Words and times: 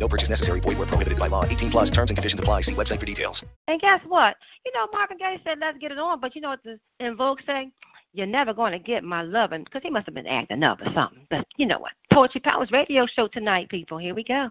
No 0.00 0.08
purchase 0.08 0.30
necessary. 0.30 0.60
Void 0.60 0.78
where 0.78 0.86
prohibited 0.86 1.18
by 1.18 1.28
law. 1.28 1.44
18 1.44 1.70
plus 1.70 1.90
terms 1.90 2.10
and 2.10 2.16
conditions 2.16 2.40
apply. 2.40 2.62
See 2.62 2.74
website 2.74 2.98
for 2.98 3.06
details. 3.06 3.44
And 3.68 3.80
guess 3.80 4.00
what? 4.08 4.36
You 4.64 4.72
know, 4.74 4.88
Marvin 4.92 5.18
Gaye 5.18 5.40
said, 5.44 5.58
let's 5.60 5.78
get 5.78 5.92
it 5.92 5.98
on. 5.98 6.20
But 6.20 6.34
you 6.34 6.40
know 6.40 6.48
what 6.48 6.62
the 6.64 6.80
En 6.98 7.16
Vogue 7.16 7.40
say? 7.46 7.70
You're 8.12 8.26
never 8.26 8.54
going 8.54 8.72
to 8.72 8.78
get 8.78 9.04
my 9.04 9.22
loving. 9.22 9.64
Because 9.64 9.82
he 9.82 9.90
must 9.90 10.06
have 10.06 10.14
been 10.14 10.26
acting 10.26 10.62
up 10.62 10.80
or 10.80 10.92
something. 10.94 11.26
But 11.28 11.46
you 11.56 11.66
know 11.66 11.78
what? 11.78 11.92
Poetry 12.12 12.40
Palace 12.40 12.72
radio 12.72 13.06
show 13.06 13.28
tonight, 13.28 13.68
people. 13.68 13.98
Here 13.98 14.14
we 14.14 14.24
go. 14.24 14.50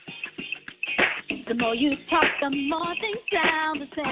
The 1.31 1.53
more 1.55 1.73
you 1.73 1.95
talk, 2.09 2.25
the 2.41 2.49
more 2.49 2.93
things 2.99 3.17
sound 3.31 3.79
the 3.79 3.87
same. 3.95 4.03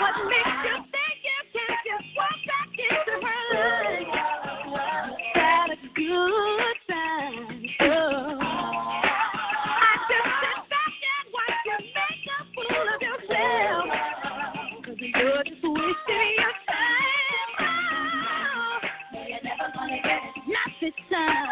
What 0.00 0.14
makes 0.28 0.60
you 0.64 0.84
think 0.92 1.16
you 1.24 1.38
can 1.54 1.70
just 1.86 2.08
walk 2.14 2.38
back 2.46 2.68
into 2.76 3.14
her 3.26 3.42
life? 3.54 4.12
That 5.34 5.70
a 5.70 5.74
good 5.94 6.76
sign. 6.90 7.68
Oh. 7.80 8.38
I 9.80 9.96
just 10.10 10.28
sit 10.44 10.60
back 10.68 10.94
and 11.08 11.26
watch 11.32 11.56
you 11.64 11.78
make 11.96 12.24
a 12.28 12.44
fool 12.52 12.84
of 12.94 13.00
yourself. 13.00 13.88
Cause 14.84 14.98
you're 14.98 15.42
just 15.44 15.64
wasting 15.64 16.32
your 16.36 16.54
time. 16.68 17.50
Oh. 17.60 17.64
You're 19.26 19.42
never 19.42 19.68
gonna 19.74 20.02
get 20.02 20.20
it. 20.20 20.44
Not 20.48 20.70
this 20.82 20.92
time. 21.10 21.47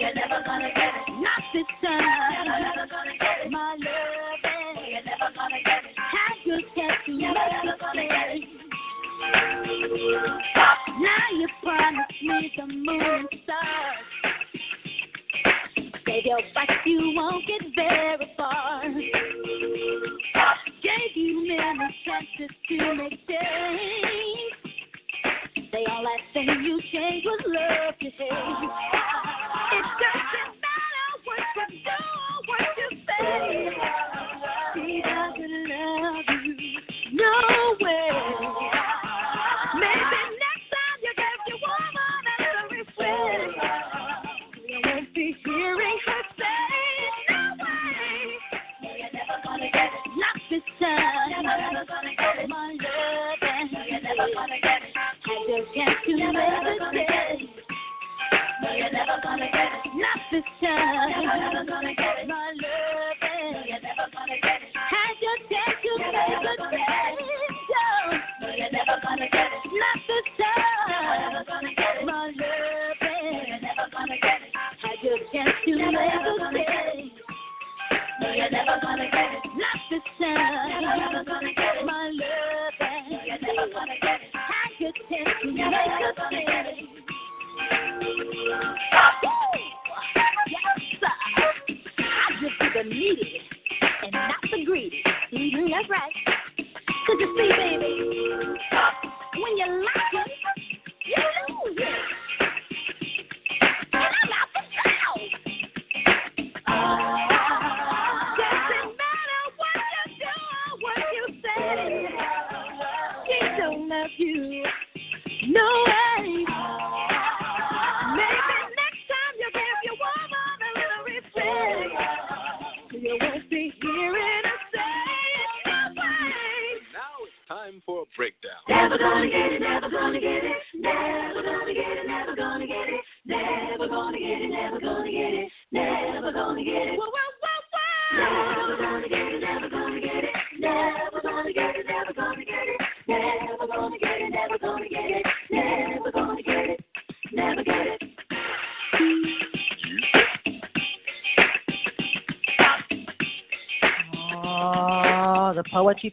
You're 0.00 0.14
never 0.14 0.42
gonna 0.46 0.70
get 0.74 0.94
it. 1.06 1.12
Not 1.20 1.42
this 1.52 1.64
time. 1.82 2.00
You're 2.44 2.58
never 2.58 2.86
gonna 2.90 3.12
get 3.20 3.44
it. 3.44 3.50
My 3.50 3.76
you're 4.86 5.04
never 5.04 5.30
gonna 5.36 5.60
get 5.62 5.84
it. 5.84 5.94
To 6.40 6.58
stay. 6.72 8.46
Now 11.00 11.26
you 11.32 11.48
promised 11.62 12.22
me 12.22 12.52
the 12.56 12.66
moon 12.66 13.00
and 13.02 13.28
stars. 13.44 13.98
You 16.86 17.12
won't 17.14 17.46
get 17.46 17.62
very 17.76 18.32
far. 18.36 18.82
Gave 20.82 21.14
you 21.14 21.46
many 21.46 21.94
chances 22.04 22.56
to 22.68 22.94
make. 22.94 24.69
They 25.72 25.84
all 25.86 26.02
that 26.02 26.20
thing 26.34 26.48
you 26.64 26.80
change 26.90 27.24
was 27.24 27.40
love 27.46 27.94
you 28.00 28.10
hate. 28.18 28.30
It 29.72 29.86
doesn't 30.02 30.52
matter 30.58 31.08
what 31.24 31.38
you 31.56 31.66
do 31.84 31.98
or 32.26 32.38
what 32.48 32.66
you 32.76 32.88
say. 33.06 33.70
He 34.74 35.00
doesn't 35.00 35.68
love 35.68 36.24
you. 36.44 36.80
No 37.12 37.32
way. 37.80 38.10
Maybe 39.74 40.20
next 40.42 40.66
time 40.74 40.98
you 41.02 41.12
give 41.16 41.40
your 41.46 41.58
woman 41.62 42.24
a 42.26 42.42
little. 42.72 43.10
You 44.66 44.78
won't 44.84 45.14
be 45.14 45.36
hearing 45.44 45.98
her 46.06 46.22
say, 46.36 47.30
no 47.30 47.40
way. 47.62 47.78
You're 48.82 49.12
never 49.12 49.38
gonna 49.44 49.70
get 49.70 49.90
it. 49.92 50.00
Not 50.16 50.36
this 50.50 50.62
time. 50.80 51.30
You're 51.30 51.42
never 51.42 51.84
gonna 51.86 52.14
get 52.16 52.38
it. 52.38 52.48
My 52.48 52.76
love 52.80 53.38
and 53.42 53.70
you're 53.70 54.00
never 54.00 54.34
gonna 54.34 54.60
get 54.60 54.64
it. 54.64 54.69
Your 55.60 55.68
chance 55.74 55.98
to. 56.06 56.16
No, 56.16 56.16
you're 56.16 56.32
never 56.32 56.76
gonna 59.22 59.50
get 59.50 59.72
it. 59.84 59.92
Not 59.94 60.20
this 60.32 60.44
time. 60.62 61.20
You're 61.20 61.36
never 61.36 61.64
gonna 61.66 61.94
get 61.94 62.18
it. 62.20 62.28
My 62.28 62.52
love 62.54 62.89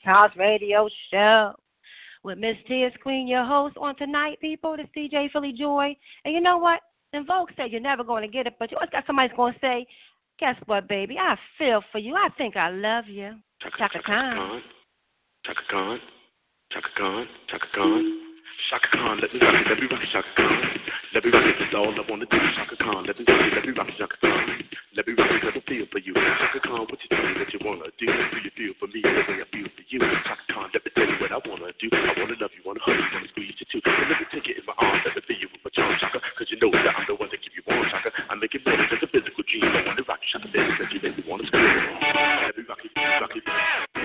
Palace 0.08 0.38
radio 0.38 0.88
show 1.12 1.54
with 2.24 2.38
Miss 2.38 2.56
T 2.66 2.84
is 2.84 2.94
Queen, 3.04 3.28
your 3.28 3.44
host 3.44 3.76
on 3.76 3.94
tonight, 3.98 4.40
people. 4.40 4.78
This 4.78 4.88
DJ 4.96 5.30
Philly 5.30 5.52
Joy. 5.52 5.98
And 6.24 6.34
you 6.34 6.40
know 6.40 6.58
what? 6.58 6.80
En 7.12 7.26
Vogue 7.26 7.50
said 7.58 7.72
you're 7.72 7.82
never 7.82 8.06
going 8.06 8.22
to 8.22 8.30
get 8.30 8.48
it, 8.48 8.56
but 8.58 8.72
you 8.72 8.78
always 8.78 8.90
got 8.90 9.06
somebody's 9.06 9.36
going 9.36 9.54
to 9.56 9.60
say, 9.60 9.86
guess 10.40 10.56
what, 10.66 10.88
baby? 10.88 11.18
I 11.20 11.38
feel 11.58 11.84
for 11.92 11.98
you. 11.98 12.16
I 12.16 12.30
think 12.38 12.56
I 12.56 12.70
love 12.70 13.08
you. 13.08 13.36
Chaka 13.78 14.00
Khan. 14.02 14.62
Chaka 15.44 15.62
Khan. 15.70 16.00
Chaka 16.72 16.88
Khan. 16.96 17.28
Chaka 17.50 17.68
Khan. 17.76 18.22
Chaka 18.70 18.88
Khan, 18.94 19.20
let 19.20 19.34
me 19.34 19.40
rock 19.42 19.56
it, 19.56 19.68
let 19.68 19.80
me 19.80 19.88
rock 19.92 20.04
it, 20.04 20.10
Chaka 20.14 20.28
Khan. 20.38 20.80
Let 21.16 21.26
me 21.26 21.32
rock 21.32 21.46
it, 21.46 21.56
that's 21.60 21.76
all 21.76 21.92
I 21.92 22.06
wanna 22.10 22.26
do. 22.26 22.38
Chaka 22.56 22.78
Khan, 22.78 23.04
let 23.06 23.20
me 23.20 23.26
rock 23.28 23.42
it, 23.42 23.54
let 23.56 23.66
me 23.66 23.72
rock 23.74 23.90
it, 23.90 23.96
Chaka 23.98 24.16
Khan. 24.22 24.57
Let 24.98 25.06
me 25.06 25.14
it, 25.14 25.42
cause 25.46 25.62
feel 25.70 25.86
for 25.94 26.02
you. 26.02 26.14
Chaka 26.18 26.58
Khan, 26.66 26.90
what 26.90 26.98
you 26.98 27.10
me 27.14 27.38
that 27.38 27.54
you 27.54 27.62
wanna 27.62 27.86
do? 28.02 28.10
Do 28.10 28.38
you 28.42 28.50
feel 28.58 28.74
for 28.82 28.90
me 28.90 29.06
the 29.06 29.14
way 29.30 29.38
I 29.38 29.48
feel 29.54 29.70
for 29.70 29.86
you? 29.94 30.02
Chaka 30.26 30.42
Khan, 30.50 30.74
let 30.74 30.82
me 30.82 30.90
tell 30.90 31.06
you 31.06 31.18
what 31.22 31.30
I 31.30 31.38
wanna 31.46 31.70
do. 31.78 31.86
I 31.94 32.18
wanna 32.18 32.34
love 32.42 32.50
you, 32.58 32.66
wanna 32.66 32.82
hug 32.82 32.98
you, 32.98 33.06
wanna 33.14 33.30
squeeze 33.30 33.54
you 33.62 33.68
too. 33.70 33.82
And 33.86 34.10
let 34.10 34.18
me 34.18 34.26
take 34.34 34.50
it 34.50 34.58
in 34.58 34.66
my 34.66 34.74
arms, 34.82 35.06
let 35.06 35.14
me 35.14 35.22
feel 35.22 35.38
you 35.38 35.50
with 35.54 35.62
my 35.62 35.70
charm, 35.70 35.94
Chaka. 36.02 36.18
Cause 36.34 36.50
you 36.50 36.58
know 36.58 36.74
that 36.74 36.98
I'm 36.98 37.06
the 37.06 37.14
one 37.14 37.30
that 37.30 37.38
keep 37.46 37.54
you 37.54 37.62
warm, 37.70 37.86
Chaka. 37.94 38.10
I 38.10 38.34
make 38.42 38.58
it 38.58 38.66
better 38.66 38.90
than 38.90 38.98
a 38.98 39.06
physical 39.06 39.46
dream. 39.46 39.70
I 39.70 39.86
wanna 39.86 40.02
rock 40.10 40.18
you, 40.26 40.30
Chaka, 40.34 40.50
that 40.50 40.90
you 40.90 41.00
make 41.06 41.14
me 41.14 41.24
wanna 41.30 41.46
scream. 41.46 41.62
Let 41.62 42.58
me 42.58 42.66
rock 42.66 42.82
it, 42.82 42.90
rock 42.98 43.38
it. 43.38 43.97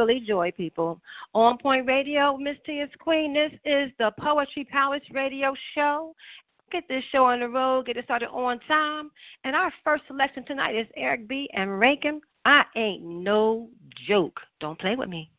Philly 0.00 0.20
Joy, 0.20 0.50
people. 0.52 0.98
On 1.34 1.58
Point 1.58 1.86
Radio, 1.86 2.34
Miss 2.38 2.56
T 2.64 2.80
is 2.80 2.88
Queen. 2.98 3.34
This 3.34 3.52
is 3.66 3.92
the 3.98 4.10
Poetry 4.18 4.64
Palace 4.64 5.02
Radio 5.12 5.54
Show. 5.74 6.16
Get 6.72 6.88
this 6.88 7.04
show 7.12 7.26
on 7.26 7.40
the 7.40 7.48
road, 7.50 7.84
get 7.84 7.98
it 7.98 8.06
started 8.06 8.30
on 8.30 8.60
time. 8.60 9.10
And 9.44 9.54
our 9.54 9.70
first 9.84 10.04
selection 10.06 10.42
tonight 10.46 10.74
is 10.74 10.86
Eric 10.96 11.28
B. 11.28 11.50
and 11.52 11.68
Rakim. 11.68 12.20
I 12.46 12.64
ain't 12.76 13.04
no 13.04 13.68
joke. 14.06 14.40
Don't 14.58 14.78
play 14.78 14.96
with 14.96 15.10
me. 15.10 15.30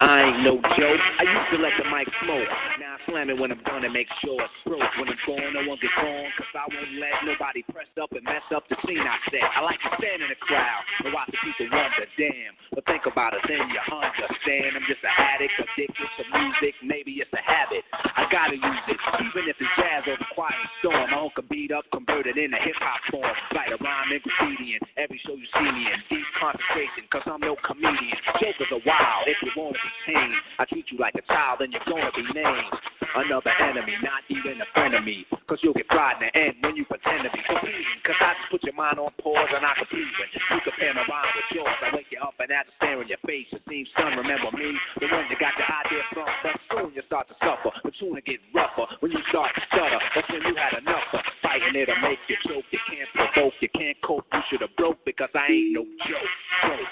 I 0.00 0.22
ain't 0.22 0.40
no 0.42 0.54
joke. 0.78 1.00
I 1.18 1.24
used 1.24 1.50
to 1.50 1.58
let 1.58 1.72
the 1.76 1.84
mic 1.94 2.08
smoke. 2.24 2.48
Now 2.80 2.95
slam 3.06 3.30
it 3.30 3.38
when 3.38 3.52
I'm 3.52 3.62
done 3.62 3.84
and 3.84 3.92
make 3.92 4.08
sure 4.20 4.36
it's 4.42 4.52
broke. 4.66 4.82
When 4.98 5.08
I'm 5.08 5.18
gone, 5.26 5.54
no 5.54 5.62
one 5.70 5.78
gets 5.80 5.94
on, 5.96 6.26
cause 6.36 6.52
I 6.54 6.66
won't 6.66 6.92
let 6.98 7.14
nobody 7.24 7.62
press 7.70 7.90
up 8.00 8.12
and 8.12 8.24
mess 8.24 8.42
up 8.54 8.68
the 8.68 8.76
scene 8.86 9.00
I 9.00 9.16
set. 9.30 9.42
I 9.42 9.62
like 9.62 9.80
to 9.80 9.90
stand 9.98 10.22
in 10.22 10.28
the 10.28 10.40
crowd 10.40 10.82
and 11.04 11.14
watch 11.14 11.30
the 11.30 11.38
people 11.38 11.70
wonder, 11.70 12.06
damn. 12.18 12.54
But 12.74 12.84
think 12.86 13.06
about 13.06 13.34
it, 13.34 13.42
then 13.46 13.62
you 13.70 13.80
understand. 13.86 14.76
I'm 14.76 14.86
just 14.90 15.02
an 15.06 15.14
addict, 15.16 15.54
addicted 15.56 16.08
to 16.18 16.24
music, 16.34 16.74
maybe 16.82 17.22
it's 17.22 17.32
a 17.32 17.42
habit. 17.42 17.86
I 17.92 18.26
gotta 18.30 18.58
use 18.58 18.84
it, 18.90 19.00
even 19.22 19.48
if 19.48 19.56
it's 19.60 19.74
jazz 19.78 20.04
or 20.06 20.18
the 20.18 20.28
quiet 20.34 20.58
storm. 20.82 21.08
I 21.14 21.28
can 21.34 21.46
beat 21.48 21.72
up, 21.72 21.84
convert 21.92 22.26
it 22.26 22.36
into 22.36 22.58
hip 22.58 22.76
hop 22.82 23.00
form. 23.10 23.32
Write 23.54 23.72
a 23.72 23.78
rhyme 23.82 24.10
and 24.12 24.22
graffiti 24.22 24.74
in 24.74 24.80
every 24.96 25.18
show 25.18 25.34
you 25.34 25.46
see 25.54 25.70
me 25.70 25.86
in. 25.86 25.98
Deep 26.10 26.26
concentration, 26.38 27.06
cause 27.10 27.22
I'm 27.26 27.40
no 27.40 27.56
comedian. 27.62 28.18
Jokers 28.40 28.70
are 28.72 28.82
wild, 28.84 29.26
if 29.26 29.38
you 29.42 29.50
wanna 29.56 29.78
be 29.78 30.12
tame. 30.12 30.34
I 30.58 30.64
treat 30.64 30.90
you 30.90 30.98
like 30.98 31.14
a 31.14 31.22
child, 31.22 31.60
then 31.60 31.72
you're 31.72 31.86
gonna 31.86 32.10
be 32.14 32.22
named. 32.34 32.72
Another 33.14 33.52
enemy, 33.60 33.96
not 34.02 34.22
even 34.28 34.60
a 34.60 35.00
me. 35.00 35.26
Cause 35.46 35.58
you'll 35.62 35.74
get 35.74 35.86
fried 35.88 36.20
in 36.20 36.28
the 36.28 36.36
end 36.36 36.54
when 36.60 36.76
you 36.76 36.84
pretend 36.84 37.24
to 37.24 37.30
be 37.30 37.42
competing. 37.46 37.84
Cause 38.04 38.16
I 38.20 38.34
just 38.34 38.50
put 38.50 38.64
your 38.64 38.74
mind 38.74 38.98
on 38.98 39.12
pause 39.20 39.48
and 39.54 39.64
I 39.64 39.74
complete 39.78 40.08
when 40.18 40.28
you 40.32 40.60
compare 40.64 40.94
my 40.94 41.04
rhyme 41.08 41.30
with 41.34 41.50
yours. 41.52 41.76
I 41.82 41.94
wake 41.94 42.10
you 42.10 42.18
up 42.20 42.34
and 42.40 42.50
stare 42.76 43.00
in 43.00 43.08
your 43.08 43.22
face. 43.26 43.46
It 43.52 43.62
seems, 43.68 43.88
son, 43.96 44.16
remember 44.16 44.50
me? 44.56 44.76
The 45.00 45.06
one 45.08 45.26
you 45.30 45.36
got 45.38 45.54
your 45.56 45.68
idea 45.68 46.02
from. 46.12 46.28
But 46.42 46.60
soon 46.70 46.92
you 46.94 47.02
start 47.06 47.28
to 47.28 47.36
suffer. 47.40 47.70
But 47.82 47.94
soon 47.98 48.16
it 48.16 48.24
get 48.24 48.40
rougher. 48.54 48.86
When 49.00 49.12
you 49.12 49.22
start 49.28 49.54
to 49.54 49.62
stutter, 49.72 50.00
that's 50.14 50.28
when 50.30 50.42
you 50.42 50.54
had 50.56 50.78
enough 50.78 51.04
of 51.12 51.20
fighting 51.42 51.74
it'll 51.74 52.00
make 52.00 52.18
you 52.28 52.36
choke. 52.42 52.64
You 52.70 52.78
can't 52.88 53.08
provoke, 53.14 53.54
you 53.60 53.68
can't 53.70 53.96
cope. 54.02 54.26
You 54.32 54.40
should 54.50 54.60
have 54.62 54.74
broke 54.76 55.04
because 55.04 55.30
I 55.34 55.46
ain't 55.48 55.72
no 55.72 55.84
joke. 56.06 56.30
joke. 56.62 56.90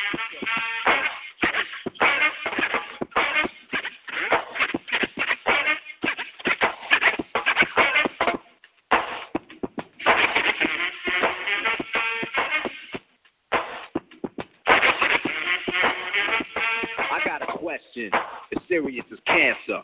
I 2.01 2.34
got 17.25 17.43
a 17.43 17.59
question. 17.59 18.11
As 18.13 18.63
serious 18.69 19.05
as 19.13 19.19
cancer. 19.27 19.83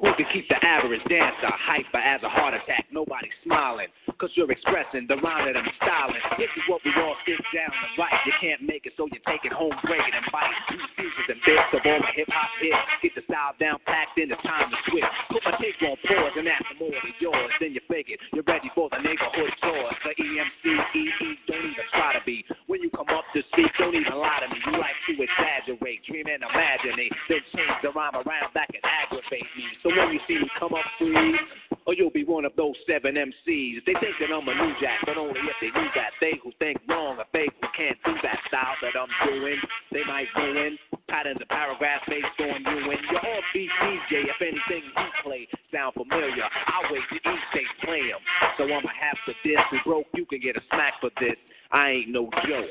Who 0.00 0.12
can 0.14 0.26
keep 0.32 0.48
the 0.48 0.62
average 0.64 1.02
dancer 1.08 1.46
hyper 1.46 1.98
as 1.98 2.22
a 2.22 2.28
heart 2.28 2.54
attack? 2.54 2.86
Nobody 2.90 3.30
smiling. 3.44 3.86
Cause 4.18 4.30
you're 4.34 4.50
expressing 4.50 5.06
the 5.06 5.16
rhyme 5.16 5.46
that 5.46 5.56
I'm 5.56 5.68
styling. 5.76 6.20
This 6.38 6.50
is 6.56 6.62
what 6.68 6.80
we 6.84 6.92
all 6.96 7.16
sit 7.24 7.38
down 7.54 7.70
and 7.70 7.98
write. 7.98 8.12
You 8.24 8.32
can't 8.40 8.62
make 8.62 8.86
it, 8.86 8.94
so 8.96 9.06
you 9.06 9.20
take 9.26 9.44
it 9.44 9.52
home, 9.52 9.76
break 9.84 10.00
it 10.00 10.14
and 10.14 10.24
bite. 10.32 10.52
Two 10.70 10.80
pieces 10.96 11.26
and 11.28 11.40
bits 11.44 11.68
of 11.72 11.80
all 11.84 12.00
my 12.00 12.12
hip 12.16 12.28
hop 12.28 12.50
hits. 12.60 12.76
Get 13.02 13.14
the 13.14 13.22
style 13.28 13.52
down 13.60 13.78
packed 13.86 14.18
in, 14.18 14.32
it's 14.32 14.42
time 14.42 14.70
to 14.70 14.76
switch. 14.90 15.04
Put 15.30 15.44
my 15.44 15.56
take 15.60 15.80
on 15.82 15.96
pause 16.08 16.32
and 16.36 16.48
ask 16.48 16.64
for 16.64 16.88
more 16.88 16.96
of 16.96 17.16
yours. 17.20 17.52
Then 17.60 17.72
you 17.72 17.80
fake 17.88 18.08
it, 18.08 18.20
you're 18.32 18.44
ready 18.48 18.70
for 18.74 18.88
the 18.90 18.98
neighborhood 18.98 19.52
tours. 19.62 19.94
The 20.04 20.12
EMC, 20.16 20.96
EE, 20.96 21.38
don't 21.46 21.60
even 21.60 21.86
try 21.92 22.18
to 22.18 22.24
be. 22.24 22.44
When 22.76 22.82
you 22.82 22.90
come 22.90 23.08
up 23.08 23.24
to 23.32 23.42
speak, 23.54 23.72
don't 23.78 23.94
even 23.94 24.12
lie 24.12 24.44
to 24.44 24.52
me. 24.52 24.60
You 24.66 24.72
like 24.72 25.00
to 25.08 25.16
exaggerate, 25.16 26.04
dream 26.04 26.26
and 26.28 26.44
imagining. 26.44 27.08
Then 27.26 27.40
change 27.56 27.72
the 27.82 27.88
rhyme 27.92 28.12
around 28.12 28.52
back 28.52 28.68
and 28.68 28.84
aggravate. 28.84 29.48
me. 29.56 29.64
So 29.82 29.88
when 29.88 30.12
you 30.12 30.20
see 30.28 30.40
me 30.40 30.50
come 30.58 30.74
up 30.74 30.84
free, 30.98 31.40
or 31.86 31.94
you'll 31.94 32.10
be 32.10 32.24
one 32.24 32.44
of 32.44 32.52
those 32.54 32.76
seven 32.86 33.14
MCs. 33.14 33.80
They 33.86 33.94
think 33.94 34.20
that 34.20 34.28
I'm 34.28 34.46
a 34.46 34.54
new 34.54 34.74
jack, 34.78 35.00
but 35.06 35.16
only 35.16 35.40
if 35.40 35.56
they 35.58 35.68
knew 35.68 35.88
that. 35.94 36.12
They 36.20 36.38
who 36.44 36.52
think 36.58 36.82
wrong, 36.86 37.16
or 37.16 37.24
they 37.32 37.46
who 37.46 37.68
can't 37.74 37.96
do 38.04 38.12
that 38.22 38.40
style 38.46 38.76
that 38.82 38.92
I'm 38.92 39.08
doing, 39.26 39.56
they 39.90 40.04
might 40.04 40.28
ruin 40.36 40.76
patterns 41.08 41.38
and 41.40 41.48
paragraphs 41.48 42.04
based 42.06 42.26
on 42.40 42.60
you 42.60 42.90
and 42.90 43.00
your 43.08 43.20
offbeat 43.20 43.70
DJ. 43.80 44.28
If 44.28 44.42
anything 44.42 44.82
you 44.84 45.08
play 45.22 45.48
sound 45.72 45.94
familiar, 45.94 46.44
I'll 46.66 46.92
wait 46.92 47.08
to 47.08 47.16
each 47.16 47.46
day 47.54 47.64
play 47.80 48.12
'em. 48.12 48.20
So 48.58 48.64
I'ma 48.64 48.88
have 48.88 49.16
to 49.24 49.34
diss 49.42 49.64
and 49.70 49.80
broke. 49.84 50.08
You 50.14 50.26
can 50.26 50.40
get 50.40 50.58
a 50.58 50.62
smack 50.68 51.00
for 51.00 51.10
this. 51.18 51.36
I 51.72 51.90
ain't 51.90 52.10
no 52.10 52.30
joke. 52.46 52.70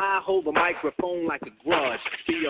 I 0.00 0.20
hold 0.22 0.44
the 0.44 0.52
microphone 0.52 1.26
like 1.26 1.42
a 1.42 1.50
grudge. 1.64 2.00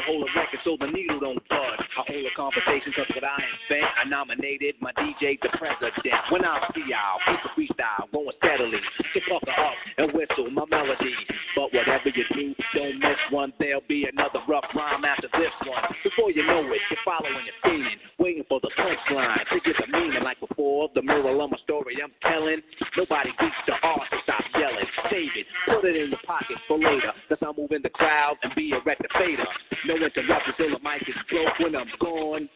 Hold 0.07 0.29
a 0.29 0.39
record 0.39 0.61
so 0.65 0.77
the 0.79 0.87
needle 0.87 1.21
don't 1.21 1.49
budge. 1.49 1.88
I 1.99 2.05
hold 2.07 2.27
a 2.27 2.35
conversation 2.37 2.93
cause 2.95 3.11
what 3.13 3.25
I 3.25 3.43
invent. 3.43 3.91
I 3.99 4.09
nominated 4.09 4.77
my 4.81 4.93
DJ 4.93 5.35
the 5.43 5.49
president. 5.59 6.15
When 6.31 6.45
I 6.45 6.71
see 6.73 6.85
y'all, 6.87 7.19
keep 7.27 7.43
the 7.43 7.75
freestyle 7.75 8.07
going 8.13 8.31
steadily. 8.39 8.79
So 9.15 9.21
pucker 9.29 9.51
up 9.51 9.75
and 9.99 10.13
whistle 10.13 10.49
my 10.53 10.65
melody. 10.71 11.13
But 11.57 11.75
whatever 11.75 12.11
you 12.11 12.25
do, 12.33 12.55
don't 12.75 12.99
miss 13.01 13.19
one. 13.31 13.53
There'll 13.59 13.83
be 13.89 14.07
another 14.07 14.39
rough 14.47 14.67
rhyme 14.77 15.05
after 15.05 15.27
this 15.33 15.51
one. 15.67 15.83
Before 16.05 16.31
you 16.31 16.47
know 16.47 16.63
it, 16.71 16.81
you're 16.89 17.03
following 17.05 17.45
your 17.45 17.59
feeling. 17.65 17.99
Waiting 18.21 18.45
for 18.49 18.61
the 18.61 18.71
punchline 18.79 19.49
to 19.51 19.61
get 19.61 19.75
the 19.85 19.91
meaning 19.91 20.23
like 20.23 20.39
before. 20.39 20.91
The 20.95 21.03
moral 21.03 21.43
of 21.43 21.51
my 21.51 21.57
story 21.59 21.97
I'm 22.01 22.13
telling. 22.23 22.63
Nobody 22.97 23.31
beats 23.41 23.57
the 23.67 23.75
art, 23.83 24.07
stop 24.23 24.45
yelling. 24.55 24.87
Save 25.11 25.31
it, 25.35 25.47
put 25.67 25.85
it 25.85 25.97
in 25.97 26.11
the 26.11 26.19
pocket 26.19 26.59
for 26.69 26.79
later. 26.79 27.13
Cause 27.29 27.39
I'm 27.43 27.57
moving 27.59 27.83
the 27.83 27.91
crowd 27.91 28.37
and 28.45 28.55
be 28.55 28.71
a 28.73 28.81
rectificator. 28.83 29.47
No 29.87 29.97
interruptions 29.97 30.55
till 30.57 30.71
the 30.71 30.79
mic 30.79 31.09
is 31.09 31.17
broke. 31.29 31.59
When 31.59 31.75
I'm 31.75 31.88
gone, 31.99 32.49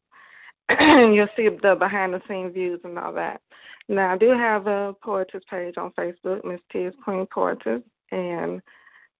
And 0.69 1.15
you'll 1.15 1.29
see 1.37 1.49
the 1.49 1.75
behind 1.75 2.13
the 2.13 2.21
scenes 2.27 2.53
views 2.53 2.81
and 2.83 2.99
all 2.99 3.13
that. 3.13 3.41
Now, 3.87 4.13
I 4.13 4.17
do 4.17 4.31
have 4.31 4.67
a 4.67 4.93
poetess 5.01 5.43
page 5.49 5.77
on 5.77 5.91
Facebook, 5.91 6.43
Miss 6.43 6.59
T 6.69 6.79
is 6.79 6.93
Queen 7.03 7.25
Poetess, 7.25 7.81
and 8.11 8.61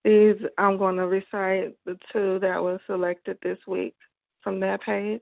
these 0.04 0.36
I'm 0.58 0.78
going 0.78 0.98
to 0.98 1.08
recite 1.08 1.76
the 1.86 1.98
two 2.12 2.40
that 2.40 2.62
were 2.62 2.80
selected 2.86 3.38
this 3.42 3.60
week 3.68 3.96
from 4.42 4.60
that 4.62 4.82
page. 4.82 5.22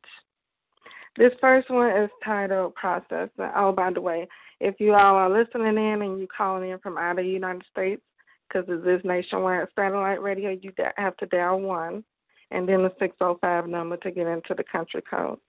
This 1.15 1.33
first 1.39 1.69
one 1.69 1.89
is 1.89 2.09
titled 2.23 2.75
Process. 2.75 3.29
Oh, 3.55 3.71
by 3.71 3.91
the 3.91 4.01
way, 4.01 4.27
if 4.59 4.75
you 4.79 4.93
all 4.93 5.15
are 5.15 5.29
listening 5.29 5.77
in 5.77 6.01
and 6.01 6.19
you 6.19 6.27
calling 6.27 6.69
in 6.69 6.79
from 6.79 6.97
out 6.97 7.17
of 7.17 7.25
the 7.25 7.31
United 7.31 7.63
States, 7.71 8.01
because 8.47 8.69
it 8.69 8.85
is 8.87 9.03
nationwide 9.03 9.67
satellite 9.75 10.21
radio, 10.21 10.51
you 10.51 10.71
have 10.97 11.17
to 11.17 11.25
dial 11.25 11.59
one 11.59 12.03
and 12.51 12.67
then 12.67 12.83
the 12.83 12.93
605 12.99 13.67
number 13.67 13.97
to 13.97 14.11
get 14.11 14.27
into 14.27 14.53
the 14.53 14.63
country 14.63 15.01
code. 15.01 15.39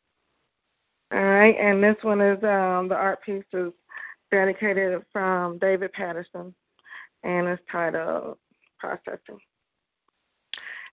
All 1.13 1.23
right, 1.23 1.55
and 1.57 1.83
this 1.83 1.97
one 2.03 2.21
is 2.21 2.43
um, 2.43 2.89
the 2.89 2.97
art 2.97 3.23
piece 3.23 3.45
is 3.53 3.73
dedicated 4.31 5.03
from 5.13 5.59
David 5.59 5.93
Patterson, 5.93 6.55
and 7.23 7.47
it's 7.47 7.63
titled 7.71 8.39
Processing. 8.87 9.41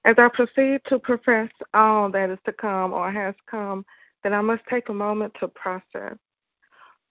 As 0.05 0.15
I 0.17 0.27
proceed 0.27 0.81
to 0.88 0.97
profess 0.97 1.50
all 1.73 2.09
that 2.12 2.31
is 2.31 2.39
to 2.45 2.51
come 2.51 2.91
or 2.91 3.12
has 3.12 3.35
come, 3.50 3.85
then 4.23 4.33
I 4.33 4.41
must 4.41 4.63
take 4.69 4.89
a 4.89 4.93
moment 4.93 5.33
to 5.39 5.47
process. 5.47 6.17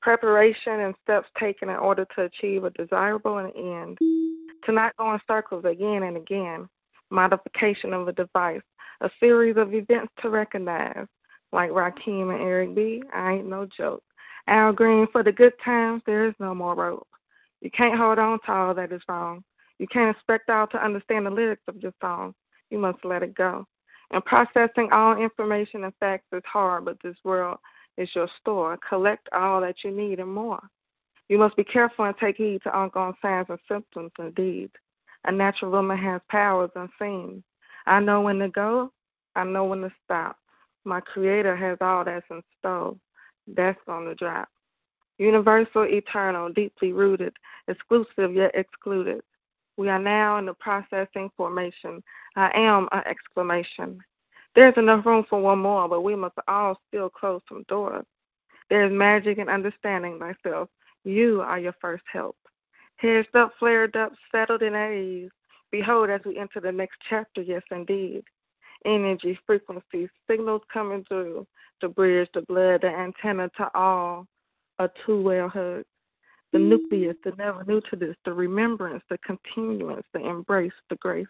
Preparation 0.01 0.81
and 0.81 0.95
steps 1.03 1.29
taken 1.39 1.69
in 1.69 1.77
order 1.77 2.05
to 2.17 2.23
achieve 2.23 2.65
a 2.65 2.71
desirable 2.71 3.39
end. 3.39 3.99
To 4.65 4.73
not 4.73 4.97
go 4.97 5.15
in 5.15 5.21
circles 5.29 5.65
again 5.65 6.03
and 6.03 6.17
again. 6.17 6.69
Modification 7.11 7.93
of 7.93 8.09
a 8.09 8.13
device. 8.13 8.63
A 9.03 9.11
series 9.21 9.57
of 9.57 9.75
events 9.75 10.13
to 10.21 10.31
recognize. 10.31 11.07
Like 11.53 11.71
Rakim 11.71 12.35
and 12.35 12.43
Eric 12.43 12.75
B., 12.75 13.03
I 13.15 13.35
ain't 13.35 13.49
no 13.49 13.67
joke. 13.67 14.03
Al 14.49 14.73
Green, 14.73 15.07
for 15.13 15.23
the 15.23 15.33
good 15.33 15.55
times, 15.65 16.03
there 16.07 16.27
is 16.27 16.35
no 16.41 16.55
more 16.55 16.75
rope. 16.75 17.07
You 17.61 17.71
can't 17.71 17.97
hold 17.97 18.19
on 18.19 18.41
to 18.47 18.53
all 18.53 18.75
that 18.75 18.91
is 18.91 19.03
wrong. 19.09 19.45
You 19.79 19.87
can't 19.87 20.15
expect 20.15 20.51
all 20.51 20.67
to 20.69 20.85
understand 20.85 21.27
the 21.27 21.31
lyrics 21.31 21.63
of 21.69 21.77
your 21.77 21.93
song. 22.01 22.35
You 22.71 22.79
must 22.79 23.05
let 23.05 23.23
it 23.23 23.35
go. 23.35 23.67
And 24.11 24.25
processing 24.25 24.91
all 24.93 25.17
information 25.21 25.85
and 25.85 25.95
facts 25.99 26.27
is 26.33 26.43
hard, 26.45 26.85
but 26.85 26.99
this 27.03 27.17
world 27.25 27.59
is 27.97 28.15
your 28.15 28.29
store. 28.41 28.79
Collect 28.87 29.29
all 29.33 29.61
that 29.63 29.83
you 29.85 29.91
need 29.91 30.21
and 30.21 30.33
more. 30.33 30.63
You 31.29 31.39
must 31.39 31.57
be 31.57 31.65
careful 31.65 32.05
and 32.05 32.17
take 32.19 32.37
heed 32.37 32.63
to 32.65 32.77
ongoing 32.77 33.15
signs 33.23 33.47
and 33.49 33.59
symptoms 33.67 34.13
and 34.19 34.35
deeds. 34.35 34.75
A 35.25 35.33
natural 35.33 35.71
woman 35.71 35.97
has 35.97 36.21
powers 36.29 36.71
unseen. 36.75 37.43
I 37.87 38.01
know 38.01 38.21
when 38.21 38.39
to 38.41 38.49
go, 38.49 38.93
I 39.35 39.45
know 39.45 39.65
when 39.65 39.81
to 39.81 39.93
stop. 40.05 40.37
My 40.85 41.01
creator 41.01 41.57
has 41.57 41.79
all 41.81 42.05
that's 42.05 42.27
in 42.31 42.43
store. 42.59 42.97
That's 43.47 43.81
on 43.89 44.05
the 44.05 44.15
drop. 44.15 44.49
Universal, 45.19 45.85
eternal, 45.85 46.49
deeply 46.53 46.93
rooted, 46.93 47.35
exclusive 47.69 48.35
yet 48.35 48.51
excluded. 48.55 49.23
We 49.77 49.89
are 49.89 49.99
now 49.99 50.39
in 50.39 50.47
the 50.47 50.55
processing 50.55 51.31
formation. 51.37 52.03
I 52.37 52.51
am 52.55 52.89
an 52.93 53.03
exclamation. 53.07 54.01
There's 54.55 54.77
enough 54.77 55.07
room 55.07 55.25
for 55.29 55.41
one 55.41 55.61
more, 55.61 55.89
but 55.89 56.03
we 56.03 56.15
must 56.15 56.35
all 56.47 56.79
still 56.89 57.09
close 57.09 57.41
some 57.49 57.65
doors. 57.69 58.05
There 58.69 58.85
is 58.85 58.93
magic 58.93 59.39
in 59.39 59.49
understanding 59.49 60.19
thyself. 60.19 60.69
You 61.05 61.41
are 61.41 61.59
your 61.59 61.75
first 61.81 62.05
help. 62.11 62.37
Heads 62.97 63.29
up, 63.35 63.53
flared 63.59 63.97
up, 63.97 64.13
settled 64.31 64.63
in 64.63 64.75
at 64.75 64.93
ease. 64.93 65.31
Behold, 65.71 66.11
as 66.11 66.21
we 66.25 66.39
enter 66.39 66.61
the 66.61 66.71
next 66.71 66.99
chapter, 67.09 67.41
yes, 67.43 67.63
indeed. 67.71 68.25
Energy, 68.85 69.39
frequencies, 69.47 70.09
signals 70.29 70.63
coming 70.73 71.05
through 71.09 71.47
the 71.81 71.89
bridge, 71.89 72.29
the 72.35 72.43
blood, 72.43 72.83
the 72.83 72.89
antenna 72.89 73.51
to 73.57 73.71
all. 73.75 74.27
A 74.79 74.91
two-way 75.05 75.39
hug. 75.49 75.85
The 76.53 76.59
nucleus, 76.59 77.17
the 77.25 77.33
never 77.39 77.65
new 77.65 77.81
to 77.91 77.97
this, 77.97 78.17
the 78.25 78.33
remembrance, 78.33 79.03
the 79.09 79.19
continuance, 79.19 80.07
the 80.13 80.21
embrace, 80.21 80.73
the 80.91 80.97
grace. 80.97 81.27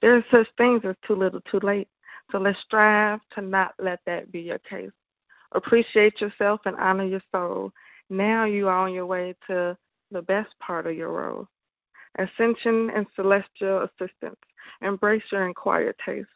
There 0.00 0.16
are 0.16 0.24
such 0.30 0.48
things 0.56 0.82
as 0.84 0.96
too 1.06 1.16
little, 1.16 1.40
too 1.42 1.60
late. 1.60 1.88
So 2.30 2.38
let's 2.38 2.60
strive 2.60 3.20
to 3.34 3.40
not 3.40 3.74
let 3.78 4.00
that 4.06 4.30
be 4.32 4.40
your 4.40 4.58
case. 4.58 4.90
Appreciate 5.52 6.20
yourself 6.20 6.60
and 6.66 6.76
honor 6.76 7.04
your 7.04 7.22
soul. 7.32 7.72
Now 8.10 8.44
you 8.44 8.68
are 8.68 8.86
on 8.86 8.92
your 8.92 9.06
way 9.06 9.34
to 9.48 9.76
the 10.10 10.22
best 10.22 10.58
part 10.60 10.86
of 10.86 10.94
your 10.94 11.10
role. 11.10 11.48
Ascension 12.18 12.90
and 12.94 13.06
celestial 13.14 13.82
assistance. 13.82 14.36
Embrace 14.82 15.22
your 15.30 15.46
inquired 15.46 15.96
taste. 16.04 16.28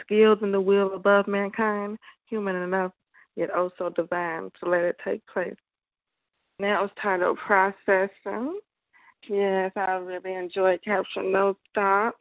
Skilled 0.00 0.42
in 0.42 0.52
the 0.52 0.60
will 0.60 0.94
above 0.94 1.26
mankind, 1.26 1.98
human 2.24 2.56
enough, 2.56 2.92
yet 3.36 3.50
also 3.50 3.90
divine, 3.90 4.50
to 4.60 4.68
let 4.68 4.84
it 4.84 4.96
take 5.04 5.24
place. 5.26 5.54
Now 6.60 6.82
was 6.82 6.90
titled 7.00 7.38
Processing. 7.38 8.60
Yes, 9.26 9.72
I 9.76 9.92
really 9.92 10.34
enjoyed 10.34 10.82
capturing 10.84 11.32
those 11.32 11.56
thoughts. 11.74 12.18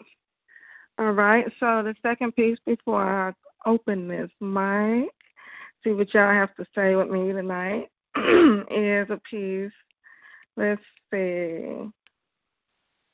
All 0.98 1.12
right, 1.12 1.46
so 1.60 1.84
the 1.84 1.93
second 2.01 2.34
piece 2.38 2.58
before 2.65 3.03
I 3.03 3.34
open 3.65 4.08
this 4.08 4.31
mic, 4.39 5.10
see 5.84 5.91
what 5.91 6.13
y'all 6.13 6.34
have 6.34 6.55
to 6.55 6.65
say 6.74 6.96
with 6.96 7.10
me 7.10 7.34
tonight, 7.34 7.89
is 8.72 9.10
a 9.10 9.19
piece, 9.29 9.74
let's 10.55 10.81
see, 11.12 11.89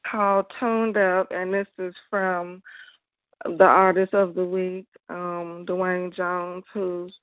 called 0.05 0.45
Tuned 0.59 0.97
Up, 0.97 1.31
and 1.31 1.51
this 1.51 1.67
is 1.79 1.95
from 2.07 2.61
the 3.45 3.65
artist 3.65 4.13
of 4.13 4.35
the 4.35 4.45
week, 4.45 4.85
um, 5.09 5.65
Dwayne 5.67 6.13
Jones, 6.13 6.65
whose 6.71 7.17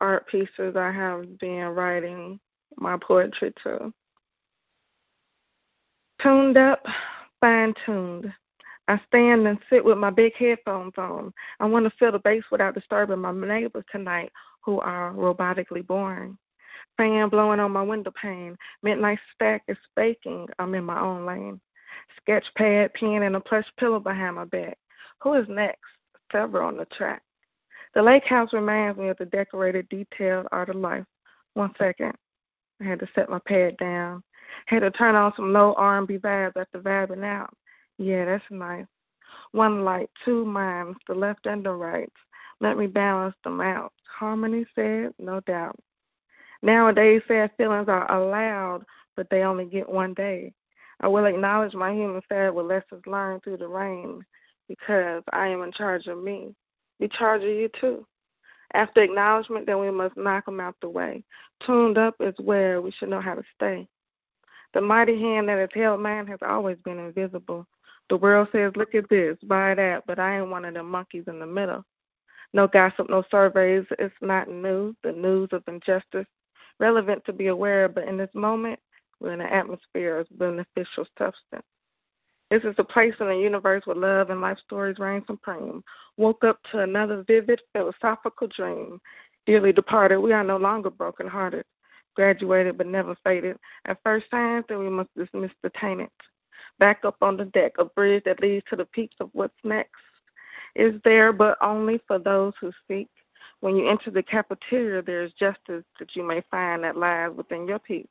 art 0.00 0.28
pieces 0.28 0.76
I 0.76 0.92
have 0.92 1.40
been 1.40 1.66
writing 1.66 2.38
my 2.78 2.96
poetry 2.96 3.52
to. 3.62 3.92
Tuned 6.22 6.56
up, 6.56 6.84
fine 7.40 7.74
tuned. 7.84 8.32
I 8.88 9.00
stand 9.06 9.46
and 9.46 9.58
sit 9.70 9.84
with 9.84 9.98
my 9.98 10.10
big 10.10 10.34
headphones 10.36 10.92
on. 10.98 11.32
I 11.60 11.66
want 11.66 11.84
to 11.84 11.96
feel 11.98 12.12
the 12.12 12.18
bass 12.18 12.44
without 12.50 12.74
disturbing 12.74 13.20
my 13.20 13.32
neighbors 13.32 13.84
tonight 13.90 14.30
who 14.64 14.80
are 14.80 15.12
robotically 15.12 15.86
born. 15.86 16.38
Fan 16.96 17.28
blowing 17.28 17.60
on 17.60 17.72
my 17.72 17.82
window 17.82 18.12
pane. 18.20 18.56
Midnight 18.82 19.18
stack 19.34 19.62
is 19.68 19.78
baking. 19.96 20.48
I'm 20.58 20.74
in 20.74 20.84
my 20.84 21.00
own 21.00 21.24
lane. 21.24 21.60
Sketch 22.20 22.44
pad, 22.56 22.92
pen, 22.94 23.22
and 23.22 23.36
a 23.36 23.40
plush 23.40 23.66
pillow 23.78 24.00
behind 24.00 24.36
my 24.36 24.44
back. 24.44 24.78
Who 25.22 25.34
is 25.34 25.48
next? 25.48 25.80
Several 26.30 26.68
on 26.68 26.76
the 26.76 26.86
track. 26.86 27.22
The 27.94 28.02
lake 28.02 28.24
house 28.24 28.52
reminds 28.52 28.98
me 28.98 29.08
of 29.08 29.18
the 29.18 29.26
decorated, 29.26 29.88
detailed 29.88 30.48
art 30.50 30.70
of 30.70 30.76
life. 30.76 31.04
One 31.54 31.72
second. 31.78 32.14
I 32.82 32.88
had 32.88 32.98
to 33.00 33.08
set 33.14 33.30
my 33.30 33.38
pad 33.46 33.76
down. 33.76 34.22
Had 34.66 34.80
to 34.80 34.90
turn 34.90 35.14
on 35.14 35.32
some 35.36 35.52
low 35.52 35.74
R&B 35.76 36.18
vibes 36.18 36.56
after 36.56 36.80
vibing 36.80 37.24
out. 37.24 37.54
Yeah, 37.98 38.24
that's 38.24 38.44
nice. 38.50 38.86
One 39.52 39.84
light, 39.84 40.10
two 40.24 40.44
minds, 40.44 40.98
the 41.06 41.14
left 41.14 41.46
and 41.46 41.64
the 41.64 41.72
right. 41.72 42.12
Let 42.60 42.76
me 42.76 42.86
balance 42.86 43.34
them 43.44 43.60
out. 43.60 43.92
Harmony 44.18 44.66
said, 44.74 45.14
no 45.18 45.40
doubt. 45.40 45.78
Nowadays, 46.62 47.22
sad 47.26 47.50
feelings 47.56 47.88
are 47.88 48.10
allowed, 48.10 48.84
but 49.16 49.28
they 49.30 49.42
only 49.42 49.64
get 49.64 49.88
one 49.88 50.14
day. 50.14 50.52
I 51.00 51.08
will 51.08 51.24
acknowledge 51.24 51.74
my 51.74 51.92
human 51.92 52.22
side 52.28 52.50
with 52.50 52.66
lessons 52.66 53.06
learned 53.06 53.42
through 53.42 53.56
the 53.56 53.68
rain 53.68 54.24
because 54.68 55.22
I 55.32 55.48
am 55.48 55.62
in 55.62 55.72
charge 55.72 56.06
of 56.06 56.22
me. 56.22 56.54
Be 57.00 57.08
charge 57.08 57.42
of 57.42 57.48
you 57.48 57.68
too. 57.80 58.06
After 58.74 59.02
acknowledgement, 59.02 59.66
then 59.66 59.80
we 59.80 59.90
must 59.90 60.16
knock 60.16 60.46
them 60.46 60.60
out 60.60 60.76
the 60.80 60.88
way. 60.88 61.24
Tuned 61.64 61.98
up 61.98 62.16
is 62.20 62.34
where 62.38 62.80
we 62.80 62.90
should 62.90 63.10
know 63.10 63.20
how 63.20 63.34
to 63.34 63.42
stay. 63.54 63.86
The 64.72 64.80
mighty 64.80 65.20
hand 65.20 65.48
that 65.48 65.58
has 65.58 65.68
held 65.74 66.00
man 66.00 66.26
has 66.26 66.38
always 66.42 66.78
been 66.84 66.98
invisible. 66.98 67.66
The 68.08 68.16
world 68.16 68.48
says, 68.52 68.72
look 68.74 68.94
at 68.94 69.08
this, 69.10 69.36
buy 69.44 69.74
that, 69.74 70.04
but 70.06 70.18
I 70.18 70.38
ain't 70.38 70.48
one 70.48 70.64
of 70.64 70.74
them 70.74 70.90
monkeys 70.90 71.24
in 71.26 71.38
the 71.38 71.46
middle. 71.46 71.84
No 72.54 72.66
gossip, 72.66 73.08
no 73.08 73.24
surveys. 73.30 73.84
It's 73.98 74.14
not 74.20 74.48
news, 74.48 74.94
the 75.02 75.12
news 75.12 75.48
of 75.52 75.62
injustice. 75.68 76.26
Relevant 76.78 77.24
to 77.26 77.32
be 77.32 77.46
aware, 77.48 77.88
but 77.88 78.04
in 78.04 78.16
this 78.16 78.34
moment, 78.34 78.78
we're 79.20 79.32
in 79.32 79.40
an 79.40 79.48
atmosphere 79.48 80.18
of 80.18 80.38
beneficial 80.38 81.06
substance. 81.16 81.64
This 82.52 82.64
is 82.64 82.76
the 82.76 82.84
place 82.84 83.14
in 83.18 83.28
the 83.28 83.34
universe 83.34 83.86
where 83.86 83.96
love 83.96 84.28
and 84.28 84.42
life 84.42 84.58
stories 84.58 84.98
reign 84.98 85.24
supreme. 85.26 85.82
Woke 86.18 86.44
up 86.44 86.58
to 86.70 86.80
another 86.80 87.24
vivid 87.26 87.62
philosophical 87.72 88.46
dream. 88.46 89.00
Dearly 89.46 89.72
departed, 89.72 90.20
we 90.20 90.34
are 90.34 90.44
no 90.44 90.58
longer 90.58 90.90
broken-hearted. 90.90 91.64
Graduated 92.14 92.76
but 92.76 92.88
never 92.88 93.16
faded. 93.24 93.56
At 93.86 94.02
first 94.04 94.26
signs, 94.30 94.66
then 94.68 94.80
we 94.80 94.90
must 94.90 95.08
dismiss 95.16 95.50
the 95.62 95.70
tainted. 95.70 96.10
Back 96.78 97.06
up 97.06 97.16
on 97.22 97.38
the 97.38 97.46
deck, 97.46 97.72
a 97.78 97.86
bridge 97.86 98.24
that 98.24 98.42
leads 98.42 98.66
to 98.68 98.76
the 98.76 98.84
peaks 98.84 99.16
of 99.18 99.30
what's 99.32 99.56
next. 99.64 100.02
Is 100.74 101.00
there, 101.04 101.32
but 101.32 101.56
only 101.62 102.02
for 102.06 102.18
those 102.18 102.52
who 102.60 102.70
seek. 102.86 103.08
When 103.60 103.76
you 103.76 103.88
enter 103.88 104.10
the 104.10 104.22
cafeteria, 104.22 105.00
there 105.00 105.22
is 105.22 105.32
justice 105.32 105.84
that 105.98 106.14
you 106.14 106.22
may 106.22 106.42
find 106.50 106.84
that 106.84 106.98
lies 106.98 107.30
within 107.34 107.66
your 107.66 107.78
peace. 107.78 108.06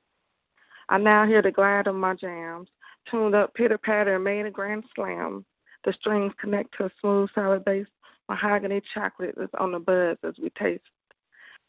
I 0.90 0.98
now 0.98 1.28
hear 1.28 1.44
the 1.44 1.52
glide 1.52 1.86
of 1.86 1.94
my 1.94 2.16
jams 2.16 2.70
tuned 3.10 3.36
up 3.36 3.54
pitter 3.54 3.78
patter 3.78 4.16
and 4.16 4.24
made 4.24 4.46
a 4.46 4.52
grand 4.52 4.84
slam. 4.96 5.46
The 5.84 5.94
strings 5.94 6.34
connect 6.40 6.76
to 6.78 6.86
a 6.86 6.92
smooth 7.00 7.30
solid 7.34 7.66
base. 7.66 7.88
Mahogany 8.30 8.82
chocolate 8.94 9.36
is 9.38 9.50
on 9.58 9.72
the 9.72 9.80
buzz 9.80 10.18
as 10.24 10.36
we 10.42 10.50
taste. 10.52 10.84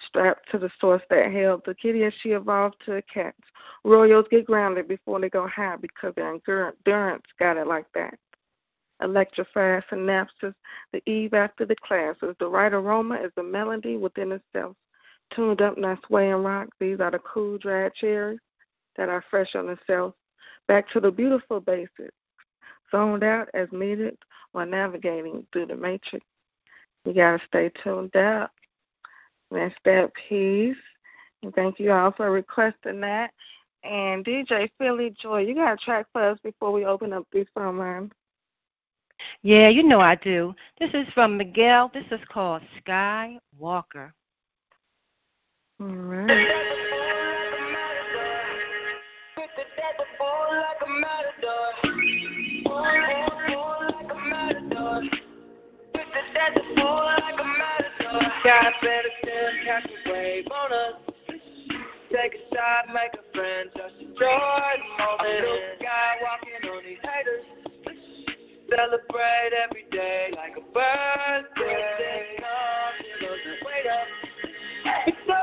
Strapped 0.07 0.51
to 0.51 0.59
the 0.59 0.71
source 0.81 1.03
that 1.11 1.33
held 1.33 1.63
the 1.65 1.75
kitty 1.75 2.05
as 2.05 2.13
she 2.21 2.31
evolved 2.31 2.77
to 2.85 2.97
a 2.97 3.03
cat. 3.03 3.35
Royals 3.85 4.27
get 4.31 4.47
grounded 4.47 4.89
before 4.89 5.21
they 5.21 5.31
go 5.31 5.47
high 5.47 5.77
because 5.77 6.13
their 6.15 6.35
endurance 6.35 7.25
got 7.39 7.57
it 7.57 7.67
like 7.67 7.87
that. 7.95 8.19
Electrified 9.03 9.85
synapses, 9.91 10.55
the 10.93 11.03
eve 11.07 11.35
after 11.35 11.65
the 11.65 11.77
classes. 11.77 12.37
The 12.39 12.49
right 12.49 12.73
aroma 12.73 13.17
is 13.17 13.33
the 13.37 13.43
melody 13.43 13.97
within 13.97 14.33
itself. 14.33 14.77
Tuned 15.35 15.63
up, 15.63 15.79
not 15.79 16.05
sway 16.07 16.31
and 16.31 16.45
rock. 16.45 16.69
These 16.79 17.01
are 17.01 17.11
the 17.11 17.19
cool, 17.21 17.59
dried 17.59 17.95
cherries 17.95 18.41
that 18.97 19.09
are 19.09 19.25
fresh 19.31 19.55
on 19.55 19.67
the 19.67 19.79
shelf. 19.87 20.15
Back 20.69 20.89
to 20.91 21.01
the 21.01 21.11
beautiful 21.11 21.61
basics, 21.61 22.15
zoned 22.91 23.25
out 23.25 23.49
as 23.55 23.69
needed 23.73 24.17
while 24.53 24.67
navigating 24.67 25.47
through 25.53 25.67
the 25.67 25.77
matrix. 25.77 26.25
You 27.05 27.15
got 27.15 27.39
to 27.39 27.47
stay 27.47 27.71
tuned 27.83 28.15
out. 28.17 28.51
That's 29.51 29.75
that 29.85 30.13
piece. 30.29 30.77
And 31.43 31.55
thank 31.55 31.79
you 31.79 31.93
all 31.93 32.13
for 32.13 32.31
requesting 32.31 33.01
that. 33.01 33.33
And 33.85 34.25
DJ 34.25 34.71
Philly 34.79 35.15
Joy, 35.21 35.41
you 35.41 35.55
got 35.55 35.75
a 35.75 35.77
track 35.77 36.07
for 36.13 36.23
us 36.23 36.39
before 36.45 36.73
we 36.73 36.85
open 36.85 37.13
up 37.13 37.27
these 37.33 37.47
phone 37.55 37.79
lines. 37.79 38.13
Yeah, 39.43 39.69
you 39.69 39.83
know 39.83 40.01
I 40.01 40.15
do. 40.17 40.55
This 40.79 40.91
is 40.95 41.07
from 41.15 41.37
Miguel. 41.37 41.91
This 41.93 42.07
is 42.11 42.21
called 42.29 42.63
Sky 42.79 43.39
Walker. 43.59 44.15
All 45.81 45.89
right. 45.89 46.89
Like 50.83 50.89
a 50.89 50.91
matador. 51.01 51.69
like 52.75 54.11
a 54.11 54.15
matador. 54.29 55.03
like 55.95 57.39
a 57.39 57.45
matador. 57.45 58.23
Got 58.45 58.73
better. 58.83 59.09
Take 62.13 62.35
a 62.35 62.55
shot, 62.55 62.89
make 62.89 63.15
a 63.15 63.23
friend, 63.35 63.71
just 63.75 63.95
enjoy 63.99 64.15
the 64.15 64.27
moment. 64.99 65.47
Walking 66.21 66.71
on 66.71 66.83
these 66.85 66.99
haters. 67.03 67.45
Celebrate 68.69 69.53
every 69.65 69.87
day 69.91 70.31
like 70.37 70.57
a 70.57 70.61
birthday. 70.61 72.37
Wait 73.65 73.87
up. 73.91 74.07
So 75.27 75.37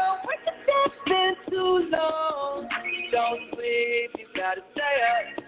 it's 0.85 0.97
been 1.07 1.35
too 1.49 1.89
long. 1.89 2.78
Don't 3.19 3.41
sleep, 3.53 4.11
you 4.17 4.27
gotta 4.33 4.61
stay 4.71 4.95
up. 5.11 5.43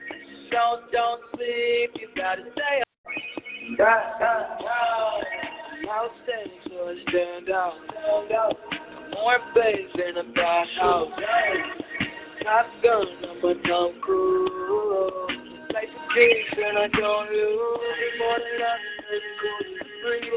Don't, 0.52 0.92
don't 0.92 1.22
sleep, 1.34 1.92
you 1.96 2.10
gotta 2.18 2.42
stay 2.52 2.82
up. 2.82 3.78
God, 3.78 4.20
God, 4.20 4.46
God. 4.60 5.24
Outstanding, 5.88 6.60
so 6.68 6.90
I 6.90 6.96
stand 7.08 7.50
out. 7.50 7.76
More 9.14 9.40
bass 9.56 9.90
in 9.96 10.18
a 10.18 10.24
back 10.34 10.68
house. 10.82 11.12
Top 12.44 12.66
gun, 12.84 13.08
I'm 13.24 13.38
a 13.38 13.54
Tom 13.66 14.02
Cruise. 14.02 14.52
Like 15.74 15.88
the 15.88 16.14
keys 16.14 16.52
and 16.58 16.78
I 16.78 16.88
don't 16.90 17.30
lose. 17.32 17.80
More 18.20 18.38
than 18.38 18.82
cool 19.40 19.60
to 19.78 19.86
breathe. 20.04 20.34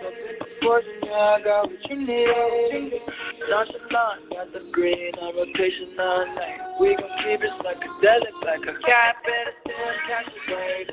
Something 0.00 0.45
fortune, 0.66 0.90
I 1.04 1.40
got 1.44 1.70
what 1.70 1.90
you 1.90 1.96
need. 1.96 3.00
Nonchalant, 3.48 4.30
got 4.30 4.52
the 4.52 4.68
green 4.72 5.14
on 5.14 5.36
rotation 5.36 5.94
all 5.98 6.26
night. 6.34 6.58
We 6.80 6.96
gon' 6.96 7.08
keep 7.22 7.40
it 7.42 7.50
psychedelic 7.62 8.44
like 8.44 8.62
a 8.62 8.74
cat 8.82 9.16
better 9.24 9.54
still 9.62 9.94
catch 10.08 10.26
a 10.26 10.54
wave. 10.54 10.88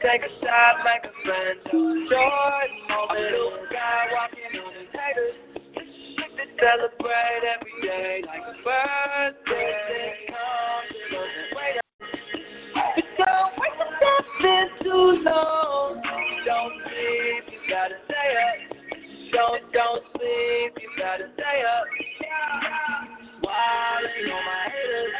Take 0.00 0.22
a 0.22 0.28
shot, 0.44 0.84
make 0.84 1.04
a 1.04 1.12
friend. 1.24 1.58
Jordan 1.70 2.74
moment, 2.88 3.20
little 3.20 3.66
guy 3.72 4.06
walking 4.12 4.60
on 4.60 4.72
his 4.74 4.90
haters. 4.92 5.36
To 5.74 6.44
celebrate 6.60 7.42
every 7.54 7.76
day 7.82 8.22
like 8.26 8.42
a 8.42 8.54
birthday. 8.62 10.14
But 11.52 11.84
don't 13.18 13.52
wait 13.58 13.74
step 13.96 14.26
in 14.44 14.66
too 14.82 15.22
long. 15.24 16.02
Don't 16.44 16.74
you 16.74 17.53
gotta 17.68 17.94
stay 18.06 18.36
up. 18.36 18.56
Don't, 19.32 19.72
don't 19.72 20.02
sleep, 20.12 20.72
you 20.80 20.90
gotta 20.98 21.30
stay 21.34 21.62
up. 21.64 21.84
Wilding 23.42 24.32
on 24.32 24.44
my 24.44 24.70
haters. 24.70 25.14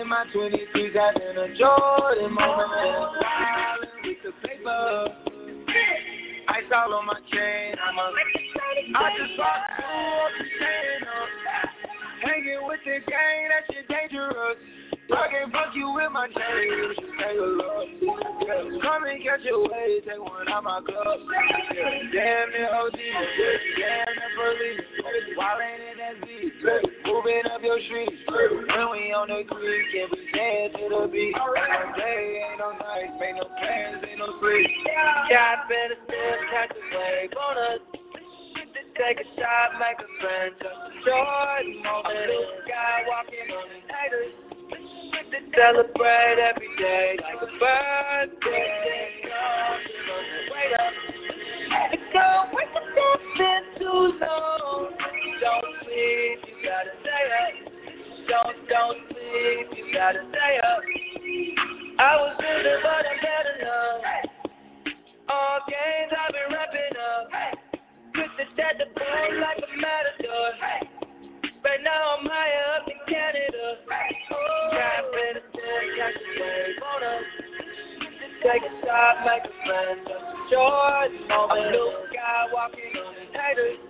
In 0.00 0.08
my 0.08 0.26
23s, 0.34 0.96
I 0.96 1.12
in 1.30 1.36
a 1.38 1.56
Jordan 1.56 2.34
moment. 2.34 2.70
Wilding 3.20 3.90
with 4.04 4.18
the 4.24 4.32
paper. 4.46 5.14
Ice 6.48 6.64
all 6.74 6.94
on 6.94 7.06
my 7.06 7.20
chain. 7.32 7.74
I'm 7.82 7.98
a. 7.98 8.12
I 8.96 9.10
just 9.18 9.36
bought 9.36 9.62
two 9.76 10.38
the 10.38 10.44
chain 10.44 11.08
up. 11.08 11.28
Hanging 12.22 12.66
with 12.66 12.80
the 12.84 13.00
gang, 13.10 13.48
that 13.48 13.74
shit 13.74 13.88
dangerous. 13.88 14.58
I 15.12 15.28
can 15.28 15.52
fuck 15.52 15.74
you 15.74 15.92
with 15.92 16.12
my 16.12 16.26
chain, 16.28 16.94
take 17.20 17.36
a 17.36 17.44
look. 17.44 17.88
Yeah. 18.40 18.80
Come 18.80 19.04
and 19.04 19.22
catch 19.22 19.44
a 19.44 19.58
wave, 19.58 20.04
take 20.04 20.18
one 20.18 20.48
out 20.48 20.64
my. 20.64 20.80
Yeah. 20.80 22.08
Damn 22.08 22.52
the 22.52 22.64
OG, 22.72 22.96
damn 23.76 24.14
the 24.16 24.28
police. 24.32 24.80
Wildin' 25.36 25.92
in 25.92 25.98
that 25.98 26.26
beat, 26.26 26.52
moving 27.04 27.42
up 27.52 27.60
your 27.62 27.78
street. 27.80 28.08
When 28.28 28.90
we 28.92 29.12
on 29.12 29.28
the 29.28 29.44
creek, 29.44 29.92
and 29.92 30.08
we 30.12 30.32
dance 30.32 30.72
to 30.80 30.88
the 30.88 31.08
beat. 31.12 31.36
Ain't 31.36 31.36
no 31.36 31.92
day, 31.96 32.40
ain't 32.48 32.58
no 32.58 32.72
night, 32.72 33.12
make 33.20 33.36
no 33.36 33.44
plans, 33.60 34.04
ain't 34.08 34.18
no 34.18 34.40
sleep. 34.40 34.70
Yeah, 35.28 35.60
I 35.60 35.68
better 35.68 36.00
still 36.08 36.38
catch 36.50 36.72
a 36.72 36.96
wave 36.96 37.30
on 37.36 37.58
us. 37.58 37.80
Take 38.96 39.18
a 39.20 39.24
shot, 39.34 39.74
make 39.80 39.98
a 39.98 40.06
friend, 40.22 40.54
just 40.62 40.70
a 40.70 40.90
Jordan 41.04 41.82
moment. 41.82 42.14
Little 42.14 42.62
guy 42.66 43.02
walking 43.08 43.50
on 43.50 43.68
his 43.68 43.82
haters. 43.90 44.53
Celebrate 45.56 46.38
every 46.40 46.68
day 46.76 47.16
like 47.22 47.42
a 47.42 47.46
birthday. 47.58 49.10
Wait 50.50 50.72
up. 50.80 50.92
Don't 52.12 52.54
wait 52.54 52.68
to 52.74 52.80
step 52.92 53.20
in 53.38 53.62
too 53.78 54.18
long. 54.20 54.90
Don't 55.40 55.64
sleep, 55.84 56.38
you 56.48 56.54
gotta 56.64 56.90
stay 57.02 57.24
up. 57.40 57.54
Don't, 58.28 58.68
don't 58.68 58.98
sleep, 59.08 59.66
you 59.76 59.94
gotta 59.94 60.24
stay 60.30 60.58
up. 60.58 60.82
I 61.98 62.16
was 62.16 62.36
bitter, 62.38 62.78
but 62.82 63.06
I'm 63.06 63.20
better 63.22 63.56
now. 63.62 64.00
All 65.28 65.60
games 65.68 66.12
I've 66.18 66.32
been 66.32 66.52
wrapping 66.52 66.96
up. 66.98 67.30
Twisted 68.14 68.58
at 68.58 68.78
the 68.78 68.86
bone 68.86 69.40
like 69.40 69.58
a 69.58 69.76
matador. 69.76 70.93
Right 71.64 71.82
now 71.82 72.16
I'm 72.18 72.26
higher 72.26 72.76
up 72.76 72.88
in 72.88 73.00
Canada. 73.08 73.78
Trapping 73.88 75.36
a 75.36 75.42
still 75.48 75.84
catch 75.96 76.14
a 76.14 76.24
wave. 76.38 76.76
Take 78.42 78.62
a 78.62 78.72
shot, 78.84 79.24
make 79.24 79.48
a 79.48 79.54
friend, 79.64 80.00
just 80.04 80.24
a 80.24 80.36
Jordan 80.52 81.26
moment. 81.26 81.72
Little 81.72 82.04
guy 82.12 82.46
walking 82.52 82.92
on 83.00 83.14
his 83.16 83.32
haters. 83.32 83.80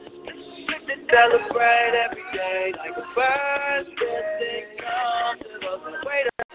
To 0.87 0.94
celebrate 1.10 1.94
every 1.98 2.22
day 2.32 2.72
like 2.78 2.96
a 2.96 3.02
birthday. 3.12 4.78
Come 4.78 5.38
to 5.38 5.68
us, 5.68 5.82
wait 6.06 6.26
up. 6.30 6.46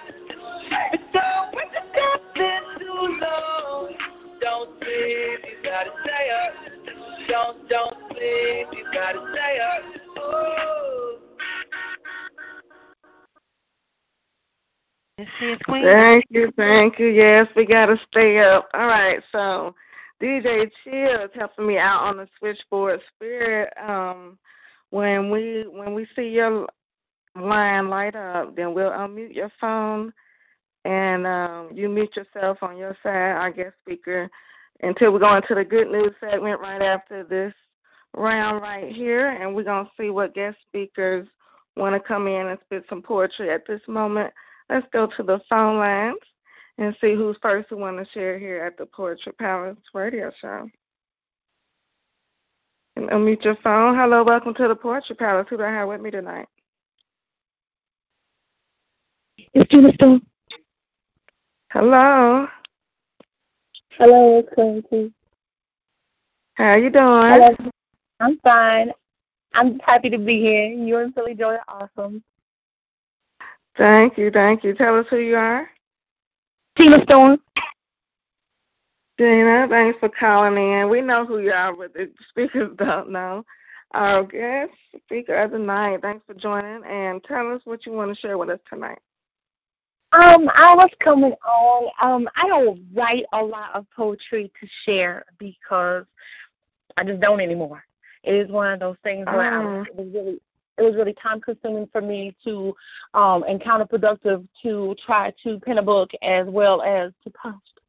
But 1.51 1.69
don't 1.93 2.35
to 2.35 2.79
too 2.79 3.19
long. 3.19 3.91
Don't 4.39 4.69
sleep, 4.79 5.39
you 5.43 5.57
gotta 5.65 5.91
stay 6.01 6.31
up. 6.31 6.53
Don't, 7.27 7.67
don't 7.67 7.97
sleep, 8.11 8.67
you 8.71 8.85
gotta 8.93 9.19
stay 9.33 9.59
up. 9.59 9.98
Thank 15.67 16.25
you, 16.29 16.51
thank 16.55 16.99
you. 16.99 17.07
Yes, 17.07 17.47
we 17.55 17.65
gotta 17.65 17.99
stay 18.09 18.39
up. 18.39 18.69
All 18.73 18.87
right, 18.87 19.21
so 19.31 19.75
DJ 20.21 20.69
Chill 20.83 21.21
is 21.21 21.31
helping 21.33 21.67
me 21.67 21.77
out 21.77 22.01
on 22.01 22.17
the 22.17 22.27
switchboard 22.37 23.01
spirit. 23.13 23.71
Um, 23.89 24.37
when 24.91 25.29
we 25.29 25.65
when 25.69 25.93
we 25.93 26.07
see 26.15 26.29
your 26.29 26.67
line 27.35 27.89
light 27.89 28.15
up, 28.15 28.55
then 28.55 28.73
we'll 28.73 28.91
unmute 28.91 29.35
your 29.35 29.51
phone 29.59 30.13
and 30.85 31.27
um, 31.27 31.69
you 31.73 31.89
mute 31.89 32.15
yourself 32.15 32.57
on 32.61 32.77
your 32.77 32.95
side, 33.03 33.31
our 33.31 33.51
guest 33.51 33.75
speaker, 33.81 34.29
until 34.81 35.11
we 35.11 35.19
go 35.19 35.35
into 35.35 35.55
the 35.55 35.63
good 35.63 35.91
news 35.91 36.11
segment 36.19 36.59
right 36.61 36.81
after 36.81 37.23
this 37.23 37.53
round 38.15 38.61
right 38.61 38.91
here, 38.91 39.29
and 39.29 39.53
we're 39.53 39.63
gonna 39.63 39.89
see 39.99 40.09
what 40.09 40.33
guest 40.33 40.57
speakers 40.67 41.27
want 41.75 41.93
to 41.93 41.99
come 41.99 42.27
in 42.27 42.47
and 42.47 42.59
spit 42.65 42.83
some 42.89 43.01
poetry 43.01 43.49
at 43.49 43.67
this 43.67 43.81
moment. 43.87 44.33
Let's 44.69 44.87
go 44.93 45.07
to 45.17 45.23
the 45.23 45.39
phone 45.49 45.77
lines 45.77 46.19
and 46.77 46.95
see 47.01 47.15
who's 47.15 47.37
first 47.41 47.69
who 47.69 47.77
want 47.77 47.97
to 47.97 48.11
share 48.11 48.37
here 48.37 48.63
at 48.63 48.77
the 48.77 48.85
Poetry 48.85 49.33
Palace 49.33 49.77
Radio 49.93 50.31
Show. 50.39 50.69
And 52.95 53.09
unmute 53.09 53.43
your 53.43 53.55
phone. 53.63 53.95
Hello, 53.95 54.23
welcome 54.23 54.53
to 54.55 54.67
the 54.67 54.75
Poetry 54.75 55.15
Palace. 55.15 55.47
Who 55.49 55.57
do 55.57 55.63
I 55.63 55.69
have 55.69 55.87
with 55.87 56.01
me 56.01 56.11
tonight? 56.11 56.47
It's 59.53 59.95
Stone. 59.95 60.21
Hello. 61.71 62.47
Hello, 63.91 64.43
Clancy. 64.53 65.13
How 66.53 66.71
are 66.71 66.79
you 66.79 66.89
doing? 66.89 67.03
Hello. 67.03 67.55
I'm 68.19 68.37
fine. 68.39 68.91
I'm 69.53 69.79
happy 69.79 70.09
to 70.09 70.17
be 70.17 70.39
here. 70.39 70.67
You 70.67 70.97
and 70.97 71.13
Philly 71.15 71.33
Joy 71.33 71.55
are 71.67 71.89
awesome. 71.97 72.23
Thank 73.79 74.17
you, 74.17 74.29
thank 74.29 74.65
you. 74.65 74.73
Tell 74.73 74.99
us 74.99 75.05
who 75.09 75.19
you 75.19 75.37
are. 75.37 75.69
Tina 76.77 77.01
Stone. 77.03 77.39
Gina, 79.17 79.67
thanks 79.69 79.97
for 79.99 80.09
calling 80.09 80.57
in. 80.57 80.89
We 80.89 80.99
know 81.01 81.25
who 81.25 81.39
you 81.39 81.53
are, 81.53 81.73
but 81.73 81.93
the 81.93 82.11
speakers 82.29 82.71
don't 82.77 83.09
know. 83.09 83.45
Our 83.91 84.23
guest 84.23 84.71
speaker 85.05 85.35
of 85.35 85.51
the 85.51 85.59
night, 85.59 86.01
thanks 86.01 86.25
for 86.27 86.33
joining, 86.33 86.83
and 86.83 87.23
tell 87.23 87.53
us 87.53 87.61
what 87.63 87.85
you 87.85 87.93
want 87.93 88.13
to 88.13 88.19
share 88.19 88.37
with 88.37 88.49
us 88.49 88.59
tonight. 88.69 88.99
Um, 90.11 90.49
I 90.53 90.75
was 90.75 90.89
coming 90.99 91.33
on. 91.47 91.89
Um, 92.01 92.29
I 92.35 92.47
don't 92.47 92.85
write 92.93 93.25
a 93.31 93.41
lot 93.41 93.75
of 93.75 93.85
poetry 93.95 94.51
to 94.59 94.67
share 94.83 95.23
because 95.37 96.03
I 96.97 97.05
just 97.05 97.21
don't 97.21 97.39
anymore. 97.39 97.83
It 98.23 98.35
is 98.35 98.51
one 98.51 98.73
of 98.73 98.79
those 98.81 98.97
things 99.03 99.25
where 99.25 99.53
I 99.53 99.59
was, 99.63 99.87
was 99.95 100.07
really 100.13 100.41
it 100.79 100.83
was 100.83 100.95
really 100.95 101.13
time 101.13 101.41
consuming 101.41 101.87
for 101.91 102.01
me 102.01 102.35
to 102.45 102.73
um 103.13 103.43
and 103.43 103.61
counterproductive 103.61 104.47
to 104.63 104.95
try 105.05 105.33
to 105.43 105.59
pen 105.59 105.77
a 105.77 105.81
book 105.83 106.11
as 106.21 106.47
well 106.47 106.81
as 106.81 107.11
to 107.23 107.29
post 107.31 107.79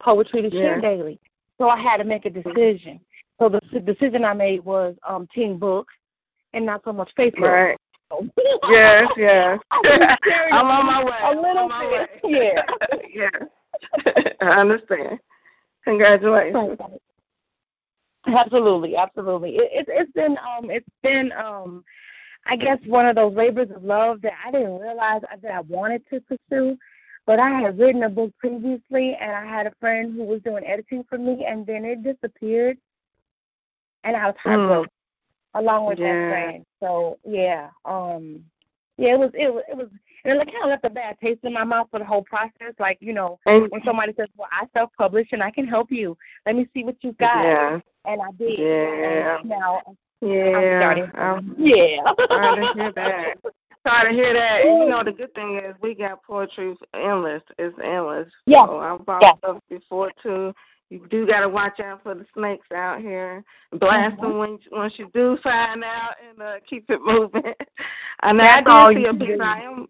poetry 0.00 0.42
to 0.42 0.50
share 0.50 0.76
Yeah. 0.76 0.80
daily. 0.80 1.18
So 1.58 1.68
I 1.68 1.78
had 1.80 1.96
to 1.98 2.04
make 2.04 2.26
a 2.26 2.30
decision. 2.30 3.00
So 3.38 3.48
the 3.48 3.80
decision 3.80 4.24
I 4.24 4.34
made 4.34 4.64
was 4.64 4.94
um 5.06 5.26
Teen 5.34 5.58
Book 5.58 5.88
and 6.52 6.64
not 6.64 6.82
so 6.84 6.92
much 6.92 7.10
Facebook. 7.18 7.40
Right. 7.40 7.78
Yes, 8.70 9.10
yes. 9.16 9.58
I've 9.72 9.82
been 9.82 10.08
sharing 10.24 10.52
I'm 10.54 10.66
on 10.66 10.86
my 10.86 11.02
way. 11.04 11.18
A 11.24 11.40
little 11.40 11.68
bit, 11.68 12.22
way. 12.22 12.52
yeah. 12.54 12.62
yeah. 14.06 14.30
I 14.40 14.60
understand. 14.60 15.18
Congratulations. 15.84 16.78
Absolutely, 18.26 18.96
absolutely. 18.96 19.56
It, 19.56 19.70
it's 19.72 19.90
it's 19.92 20.12
been 20.12 20.36
um 20.38 20.70
it's 20.70 20.88
been 21.02 21.32
um 21.32 21.84
I 22.48 22.56
guess 22.56 22.78
one 22.86 23.06
of 23.06 23.16
those 23.16 23.34
labors 23.34 23.70
of 23.70 23.82
love 23.82 24.22
that 24.22 24.34
I 24.44 24.50
didn't 24.52 24.78
realize 24.78 25.22
that 25.42 25.52
I 25.52 25.60
wanted 25.60 26.02
to 26.10 26.20
pursue. 26.20 26.78
But 27.26 27.40
I 27.40 27.50
had 27.60 27.76
written 27.76 28.04
a 28.04 28.08
book 28.08 28.32
previously, 28.38 29.16
and 29.16 29.32
I 29.32 29.44
had 29.44 29.66
a 29.66 29.72
friend 29.80 30.14
who 30.14 30.24
was 30.24 30.40
doing 30.42 30.64
editing 30.64 31.04
for 31.08 31.18
me, 31.18 31.44
and 31.44 31.66
then 31.66 31.84
it 31.84 32.04
disappeared, 32.04 32.78
and 34.04 34.14
I 34.16 34.26
was 34.26 34.36
heartbroken 34.38 34.90
along 35.54 35.86
with 35.86 35.98
Yeah. 35.98 36.12
that 36.12 36.30
friend. 36.30 36.66
So 36.78 37.18
yeah, 37.24 37.70
um, 37.84 38.44
yeah, 38.96 39.14
it 39.14 39.18
was 39.18 39.30
it 39.34 39.52
was 39.52 39.64
it 39.68 39.76
was, 39.76 39.88
and 40.24 40.40
it 40.40 40.52
kind 40.52 40.62
of 40.62 40.70
left 40.70 40.84
a 40.84 40.90
bad 40.90 41.18
taste 41.18 41.40
in 41.42 41.52
my 41.52 41.64
mouth 41.64 41.88
for 41.90 41.98
the 41.98 42.04
whole 42.04 42.22
process. 42.22 42.74
Like 42.78 42.98
you 43.00 43.12
know, 43.12 43.40
And- 43.46 43.68
when 43.72 43.82
somebody 43.82 44.12
says, 44.16 44.28
"Well, 44.36 44.48
I 44.52 44.68
self-publish 44.72 45.32
and 45.32 45.42
I 45.42 45.50
can 45.50 45.66
help 45.66 45.90
you. 45.90 46.16
Let 46.46 46.54
me 46.54 46.68
see 46.72 46.84
what 46.84 47.02
you've 47.02 47.18
got," 47.18 47.44
Yeah. 47.44 47.80
and 48.04 48.22
I 48.22 48.30
did. 48.38 48.56
Yeah. 48.56 49.38
And 49.40 49.48
now 49.48 49.82
Yeah. 50.20 51.06
I'm 51.14 51.54
Yeah. 51.58 52.12
sorry 52.28 52.66
to 52.66 52.72
hear 52.74 52.92
that. 52.92 53.34
Sorry 53.86 54.08
to 54.10 54.14
hear 54.14 54.34
that. 54.34 54.64
And 54.64 54.78
you 54.78 54.88
know 54.88 55.02
the 55.04 55.12
good 55.12 55.32
thing 55.34 55.60
is 55.62 55.74
we 55.80 55.94
got 55.94 56.22
poetry 56.22 56.76
endless. 56.94 57.42
It's 57.58 57.76
endless. 57.84 58.28
Yeah. 58.46 58.66
So 58.66 58.78
I've 58.78 59.04
bought 59.06 59.22
Yeah. 59.22 59.32
stuff 59.38 59.58
before 59.68 60.10
too. 60.22 60.54
you 60.88 61.04
do 61.10 61.26
got 61.26 61.40
to 61.40 61.48
watch 61.48 61.80
out 61.80 62.00
for 62.04 62.14
the 62.14 62.24
snakes 62.32 62.70
out 62.72 63.00
here. 63.00 63.42
Blast 63.72 64.16
Mhm. 64.16 64.20
them 64.20 64.38
when 64.38 64.58
once 64.70 64.96
you 64.98 65.10
do 65.12 65.36
find 65.38 65.82
out, 65.82 66.14
and 66.28 66.40
uh, 66.40 66.60
keep 66.64 66.88
it 66.90 67.00
moving. 67.04 67.54
and 68.22 68.38
That's 68.40 68.68
I 68.68 68.92
did 68.94 69.02
see 69.02 69.08
a 69.08 69.14
piece. 69.14 69.40
I 69.40 69.62
am, 69.62 69.88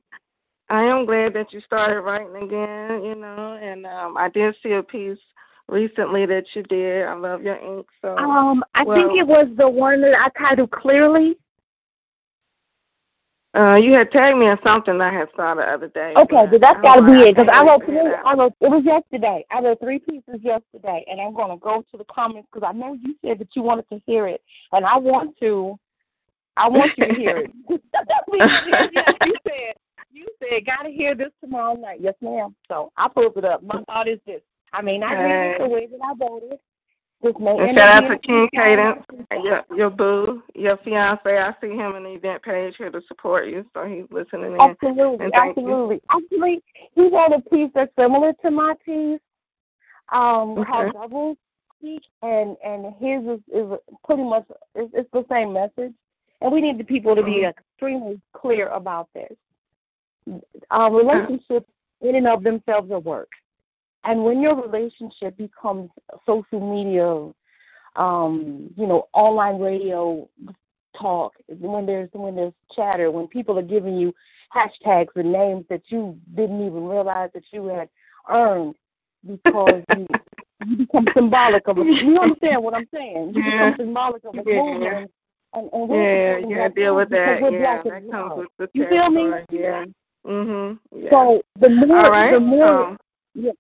I 0.71 0.85
am 0.85 1.05
glad 1.05 1.35
that 1.35 1.53
you 1.53 1.61
started 1.61 2.01
writing 2.01 2.37
again. 2.37 3.05
You 3.05 3.15
know, 3.15 3.59
and 3.61 3.85
um, 3.87 4.17
I 4.17 4.29
did 4.31 4.57
see 4.63 4.73
a 4.73 4.83
piece 4.83 5.19
recently 5.69 6.27
that 6.27 6.45
you 6.55 6.63
did. 6.65 7.07
I 7.07 7.15
love 7.15 7.43
your 7.43 7.57
ink. 7.57 7.87
So 8.03 8.17
Um, 8.17 8.65
I 8.75 8.85
well, 8.85 8.97
think 8.97 9.19
it 9.19 9.27
was 9.27 9.49
the 9.57 9.69
one 9.69 10.01
that 10.03 10.15
I 10.19 10.29
titled 10.39 10.71
clearly. 10.71 11.37
Uh, 13.55 13.77
you 13.77 13.95
had 13.95 14.11
tagged 14.11 14.37
me 14.37 14.47
in 14.47 14.59
something 14.63 15.01
I 15.01 15.11
had 15.11 15.29
saw 15.35 15.55
the 15.55 15.63
other 15.63 15.89
day. 15.89 16.13
Okay, 16.15 16.47
but 16.51 16.61
that's 16.61 16.81
got 16.83 16.97
to 16.97 17.03
be 17.03 17.23
it 17.23 17.35
because 17.37 17.49
I 17.51 17.65
wrote 17.65 17.87
three. 17.87 17.99
I 17.99 18.35
wrote 18.35 18.53
it 18.61 18.69
was 18.71 18.85
yesterday. 18.85 19.47
I 19.51 19.61
wrote 19.61 19.81
three 19.81 19.99
pieces 19.99 20.41
yesterday, 20.43 21.07
and 21.09 21.19
I'm 21.19 21.33
going 21.33 21.51
to 21.51 21.57
go 21.57 21.83
to 21.91 21.97
the 21.97 22.05
comments 22.05 22.49
because 22.53 22.69
I 22.69 22.77
know 22.77 22.99
you 23.01 23.17
said 23.25 23.39
that 23.39 23.57
you 23.57 23.63
wanted 23.63 23.89
to 23.89 24.03
hear 24.05 24.27
it, 24.27 24.43
and 24.73 24.85
I 24.85 24.99
want 24.99 25.39
to. 25.41 25.79
I 26.59 26.69
want 26.69 26.93
you 26.99 27.07
to 27.07 27.15
hear 27.15 27.37
it. 27.39 27.51
you 29.27 29.35
said 29.47 29.73
you 30.13 30.27
said 30.43 30.67
got 30.67 30.83
to 30.83 30.91
hear 30.91 31.15
this 31.15 31.33
tomorrow 31.43 31.75
night. 31.77 32.01
Yes, 32.03 32.15
ma'am. 32.21 32.55
So 32.69 32.93
I 32.99 33.09
pulled 33.09 33.39
it 33.39 33.45
up. 33.47 33.63
My 33.63 33.83
thought 33.85 34.07
is 34.07 34.21
this: 34.27 34.43
I 34.73 34.83
may 34.83 34.99
not 34.99 35.13
read 35.13 35.53
it 35.53 35.59
the 35.61 35.69
way 35.69 35.87
that 35.87 36.01
I 36.05 36.15
voted. 36.15 36.59
This 37.23 37.35
may 37.41 37.59
And 37.59 37.79
shout 37.79 38.05
out 38.05 38.09
to 38.11 38.19
King 38.19 38.49
Cadence, 38.55 39.03
your 39.43 39.65
your 39.75 39.89
boo, 39.91 40.43
your 40.55 40.77
fiance. 40.79 41.39
I 41.39 41.55
see 41.63 41.71
him 41.75 41.97
in 41.97 42.05
the 42.05 42.11
event 42.11 42.43
page 42.43 42.77
here 42.77 42.91
to 42.91 43.01
support 43.09 43.47
you, 43.47 43.65
so 43.73 43.87
he's 43.87 44.05
listening 44.11 44.53
in. 44.53 44.61
Absolutely, 44.61 45.31
thank 45.31 45.57
you. 45.57 45.63
absolutely. 45.63 46.01
Actually, 46.11 46.63
he 46.95 47.09
wrote 47.09 47.33
a 47.33 47.41
piece 47.51 47.71
that's 47.75 47.91
similar 47.99 48.35
to 48.45 48.51
my 48.51 48.75
piece, 48.85 49.21
um, 50.13 50.59
Okay. 50.59 50.71
called 50.71 50.93
Double 50.93 51.37
Speak, 51.79 52.03
and 52.23 52.55
and 52.63 52.95
his 52.97 53.25
is, 53.25 53.41
is 53.53 53.79
pretty 54.05 54.23
much 54.23 54.45
it's, 54.75 54.93
it's 54.95 55.11
the 55.13 55.25
same 55.31 55.55
message, 55.55 55.95
and 56.43 56.53
we 56.53 56.61
need 56.61 56.77
the 56.77 56.85
people 56.85 57.17
to 57.17 57.23
be 57.23 57.41
Mhm. 57.41 57.49
extremely 57.49 58.21
clear 58.35 58.69
about 58.69 59.09
this. 59.15 59.33
Uh, 60.71 60.91
relationships 60.93 61.71
in 62.03 62.15
and 62.17 62.27
of 62.29 62.43
themselves 62.43 62.91
are 62.91 63.01
work, 63.01 63.31
and 64.05 64.23
when 64.25 64.41
your 64.41 64.55
relationship 64.61 65.37
becomes 65.37 65.91
social 66.25 66.61
media, 66.61 67.33
um, 67.97 68.73
you 68.77 68.87
know, 68.87 69.09
online 69.13 69.59
radio 69.61 70.29
talk, 70.99 71.33
when 71.49 71.87
there's 71.87 72.09
when 72.13 72.37
there's 72.37 72.53
chatter, 72.73 73.11
when 73.11 73.27
people 73.29 73.59
are 73.59 73.63
giving 73.63 73.97
you 73.97 74.15
hashtags 74.55 75.09
and 75.17 75.33
names 75.33 75.65
that 75.69 75.83
you 75.89 76.17
didn't 76.35 76.61
even 76.61 76.87
realize 76.87 77.31
that 77.35 77.45
you 77.51 77.67
had 77.67 77.89
earned 78.31 78.75
because 79.27 79.83
you 79.95 80.07
you 80.67 80.77
become 80.77 81.07
symbolic 81.15 81.67
of 81.69 81.79
a 81.79 81.85
you 81.85 82.17
understand 82.19 82.63
what 82.63 82.75
I'm 82.75 82.89
saying? 82.95 83.33
You 83.35 83.43
Yeah. 83.43 83.51
become 83.51 83.75
symbolic 83.87 84.25
of 84.25 84.35
a 84.35 84.43
Yeah. 84.47 84.63
movement 84.63 85.11
and, 85.55 85.71
and 85.73 85.91
Yeah, 85.91 86.37
you 86.39 86.57
gotta 86.57 86.75
deal 86.75 86.97
with 86.97 87.11
that. 87.11 87.41
Yeah, 87.53 87.83
that 87.83 88.03
well. 88.05 88.29
comes 88.29 88.49
with 88.59 88.73
the 88.73 88.79
You 88.79 88.87
feel 88.89 89.11
me? 89.11 89.31
Yeah. 89.51 89.85
Mhm. 90.27 90.79
Yeah. 90.95 91.11
So 91.11 91.43
the 91.61 91.69
more 91.69 92.11
right. 92.11 92.31
the 92.33 92.41
more 92.41 92.87
um, 92.89 92.99
yeah, 93.35 93.53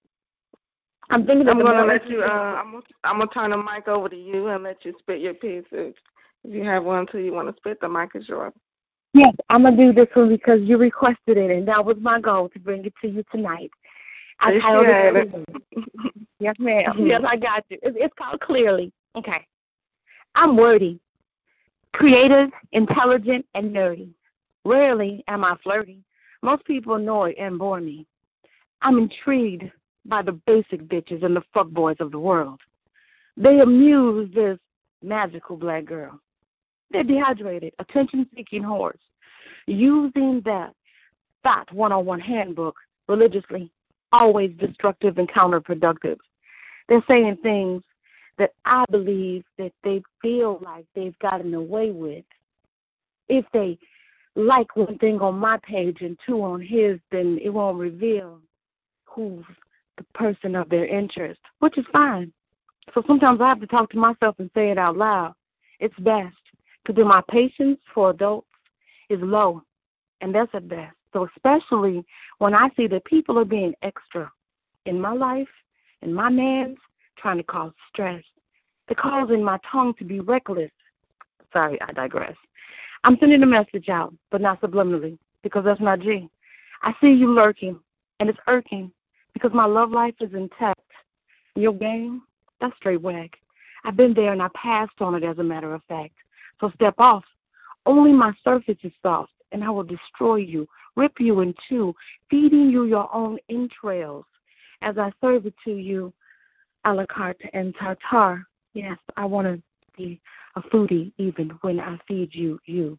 I'm 1.10 1.24
thinking 1.24 1.48
I'm 1.48 1.60
gonna 1.60 1.84
let 1.84 2.08
you. 2.08 2.22
Uh, 2.22 2.26
I'm 2.26 2.72
gonna, 2.72 2.82
I'm 3.04 3.18
gonna 3.18 3.30
turn 3.30 3.50
the 3.50 3.56
mic 3.56 3.86
over 3.88 4.08
to 4.08 4.16
you 4.16 4.48
and 4.48 4.64
let 4.64 4.84
you 4.84 4.94
spit 4.98 5.20
your 5.20 5.34
piece. 5.34 5.64
If, 5.70 5.94
if 6.44 6.54
you 6.54 6.64
have 6.64 6.84
one 6.84 7.06
too, 7.06 7.18
you 7.18 7.32
want 7.32 7.48
to 7.48 7.54
spit, 7.56 7.80
the 7.80 7.88
mic 7.88 8.10
is 8.14 8.28
yours. 8.28 8.52
Yes, 9.14 9.34
I'm 9.48 9.62
gonna 9.62 9.76
do 9.76 9.92
this 9.92 10.08
one 10.14 10.28
because 10.28 10.60
you 10.62 10.78
requested 10.78 11.38
it, 11.38 11.50
and 11.50 11.66
that 11.68 11.84
was 11.84 11.96
my 12.00 12.20
goal 12.20 12.48
to 12.50 12.58
bring 12.58 12.84
it 12.84 12.94
to 13.02 13.08
you 13.08 13.24
tonight. 13.30 13.70
I 14.40 14.58
titled 14.58 14.86
it. 14.86 15.46
Yes, 16.38 16.54
ma'am. 16.58 16.94
Yes, 16.98 17.22
I 17.26 17.36
got 17.36 17.64
you. 17.70 17.78
It's, 17.82 17.96
it's 17.98 18.14
called 18.18 18.40
Clearly. 18.40 18.92
Okay. 19.16 19.46
I'm 20.34 20.54
wordy, 20.54 21.00
creative, 21.94 22.50
intelligent, 22.72 23.46
and 23.54 23.74
nerdy. 23.74 24.10
Rarely 24.66 25.24
am 25.28 25.44
I 25.44 25.56
flirty. 25.62 26.02
Most 26.42 26.66
people 26.66 26.96
annoy 26.96 27.34
and 27.38 27.58
bore 27.58 27.80
me. 27.80 28.06
I'm 28.82 28.98
intrigued 28.98 29.70
by 30.08 30.22
the 30.22 30.32
basic 30.32 30.82
bitches 30.84 31.22
and 31.22 31.36
the 31.36 31.42
fuckboys 31.54 32.00
of 32.00 32.10
the 32.10 32.18
world. 32.18 32.60
They 33.36 33.60
amuse 33.60 34.32
this 34.34 34.58
magical 35.02 35.56
black 35.56 35.84
girl. 35.84 36.20
They're 36.90 37.04
dehydrated, 37.04 37.74
attention 37.78 38.28
seeking 38.34 38.62
whores, 38.62 38.98
using 39.66 40.40
that 40.42 40.74
fat 41.42 41.70
one 41.72 41.92
on 41.92 42.06
one 42.06 42.20
handbook 42.20 42.76
religiously, 43.08 43.70
always 44.12 44.52
destructive 44.58 45.18
and 45.18 45.28
counterproductive. 45.28 46.18
They're 46.88 47.04
saying 47.08 47.38
things 47.42 47.82
that 48.38 48.52
I 48.64 48.84
believe 48.90 49.44
that 49.58 49.72
they 49.82 50.02
feel 50.22 50.58
like 50.62 50.86
they've 50.94 51.18
gotten 51.18 51.54
away 51.54 51.90
with. 51.90 52.24
If 53.28 53.44
they 53.52 53.78
like 54.36 54.76
one 54.76 54.98
thing 54.98 55.20
on 55.20 55.38
my 55.38 55.58
page 55.58 56.02
and 56.02 56.18
two 56.24 56.42
on 56.42 56.60
his, 56.60 57.00
then 57.10 57.38
it 57.42 57.48
won't 57.48 57.78
reveal 57.78 58.40
who's 59.06 59.44
the 59.96 60.04
person 60.14 60.54
of 60.54 60.68
their 60.68 60.86
interest, 60.86 61.40
which 61.60 61.78
is 61.78 61.86
fine. 61.92 62.32
So 62.94 63.02
sometimes 63.06 63.40
I 63.40 63.48
have 63.48 63.60
to 63.60 63.66
talk 63.66 63.90
to 63.90 63.98
myself 63.98 64.36
and 64.38 64.50
say 64.54 64.70
it 64.70 64.78
out 64.78 64.96
loud. 64.96 65.34
It's 65.80 65.98
best 65.98 66.36
because 66.84 67.04
my 67.04 67.22
patience 67.28 67.78
for 67.92 68.10
adults 68.10 68.48
is 69.08 69.20
low, 69.20 69.62
and 70.20 70.34
that's 70.34 70.54
at 70.54 70.68
best. 70.68 70.94
So 71.12 71.28
especially 71.34 72.04
when 72.38 72.54
I 72.54 72.70
see 72.76 72.86
that 72.88 73.04
people 73.04 73.38
are 73.38 73.44
being 73.44 73.74
extra 73.82 74.30
in 74.84 75.00
my 75.00 75.12
life, 75.12 75.48
in 76.02 76.12
my 76.12 76.28
man's, 76.28 76.78
trying 77.16 77.38
to 77.38 77.42
cause 77.42 77.72
stress. 77.88 78.22
They're 78.86 78.94
causing 78.94 79.42
my 79.42 79.58
tongue 79.70 79.94
to 79.94 80.04
be 80.04 80.20
reckless. 80.20 80.70
Sorry, 81.52 81.80
I 81.80 81.92
digress. 81.92 82.36
I'm 83.04 83.16
sending 83.18 83.42
a 83.42 83.46
message 83.46 83.88
out, 83.88 84.14
but 84.30 84.40
not 84.40 84.60
subliminally, 84.60 85.18
because 85.42 85.64
that's 85.64 85.80
not 85.80 86.00
G. 86.00 86.28
I 86.82 86.94
see 87.00 87.12
you 87.12 87.32
lurking, 87.32 87.80
and 88.20 88.28
it's 88.28 88.38
irking, 88.46 88.92
because 89.36 89.52
my 89.52 89.66
love 89.66 89.90
life 89.90 90.14
is 90.20 90.32
intact. 90.32 90.80
Your 91.56 91.74
game, 91.74 92.22
that's 92.58 92.74
straight 92.76 93.02
whack. 93.02 93.36
I've 93.84 93.94
been 93.94 94.14
there 94.14 94.32
and 94.32 94.40
I 94.42 94.48
passed 94.54 95.02
on 95.02 95.14
it 95.14 95.24
as 95.24 95.36
a 95.36 95.42
matter 95.42 95.74
of 95.74 95.82
fact. 95.84 96.14
So 96.58 96.70
step 96.70 96.94
off. 96.96 97.22
Only 97.84 98.14
my 98.14 98.32
surface 98.42 98.78
is 98.82 98.92
soft, 99.02 99.34
and 99.52 99.62
I 99.62 99.68
will 99.68 99.84
destroy 99.84 100.36
you, 100.36 100.66
rip 100.96 101.20
you 101.20 101.40
in 101.40 101.54
two, 101.68 101.94
feeding 102.30 102.70
you 102.70 102.86
your 102.86 103.14
own 103.14 103.38
entrails 103.50 104.24
as 104.80 104.96
I 104.96 105.12
serve 105.20 105.44
it 105.44 105.54
to 105.66 105.72
you 105.72 106.14
a 106.86 106.94
la 106.94 107.04
carte 107.04 107.42
and 107.52 107.74
tartare. 107.76 108.46
Yes, 108.72 108.96
I 109.18 109.26
want 109.26 109.48
to 109.48 109.62
be 109.98 110.18
a 110.54 110.62
foodie 110.62 111.12
even 111.18 111.50
when 111.60 111.78
I 111.78 111.98
feed 112.08 112.34
you 112.34 112.58
you. 112.64 112.98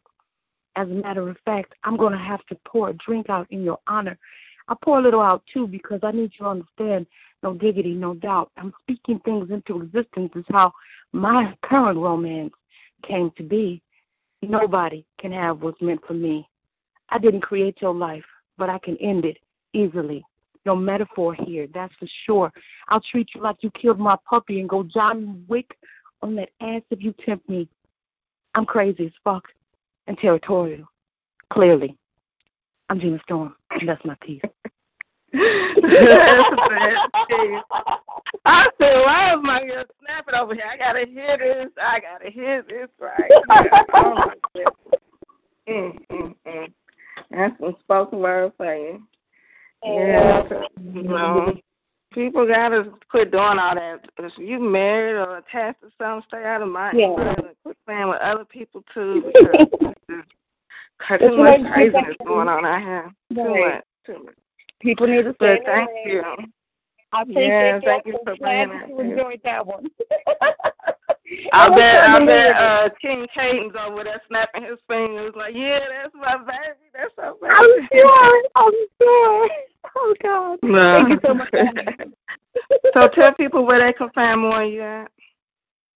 As 0.75 0.87
a 0.87 0.93
matter 0.93 1.27
of 1.27 1.37
fact, 1.45 1.73
I'm 1.83 1.97
going 1.97 2.13
to 2.13 2.19
have 2.19 2.45
to 2.45 2.55
pour 2.63 2.89
a 2.89 2.93
drink 2.93 3.27
out 3.31 3.47
in 3.49 3.63
your 3.63 3.79
honor. 3.87 4.19
I 4.67 4.75
pour 4.81 4.99
a 4.99 5.01
little 5.01 5.21
out 5.21 5.43
too 5.51 5.67
because 5.67 5.99
I 6.03 6.11
need 6.11 6.31
you 6.33 6.45
to 6.45 6.47
understand 6.47 7.07
no 7.43 7.53
diggity, 7.53 7.93
no 7.93 8.13
doubt. 8.15 8.51
I'm 8.57 8.73
speaking 8.81 9.19
things 9.19 9.49
into 9.51 9.81
existence 9.81 10.31
is 10.35 10.45
how 10.49 10.73
my 11.13 11.55
current 11.61 11.97
romance 11.97 12.53
came 13.03 13.31
to 13.37 13.43
be. 13.43 13.81
Nobody 14.41 15.05
can 15.17 15.31
have 15.31 15.61
what's 15.61 15.81
meant 15.81 16.05
for 16.05 16.13
me. 16.13 16.47
I 17.09 17.17
didn't 17.17 17.41
create 17.41 17.81
your 17.81 17.93
life, 17.93 18.25
but 18.57 18.69
I 18.69 18.79
can 18.79 18.97
end 18.97 19.25
it 19.25 19.37
easily. 19.73 20.25
No 20.65 20.75
metaphor 20.75 21.33
here, 21.33 21.67
that's 21.73 21.95
for 21.95 22.07
sure. 22.25 22.51
I'll 22.89 22.99
treat 22.99 23.33
you 23.33 23.41
like 23.41 23.63
you 23.63 23.71
killed 23.71 23.99
my 23.99 24.17
puppy 24.29 24.59
and 24.59 24.67
go 24.67 24.83
John 24.83 25.45
Wick 25.47 25.77
on 26.21 26.35
that 26.35 26.49
ass 26.59 26.81
if 26.91 27.01
you 27.01 27.13
tempt 27.13 27.47
me. 27.47 27.69
I'm 28.53 28.65
crazy 28.65 29.05
as 29.05 29.11
fuck 29.23 29.47
and 30.07 30.17
territorial. 30.17 30.87
Clearly. 31.49 31.95
I'm 32.89 32.99
Gina 32.99 33.19
Storm, 33.23 33.55
and 33.71 33.87
that's 33.87 34.03
my 34.05 34.15
piece. 34.21 34.41
That's 35.33 35.77
a 35.81 36.55
bad 36.69 37.09
piece. 37.29 37.61
I 38.45 38.67
said, 38.79 39.03
why 39.03 39.33
is 39.33 39.39
my 39.41 39.59
girl 39.61 39.83
snapping 40.05 40.35
over 40.35 40.53
here? 40.55 40.63
I 40.71 40.77
gotta 40.77 41.05
hear 41.05 41.37
this. 41.37 41.67
I 41.81 41.99
gotta 41.99 42.31
hear 42.31 42.63
this 42.63 42.87
right 42.99 43.29
here. 43.29 43.85
Oh. 43.93 44.31
Mm, 45.67 45.99
mm, 46.09 46.35
mm. 46.47 46.73
That's 47.29 47.59
some 47.59 47.75
spoken 47.81 48.19
word 48.19 48.53
for 48.55 48.73
you. 48.73 49.03
Yeah, 49.83 50.47
you 50.81 51.03
know, 51.03 51.57
people 52.13 52.47
gotta 52.47 52.91
quit 53.11 53.31
doing 53.31 53.59
all 53.59 53.75
that. 53.75 54.07
If 54.17 54.37
you 54.37 54.59
married 54.59 55.17
or 55.17 55.37
attached 55.37 55.81
to 55.81 55.91
something, 55.97 56.25
stay 56.29 56.45
out 56.45 56.61
of 56.61 56.69
my 56.69 56.93
Yeah. 56.93 57.35
Quit 57.63 57.77
playing 57.85 58.07
with 58.07 58.21
other 58.21 58.45
people 58.45 58.83
too, 58.93 59.29
because 59.33 60.23
it's 61.09 61.23
too 61.23 61.37
much 61.37 61.73
craziness 61.73 62.15
going 62.25 62.47
on 62.47 62.65
out 62.65 62.81
here. 62.81 63.11
Too 63.33 63.55
much. 63.55 63.83
Too 64.05 64.23
much. 64.23 64.35
People 64.79 65.07
need 65.07 65.23
to 65.23 65.33
stay 65.35 65.57
But 65.57 65.57
in 65.59 65.63
thank 65.65 65.89
you. 66.05 66.23
I 67.13 67.21
appreciate 67.21 67.47
Yeah, 67.47 67.79
thank 67.83 68.05
you 68.05 68.13
for 68.23 68.31
I'm 68.31 68.37
glad 68.37 68.69
you 68.89 68.97
that. 68.97 69.05
enjoyed 69.05 69.41
that 69.43 69.65
one. 69.65 69.87
I 71.53 71.69
bet 71.69 72.07
I'm 72.07 72.15
I 72.15 72.17
trying 72.17 72.19
to 72.21 72.25
bet 72.25 72.55
uh 72.55 72.89
King 73.01 73.27
Caden's 73.33 73.75
over 73.77 74.03
there 74.03 74.21
snapping 74.27 74.63
his 74.63 74.79
fingers 74.87 75.31
like, 75.35 75.55
Yeah, 75.55 75.79
that's 75.79 76.13
my 76.15 76.37
baby, 76.37 76.79
that's 76.93 77.13
my 77.17 77.31
baby. 77.41 77.53
I'm 77.53 77.87
sure. 77.91 78.43
I'm 78.55 78.73
sure. 79.01 79.49
Oh 79.95 80.15
God. 80.21 80.59
No. 80.63 80.93
Thank 80.93 81.09
you 81.09 81.19
so 81.25 81.33
much. 81.33 81.49
for 81.49 81.57
having 81.65 81.85
me. 81.99 82.05
so 82.93 83.07
tell 83.09 83.33
people 83.33 83.65
where 83.65 83.79
they 83.79 83.93
can 83.93 84.09
find 84.11 84.41
more 84.41 84.61
of 84.63 84.71
you 84.71 84.81
at. 84.81 85.11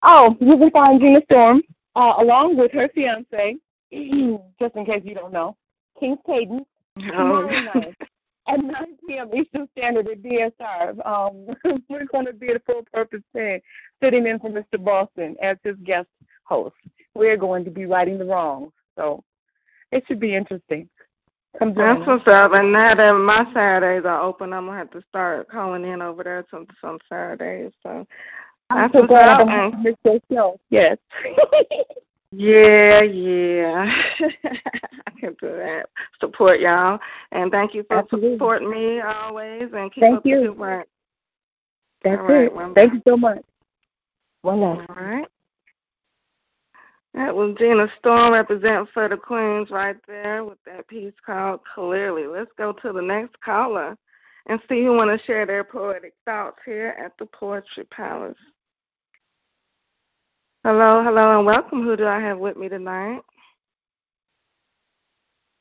Oh, 0.03 0.35
you 0.39 0.57
can 0.57 0.71
find 0.71 0.99
Gina 0.99 1.21
Storm 1.25 1.61
uh, 1.95 2.15
along 2.17 2.57
with 2.57 2.71
her 2.71 2.89
fiance, 2.89 3.57
just 4.59 4.75
in 4.75 4.85
case 4.85 5.01
you 5.03 5.15
don't 5.15 5.33
know, 5.33 5.55
King 5.99 6.17
Caden, 6.27 6.59
Oh. 7.13 7.43
night 7.47 7.95
at 8.47 8.61
9 8.61 8.73
p.m. 9.07 9.29
Eastern 9.35 9.67
Standard 9.77 10.09
at 10.09 10.21
DSR. 10.21 11.05
Um, 11.05 11.47
we're 11.89 12.05
going 12.05 12.25
to 12.25 12.33
be 12.33 12.47
at 12.49 12.65
Full 12.65 12.83
Purpose 12.93 13.21
10, 13.35 13.59
sitting 14.03 14.27
in 14.27 14.39
for 14.39 14.49
Mr. 14.49 14.83
Boston 14.83 15.35
as 15.41 15.57
his 15.63 15.75
guest 15.83 16.07
host. 16.43 16.75
We're 17.15 17.37
going 17.37 17.63
to 17.65 17.71
be 17.71 17.85
righting 17.85 18.17
the 18.17 18.25
wrongs, 18.25 18.71
so 18.97 19.23
it 19.91 20.03
should 20.07 20.19
be 20.19 20.35
interesting. 20.35 20.89
Come 21.59 21.73
That's 21.73 22.05
what's 22.07 22.27
up. 22.27 22.53
And 22.53 22.71
now 22.71 22.95
that 22.95 23.11
my 23.13 23.43
Saturdays 23.53 24.05
are 24.05 24.21
open, 24.21 24.53
I'm 24.53 24.67
gonna 24.67 24.77
have 24.77 24.91
to 24.91 25.03
start 25.09 25.49
calling 25.49 25.83
in 25.83 26.01
over 26.01 26.23
there 26.23 26.45
some 26.49 26.65
some 26.79 26.97
Saturdays. 27.09 27.73
So 27.83 28.07
I'm 28.69 28.77
that's 28.89 28.93
so 28.93 29.05
glad 29.05 29.27
I 29.27 29.33
up. 29.33 29.39
don't 29.39 29.49
have 29.49 29.71
to 29.71 29.75
And 29.75 29.83
miss 29.83 29.95
your 30.05 30.19
show. 30.31 30.59
Yes. 30.69 30.97
yeah, 32.31 33.01
yeah, 33.01 34.03
I 34.19 35.11
can 35.19 35.35
do 35.41 35.55
that. 35.55 35.89
Support 36.19 36.59
y'all, 36.59 36.99
and 37.31 37.51
thank 37.51 37.73
you 37.73 37.83
for 37.87 37.97
Absolutely. 37.97 38.35
supporting 38.35 38.69
me 38.69 39.01
always, 39.01 39.63
and 39.73 39.91
keep 39.93 40.01
Thank 40.01 40.17
up 40.17 40.23
the 40.23 40.29
you. 40.29 40.41
good 40.41 40.57
work. 40.57 40.87
That's 42.03 42.19
All 42.19 42.27
right, 42.27 42.45
it. 42.45 42.55
well, 42.55 42.73
Thank 42.73 42.93
you 42.93 43.01
so 43.07 43.17
much. 43.17 43.43
One. 44.41 44.61
All 44.63 44.85
right. 44.89 45.27
That 47.13 47.35
was 47.35 47.55
Gina 47.59 47.87
Storm 47.99 48.33
representing 48.33 48.87
for 48.93 49.09
the 49.09 49.17
Queens 49.17 49.69
right 49.69 49.97
there 50.07 50.45
with 50.45 50.57
that 50.65 50.87
piece 50.87 51.13
called 51.25 51.59
Clearly. 51.75 52.25
Let's 52.25 52.51
go 52.57 52.71
to 52.71 52.93
the 52.93 53.01
next 53.01 53.39
caller 53.41 53.97
and 54.47 54.59
see 54.69 54.83
who 54.83 54.93
want 54.93 55.11
to 55.11 55.25
share 55.25 55.45
their 55.45 55.63
poetic 55.63 56.13
thoughts 56.25 56.57
here 56.65 56.95
at 56.97 57.11
the 57.19 57.25
Poetry 57.25 57.83
Palace. 57.85 58.37
Hello, 60.63 61.01
hello, 61.03 61.39
and 61.39 61.45
welcome. 61.47 61.81
Who 61.81 61.97
do 61.97 62.05
I 62.05 62.19
have 62.19 62.37
with 62.37 62.55
me 62.55 62.69
tonight? 62.69 63.21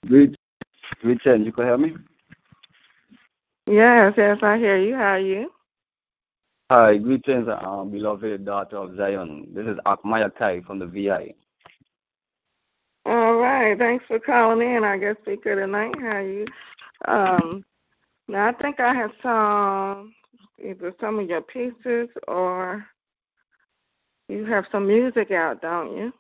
Greetings. 0.06 0.36
You 1.02 1.16
can 1.52 1.64
hear 1.64 1.78
me? 1.78 1.94
Yes, 3.66 4.12
yes, 4.18 4.36
I 4.42 4.58
hear 4.58 4.76
you. 4.76 4.94
How 4.94 5.12
are 5.12 5.18
you? 5.18 5.50
Hi, 6.70 6.98
greetings, 6.98 7.48
um, 7.62 7.90
beloved 7.90 8.44
daughter 8.44 8.76
of 8.76 8.94
Zion. 8.98 9.48
This 9.54 9.66
is 9.66 9.78
Akmaya 9.86 10.30
Kai 10.36 10.60
from 10.66 10.78
the 10.78 10.86
VI. 10.86 11.32
All 13.06 13.36
right, 13.36 13.78
thanks 13.78 14.04
for 14.06 14.18
calling 14.18 14.70
in, 14.70 14.84
our 14.84 14.98
guest 14.98 15.20
speaker 15.22 15.56
tonight. 15.56 15.94
How 15.98 16.08
are 16.08 16.22
you? 16.22 16.46
Um, 17.08 17.64
now, 18.28 18.48
I 18.48 18.52
think 18.52 18.80
I 18.80 18.92
have 18.92 19.12
some, 19.22 20.12
either 20.62 20.92
some 21.00 21.20
of 21.20 21.26
your 21.26 21.40
pieces 21.40 22.10
or 22.28 22.84
you 24.30 24.44
have 24.46 24.66
some 24.70 24.86
music 24.86 25.30
out, 25.30 25.60
don't 25.62 25.96
you? 25.96 26.12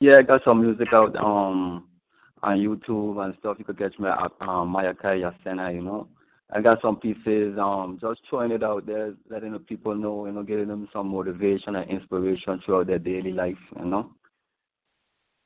Yeah, 0.00 0.18
I 0.18 0.22
got 0.22 0.44
some 0.44 0.62
music 0.62 0.92
out 0.92 1.16
um 1.16 1.88
on 2.42 2.58
YouTube 2.58 3.24
and 3.24 3.34
stuff. 3.40 3.56
You 3.58 3.64
could 3.64 3.78
catch 3.78 3.98
me 3.98 4.08
at 4.08 4.30
um, 4.40 4.68
Maya 4.68 4.94
Kai 4.94 5.18
Yasena, 5.18 5.74
you 5.74 5.82
know. 5.82 6.08
I 6.50 6.60
got 6.62 6.80
some 6.80 6.96
pieces, 6.96 7.58
um, 7.58 7.98
just 8.00 8.22
throwing 8.28 8.52
it 8.52 8.62
out 8.62 8.86
there, 8.86 9.14
letting 9.28 9.52
the 9.52 9.58
people 9.58 9.94
know, 9.94 10.24
you 10.26 10.32
know, 10.32 10.42
getting 10.42 10.68
them 10.68 10.88
some 10.92 11.08
motivation 11.08 11.76
and 11.76 11.90
inspiration 11.90 12.60
throughout 12.64 12.86
their 12.86 12.98
daily 12.98 13.32
life, 13.32 13.58
you 13.78 13.84
know. 13.84 14.10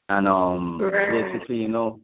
And 0.08 0.28
um, 0.28 0.78
Right. 0.80 1.32
basically, 1.32 1.56
you 1.56 1.68
know, 1.68 1.98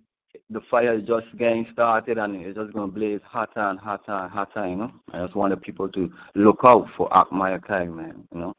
the 0.51 0.61
fire 0.71 0.95
is 0.95 1.07
just 1.07 1.27
getting 1.37 1.67
started 1.73 2.19
and 2.19 2.35
it's 2.37 2.57
just 2.57 2.73
going 2.73 2.91
to 2.91 2.95
blaze 2.95 3.21
hotter 3.25 3.61
and 3.61 3.79
hotter 3.79 4.13
and 4.13 4.31
hotter, 4.33 4.69
you 4.69 4.77
know. 4.77 4.93
I 5.13 5.25
just 5.25 5.37
want 5.37 5.51
the 5.53 5.57
people 5.59 5.89
to 5.91 6.11
look 6.35 6.61
out 6.65 6.89
for 6.97 7.09
Akmaya 7.11 7.63
Kai, 7.63 7.85
man, 7.85 8.27
you 8.35 8.41
know. 8.41 8.55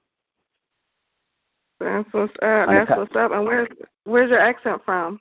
That's 1.79 2.07
what's 2.11 2.33
up. 2.41 2.69
And 2.69 2.77
That's 2.77 2.91
what's 2.91 3.15
up. 3.15 3.31
And 3.31 3.45
where's 3.45 3.69
where's 4.03 4.29
your 4.29 4.39
accent 4.39 4.81
from? 4.85 5.19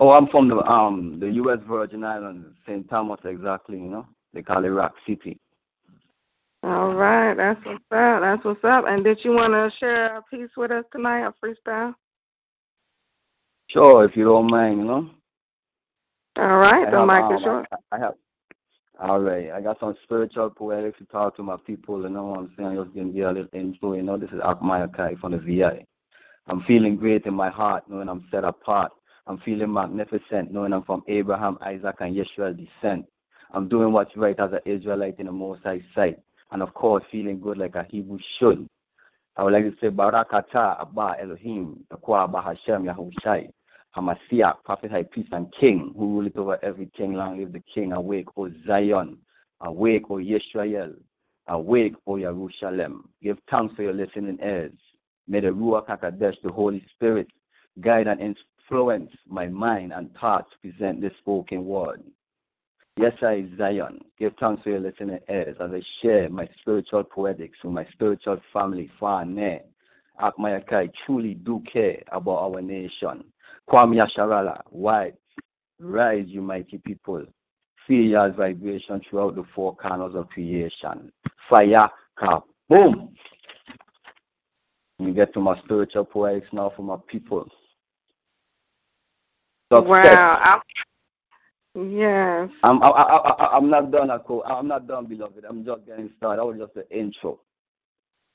Oh, 0.00 0.10
I'm 0.10 0.28
from 0.28 0.48
the 0.48 0.58
um 0.64 1.18
the 1.18 1.30
U.S. 1.30 1.58
Virgin 1.68 2.04
Islands, 2.04 2.46
St. 2.66 2.88
Thomas, 2.88 3.20
exactly. 3.24 3.78
You 3.78 3.88
know, 3.88 4.06
they 4.32 4.42
call 4.42 4.64
it 4.64 4.68
Rock 4.68 4.94
City. 5.06 5.38
All 6.62 6.94
right, 6.94 7.34
that's 7.34 7.64
what's 7.64 7.84
up. 7.92 8.20
That's 8.20 8.44
what's 8.44 8.64
up. 8.64 8.84
And 8.86 9.04
did 9.04 9.24
you 9.24 9.32
want 9.32 9.52
to 9.52 9.70
share 9.78 10.16
a 10.16 10.22
piece 10.22 10.50
with 10.56 10.70
us 10.70 10.84
tonight, 10.92 11.26
a 11.26 11.34
freestyle? 11.44 11.94
Sure, 13.68 14.04
if 14.04 14.16
you 14.16 14.24
don't 14.24 14.50
mind, 14.50 14.78
you 14.78 14.84
know. 14.84 15.10
All 16.36 16.58
right, 16.58 16.90
the 16.90 17.04
mic 17.04 17.24
um, 17.24 17.36
is 17.36 17.42
yours. 17.42 17.66
I 17.92 17.98
have. 17.98 18.14
All 19.00 19.20
right, 19.20 19.52
I 19.52 19.60
got 19.60 19.78
some 19.78 19.94
spiritual 20.02 20.50
poetics 20.50 20.98
to 20.98 21.04
talk 21.04 21.36
to 21.36 21.42
my 21.44 21.56
people. 21.64 22.02
You 22.02 22.08
know 22.08 22.24
what 22.24 22.40
I'm 22.40 22.52
saying? 22.56 22.74
Just 22.82 22.96
gonna 22.96 23.10
get 23.10 23.26
a 23.26 23.30
little 23.32 23.48
intro. 23.52 23.92
You 23.92 24.02
know, 24.02 24.16
this 24.16 24.30
is 24.30 24.40
Akmaya 24.40 24.92
Kai 24.92 25.14
from 25.20 25.32
the 25.32 25.38
VI. 25.38 25.84
I'm 26.48 26.62
feeling 26.62 26.96
great 26.96 27.24
in 27.26 27.32
my 27.34 27.48
heart, 27.48 27.84
knowing 27.88 28.08
I'm 28.08 28.26
set 28.32 28.42
apart. 28.42 28.90
I'm 29.28 29.38
feeling 29.38 29.72
magnificent, 29.72 30.50
knowing 30.50 30.72
I'm 30.72 30.82
from 30.82 31.04
Abraham, 31.06 31.58
Isaac, 31.60 31.96
and 32.00 32.16
Yeshua 32.16 32.56
descent. 32.56 33.06
I'm 33.52 33.68
doing 33.68 33.92
what's 33.92 34.16
right 34.16 34.38
as 34.40 34.52
an 34.52 34.60
Israelite 34.64 35.20
in 35.20 35.26
the 35.26 35.32
Most 35.32 35.62
High 35.62 35.82
sight, 35.94 36.18
and 36.50 36.60
of 36.60 36.74
course, 36.74 37.04
feeling 37.12 37.38
good 37.38 37.56
like 37.56 37.76
a 37.76 37.86
Hebrew 37.88 38.18
should. 38.38 38.68
I 39.36 39.44
would 39.44 39.52
like 39.52 39.64
to 39.64 39.76
say 39.80 39.90
Barakata 39.94 40.80
Abba 40.80 41.18
Elohim, 41.20 41.84
Takwa 41.92 42.42
Hashem 42.42 42.82
Yahushai, 42.84 43.48
Hamashiach, 43.98 44.64
Prophet, 44.64 44.90
High 44.90 45.02
Priest, 45.02 45.30
and 45.32 45.52
King, 45.52 45.94
who 45.96 46.06
ruleth 46.06 46.36
over 46.36 46.58
every 46.62 46.86
king. 46.86 47.14
Long 47.14 47.38
live 47.38 47.52
the 47.52 47.62
King. 47.72 47.92
Awake, 47.92 48.28
O 48.36 48.50
Zion. 48.66 49.18
Awake, 49.60 50.04
O 50.10 50.14
Yisrael. 50.14 50.94
Awake, 51.48 51.94
O 52.06 52.18
Jerusalem. 52.18 53.08
Give 53.22 53.38
thanks 53.50 53.74
for 53.74 53.82
your 53.82 53.94
listening 53.94 54.38
ears. 54.42 54.72
May 55.26 55.40
the 55.40 55.48
Ruach 55.48 55.86
HaKadosh, 55.88 56.40
the 56.42 56.52
Holy 56.52 56.84
Spirit, 56.94 57.28
guide 57.80 58.06
and 58.06 58.20
influence 58.20 59.10
my 59.26 59.46
mind 59.46 59.92
and 59.92 60.14
thoughts 60.14 60.50
to 60.52 60.70
present 60.70 61.00
this 61.00 61.12
spoken 61.18 61.64
word. 61.64 62.02
Yes, 62.96 63.14
I, 63.22 63.46
Zion, 63.56 64.00
give 64.18 64.34
thanks 64.40 64.62
for 64.62 64.70
your 64.70 64.80
listening 64.80 65.20
ears 65.28 65.56
as 65.60 65.70
I 65.72 65.80
share 66.02 66.28
my 66.28 66.48
spiritual 66.60 67.04
poetics 67.04 67.58
with 67.62 67.72
my 67.72 67.86
spiritual 67.92 68.40
family 68.52 68.90
far 68.98 69.22
and 69.22 69.36
near. 69.36 69.60
Akmayakai 70.20 70.90
truly 71.06 71.34
do 71.34 71.62
care 71.70 72.02
about 72.10 72.38
our 72.38 72.60
nation. 72.60 73.24
Kwame 73.68 73.96
Asharala, 74.02 74.62
white, 74.70 75.14
rise, 75.78 76.24
you 76.28 76.40
mighty 76.42 76.78
people. 76.78 77.24
Feel 77.86 78.04
your 78.04 78.30
vibration 78.32 79.00
throughout 79.08 79.34
the 79.34 79.44
four 79.54 79.76
corners 79.76 80.14
of 80.14 80.28
creation. 80.28 81.10
Fire, 81.48 81.90
boom. 82.68 83.14
We 84.98 85.12
get 85.12 85.32
to 85.34 85.40
my 85.40 85.58
spiritual 85.60 86.04
poetics 86.04 86.48
now 86.52 86.72
for 86.76 86.82
my 86.82 86.96
people. 87.06 87.48
Success. 89.72 89.86
Wow. 89.88 90.60
I, 91.74 91.80
yes. 91.80 92.50
I'm 92.62 92.82
I, 92.82 92.88
I, 92.88 93.16
I, 93.30 93.56
I'm 93.56 93.70
not 93.70 93.90
done, 93.90 94.10
Ako. 94.10 94.42
I'm 94.44 94.66
not 94.66 94.86
done, 94.86 95.06
beloved. 95.06 95.44
I'm 95.48 95.64
just 95.64 95.86
getting 95.86 96.10
started. 96.16 96.40
That 96.40 96.46
was 96.46 96.58
just 96.58 96.74
the 96.74 96.90
intro. 96.90 97.40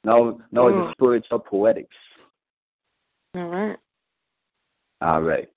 Now, 0.04 0.39
now 0.52 0.67
it's 0.67 0.78
Mm. 0.78 0.86
the 0.88 0.91
spiritual 0.91 1.39
poetics. 1.39 1.96
All 3.36 3.48
right. 3.48 3.78
All 5.04 5.22
right. 5.22 5.50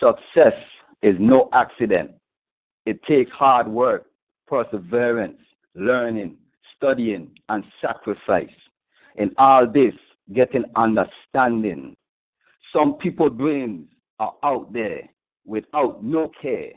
Success 0.00 0.54
is 1.02 1.14
no 1.18 1.50
accident. 1.52 2.12
It 2.86 3.02
takes 3.02 3.30
hard 3.32 3.68
work, 3.68 4.06
perseverance, 4.48 5.40
learning, 5.74 6.38
studying, 6.74 7.30
and 7.50 7.64
sacrifice. 7.82 8.48
In 9.16 9.34
all 9.36 9.70
this, 9.70 9.92
getting 10.32 10.64
understanding. 10.74 11.94
Some 12.72 12.94
people 12.94 13.28
brains 13.28 13.88
are 14.20 14.34
out 14.42 14.72
there 14.72 15.02
without 15.44 16.02
no 16.02 16.30
care, 16.40 16.70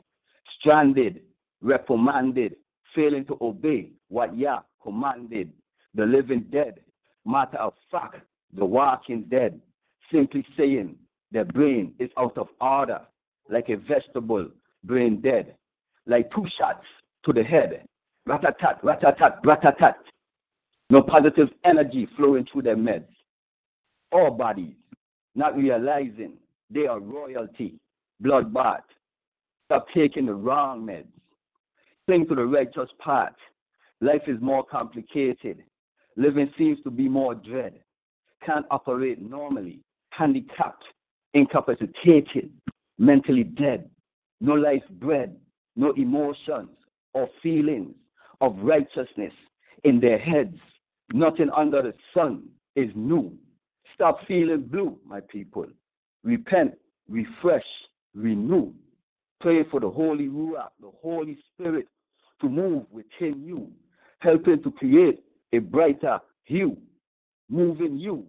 stranded, 0.59 1.21
reprimanded, 1.61 2.57
failing 2.93 3.23
to 3.27 3.37
obey 3.39 3.91
what 4.09 4.35
Yah 4.35 4.63
commanded. 4.83 5.53
The 5.95 6.05
living 6.05 6.47
dead, 6.51 6.81
matter 7.25 7.57
of 7.57 7.73
fact, 7.89 8.17
the 8.53 8.65
walking 8.65 9.23
dead, 9.29 9.61
simply 10.11 10.45
saying 10.57 10.97
their 11.31 11.45
brain 11.45 11.93
is 11.99 12.09
out 12.17 12.37
of 12.37 12.47
order, 12.61 13.01
like 13.49 13.69
a 13.69 13.77
vegetable, 13.77 14.49
brain 14.83 15.21
dead, 15.21 15.55
like 16.05 16.31
two 16.31 16.45
shots 16.57 16.85
to 17.23 17.33
the 17.33 17.43
head, 17.43 17.85
rat-a-tat, 18.25 18.79
rat-a-tat, 18.83 19.39
rat-a-tat. 19.43 19.97
No 20.89 21.01
positive 21.01 21.49
energy 21.65 22.07
flowing 22.15 22.45
through 22.45 22.61
their 22.61 22.77
meds. 22.77 23.07
All 24.11 24.31
bodies, 24.31 24.75
not 25.35 25.57
realizing 25.57 26.33
they 26.69 26.87
are 26.87 26.99
royalty, 26.99 27.79
bloodbath. 28.23 28.83
Stop 29.65 29.87
taking 29.93 30.27
the 30.27 30.33
wrong 30.33 30.85
meds. 30.85 31.07
Cling 32.05 32.25
to 32.27 32.35
the 32.35 32.45
righteous 32.45 32.89
path. 32.99 33.33
Life 33.99 34.23
is 34.27 34.39
more 34.39 34.63
complicated. 34.63 35.63
Living 36.15 36.49
seems 36.57 36.81
to 36.83 36.89
be 36.89 37.09
more 37.09 37.35
dread. 37.35 37.73
Can't 38.43 38.65
operate 38.71 39.21
normally. 39.21 39.81
Handicapped, 40.11 40.85
incapacitated, 41.37 42.51
mentally 42.97 43.43
dead. 43.43 43.89
No 44.41 44.53
life 44.53 44.83
bred, 44.91 45.35
no 45.75 45.91
emotions 45.91 46.69
or 47.13 47.29
feelings. 47.41 47.95
of 48.39 48.55
righteousness 48.61 49.33
in 49.83 49.99
their 49.99 50.19
heads. 50.19 50.59
Nothing 51.11 51.49
under 51.55 51.81
the 51.81 51.93
sun 52.13 52.43
is 52.75 52.91
new. 52.93 53.33
Stop 53.95 54.19
feeling 54.27 54.61
blue, 54.61 54.99
my 55.03 55.21
people. 55.21 55.65
Repent, 56.23 56.75
refresh, 57.09 57.65
renew. 58.13 58.71
Pray 59.41 59.63
for 59.63 59.79
the 59.79 59.89
Holy 59.89 60.27
Ruach, 60.27 60.69
the 60.79 60.91
Holy 61.01 61.35
Spirit, 61.49 61.87
to 62.41 62.47
move 62.47 62.85
within 62.91 63.43
you, 63.43 63.71
helping 64.19 64.61
to 64.61 64.69
create 64.71 65.23
a 65.53 65.57
brighter 65.57 66.19
hue, 66.43 66.77
moving 67.49 67.97
you 67.97 68.27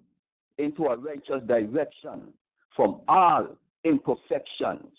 into 0.56 0.86
a 0.86 0.96
righteous 0.96 1.42
direction 1.46 2.32
from 2.78 3.00
all 3.08 3.48
imperfections, 3.82 4.92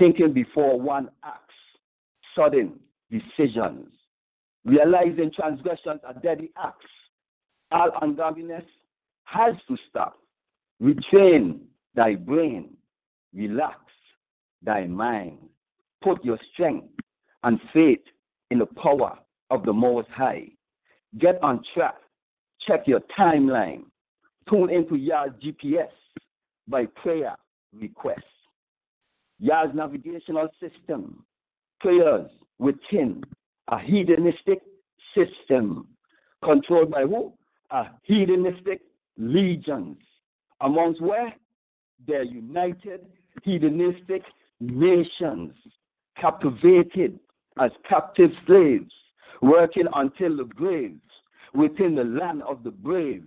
thinking 0.00 0.32
before 0.32 0.80
one 0.80 1.08
acts, 1.22 1.54
sudden 2.34 2.80
decisions, 3.12 3.86
realizing 4.64 5.30
transgressions 5.30 6.00
are 6.04 6.14
deadly 6.14 6.50
acts. 6.60 6.90
All 7.70 7.92
ungodliness 8.02 8.64
has 9.22 9.54
to 9.68 9.76
stop. 9.88 10.18
Retrain 10.82 11.60
thy 11.94 12.16
brain, 12.16 12.76
relax 13.32 13.78
thy 14.60 14.84
mind, 14.86 15.38
put 16.02 16.24
your 16.24 16.40
strength 16.52 16.88
and 17.44 17.60
faith 17.72 18.02
in 18.50 18.58
the 18.58 18.66
power 18.66 19.16
of 19.50 19.62
the 19.62 19.72
Most 19.72 20.08
High. 20.08 20.48
Get 21.18 21.40
on 21.40 21.62
track, 21.72 21.94
check 22.58 22.88
your 22.88 23.00
timeline, 23.16 23.84
tune 24.48 24.70
into 24.70 24.96
your 24.96 25.28
GPS 25.40 25.90
by 26.68 26.86
prayer 26.86 27.36
request. 27.72 28.22
Yah's 29.38 29.74
navigational 29.74 30.48
system, 30.60 31.24
prayers 31.80 32.30
within 32.58 33.22
a 33.68 33.78
hedonistic 33.78 34.60
system 35.14 35.88
controlled 36.42 36.90
by 36.90 37.02
who? 37.02 37.32
A 37.70 37.86
hedonistic 38.02 38.82
legions. 39.16 39.98
Amongst 40.60 41.00
where? 41.00 41.34
Their 42.06 42.22
united 42.22 43.06
hedonistic 43.42 44.22
nations, 44.60 45.54
captivated 46.16 47.18
as 47.58 47.70
captive 47.88 48.32
slaves, 48.46 48.92
working 49.40 49.86
until 49.94 50.36
the 50.36 50.44
graves 50.44 51.00
within 51.54 51.94
the 51.94 52.04
land 52.04 52.42
of 52.42 52.62
the 52.62 52.70
brave, 52.70 53.26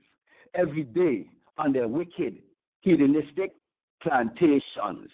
every 0.54 0.84
day 0.84 1.28
on 1.58 1.74
their 1.74 1.88
wicked 1.88 2.38
hedonistic 2.84 3.54
plantations, 4.02 5.10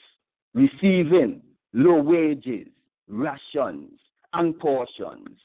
receiving 0.54 1.42
low 1.74 2.02
wages, 2.02 2.68
rations, 3.08 4.00
and 4.34 4.60
portions, 4.60 5.40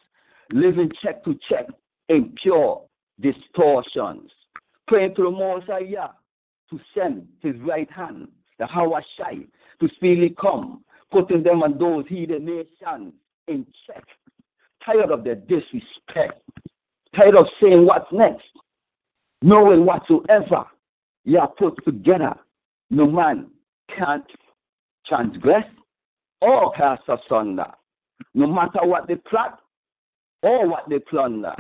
living 0.51 0.91
check 1.03 1.23
to 1.25 1.39
check 1.49 1.67
in 2.09 2.35
pure 2.43 2.83
distortions, 3.21 4.31
praying 4.89 5.15
to 5.15 5.25
the 5.25 5.31
Most 5.31 5.67
High 5.67 5.83
to 6.71 6.81
send 6.95 7.29
his 7.41 7.57
right 7.61 7.91
hand, 7.91 8.29
the 8.59 8.65
Hawashai, 8.65 9.47
to 9.81 9.89
speedily 9.95 10.35
come, 10.41 10.83
putting 11.13 11.43
them 11.43 11.63
and 11.63 11.79
those 11.79 12.07
heathen 12.09 12.47
nations 12.47 13.13
in 13.49 13.67
check. 13.87 14.05
Tired 14.85 15.11
of 15.11 15.25
their 15.25 15.37
disrespect, 15.37 16.43
tired 17.15 17.37
of 17.37 17.47
saying 17.61 17.85
what's 17.87 18.11
next, 18.13 18.49
knowing 19.43 19.85
whatsoever 19.85 20.67
you 21.25 21.39
are 21.39 21.49
put 21.49 21.83
together, 21.85 22.35
no 22.91 23.07
man 23.07 23.51
can't 23.97 24.31
transgress 25.07 25.67
or 26.41 26.73
cast 26.73 27.03
asunder. 27.09 27.71
No 28.35 28.47
matter 28.47 28.81
what 28.85 29.09
they 29.09 29.17
plot 29.17 29.61
or 30.43 30.69
what 30.69 30.89
they 30.89 30.99
plunder, 30.99 31.55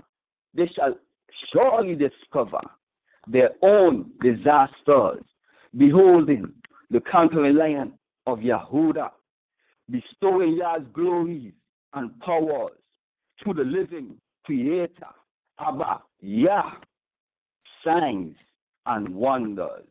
they 0.52 0.66
shall 0.68 0.94
surely 1.52 1.94
discover 1.94 2.60
their 3.26 3.50
own 3.62 4.10
disasters, 4.20 5.22
beholding 5.76 6.52
the 6.90 7.00
conquering 7.00 7.56
lion 7.56 7.94
of 8.26 8.40
Yahudah, 8.40 9.10
bestowing 9.90 10.56
Yah's 10.56 10.82
glories 10.92 11.52
and 11.94 12.18
powers 12.20 12.70
to 13.42 13.54
the 13.54 13.64
living 13.64 14.16
creator, 14.44 15.08
Abba, 15.58 16.02
Yah, 16.20 16.72
signs 17.82 18.36
and 18.86 19.08
wonders. 19.08 19.86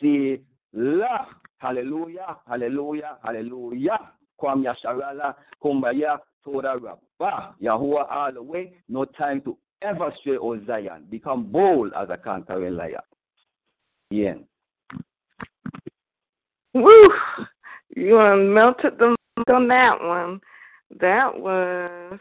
Say, 0.00 0.40
La, 0.72 1.26
hallelujah, 1.58 2.38
hallelujah, 2.48 3.18
hallelujah. 3.24 3.98
Kwam 4.40 4.64
Yasharala, 4.64 5.34
Kumbaya, 5.62 6.18
Toda 6.44 6.76
Rabba, 6.76 7.54
Yahuwah 7.62 8.10
all 8.10 8.32
the 8.32 8.42
way. 8.42 8.74
No 8.88 9.04
time 9.04 9.40
to 9.42 9.56
ever 9.82 10.12
stray, 10.20 10.36
O 10.36 10.58
Zion. 10.64 11.06
Become 11.10 11.44
bold 11.44 11.92
as 11.96 12.08
a 12.10 12.16
conquering 12.16 12.76
lion. 12.76 12.96
Yeah. 14.10 14.34
Woo! 16.74 17.08
You 17.94 18.16
melted 18.36 18.98
the 18.98 19.14
on 19.52 19.68
that 19.68 20.02
one. 20.02 20.40
That 21.00 21.38
was 21.38 22.18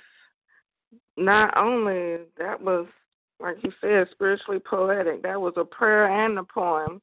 not 1.18 1.56
only 1.58 2.20
that 2.38 2.62
was 2.62 2.88
like 3.42 3.64
you 3.64 3.72
said, 3.82 4.08
spiritually 4.12 4.60
poetic. 4.60 5.24
That 5.24 5.40
was 5.40 5.54
a 5.58 5.66
prayer 5.66 6.10
and 6.10 6.38
a 6.38 6.44
poem, 6.44 7.02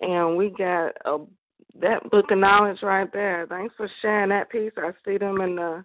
and 0.00 0.36
we 0.36 0.50
got 0.50 0.92
a 1.04 1.18
that 1.80 2.10
book 2.10 2.30
of 2.30 2.38
knowledge 2.38 2.82
right 2.82 3.12
there. 3.12 3.46
Thanks 3.48 3.74
for 3.76 3.88
sharing 4.00 4.30
that 4.30 4.50
piece. 4.50 4.72
I 4.76 4.92
see 5.04 5.18
them 5.18 5.40
in 5.40 5.56
the 5.56 5.84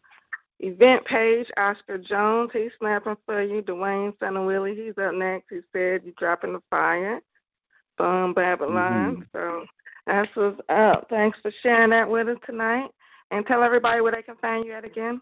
event 0.60 1.06
page. 1.06 1.48
Oscar 1.58 1.98
Jones, 1.98 2.52
he's 2.54 2.72
snapping 2.80 3.18
for 3.26 3.42
you. 3.42 3.62
Dwayne 3.62 4.18
Son 4.20 4.38
of 4.38 4.46
Willie, 4.46 4.76
he's 4.76 4.98
up 4.98 5.14
next. 5.14 5.50
He 5.50 5.60
said 5.72 6.02
you 6.04 6.14
dropping 6.18 6.54
the 6.54 6.62
fire. 6.70 7.22
Boom 7.98 8.34
Babylon. 8.34 9.18
Mm-hmm. 9.18 9.22
So 9.34 9.66
that's 10.08 10.30
what's 10.36 10.60
up. 10.70 11.08
Thanks 11.10 11.38
for 11.42 11.52
sharing 11.62 11.92
that 11.92 12.10
with 12.10 12.28
us 12.28 12.38
tonight. 12.46 12.90
And 13.32 13.46
tell 13.46 13.64
everybody 13.64 14.02
where 14.02 14.12
they 14.12 14.22
can 14.22 14.36
find 14.38 14.66
you 14.66 14.74
at 14.74 14.86
again. 14.86 15.22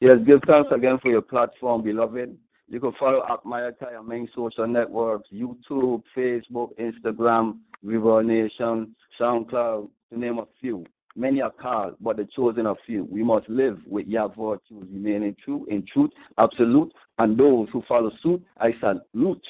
Yes, 0.00 0.18
give 0.26 0.40
thanks 0.46 0.70
again 0.72 0.98
for 0.98 1.08
your 1.08 1.22
platform, 1.22 1.82
beloved. 1.82 2.36
You 2.68 2.80
can 2.80 2.92
follow 2.92 3.18
up 3.18 3.44
my 3.44 3.68
entire 3.68 4.02
main 4.02 4.28
social 4.34 4.66
networks 4.66 5.28
YouTube, 5.32 6.02
Facebook, 6.16 6.70
Instagram, 6.78 7.58
ReverbNation, 7.84 8.90
SoundCloud, 9.20 9.88
to 10.10 10.18
name 10.18 10.38
a 10.38 10.46
few. 10.60 10.84
Many 11.16 11.42
are 11.42 11.50
called, 11.50 11.94
but 12.00 12.16
the 12.16 12.24
chosen 12.24 12.66
are 12.66 12.76
few. 12.86 13.04
We 13.04 13.22
must 13.22 13.48
live 13.48 13.78
with 13.86 14.06
Yah 14.06 14.28
virtues, 14.28 14.88
remaining 14.90 15.36
true 15.44 15.64
in 15.70 15.86
truth, 15.86 16.10
absolute, 16.38 16.92
and 17.18 17.38
those 17.38 17.68
who 17.70 17.82
follow 17.86 18.10
suit, 18.20 18.42
I 18.58 18.74
salute. 18.80 19.46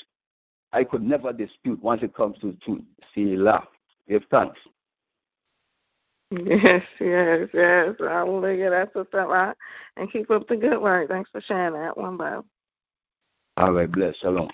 I 0.73 0.85
could 0.85 1.03
never 1.03 1.33
dispute 1.33 1.83
once 1.83 2.03
it 2.03 2.15
comes 2.15 2.39
to 2.41 2.53
truth. 2.65 2.83
See, 3.15 3.37
laugh. 3.37 3.69
Give 4.09 4.23
thanks. 4.31 4.59
Yes, 6.31 6.83
yes, 7.01 7.49
yes. 7.55 7.95
I 8.01 8.23
will 8.25 8.41
look 8.41 8.59
at 8.59 8.71
that 8.71 8.95
what's 8.95 9.15
up, 9.15 9.29
right? 9.29 9.57
And 9.97 10.11
keep 10.13 10.31
up 10.31 10.49
the 10.49 10.57
good 10.57 10.81
work. 10.81 11.09
Thanks 11.09 11.31
for 11.31 11.41
sharing 11.41 11.75
that 11.75 11.97
one, 11.97 12.17
Bob. 12.17 12.45
All 13.57 13.73
right, 13.73 13.91
bless. 13.91 14.17
Shalom. 14.17 14.51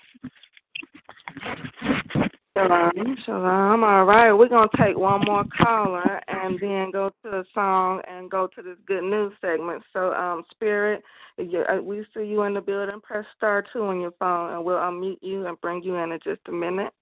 Shalom, 2.55 3.17
shalom. 3.25 3.83
All 3.83 4.05
right, 4.05 4.31
we're 4.31 4.49
gonna 4.49 4.69
take 4.77 4.97
one 4.97 5.23
more 5.25 5.43
caller 5.57 6.21
and 6.27 6.59
then 6.59 6.91
go 6.91 7.09
to 7.09 7.31
the 7.31 7.45
song 7.53 8.01
and 8.07 8.29
go 8.29 8.45
to 8.47 8.61
this 8.61 8.77
good 8.85 9.03
news 9.03 9.33
segment. 9.41 9.81
So, 9.93 10.13
um, 10.13 10.43
Spirit, 10.51 11.01
you, 11.37 11.61
uh, 11.61 11.81
we 11.81 12.05
see 12.13 12.25
you 12.25 12.43
in 12.43 12.53
the 12.53 12.61
building. 12.61 13.01
Press 13.01 13.25
star 13.35 13.63
two 13.73 13.83
on 13.83 14.01
your 14.01 14.11
phone, 14.19 14.53
and 14.53 14.63
we'll 14.63 14.77
unmute 14.77 15.19
you 15.21 15.47
and 15.47 15.59
bring 15.61 15.81
you 15.81 15.95
in 15.95 16.11
in 16.11 16.19
just 16.23 16.41
a 16.47 16.51
minute. 16.51 16.93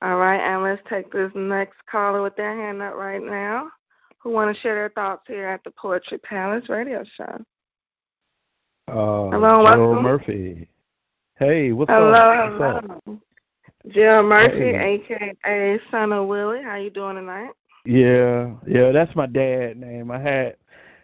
All 0.00 0.18
right, 0.18 0.40
and 0.40 0.62
let's 0.62 0.82
take 0.88 1.10
this 1.10 1.32
next 1.34 1.78
caller 1.90 2.22
with 2.22 2.36
their 2.36 2.54
hand 2.54 2.82
up 2.82 2.94
right 2.94 3.22
now. 3.22 3.70
Who 4.18 4.30
want 4.30 4.54
to 4.54 4.62
share 4.62 4.74
their 4.74 4.90
thoughts 4.90 5.22
here 5.26 5.48
at 5.48 5.64
the 5.64 5.72
Poetry 5.72 6.18
Palace 6.18 6.68
Radio 6.68 7.02
Show? 7.16 7.44
Uh, 8.88 9.28
Hello, 9.30 9.62
Joe 9.66 9.90
welcome. 9.92 10.02
Murphy. 10.02 10.68
Hey, 11.38 11.72
what's 11.72 11.90
hello, 11.90 12.14
up? 12.14 12.58
What's 12.58 12.58
hello. 12.58 12.76
up? 13.06 13.18
Jill 13.88 14.22
Murphy, 14.22 14.72
Hey. 14.72 15.04
aka 15.10 15.80
Son 15.90 16.12
of 16.12 16.26
Willie. 16.26 16.62
How 16.62 16.76
you 16.76 16.88
doing 16.90 17.16
tonight? 17.16 17.50
Yeah, 17.84 18.54
yeah, 18.66 18.90
that's 18.92 19.14
my 19.14 19.26
dad 19.26 19.76
name. 19.76 20.10
I 20.10 20.18
had, 20.18 20.56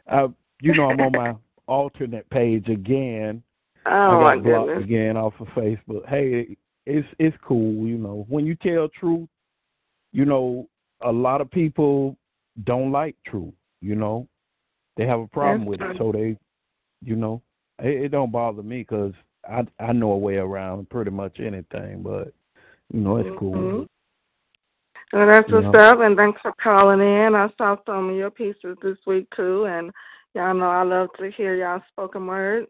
I, 0.09 0.29
you 0.63 0.75
know, 0.75 0.89
I'm 0.91 1.01
on 1.01 1.13
my 1.13 1.35
alternate 1.67 2.29
page 2.31 2.69
again. 2.69 3.43
Oh 3.87 3.91
I 3.93 4.23
my 4.23 4.35
got 4.35 4.43
blocked 4.45 4.67
goodness. 4.69 4.85
again 4.85 5.17
off 5.19 5.35
of 5.41 5.49
Facebook. 5.49 6.07
Hey, 6.09 6.57
it's 6.87 7.09
it's 7.19 7.37
cool, 7.47 7.87
you 7.87 7.99
know. 7.99 8.25
When 8.31 8.47
you 8.47 8.55
tell 8.55 8.89
truth, 8.89 9.29
you 10.13 10.25
know, 10.25 10.69
a 11.03 11.13
lot 11.13 11.43
of 11.43 11.51
people 11.51 12.17
don't 12.65 12.91
like 12.93 13.15
truth. 13.27 13.53
You 13.83 13.95
know, 13.95 14.27
they 14.97 15.07
have 15.07 15.21
a 15.21 15.29
problem 15.29 15.67
That's 15.67 15.69
with 15.69 15.81
true. 15.81 15.91
it, 15.91 15.99
so 15.99 16.13
they, 16.13 16.39
you 17.03 17.17
know, 17.17 17.43
it, 17.81 18.05
it 18.05 18.09
don't 18.11 18.33
bother 18.33 18.63
me 18.63 18.79
because 18.79 19.13
I 19.49 19.67
I 19.79 19.93
know 19.93 20.13
a 20.13 20.19
way 20.19 20.37
around 20.37 20.89
pretty 20.91 21.11
much 21.11 21.41
anything. 21.41 22.03
But 22.03 22.33
you 22.93 23.01
know, 23.01 23.17
it's 23.17 23.39
cool. 23.39 23.55
Mhm. 23.55 23.89
Well, 25.13 25.27
that's 25.29 25.49
You 25.49 25.63
what's 25.63 25.79
know. 25.79 25.81
up, 25.81 26.01
and 26.01 26.17
thanks 26.17 26.41
for 26.41 26.53
calling 26.53 27.01
in. 27.01 27.35
I 27.35 27.49
saw 27.59 27.77
some 27.87 28.11
of 28.11 28.17
your 28.17 28.31
pieces 28.31 28.77
this 28.83 28.99
week 29.07 29.29
too, 29.35 29.67
and 29.67 29.93
Y'all 30.35 30.53
know 30.53 30.69
I 30.69 30.83
love 30.83 31.11
to 31.19 31.31
hear 31.31 31.55
y'all 31.55 31.81
spoken 31.89 32.27
word, 32.27 32.67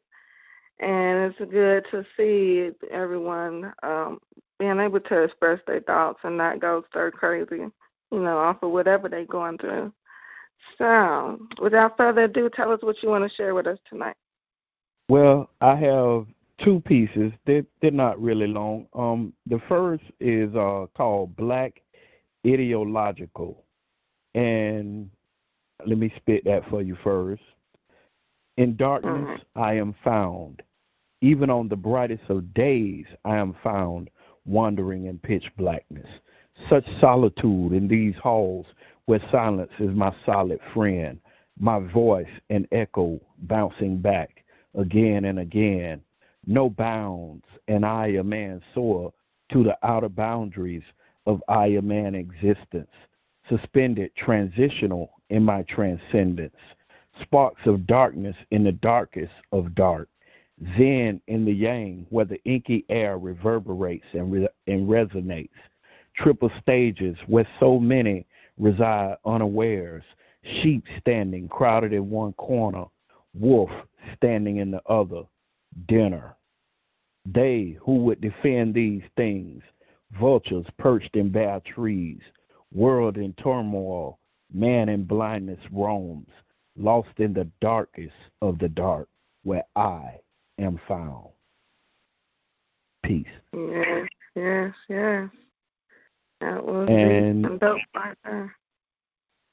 and 0.81 1.33
it's 1.33 1.51
good 1.51 1.87
to 1.91 2.05
see 2.15 2.71
everyone 2.91 3.73
um, 3.83 4.19
being 4.59 4.81
able 4.81 5.01
to 5.01 5.23
express 5.23 5.61
their 5.67 5.81
thoughts 5.81 6.21
and 6.25 6.37
not 6.37 6.61
go 6.61 6.85
stir 6.91 7.11
crazy, 7.11 7.65
you 8.13 8.21
know, 8.21 8.37
off 8.37 8.63
of 8.63 8.71
whatever 8.71 9.09
they're 9.09 9.25
going 9.25 9.57
through. 9.57 9.91
So, 10.77 11.39
without 11.61 11.97
further 11.97 12.25
ado, 12.25 12.51
tell 12.55 12.71
us 12.71 12.83
what 12.83 13.03
you 13.03 13.09
want 13.09 13.29
to 13.29 13.35
share 13.35 13.55
with 13.55 13.67
us 13.67 13.79
tonight. 13.89 14.17
Well, 15.09 15.51
I 15.61 15.77
have 15.77 16.27
two 16.63 16.81
pieces. 16.81 17.33
They're, 17.45 17.67
they're 17.83 17.91
not 17.91 18.21
really 18.21 18.47
long. 18.47 18.87
Um, 18.95 19.35
the 19.47 19.61
first 19.69 20.05
is 20.19 20.55
uh, 20.55 20.87
called 20.97 21.37
Black 21.37 21.81
Ideological. 22.47 23.63
And 24.35 25.11
let 25.87 25.99
me 25.99 26.13
spit 26.17 26.45
that 26.47 26.69
for 26.71 26.83
you 26.83 26.97
first. 27.05 27.43
In 28.57 28.77
darkness 28.77 29.41
I 29.55 29.75
am 29.75 29.95
found. 30.03 30.63
Even 31.21 31.51
on 31.51 31.69
the 31.69 31.77
brightest 31.77 32.29
of 32.29 32.55
days 32.55 33.07
I 33.25 33.37
am 33.37 33.57
found 33.63 34.11
wandering 34.47 35.07
in 35.07 35.19
pitch 35.19 35.51
blackness. 35.57 36.09
Such 36.69 36.85
solitude 37.01 37.73
in 37.73 37.89
these 37.89 38.15
halls 38.23 38.67
where 39.07 39.21
silence 39.31 39.73
is 39.79 39.95
my 39.95 40.15
solid 40.25 40.61
friend, 40.73 41.19
my 41.59 41.79
voice 41.79 42.29
an 42.51 42.67
echo 42.73 43.21
bouncing 43.39 43.99
back 43.99 44.44
again 44.75 45.25
and 45.25 45.39
again. 45.39 46.01
No 46.47 46.69
bounds, 46.69 47.45
and 47.69 47.87
I 47.87 48.09
a 48.09 48.23
man 48.23 48.61
soar 48.75 49.13
to 49.51 49.65
the 49.65 49.79
outer 49.83 50.09
boundaries 50.09 50.83
of 51.27 51.43
I 51.49 51.69
a 51.69 51.83
man 51.83 52.15
existence, 52.15 52.91
suspended 53.49 54.15
transitional 54.17 55.11
in 55.31 55.43
my 55.43 55.63
transcendence, 55.63 56.57
sparks 57.23 57.67
of 57.67 57.87
darkness 57.87 58.37
in 58.51 58.65
the 58.65 58.73
darkest 58.73 59.33
of 59.53 59.75
dark, 59.75 60.09
zen 60.77 61.21
in 61.27 61.45
the 61.45 61.53
yang 61.53 62.07
where 62.11 62.25
the 62.25 62.43
inky 62.45 62.85
air 62.89 63.19
reverberates 63.19 64.07
and, 64.13 64.33
re- 64.33 64.49
and 64.67 64.89
resonates, 64.89 65.49
triple 66.17 66.51
stages 66.61 67.17
where 67.27 67.47
so 67.59 67.79
many 67.79 68.27
reside 68.59 69.17
unawares, 69.25 70.05
sheep 70.43 70.85
standing 71.01 71.49
crowded 71.49 71.93
in 71.93 72.11
one 72.11 72.33
corner, 72.35 72.85
wolf 73.35 73.71
standing 74.17 74.59
in 74.59 74.71
the 74.71 74.83
other, 74.87 75.23
dinner. 75.87 76.37
They 77.27 77.77
who 77.81 77.97
would 78.05 78.21
defend 78.21 78.75
these 78.75 79.03
things, 79.17 79.63
vultures 80.19 80.67
perched 80.79 81.17
in 81.17 81.31
bare 81.31 81.61
trees, 81.61 82.21
world 82.73 83.17
in 83.17 83.33
turmoil, 83.35 84.19
man 84.53 84.89
in 84.89 85.05
blindness 85.05 85.61
roams, 85.73 86.29
lost 86.77 87.19
in 87.19 87.33
the 87.33 87.49
darkest 87.61 88.15
of 88.43 88.59
the 88.59 88.69
dark, 88.69 89.09
where 89.43 89.65
I 89.75 90.21
am 90.59 90.79
found. 90.87 91.29
Peace. 93.03 93.27
Yes, 93.53 94.09
yes, 94.35 94.75
yes. 94.89 95.29
That 96.41 96.65
was 96.65 96.89
And- 96.91 97.45
some 97.45 97.59
dope 97.59 97.81
right. 97.95 98.51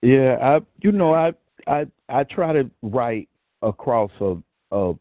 Yeah, 0.01 0.37
I 0.41 0.65
you 0.81 0.91
know 0.91 1.13
I 1.13 1.33
I 1.67 1.87
I 2.09 2.23
try 2.23 2.53
to 2.53 2.69
write 2.81 3.29
across 3.61 4.11
a 4.19 4.37
a 4.71 4.93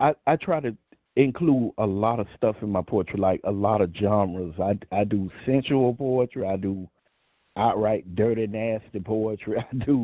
I 0.00 0.14
I 0.26 0.36
try 0.36 0.60
to 0.60 0.76
include 1.16 1.72
a 1.78 1.86
lot 1.86 2.18
of 2.20 2.26
stuff 2.36 2.56
in 2.62 2.70
my 2.70 2.82
poetry, 2.82 3.20
like 3.20 3.40
a 3.44 3.50
lot 3.52 3.80
of 3.80 3.94
genres. 3.94 4.54
I 4.60 4.78
I 4.92 5.04
do 5.04 5.30
sensual 5.46 5.94
poetry, 5.94 6.46
I 6.46 6.56
do 6.56 6.88
outright 7.56 8.14
dirty 8.16 8.46
nasty 8.48 8.98
poetry, 9.00 9.58
I 9.72 9.84
do 9.84 10.02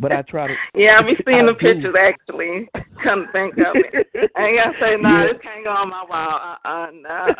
but 0.00 0.12
I 0.12 0.22
try 0.22 0.48
to 0.48 0.56
Yeah, 0.74 0.96
I 0.98 1.02
be 1.02 1.16
seeing 1.26 1.46
the 1.46 1.52
do. 1.52 1.58
pictures 1.58 1.94
actually. 1.98 2.68
Come 3.02 3.28
think 3.32 3.56
of 3.58 3.76
it. 3.76 4.30
I 4.36 4.46
ain't 4.46 4.56
gotta 4.56 4.78
say, 4.80 4.96
no, 4.96 5.08
nah, 5.08 5.20
Yeah. 5.20 5.32
this 5.32 5.42
can't 5.42 5.64
go 5.64 5.70
on 5.70 5.88
my 5.88 6.04
wall. 6.04 6.40
Uh 6.40 6.68
uh 6.68 6.90
no. 6.92 7.34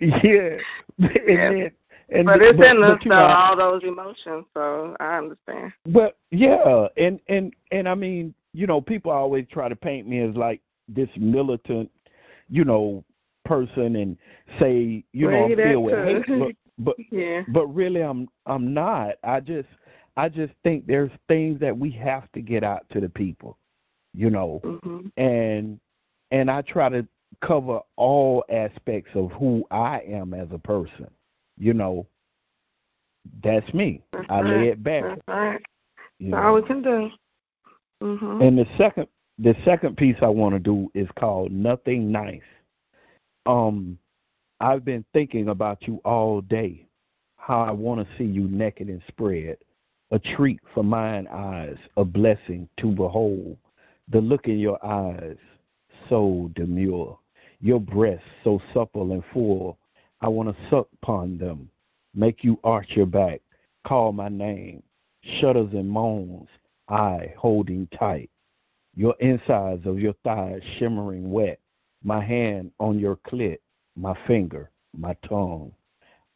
yeah. 0.00 0.58
And 0.98 1.38
then, 1.38 1.70
and 2.14 2.26
but 2.26 2.40
it's 2.42 2.52
in 2.52 2.82
us 2.82 3.00
though, 3.04 3.14
all 3.14 3.56
those 3.56 3.82
emotions, 3.82 4.44
so 4.54 4.96
I 5.00 5.18
understand. 5.18 5.72
But 5.86 6.16
yeah, 6.30 6.86
and 6.96 7.20
and 7.28 7.52
and 7.72 7.88
I 7.88 7.94
mean, 7.94 8.34
you 8.52 8.66
know, 8.66 8.80
people 8.80 9.10
always 9.10 9.46
try 9.50 9.68
to 9.68 9.76
paint 9.76 10.08
me 10.08 10.20
as 10.20 10.34
like 10.36 10.60
this 10.88 11.08
militant, 11.16 11.90
you 12.48 12.64
know, 12.64 13.04
person 13.44 13.96
and 13.96 14.16
say, 14.58 15.04
you 15.12 15.30
know, 15.30 15.44
I'm 15.44 15.56
filled 15.56 15.84
with 15.84 16.04
hate, 16.04 16.24
but 16.28 16.52
but 16.78 16.96
Yeah. 17.10 17.42
but 17.48 17.66
really 17.66 18.02
I'm 18.02 18.28
I'm 18.46 18.72
not. 18.72 19.16
I 19.24 19.40
just 19.40 19.68
I 20.16 20.28
just 20.28 20.52
think 20.62 20.86
there's 20.86 21.10
things 21.28 21.58
that 21.60 21.76
we 21.76 21.90
have 21.92 22.30
to 22.32 22.40
get 22.40 22.62
out 22.62 22.86
to 22.90 23.00
the 23.00 23.08
people, 23.08 23.58
you 24.12 24.30
know. 24.30 24.60
Mhm. 24.64 25.10
And 25.16 25.80
and 26.30 26.50
I 26.50 26.62
try 26.62 26.88
to 26.88 27.06
cover 27.40 27.80
all 27.96 28.44
aspects 28.48 29.10
of 29.14 29.32
who 29.32 29.64
I 29.70 30.00
am 30.00 30.32
as 30.32 30.48
a 30.52 30.58
person. 30.58 31.10
You 31.58 31.74
know, 31.74 32.06
that's 33.42 33.72
me. 33.74 34.02
That's 34.12 34.26
I 34.28 34.40
right. 34.40 34.50
lay 34.50 34.68
it 34.68 34.82
back. 34.82 35.04
That's 35.04 35.22
right. 35.28 35.62
You 36.18 36.30
That's 36.30 36.42
know. 36.42 36.48
all 36.48 36.54
we 36.54 36.62
can 36.62 36.82
do. 36.82 37.10
Mhm. 38.02 38.46
And 38.46 38.58
the 38.58 38.66
second 38.76 39.08
the 39.38 39.54
second 39.64 39.96
piece 39.96 40.16
I 40.22 40.28
want 40.28 40.54
to 40.54 40.60
do 40.60 40.90
is 40.94 41.08
called 41.18 41.50
Nothing 41.52 42.12
Nice. 42.12 42.42
Um 43.46 43.98
I've 44.60 44.84
been 44.84 45.04
thinking 45.12 45.48
about 45.48 45.86
you 45.86 46.00
all 46.04 46.40
day. 46.40 46.86
How 47.36 47.62
I 47.62 47.72
want 47.72 48.00
to 48.00 48.16
see 48.16 48.24
you 48.24 48.48
naked 48.48 48.88
and 48.88 49.02
spread. 49.08 49.58
A 50.10 50.18
treat 50.18 50.60
for 50.72 50.84
mine 50.84 51.26
eyes, 51.28 51.76
a 51.96 52.04
blessing 52.04 52.68
to 52.78 52.86
behold. 52.92 53.56
The 54.08 54.20
look 54.20 54.46
in 54.48 54.58
your 54.58 54.84
eyes, 54.84 55.36
so 56.08 56.50
demure. 56.54 57.18
Your 57.60 57.80
breasts 57.80 58.26
so 58.44 58.60
supple 58.72 59.12
and 59.12 59.24
full. 59.32 59.78
I 60.24 60.28
want 60.28 60.48
to 60.48 60.70
suck 60.70 60.88
upon 61.02 61.36
them, 61.36 61.68
make 62.14 62.42
you 62.42 62.58
arch 62.64 62.92
your 62.96 63.04
back, 63.04 63.42
call 63.86 64.10
my 64.10 64.30
name. 64.30 64.82
Shudders 65.22 65.74
and 65.74 65.86
moans, 65.86 66.48
I 66.88 67.34
holding 67.36 67.86
tight. 67.88 68.30
Your 68.94 69.14
insides 69.20 69.84
of 69.84 69.98
your 69.98 70.14
thighs 70.24 70.62
shimmering 70.78 71.30
wet. 71.30 71.60
My 72.02 72.24
hand 72.24 72.70
on 72.80 72.98
your 72.98 73.16
clit, 73.16 73.58
my 73.96 74.16
finger, 74.26 74.70
my 74.96 75.14
tongue. 75.28 75.72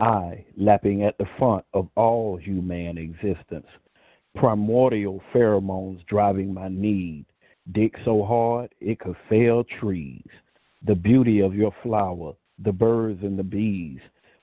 I 0.00 0.44
lapping 0.58 1.04
at 1.04 1.16
the 1.16 1.28
front 1.38 1.64
of 1.72 1.88
all 1.94 2.36
human 2.36 2.98
existence. 2.98 3.68
Primordial 4.34 5.22
pheromones 5.32 6.04
driving 6.04 6.52
my 6.52 6.68
need. 6.68 7.24
Dick 7.72 7.96
so 8.04 8.22
hard 8.22 8.70
it 8.80 9.00
could 9.00 9.16
fell 9.30 9.64
trees. 9.64 10.28
The 10.84 10.94
beauty 10.94 11.40
of 11.40 11.54
your 11.54 11.72
flower, 11.82 12.34
the 12.58 12.72
birds 12.72 13.22
and 13.22 13.38
the 13.38 13.44
bees, 13.44 14.00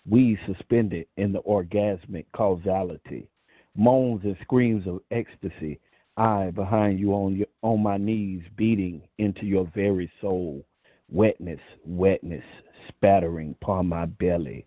we 0.08 0.38
suspended 0.46 1.08
in 1.18 1.32
the 1.32 1.42
orgasmic 1.42 2.26
causality. 2.34 3.28
Moans 3.76 4.24
and 4.24 4.38
screams 4.42 4.88
of 4.88 5.02
ecstasy, 5.12 5.80
I 6.18 6.52
behind 6.52 7.00
you 7.00 7.14
on 7.14 7.36
your, 7.36 7.48
on 7.62 7.84
my 7.84 7.98
knees, 7.98 8.44
beating 8.56 9.02
into 9.18 9.46
your 9.46 9.70
very 9.76 10.10
soul. 10.22 10.66
Wetness, 11.12 11.60
wetness, 11.84 12.46
spattering 12.88 13.56
upon 13.62 13.88
my 13.88 14.06
belly, 14.06 14.66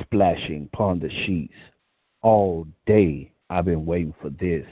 splashing 0.00 0.68
upon 0.72 1.00
the 1.00 1.10
sheets. 1.10 1.54
All 2.22 2.66
day 2.86 3.32
I've 3.50 3.66
been 3.66 3.84
waiting 3.84 4.14
for 4.20 4.30
this. 4.30 4.66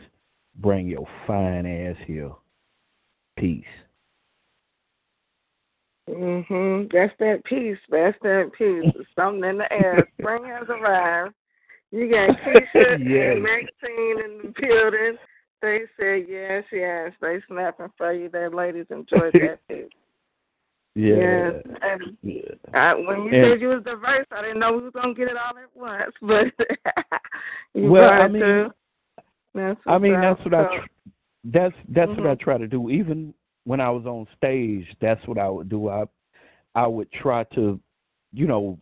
Bring 0.57 0.89
your 0.89 1.07
fine 1.27 1.67
ass 1.67 1.97
here. 2.07 2.33
Peace. 3.37 3.65
Mhm. 6.09 6.91
That's 6.93 7.15
that 7.21 7.45
peace. 7.45 7.79
That's 7.89 8.19
that 8.23 8.53
peace. 8.57 8.93
Something 9.17 9.49
in 9.49 9.59
the 9.59 9.73
air. 9.73 10.07
Spring 10.21 10.45
has 10.45 10.69
arrived. 10.69 11.35
You 11.91 12.11
got 12.11 12.37
Keisha 12.41 12.99
Yes. 12.99 13.35
and 13.35 13.43
Maxine 13.43 14.21
in 14.25 14.39
the 14.43 14.55
building. 14.61 15.19
They 15.61 15.81
said 16.01 16.27
yes, 16.29 16.65
yes. 16.73 17.13
They 17.21 17.41
snapping 17.47 17.93
for 17.97 18.13
you. 18.13 18.29
Their 18.29 18.51
ladies 18.51 18.87
enjoyed 18.91 19.33
that 19.35 19.59
too. 19.69 19.89
Yeah. 20.95 21.15
Yes. 21.17 21.63
And 21.83 22.17
yeah. 22.23 22.41
I, 22.75 22.95
when 22.95 23.23
you 23.25 23.31
And- 23.31 23.47
said 23.47 23.61
you 23.61 23.69
was 23.69 23.83
diverse, 23.85 24.27
I 24.33 24.43
didn't 24.43 24.59
know 24.59 24.73
we 24.73 24.83
was 24.83 24.93
gonna 24.93 25.15
get 25.15 25.31
it 25.31 25.37
all 25.37 25.57
at 25.57 25.75
once, 25.75 26.13
but 26.21 26.53
you 27.75 27.91
Well, 27.91 28.11
I 28.11 28.27
mean, 28.29 28.43
too. 28.43 28.71
That's 29.55 29.81
I 29.87 29.99
mean, 29.99 30.21
that's 30.21 30.43
what 30.45 30.55
up. 30.55 30.71
I. 30.71 30.77
Tr- 30.79 30.87
that's 31.45 31.75
that's 31.89 32.11
what 32.11 32.27
I 32.27 32.35
Mhm. 32.35 32.41
try 32.41 32.59
to 32.59 32.67
do. 32.67 32.89
Even 32.91 33.35
when 33.65 33.81
I 33.81 33.91
was 33.91 34.07
on 34.07 34.27
stage, 34.37 34.87
that's 35.01 35.27
what 35.27 35.39
I 35.39 35.49
would 35.49 35.69
do. 35.69 35.89
I 35.89 36.05
I 36.75 36.87
would 36.87 37.11
try 37.13 37.45
to, 37.55 37.79
you 38.33 38.47
know, 38.47 38.79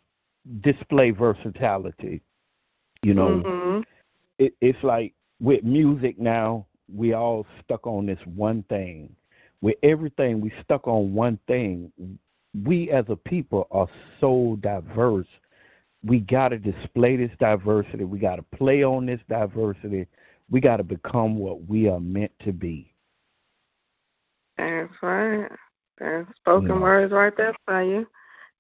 display 0.61 1.11
versatility. 1.11 2.23
You 3.03 3.15
know, 3.15 3.43
Mhm. 3.45 3.85
it, 4.39 4.55
it's 4.61 4.83
like 4.83 5.15
with 5.41 5.65
music 5.65 6.19
now, 6.19 6.67
we 6.95 7.15
all 7.15 7.47
stuck 7.63 7.87
on 7.87 8.07
this 8.07 8.25
one 8.27 8.63
thing. 8.65 9.15
With 9.61 9.77
everything, 9.83 10.41
we 10.41 10.53
stuck 10.63 10.87
on 10.87 11.15
one 11.15 11.39
thing. 11.47 11.93
We 12.65 12.91
as 12.91 13.05
a 13.09 13.17
people 13.17 13.67
are 13.71 13.89
so 14.21 14.57
diverse. 14.61 15.29
We 16.05 16.21
got 16.21 16.49
to 16.49 16.59
display 16.59 17.17
this 17.17 17.37
diversity. 17.39 18.05
We 18.05 18.19
got 18.19 18.37
to 18.37 18.43
play 18.57 18.83
on 18.83 19.07
this 19.07 19.21
diversity. 19.29 20.07
we 20.51 20.61
got 20.61 20.79
to 20.79 20.83
become 20.83 21.39
what 21.39 21.69
we 21.69 21.89
are 21.89 22.01
meant 22.01 22.33
to 22.41 22.53
be. 22.53 22.93
That's 24.61 25.03
right. 25.03 25.51
That's 25.99 26.37
spoken 26.37 26.81
words 26.81 27.13
right 27.13 27.37
there 27.37 27.55
for 27.67 27.83
you. 27.83 28.07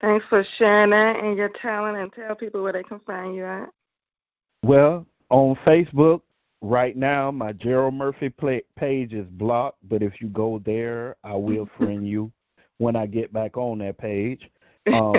Thanks 0.00 0.24
for 0.28 0.44
sharing 0.56 0.90
that 0.90 1.22
and 1.22 1.36
your 1.36 1.50
talent 1.60 1.98
and 1.98 2.12
tell 2.12 2.34
people 2.34 2.62
where 2.62 2.72
they 2.72 2.82
can 2.82 3.00
find 3.00 3.34
you 3.34 3.44
at. 3.44 3.68
Well, 4.62 5.06
on 5.28 5.56
Facebook 5.66 6.22
right 6.62 6.96
now, 6.96 7.30
my 7.30 7.52
Gerald 7.52 7.94
Murphy 7.94 8.30
page 8.76 9.12
is 9.12 9.26
blocked, 9.32 9.78
but 9.88 10.02
if 10.02 10.20
you 10.20 10.28
go 10.28 10.60
there, 10.64 11.16
I 11.22 11.34
will 11.34 11.68
friend 11.78 12.08
you 12.08 12.32
when 12.78 12.96
I 12.96 13.06
get 13.06 13.32
back 13.32 13.56
on 13.56 13.78
that 13.78 13.98
page. 13.98 14.48
Um, 14.94 15.14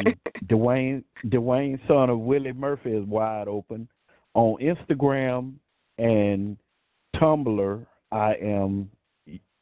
Dwayne, 0.48 1.04
Dwayne, 1.28 1.80
son 1.88 2.10
of 2.10 2.20
Willie 2.20 2.52
Murphy, 2.52 2.94
is 2.94 3.06
wide 3.06 3.48
open 3.48 3.88
on 4.34 4.58
Instagram 4.60 5.54
and 6.00 6.58
Tumblr. 7.16 7.86
I 8.12 8.34
am. 8.34 8.90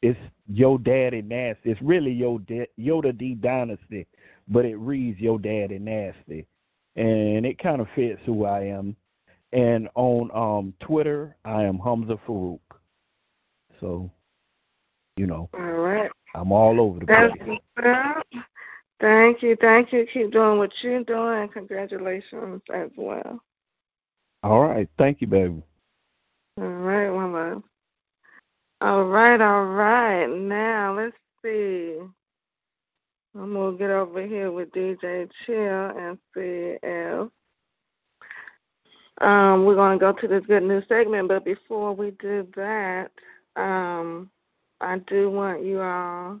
It's 0.02 0.18
Yo 0.48 0.78
Daddy 0.78 1.22
Nasty. 1.22 1.70
It's 1.70 1.82
really 1.82 2.12
Yo 2.12 2.38
da- 2.38 2.70
Yoda 2.78 3.16
D 3.16 3.34
Dynasty, 3.34 4.06
but 4.48 4.64
it 4.64 4.76
reads 4.76 5.20
Yo 5.20 5.36
Daddy 5.38 5.78
Nasty, 5.78 6.46
and 6.96 7.44
it 7.44 7.58
kind 7.58 7.80
of 7.80 7.88
fits 7.94 8.20
who 8.24 8.44
I 8.44 8.64
am. 8.64 8.96
And 9.52 9.88
on 9.94 10.30
um 10.32 10.74
Twitter, 10.80 11.36
I 11.44 11.64
am 11.64 11.78
Hamza 11.78 12.18
Farouk. 12.26 12.60
So, 13.80 14.10
you 15.16 15.26
know, 15.26 15.48
All 15.54 15.60
right. 15.60 16.10
I'm 16.34 16.52
all 16.52 16.80
over 16.80 17.00
the 17.00 17.06
place. 17.06 17.58
Thank 19.00 19.42
you. 19.42 19.56
Thank 19.56 19.92
you. 19.92 20.06
Keep 20.12 20.32
doing 20.32 20.58
what 20.58 20.70
you're 20.82 21.02
doing. 21.04 21.48
Congratulations 21.48 22.60
as 22.72 22.90
well. 22.96 23.42
All 24.42 24.66
right, 24.66 24.88
thank 24.98 25.20
you, 25.20 25.26
baby. 25.26 25.62
All 26.58 26.64
right, 26.64 27.10
one 27.10 27.32
love. 27.32 27.62
All 28.82 29.04
right, 29.04 29.38
all 29.40 29.66
right. 29.66 30.26
Now 30.26 30.96
let's 30.96 31.16
see. 31.42 31.98
I'm 33.38 33.52
gonna 33.52 33.76
get 33.76 33.90
over 33.90 34.26
here 34.26 34.50
with 34.50 34.72
DJ 34.72 35.28
Chill 35.44 35.56
and 35.98 36.18
see 36.34 36.76
if 36.82 37.28
um, 39.20 39.64
we're 39.66 39.74
gonna 39.74 39.98
go 39.98 40.12
to 40.14 40.26
this 40.26 40.46
good 40.46 40.62
news 40.62 40.84
segment. 40.88 41.28
But 41.28 41.44
before 41.44 41.94
we 41.94 42.12
do 42.12 42.48
that, 42.56 43.10
um, 43.54 44.30
I 44.80 44.98
do 44.98 45.30
want 45.30 45.62
you 45.62 45.82
all. 45.82 46.40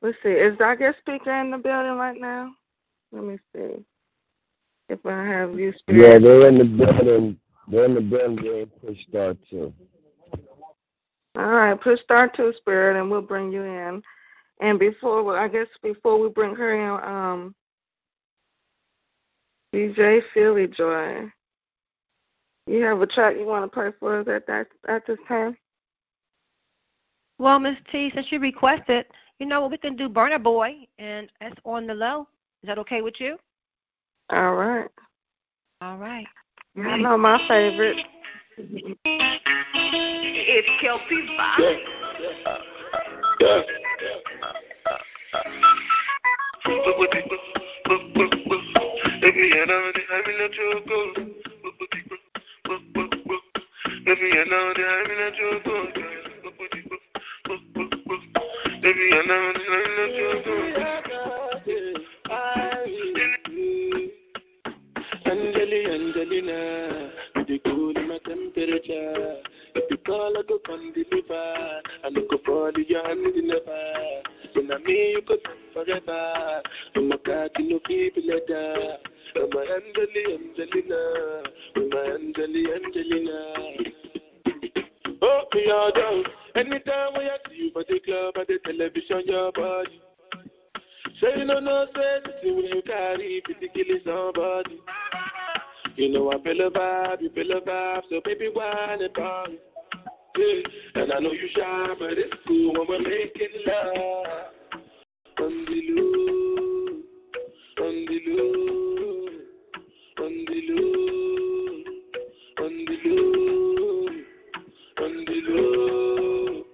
Let's 0.00 0.16
see. 0.22 0.30
Is 0.30 0.60
our 0.60 0.76
guest 0.76 0.98
speaker 0.98 1.34
in 1.40 1.50
the 1.50 1.58
building 1.58 1.96
right 1.96 2.20
now? 2.20 2.54
Let 3.10 3.24
me 3.24 3.38
see. 3.52 3.84
If 4.88 5.04
I 5.04 5.24
have 5.26 5.58
you 5.58 5.72
speak. 5.76 5.96
Yeah, 5.96 6.18
they're 6.18 6.46
in 6.46 6.58
the 6.58 6.64
building. 6.64 7.36
They're 7.66 7.84
in 7.84 7.94
the 7.94 8.00
building. 8.00 8.70
They're 9.12 9.34
too. 9.50 9.74
All 11.38 11.46
right, 11.46 11.80
push 11.80 12.00
start 12.00 12.34
to 12.36 12.52
spirit, 12.56 12.98
and 12.98 13.10
we'll 13.10 13.22
bring 13.22 13.52
you 13.52 13.62
in. 13.62 14.02
And 14.60 14.78
before, 14.78 15.38
I 15.38 15.48
guess 15.48 15.68
before 15.82 16.20
we 16.20 16.28
bring 16.28 16.54
her 16.54 16.72
in, 16.74 17.04
um, 17.04 17.54
DJ 19.72 20.20
Philly 20.34 20.66
Joy, 20.66 21.30
you 22.66 22.82
have 22.82 23.00
a 23.00 23.06
track 23.06 23.36
you 23.38 23.46
want 23.46 23.64
to 23.64 23.74
play 23.74 23.90
for 23.98 24.20
us 24.20 24.28
at 24.28 24.46
that 24.46 24.66
at 24.88 25.06
this 25.06 25.18
time? 25.28 25.56
Well, 27.38 27.58
Miss 27.58 27.76
T, 27.90 28.10
since 28.14 28.26
you 28.30 28.38
requested, 28.38 29.06
you 29.38 29.46
know 29.46 29.62
what 29.62 29.70
we 29.70 29.78
can 29.78 29.96
do, 29.96 30.08
Burna 30.08 30.42
Boy, 30.42 30.86
and 30.98 31.30
that's 31.40 31.56
on 31.64 31.86
the 31.86 31.94
low. 31.94 32.28
Is 32.62 32.66
that 32.66 32.78
okay 32.78 33.00
with 33.00 33.14
you? 33.18 33.38
All 34.30 34.54
right. 34.54 34.88
All 35.80 35.96
right. 35.96 36.26
I 36.76 36.98
know 36.98 37.16
my 37.16 37.40
favorite. 37.48 37.96
It's 40.62 40.68
Kelsey 40.82 41.16
Yeah. 41.58 41.72
Yeah. 43.40 43.62
Baby, 49.22 49.44
I 49.54 49.64
know 49.64 49.82
that 49.94 50.04
I'm 50.12 50.26
in 50.28 50.40
a 50.40 50.48
choco. 50.52 50.98
Baby, 54.04 54.28
I 54.32 54.44
know 54.44 54.64
that 54.76 54.84
I'm 54.84 55.10
in 55.10 55.20
a 55.20 55.30
choco. 55.32 55.76
Baby, 58.82 59.06
I 59.12 59.24
know 59.24 59.44
that 59.56 59.68
I'm 59.72 59.88
in 59.88 60.00
a 60.02 60.06
choco. 60.18 60.54
Angeli, 65.24 65.80
Angelina, 65.86 66.58
you 67.36 67.44
the 67.46 67.56
cool 67.64 67.96
in 67.96 68.04
my 68.08 68.18
temperature. 68.18 69.49
Call, 70.10 70.36
I 70.36 70.42
go 70.42 70.58
come 70.66 70.92
deliver. 70.92 71.82
I 72.02 72.10
no 72.10 72.22
go 72.28 72.38
fall 72.44 72.66
in 72.66 72.84
your 72.88 73.06
hand 73.06 73.22
never. 73.44 74.22
So 74.52 74.60
me 74.60 75.12
you 75.12 75.22
could 75.24 75.38
forever. 75.72 76.62
I'm 76.96 77.12
a 77.12 77.18
cat, 77.18 77.52
you 77.60 77.70
know 77.70 77.78
people 77.86 78.24
like 78.26 78.44
that. 78.48 78.98
I'm 79.36 79.52
a 79.52 79.60
Angeli, 79.70 80.24
Angelina. 80.34 81.42
I'm 81.76 81.92
a 81.92 82.14
Angeli, 82.16 82.72
Angelina. 82.74 83.54
Oh, 85.22 85.44
me 85.54 85.70
all 85.70 85.92
down. 85.92 86.24
Anytime 86.56 87.12
when 87.12 87.26
I 87.26 87.36
see 87.48 87.66
you 87.66 87.72
for 87.72 87.84
the 87.88 88.00
club 88.00 88.34
or 88.34 88.44
the 88.46 88.58
television, 88.64 89.22
your 89.26 89.52
body. 89.52 90.02
Say 91.20 91.38
you 91.38 91.44
know 91.44 91.60
no 91.60 91.86
sense 91.94 92.34
when 92.42 92.64
you 92.64 92.82
carry, 92.84 93.34
you 93.34 93.42
killing 93.42 94.00
somebody. 94.04 94.80
You 95.94 96.08
know 96.12 96.32
I 96.32 96.42
feel 96.42 96.66
a 96.66 96.70
vibe, 96.72 97.22
you 97.22 97.30
feel 97.30 97.52
a 97.52 97.60
vibe, 97.60 98.02
so 98.10 98.20
baby 98.24 98.48
whine 98.52 99.02
about 99.02 99.50
Yeah. 100.38 100.62
And 100.94 101.12
I 101.12 101.18
know 101.18 101.32
you 101.32 101.48
shy, 101.48 101.94
but 101.98 102.12
it's 102.12 102.34
cool 102.46 102.72
when 102.74 102.86
we're 102.88 103.00
making 103.00 103.48
love. 103.66 104.26
On 105.38 105.48
the 105.66 105.80
low, 105.90 106.06
on 107.80 107.94
the 108.06 108.18
low, 108.26 108.46
on 110.18 110.34
the 110.46 110.58
low, 110.68 110.86
on 112.58 112.74
the 112.86 112.96
low, 113.04 114.06
on 114.98 115.12
the 115.24 115.36
low, 115.48 116.64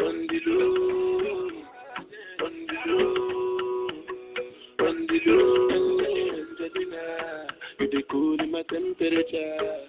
on 0.00 0.16
the 0.26 0.38
low, 0.46 0.66
on 2.40 2.54
the 2.66 2.78
low, 2.86 3.06
on 4.80 4.96
the 5.06 5.18
low. 5.26 5.62
You 7.78 7.86
the 7.90 8.02
cool 8.10 8.40
in 8.40 8.50
my 8.50 8.62
temperature. 8.64 9.86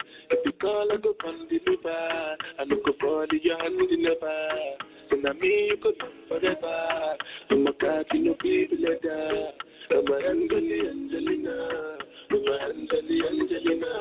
Call, 0.64 0.94
I 0.94 0.96
go 0.96 1.14
come 1.16 1.46
deliver. 1.50 2.38
I 2.58 2.64
no 2.64 2.78
go 2.86 2.94
fall 3.02 3.24
in 3.24 3.40
your 3.44 3.60
hand 3.60 3.76
never. 4.00 4.78
So 5.10 5.18
now 5.18 5.34
me 5.34 5.68
you 5.68 5.76
could 5.76 6.02
forever. 6.30 7.18
I'm 7.50 7.68
a 7.68 7.74
cat, 7.74 8.06
know 8.14 8.34
people 8.36 8.78
like 8.80 9.02
that. 9.02 9.54
I'm 9.92 10.08
a 10.08 10.16
Angeli 10.26 10.88
Angelina. 10.88 11.98
I'm 12.32 12.48
a 12.48 12.54
Angeli 12.70 13.28
Angelina. 13.28 13.92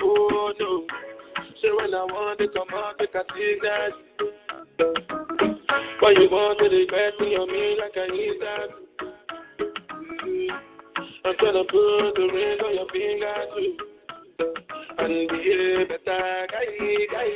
Oh 0.00 0.54
no. 0.58 0.86
So 1.60 1.76
when 1.76 1.92
I 1.92 2.04
want 2.04 2.38
to 2.38 2.48
come 2.48 2.72
out, 2.72 2.94
I 2.98 3.04
can 3.04 3.24
see 3.36 3.58
that. 3.60 3.92
Why 6.00 6.12
you 6.12 6.30
want 6.30 6.58
to 6.60 6.74
regret 6.74 7.20
me 7.20 7.36
on 7.36 7.52
me 7.52 7.76
like 7.78 7.98
I 7.98 8.06
need 8.06 8.40
that? 8.40 8.68
I'm 11.26 11.36
gonna 11.38 11.64
put 11.64 12.14
the 12.14 12.30
ring 12.32 12.60
on 12.60 12.74
your 12.76 12.88
finger 12.88 13.44
too. 13.58 13.76
And 14.98 15.28
be 15.28 15.52
a 15.52 15.86
better 15.86 16.46
guy, 16.50 16.66
guy, 17.10 17.30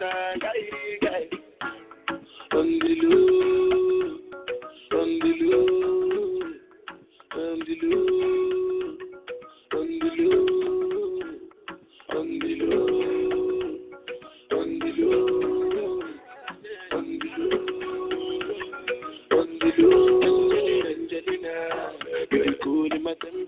better 0.00 0.38
guy, 0.38 0.60
guy. 1.00 1.44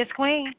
T.S. 0.00 0.12
Queen. 0.16 0.54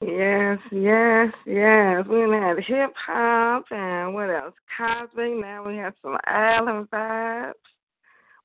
Yes, 0.00 0.58
yes, 0.72 1.30
yes. 1.44 2.06
We 2.06 2.20
had 2.20 2.58
hip 2.60 2.94
hop 2.96 3.66
and 3.70 4.14
what 4.14 4.30
else? 4.30 4.54
Cosmic. 4.74 5.34
Now 5.34 5.66
we 5.66 5.76
have 5.76 5.92
some 6.00 6.16
island 6.24 6.88
vibes 6.90 7.52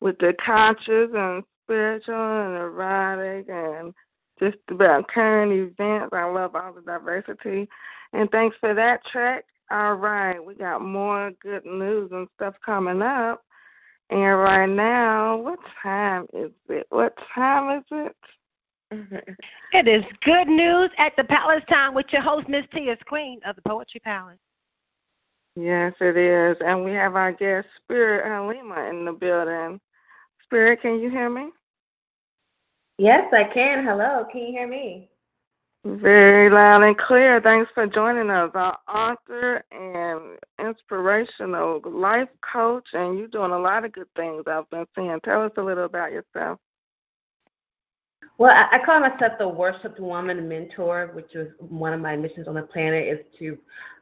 with 0.01 0.19
the 0.19 0.33
conscious 0.33 1.11
and 1.13 1.43
spiritual 1.63 2.15
and 2.15 2.57
erotic 2.57 3.47
and 3.47 3.93
just 4.37 4.57
about 4.67 5.07
current 5.07 5.53
events. 5.53 6.09
I 6.11 6.25
love 6.25 6.57
all 6.57 6.73
the 6.73 6.81
diversity. 6.81 7.69
And 8.11 8.29
thanks 8.31 8.57
for 8.59 8.73
that 8.73 9.05
track. 9.05 9.45
All 9.69 9.93
right, 9.93 10.43
we 10.43 10.55
got 10.55 10.81
more 10.81 11.31
good 11.41 11.65
news 11.65 12.11
and 12.11 12.27
stuff 12.35 12.55
coming 12.65 13.01
up. 13.01 13.45
And 14.09 14.37
right 14.37 14.67
now, 14.67 15.37
what 15.37 15.59
time 15.81 16.27
is 16.33 16.51
it? 16.67 16.87
What 16.89 17.17
time 17.33 17.79
is 17.79 17.85
it? 17.91 18.15
It 19.73 19.87
is 19.87 20.03
good 20.23 20.47
news 20.47 20.89
at 20.97 21.15
the 21.15 21.23
Palace 21.23 21.63
Time 21.69 21.93
with 21.93 22.07
your 22.11 22.21
host, 22.21 22.49
Miss 22.49 22.65
T. 22.73 22.93
Queen 23.07 23.39
of 23.45 23.55
the 23.55 23.61
Poetry 23.61 24.01
Palace. 24.01 24.37
Yes, 25.55 25.93
it 26.01 26.17
is. 26.17 26.57
And 26.65 26.83
we 26.83 26.91
have 26.91 27.15
our 27.15 27.31
guest, 27.31 27.67
Spirit 27.77 28.25
Halima, 28.25 28.89
in 28.89 29.05
the 29.05 29.13
building. 29.13 29.79
Spirit, 30.43 30.81
can 30.81 30.99
you 30.99 31.09
hear 31.09 31.29
me? 31.29 31.49
Yes, 32.97 33.33
I 33.33 33.45
can. 33.45 33.85
Hello, 33.85 34.25
can 34.31 34.41
you 34.41 34.51
hear 34.51 34.67
me? 34.67 35.09
Very 35.83 36.49
loud 36.49 36.83
and 36.83 36.97
clear. 36.97 37.41
Thanks 37.41 37.71
for 37.73 37.87
joining 37.87 38.29
us. 38.29 38.51
Our 38.53 38.77
author 38.87 39.63
and 39.71 40.37
inspirational 40.59 41.81
life 41.85 42.29
coach, 42.41 42.89
and 42.93 43.17
you're 43.17 43.27
doing 43.27 43.51
a 43.51 43.59
lot 43.59 43.85
of 43.85 43.93
good 43.93 44.13
things 44.15 44.43
I've 44.47 44.69
been 44.69 44.85
seeing. 44.95 45.19
Tell 45.23 45.43
us 45.43 45.51
a 45.57 45.61
little 45.61 45.85
about 45.85 46.11
yourself. 46.11 46.59
Well, 48.41 48.49
I, 48.49 48.77
I 48.77 48.79
call 48.83 48.99
myself 48.99 49.33
the 49.37 49.47
worshipped 49.47 49.99
woman 49.99 50.49
mentor, 50.49 51.11
which 51.13 51.35
is 51.35 51.49
one 51.59 51.93
of 51.93 51.99
my 51.99 52.15
missions 52.15 52.47
on 52.47 52.55
the 52.55 52.63
planet 52.63 53.07
is 53.07 53.19
to 53.37 53.55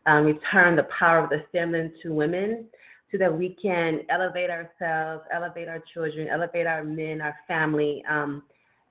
um, 0.06 0.24
return 0.24 0.78
the 0.78 0.84
power 0.84 1.20
of 1.20 1.30
the 1.30 1.44
feminine 1.52 1.92
to 2.02 2.14
women 2.14 2.64
so 3.12 3.18
that 3.18 3.38
we 3.38 3.50
can 3.62 4.00
elevate 4.08 4.50
ourselves, 4.50 5.26
elevate 5.34 5.68
our 5.68 5.84
children, 5.94 6.30
elevate 6.30 6.68
our 6.68 6.86
men, 6.86 7.20
our 7.20 7.36
family, 7.50 8.02
um, 8.10 8.42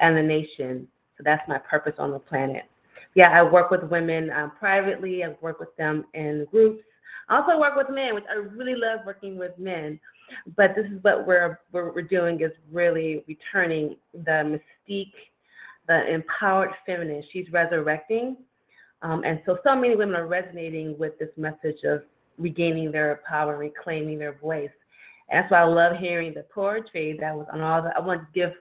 and 0.01 0.19
the 0.19 0.23
nation. 0.23 0.87
So 1.17 1.23
that's 1.25 1.49
my 1.49 1.57
purpose 1.57 1.95
on 1.99 2.11
the 2.11 2.19
planet. 2.19 2.65
Yeah, 3.15 3.31
I 3.31 3.43
work 3.43 3.71
with 3.71 3.85
women 3.85 4.31
um, 4.31 4.53
privately. 4.59 5.25
I 5.25 5.35
work 5.41 5.61
with 5.61 5.75
them 5.79 6.05
in 6.13 6.47
groups. 6.51 6.85
I 7.31 7.39
also 7.41 7.59
work 7.59 7.75
with 7.75 7.89
men, 7.89 8.15
which 8.15 8.25
I 8.31 8.35
really 8.35 8.75
love 8.75 9.01
working 9.07 9.39
with 9.39 9.59
men. 9.59 9.99
But 10.57 10.75
this 10.75 10.85
is 10.85 11.03
what 11.03 11.27
we're 11.27 11.59
what 11.71 11.95
we're 11.95 12.03
doing 12.03 12.43
is 12.43 12.53
really 12.71 13.25
returning 13.27 13.97
the 14.13 14.61
mystique 14.89 15.15
the 15.89 16.07
empowered 16.13 16.71
feminine. 16.87 17.23
She's 17.33 17.51
resurrecting. 17.51 18.37
Um, 19.03 19.23
and 19.25 19.41
so, 19.47 19.59
so 19.65 19.75
many 19.75 19.97
women 19.97 20.17
are 20.17 20.27
resonating 20.27 20.97
with 20.99 21.19
this 21.19 21.31
message 21.37 21.83
of 21.85 22.03
regaining 22.37 22.93
their 22.93 23.21
power 23.29 23.53
and 23.53 23.61
reclaiming 23.61 24.19
their 24.19 24.35
voice. 24.35 24.71
And 25.31 25.43
that's 25.43 25.51
why 25.51 25.61
I 25.61 25.65
love 25.65 25.97
hearing 25.97 26.35
the 26.35 26.45
poetry 26.55 27.17
that 27.21 27.35
was 27.35 27.47
on 27.53 27.61
all 27.61 27.83
the. 27.83 27.97
I 27.97 28.01
want 28.01 28.21
to 28.23 28.27
give 28.33 28.53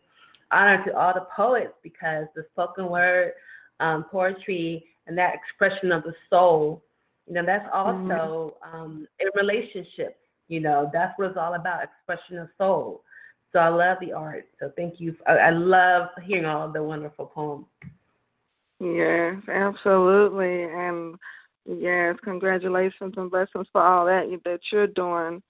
honor 0.51 0.83
to 0.85 0.95
all 0.97 1.13
the 1.13 1.27
poets 1.35 1.73
because 1.83 2.27
the 2.35 2.45
spoken 2.53 2.87
word 2.89 3.33
um, 3.79 4.05
poetry 4.05 4.85
and 5.07 5.17
that 5.17 5.33
expression 5.35 5.91
of 5.91 6.03
the 6.03 6.13
soul, 6.29 6.83
you 7.27 7.33
know, 7.33 7.45
that's 7.45 7.67
also 7.73 8.55
mm-hmm. 8.65 8.75
um, 8.75 9.07
a 9.21 9.25
relationship. 9.37 10.17
You 10.47 10.61
know, 10.61 10.89
that's 10.93 11.17
what 11.17 11.29
it's 11.29 11.37
all 11.37 11.55
about 11.55 11.83
expression 11.83 12.37
of 12.37 12.49
soul. 12.57 13.03
So 13.53 13.59
I 13.59 13.69
love 13.69 13.97
the 14.01 14.13
art. 14.13 14.47
So 14.59 14.71
thank 14.75 14.99
you. 14.99 15.15
I, 15.25 15.51
love 15.51 16.09
hearing 16.23 16.45
all 16.45 16.69
the 16.69 16.83
wonderful 16.83 17.27
poems. 17.27 17.65
Yes, 18.79 19.37
absolutely. 19.47 20.63
And 20.63 21.15
yes, 21.65 22.17
congratulations 22.23 23.13
and 23.17 23.31
blessings 23.31 23.67
for 23.71 23.81
all 23.81 24.05
that 24.05 24.27
that 24.43 24.59
you're 24.71 24.87
doing 24.87 25.41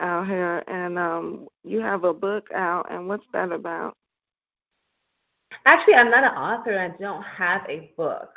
out 0.00 0.26
here. 0.26 0.62
And 0.66 0.98
um, 0.98 1.48
you 1.62 1.80
have 1.80 2.04
a 2.04 2.14
book 2.14 2.48
out, 2.54 2.90
and 2.90 3.06
what's 3.06 3.26
that 3.32 3.52
about? 3.52 3.96
Actually, 5.66 5.94
I'm 5.94 6.10
not 6.10 6.24
an 6.24 6.30
author. 6.30 6.78
I 6.78 6.88
don't 7.00 7.22
have 7.22 7.62
a 7.68 7.92
book. 7.96 8.30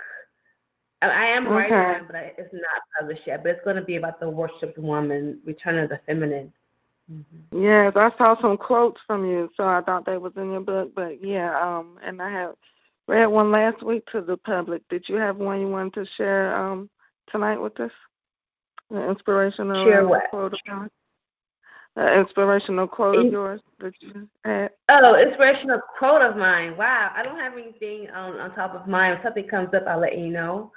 I 1.02 1.26
am 1.28 1.48
writing 1.48 1.74
okay. 1.74 2.00
one, 2.00 2.08
but 2.08 2.16
it's 2.38 2.54
not 2.54 2.82
published 3.00 3.24
yet. 3.26 3.44
But 3.44 3.52
it's 3.52 3.64
going 3.64 3.76
to 3.76 3.82
be 3.82 3.96
about 3.96 4.20
the 4.20 4.30
worshipped 4.30 4.78
woman, 4.78 5.40
return 5.46 5.78
of 5.78 5.90
the 5.90 6.00
feminine. 6.06 6.52
Mm-hmm. 7.12 7.62
Yes, 7.64 7.94
I 7.96 8.12
saw 8.18 8.40
some 8.42 8.58
quotes 8.58 9.00
from 9.06 9.26
you, 9.26 9.50
so 9.56 9.64
I 9.64 9.82
thought 9.82 10.06
they 10.06 10.18
was 10.18 10.34
in 10.38 10.52
your 10.52 10.62
book. 10.62 10.92
But 10.96 11.24
yeah, 11.24 11.58
um, 11.60 12.00
and 12.04 12.22
I 12.22 12.32
have 12.32 12.56
read 13.08 13.28
one 13.28 13.52
last 13.52 13.84
week 13.84 14.06
to 14.12 14.22
the 14.22 14.38
public. 14.38 14.88
Did 14.90 15.08
you 15.08 15.16
have 15.16 15.38
one 15.38 15.62
you 15.62 15.68
wanted 15.70 15.94
to 15.94 16.06
share 16.18 16.56
um 16.56 16.90
tonight 17.32 17.58
with 17.58 17.80
us? 17.80 17.92
An 18.90 19.10
inspirational 19.10 19.86
share 19.86 20.08
what? 20.08 20.30
quote 20.30 20.54
of 20.54 20.60
yours. 20.66 20.90
An 21.96 22.20
inspirational 22.20 22.88
quote 22.88 23.26
of 23.26 23.32
yours 23.32 23.62
that 23.80 23.94
you 24.02 24.28
had. 24.44 24.72
Oh, 24.90 25.16
inspirational 25.16 25.80
quote 25.98 26.22
of 26.22 26.36
mine. 26.36 26.76
Wow, 26.76 27.12
I 27.16 27.24
don't 27.24 27.40
have 27.40 27.54
anything 27.54 28.10
on 28.10 28.40
on 28.40 28.54
top 28.56 28.74
of 28.74 28.88
mine. 28.88 29.14
If 29.14 29.24
something 29.24 29.48
comes 29.48 29.74
up, 29.74 29.84
I'll 29.88 30.00
let 30.00 30.18
you 30.18 30.30
know. 30.30 30.72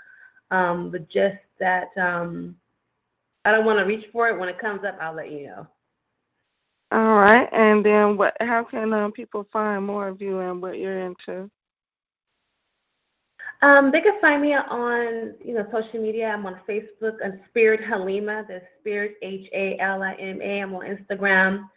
Um, 0.51 0.91
but 0.91 1.09
just 1.09 1.37
that 1.59 1.89
um, 1.97 2.55
I 3.45 3.53
don't 3.53 3.65
want 3.65 3.79
to 3.79 3.85
reach 3.85 4.07
for 4.13 4.29
it. 4.29 4.39
When 4.39 4.49
it 4.49 4.59
comes 4.59 4.85
up, 4.85 4.99
I'll 5.01 5.15
let 5.15 5.31
you 5.31 5.47
know. 5.47 5.67
All 6.91 7.19
right, 7.19 7.49
and 7.53 7.85
then 7.85 8.17
what? 8.17 8.35
How 8.41 8.65
can 8.65 8.95
um, 8.95 9.13
people 9.13 9.47
find 9.53 9.85
more 9.85 10.09
of 10.09 10.23
you 10.23 10.39
and 10.39 10.63
what 10.63 10.79
you're 10.79 11.01
into? 11.01 11.51
Um, 13.61 13.91
they 13.91 14.01
can 14.01 14.21
find 14.21 14.41
me 14.41 14.55
on 14.55 15.35
you 15.45 15.55
know 15.55 15.67
social 15.71 16.01
media. 16.01 16.29
I'm 16.29 16.47
on 16.47 16.61
Facebook 16.67 17.17
and 17.23 17.41
Spirit 17.51 17.81
Halima. 17.85 18.45
The 18.49 18.63
Spirit 18.81 19.17
H 19.21 19.49
A 19.53 19.79
L 19.81 20.03
I 20.03 20.15
M 20.15 20.41
A. 20.41 20.61
I'm 20.61 20.75
on 20.75 20.87
Instagram. 20.87 21.69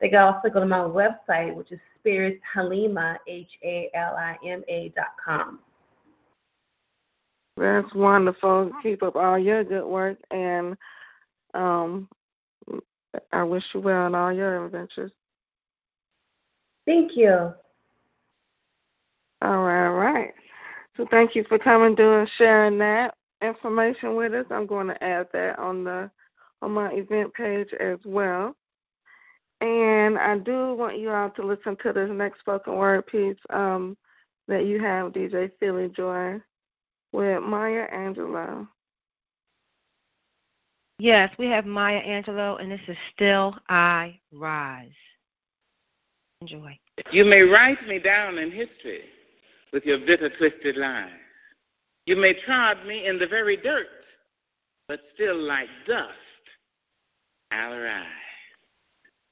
They 0.00 0.08
can 0.08 0.18
also 0.18 0.48
go 0.48 0.60
to 0.60 0.66
my 0.66 0.78
website, 0.78 1.54
which 1.54 1.72
is 1.72 1.80
Spirit 1.98 2.40
Halima 2.54 3.18
H 3.26 3.50
A 3.64 3.90
L 3.94 4.14
I 4.16 4.36
M 4.46 4.62
A 4.68 4.92
dot 4.94 5.14
com. 5.24 5.58
That's 7.56 7.92
wonderful. 7.94 8.70
Keep 8.82 9.02
up 9.02 9.16
all 9.16 9.38
your 9.38 9.64
good 9.64 9.84
work, 9.84 10.18
and 10.30 10.76
um, 11.54 12.08
I 13.32 13.42
wish 13.42 13.64
you 13.74 13.80
well 13.80 14.06
in 14.06 14.14
all 14.14 14.32
your 14.32 14.64
adventures. 14.64 15.12
Thank 16.86 17.16
you. 17.16 17.52
All 19.42 19.62
right, 19.62 19.86
all 19.86 19.94
right. 19.94 20.32
So 20.96 21.06
thank 21.10 21.34
you 21.34 21.44
for 21.48 21.58
coming 21.58 21.98
and 21.98 22.30
sharing 22.36 22.78
that 22.78 23.14
information 23.42 24.16
with 24.16 24.34
us. 24.34 24.46
I'm 24.50 24.66
going 24.66 24.88
to 24.88 25.02
add 25.02 25.28
that 25.32 25.58
on 25.58 25.84
the 25.84 26.10
on 26.62 26.72
my 26.72 26.90
event 26.92 27.32
page 27.32 27.72
as 27.80 27.98
well. 28.04 28.54
And 29.62 30.18
I 30.18 30.38
do 30.38 30.74
want 30.74 30.98
you 30.98 31.10
all 31.10 31.30
to 31.30 31.46
listen 31.46 31.76
to 31.82 31.92
this 31.92 32.10
next 32.12 32.40
spoken 32.40 32.76
word 32.76 33.06
piece 33.06 33.36
um, 33.50 33.96
that 34.48 34.66
you 34.66 34.80
have, 34.80 35.12
DJ 35.12 35.50
Philly 35.58 35.88
Joy, 35.88 36.40
with 37.12 37.42
Maya 37.42 37.86
Angelou. 37.94 38.66
Yes, 41.00 41.32
we 41.38 41.46
have 41.46 41.64
Maya 41.64 42.02
Angelou, 42.02 42.60
and 42.60 42.70
this 42.70 42.80
is 42.86 42.96
Still 43.14 43.56
I 43.70 44.20
Rise. 44.34 44.90
Enjoy. 46.42 46.78
You 47.10 47.24
may 47.24 47.40
write 47.40 47.82
me 47.88 47.98
down 47.98 48.36
in 48.36 48.50
history 48.50 49.04
with 49.72 49.86
your 49.86 50.00
bitter, 50.00 50.28
twisted 50.36 50.76
lies. 50.76 51.08
You 52.04 52.16
may 52.16 52.34
trod 52.44 52.84
me 52.86 53.06
in 53.06 53.18
the 53.18 53.26
very 53.26 53.56
dirt, 53.56 53.86
but 54.88 55.00
still 55.14 55.38
like 55.38 55.68
dust, 55.86 56.10
I'll 57.50 57.72
arise. 57.72 58.06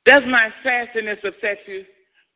Does 0.07 0.23
my 0.27 0.49
sassiness 0.65 1.23
upset 1.23 1.59
you? 1.67 1.85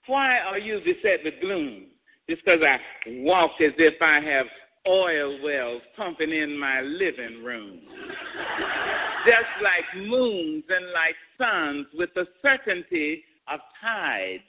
Why 0.09 0.41
are 0.41 0.59
you 0.59 0.81
beset 0.85 1.21
with 1.25 1.41
gloom? 1.41 1.87
Just 2.29 2.45
because 2.45 2.61
I 2.63 2.79
walk 3.23 3.53
as 3.63 3.73
if 3.79 3.95
I 4.03 4.21
have 4.21 4.47
oil 4.87 5.43
wells 5.43 5.81
pumping 5.97 6.33
in 6.33 6.59
my 6.59 6.83
living 6.83 7.43
room 7.43 7.81
just 9.25 9.63
like 9.63 9.85
moons 10.07 10.65
and 10.69 10.87
like 10.93 11.17
suns 11.39 11.87
with 11.97 12.11
the 12.15 12.27
certainty 12.43 13.25
of 13.49 13.61
tides, 13.81 14.43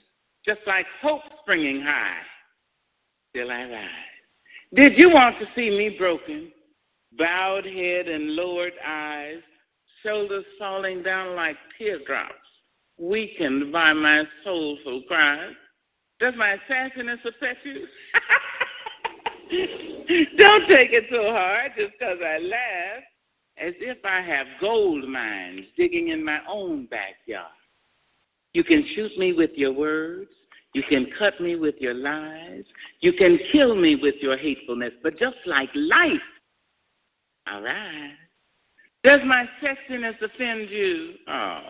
just 0.46 0.62
like 0.68 0.86
hope 1.02 1.22
springing 1.42 1.82
high. 1.82 2.22
Still 3.30 3.52
I 3.52 3.70
rise. 3.70 3.90
Did 4.74 4.94
you 4.98 5.10
want 5.10 5.38
to 5.40 5.46
see 5.56 5.70
me 5.70 5.96
broken, 5.98 6.52
bowed 7.18 7.66
head 7.66 8.08
and 8.08 8.32
lowered 8.32 8.74
eyes, 8.86 9.42
shoulders 10.02 10.46
falling 10.58 11.04
down 11.04 11.36
like 11.36 11.58
teardrops, 11.78 12.34
weakened 12.98 13.72
by 13.72 13.94
my 13.94 14.24
soulful 14.44 15.04
cries? 15.08 15.54
Does 16.20 16.34
my 16.38 16.58
sassiness 16.70 17.24
upset 17.26 17.58
you? 17.64 17.88
Don't 20.38 20.68
take 20.68 20.92
it 20.92 21.06
so 21.12 21.32
hard 21.32 21.74
just 21.78 21.94
because 22.00 22.18
I 22.26 22.40
laugh 22.40 23.04
as 23.58 23.74
if 23.80 23.98
I 24.04 24.22
have 24.22 24.48
gold 24.60 25.08
mines 25.08 25.66
digging 25.78 26.10
in 26.10 26.24
my 26.24 26.40
own 26.48 26.86
backyard. 26.88 27.52
You 28.54 28.64
can 28.64 28.86
shoot 28.96 29.18
me 29.18 29.34
with 29.34 29.52
your 29.56 29.74
words, 29.74 30.32
You 30.74 30.84
can 30.90 31.08
cut 31.18 31.40
me 31.40 31.56
with 31.56 31.76
your 31.80 31.94
lies. 31.94 32.66
You 33.00 33.14
can 33.14 33.38
kill 33.52 33.76
me 33.76 33.96
with 33.96 34.16
your 34.22 34.36
hatefulness. 34.38 34.94
But 35.04 35.18
just 35.18 35.38
like 35.46 35.70
life, 35.76 36.20
all 37.48 37.62
right. 37.62 38.14
Does 39.04 39.22
my 39.26 39.48
sexiness 39.62 40.20
offend 40.22 40.70
you? 40.70 41.14
Oh. 41.28 41.62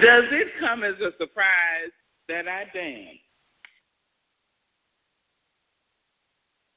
Does 0.00 0.24
it 0.30 0.48
come 0.58 0.82
as 0.82 0.94
a 0.94 1.12
surprise 1.18 1.92
that 2.28 2.48
I 2.48 2.64
dance? 2.72 3.18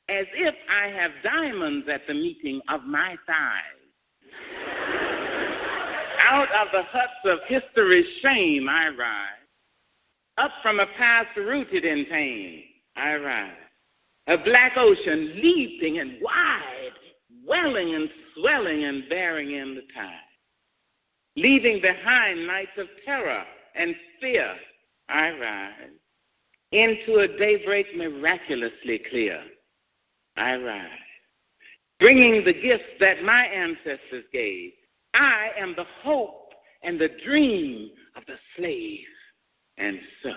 As 0.08 0.26
if 0.34 0.56
I 0.70 0.88
have 0.88 1.12
diamonds 1.24 1.88
at 1.89 2.06
the 2.08 2.14
meeting 2.14 2.62
of 2.70 2.84
my 2.84 3.18
thighs. 3.26 3.64
Out 6.20 6.47
of 6.51 6.68
the 6.72 6.84
huts 6.84 7.14
of 7.26 7.39
history's 7.47 8.08
shame 8.22 8.68
I 8.70 8.89
rise. 8.89 9.32
Up 10.38 10.51
from 10.62 10.80
a 10.80 10.88
past 10.97 11.36
rooted 11.38 11.86
in 11.86 12.06
pain 12.06 12.64
I 12.95 13.16
rise. 13.16 13.51
A 14.28 14.38
black 14.38 14.74
ocean 14.76 15.34
leaping 15.36 15.99
and 15.99 16.22
wide, 16.22 16.91
welling 17.45 17.95
and 17.95 18.10
swelling 18.36 18.84
and 18.84 19.08
bearing 19.10 19.51
in 19.51 19.76
the 19.76 19.84
tide 19.93 20.20
leaving 21.36 21.82
behind 21.82 22.47
nights 22.47 22.78
of 22.78 22.88
terror 23.06 23.43
and 23.76 23.95
fear, 24.22 24.56
I 25.10 25.32
rise. 25.38 25.91
Into 26.72 27.20
a 27.20 27.28
daybreak 27.28 27.95
miraculously 27.95 29.01
clear, 29.10 29.41
I 30.38 30.57
rise. 30.57 30.89
Bringing 31.99 32.43
the 32.43 32.53
gifts 32.53 32.83
that 32.99 33.23
my 33.23 33.45
ancestors 33.45 34.25
gave, 34.33 34.71
I 35.13 35.51
am 35.57 35.73
the 35.75 35.86
hope 36.03 36.53
and 36.83 36.99
the 36.99 37.09
dream 37.25 37.91
of 38.15 38.23
the 38.27 38.36
slave. 38.55 39.05
And 39.77 39.99
so, 40.21 40.33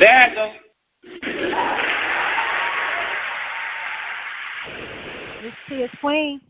there 0.00 0.18
I 0.18 0.34
go. 0.34 0.52
Miss 5.42 5.54
T 5.68 5.74
is 5.76 5.90
Queen. 6.00 6.40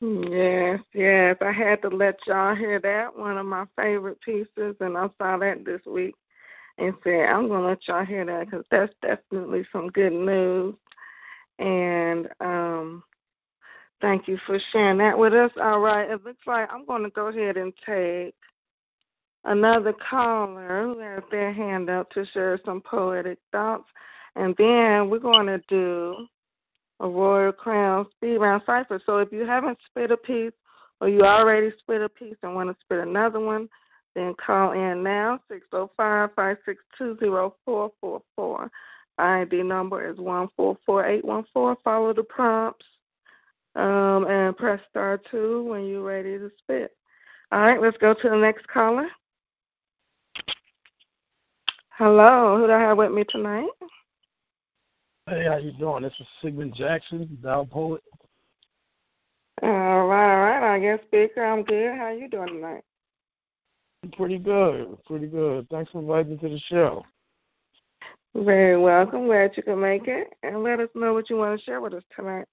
Yes, 0.00 0.80
yes. 0.94 1.36
I 1.40 1.50
had 1.52 1.82
to 1.82 1.88
let 1.88 2.18
y'all 2.26 2.54
hear 2.54 2.80
that. 2.80 3.16
One 3.16 3.36
of 3.36 3.46
my 3.46 3.66
favorite 3.76 4.20
pieces, 4.20 4.76
and 4.80 4.96
I 4.96 5.08
saw 5.18 5.36
that 5.38 5.64
this 5.64 5.80
week 5.86 6.14
and 6.78 6.94
said, 7.02 7.28
I'm 7.28 7.48
to 7.62 7.68
let 7.68 7.88
y'all 7.88 8.04
hear 8.04 8.24
that 8.24 8.46
because 8.46 8.64
that's 8.70 8.94
definitely 9.02 9.64
some 9.72 9.88
good 9.88 10.12
news. 10.12 10.74
And 11.58 12.28
um, 12.40 13.02
thank 14.00 14.28
you 14.28 14.38
for 14.46 14.58
sharing 14.72 14.98
that 14.98 15.18
with 15.18 15.34
us. 15.34 15.50
All 15.60 15.80
right, 15.80 16.08
it 16.08 16.24
looks 16.24 16.46
like 16.46 16.72
I'm 16.72 16.86
to 17.02 17.10
go 17.10 17.26
ahead 17.28 17.56
and 17.56 17.72
take 17.84 18.34
another 19.44 19.92
caller 19.92 20.84
who 20.84 21.00
has 21.00 21.22
their 21.30 21.52
hand 21.52 21.90
up 21.90 22.10
to 22.12 22.24
share 22.26 22.60
some 22.64 22.80
poetic 22.80 23.38
thoughts. 23.50 23.88
And 24.36 24.54
then 24.56 25.10
we're 25.10 25.18
to 25.46 25.60
do 25.68 26.28
a 27.00 27.08
Royal 27.08 27.52
Crown 27.52 28.06
Speed 28.12 28.38
Round 28.38 28.62
Cipher. 28.66 29.00
So 29.04 29.18
if 29.18 29.32
you 29.32 29.44
haven't 29.46 29.78
spit 29.86 30.12
a 30.12 30.16
piece 30.16 30.52
or 31.00 31.08
you 31.08 31.22
already 31.22 31.72
spit 31.78 32.02
a 32.02 32.08
piece 32.08 32.36
and 32.42 32.54
want 32.54 32.70
to 32.70 32.76
spit 32.84 33.00
another 33.00 33.40
one, 33.40 33.68
then 34.18 34.34
call 34.34 34.72
in 34.72 35.02
now, 35.02 35.40
605-562-0444. 35.72 38.68
ID 39.18 39.62
number 39.62 40.10
is 40.10 40.18
144814. 40.18 41.76
Follow 41.82 42.12
the 42.12 42.24
prompts 42.24 42.84
um, 43.74 44.26
and 44.26 44.54
press 44.56 44.80
star 44.90 45.18
2 45.30 45.64
when 45.64 45.86
you're 45.86 46.02
ready 46.02 46.36
to 46.38 46.50
spit. 46.58 46.94
All 47.50 47.60
right, 47.60 47.80
let's 47.80 47.96
go 47.98 48.12
to 48.14 48.28
the 48.28 48.36
next 48.36 48.68
caller. 48.68 49.08
Hello, 51.90 52.58
who 52.58 52.66
do 52.66 52.72
I 52.72 52.80
have 52.80 52.98
with 52.98 53.10
me 53.10 53.24
tonight? 53.28 53.70
Hey, 55.28 55.46
how 55.46 55.56
you 55.56 55.72
doing? 55.72 56.02
This 56.02 56.12
is 56.20 56.26
Sigmund 56.40 56.74
Jackson, 56.74 57.38
thou 57.42 57.64
poet. 57.64 58.02
All 59.62 60.06
right, 60.06 60.34
all 60.34 60.40
right. 60.40 60.74
I 60.74 60.78
guess 60.78 61.00
speaker, 61.06 61.44
I'm 61.44 61.64
good. 61.64 61.96
How 61.96 62.10
you 62.10 62.28
doing 62.28 62.48
tonight? 62.48 62.84
Pretty 64.16 64.38
good, 64.38 64.96
pretty 65.06 65.26
good. 65.26 65.68
Thanks 65.70 65.90
for 65.90 66.00
inviting 66.00 66.32
me 66.32 66.38
to 66.38 66.48
the 66.48 66.58
show. 66.66 67.04
Very 68.34 68.80
welcome. 68.80 69.26
Glad 69.26 69.56
you 69.56 69.62
could 69.62 69.76
make 69.76 70.06
it, 70.06 70.32
and 70.42 70.62
let 70.62 70.80
us 70.80 70.88
know 70.94 71.14
what 71.14 71.28
you 71.30 71.36
want 71.36 71.58
to 71.58 71.64
share 71.64 71.80
with 71.80 71.94
us 71.94 72.04
tonight. 72.14 72.46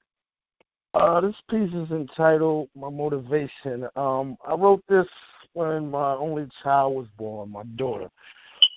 Uh, 0.93 1.21
this 1.21 1.35
piece 1.49 1.73
is 1.73 1.91
entitled 1.91 2.69
"My 2.75 2.89
Motivation." 2.89 3.87
Um, 3.95 4.37
I 4.47 4.55
wrote 4.55 4.83
this 4.87 5.07
when 5.53 5.91
my 5.91 6.13
only 6.15 6.47
child 6.63 6.95
was 6.95 7.07
born, 7.17 7.51
my 7.51 7.63
daughter, 7.75 8.09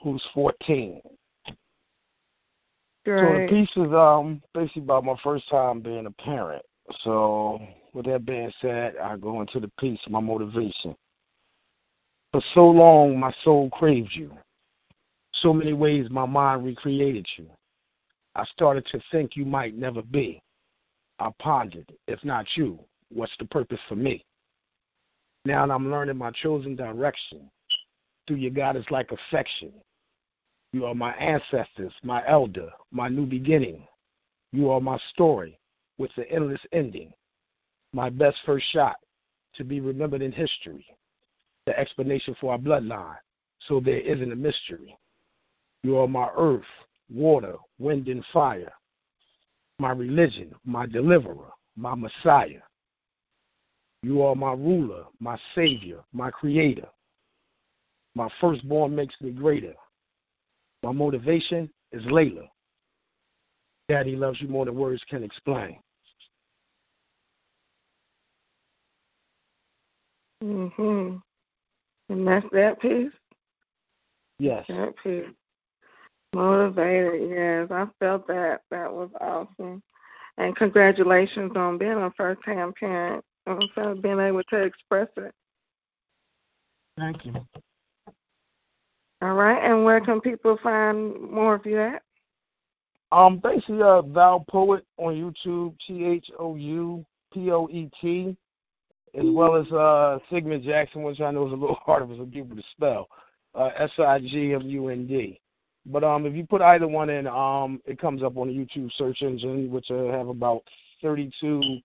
who's 0.03 0.25
14. 0.35 1.01
So 3.07 3.41
the 3.41 3.47
piece 3.49 3.71
is 3.77 3.93
um 3.95 4.43
basically 4.53 4.83
about 4.83 5.05
my 5.05 5.17
first 5.25 5.49
time 5.49 5.81
being 5.81 6.07
a 6.07 6.11
parent. 6.11 6.63
So 7.01 7.61
with 7.95 8.07
that 8.07 8.27
being 8.27 8.53
said, 8.61 8.97
I 8.97 9.17
go 9.17 9.41
into 9.41 9.61
the 9.61 9.71
piece, 9.81 10.01
my 10.09 10.21
motivation. 10.21 10.95
For 12.39 12.45
so 12.55 12.71
long 12.71 13.19
my 13.19 13.33
soul 13.43 13.69
craved 13.71 14.13
you. 14.15 14.31
So 15.33 15.53
many 15.53 15.73
ways 15.73 16.09
my 16.09 16.25
mind 16.25 16.65
recreated 16.65 17.27
you. 17.37 17.51
I 18.37 18.45
started 18.45 18.87
to 18.93 19.01
think 19.11 19.35
you 19.35 19.45
might 19.45 19.77
never 19.77 20.03
be. 20.03 20.41
I 21.19 21.31
pondered, 21.41 21.93
if 22.07 22.25
not 22.25 22.47
you, 22.55 22.79
what's 23.09 23.37
the 23.41 23.47
purpose 23.47 23.81
for 23.89 23.97
me? 23.97 24.25
Now 25.47 25.69
I'm 25.69 25.91
learning 25.91 26.17
my 26.17 26.31
chosen 26.31 26.77
direction. 26.77 27.51
Through 28.29 28.37
your 28.37 28.53
God 28.53 28.77
is 28.77 28.89
like 28.89 29.11
affection. 29.11 29.73
You 30.73 30.87
are 30.87 30.95
my 30.95 31.15
ancestors, 31.15 31.93
my 32.05 32.25
elder, 32.25 32.71
my 32.93 33.09
new 33.09 33.27
beginning. 33.27 33.83
You 34.53 34.71
are 34.71 34.81
my 34.81 34.99
story 35.11 35.59
with 35.99 36.13
the 36.15 36.31
endless 36.31 36.65
ending. 36.71 37.13
My 37.93 38.11
best 38.11 38.37
first 38.47 38.67
shot 38.71 38.95
to 39.55 39.65
be 39.65 39.81
remembered 39.81 40.23
in 40.23 40.31
history. 40.31 40.87
The 41.69 41.79
explanation 41.79 42.35
for 42.41 42.53
our 42.53 42.59
bloodline, 42.59 43.19
so 43.59 43.79
there 43.79 44.01
isn't 44.01 44.33
a 44.33 44.35
mystery. 44.35 44.97
You 45.83 45.99
are 45.99 46.09
my 46.09 46.31
earth, 46.35 46.65
water, 47.11 47.57
wind, 47.79 48.09
and 48.09 48.25
fire. 48.33 48.73
My 49.79 49.91
religion, 49.91 50.55
my 50.65 50.87
deliverer, 50.87 51.51
my 51.77 51.95
Messiah. 51.95 52.63
You 54.03 54.23
are 54.23 54.35
my 54.35 54.55
ruler, 54.55 55.05
my 55.21 55.39
savior, 55.55 56.01
my 56.15 56.31
creator. 56.31 56.89
My 58.15 58.31
firstborn 58.41 58.97
makes 58.97 59.21
me 59.21 59.31
greater. 59.31 59.75
My 60.83 60.93
motivation 60.93 61.69
is 61.93 62.03
Layla. 62.05 62.49
Daddy 63.91 64.17
loves 64.17 64.41
you 64.41 64.49
more 64.49 64.65
than 64.65 64.75
words 64.75 65.05
can 65.11 65.23
explain. 65.23 65.79
Mhm. 70.43 71.21
And 72.09 72.27
that's 72.27 72.47
that 72.53 72.81
piece. 72.81 73.13
Yes. 74.39 74.65
That 74.69 74.95
piece. 75.03 75.27
Motivated, 76.35 77.31
yes. 77.31 77.69
I 77.71 77.87
felt 77.99 78.27
that. 78.29 78.61
That 78.71 78.93
was 78.93 79.11
awesome. 79.21 79.83
And 80.37 80.55
congratulations 80.57 81.53
on 81.57 81.79
being 81.79 81.93
a 81.93 82.13
first 82.17 82.41
time 82.45 82.73
parent. 82.79 83.25
and 83.47 83.65
so 83.75 83.95
being 84.01 84.21
able 84.21 84.43
to 84.51 84.57
express 84.57 85.09
it. 85.17 85.33
Thank 86.97 87.25
you. 87.25 87.35
All 89.21 89.35
right. 89.35 89.59
And 89.59 89.85
where 89.85 90.01
can 90.01 90.21
people 90.21 90.59
find 90.63 91.21
more 91.21 91.57
of 91.57 91.67
you 91.67 91.81
at? 91.81 92.03
Um, 93.11 93.39
basically, 93.39 93.83
uh, 93.83 94.03
Thou 94.03 94.45
Poet 94.49 94.85
on 94.99 95.15
YouTube, 95.15 95.75
T 95.87 96.05
H 96.05 96.31
O 96.39 96.57
U 96.57 97.05
P 97.33 97.51
O 97.51 97.69
E 97.69 97.91
T, 98.01 98.37
as 99.15 99.25
well 99.27 99.57
as 99.57 99.71
uh, 99.73 100.19
Sigmund 100.31 100.63
Jackson, 100.63 101.03
which 101.03 101.21
I 101.21 101.31
know 101.31 101.47
is 101.47 101.53
a 101.53 101.57
little 101.57 101.79
harder 101.85 102.07
for 102.07 102.17
some 102.17 102.31
people 102.31 102.57
to 102.57 102.63
spell, 102.73 103.09
uh, 103.55 103.71
S 103.77 103.91
I 103.99 104.19
G 104.21 104.55
M 104.55 104.63
U 104.63 104.89
N 104.89 105.07
D. 105.07 105.41
But 105.87 106.05
um, 106.05 106.27
if 106.27 106.35
you 106.35 106.47
put 106.47 106.61
either 106.61 106.87
one 106.87 107.09
in, 107.09 107.27
um, 107.27 107.81
it 107.87 107.99
comes 107.99 108.23
up 108.23 108.37
on 108.37 108.49
the 108.49 108.55
YouTube 108.55 108.91
search 108.93 109.23
engine, 109.23 109.71
which 109.71 109.91
I 109.91 110.17
have 110.17 110.29
about 110.29 110.63
32 111.03 111.79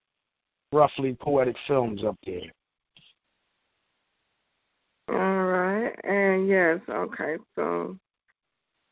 roughly 0.73 1.15
poetic 1.21 1.55
films 1.67 2.03
up 2.03 2.17
there. 2.25 2.51
All 5.09 5.45
right. 5.45 5.93
And 6.03 6.47
yes, 6.47 6.79
okay. 6.89 7.37
So 7.55 7.97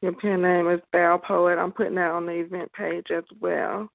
your 0.01 0.13
pen 0.13 0.41
name 0.41 0.69
is 0.69 0.79
Bell 0.93 1.17
Poet. 1.19 1.57
I'm 1.57 1.71
putting 1.71 1.95
that 1.95 2.11
on 2.11 2.25
the 2.25 2.33
event 2.33 2.71
page 2.73 3.11
as 3.11 3.23
well. 3.39 3.89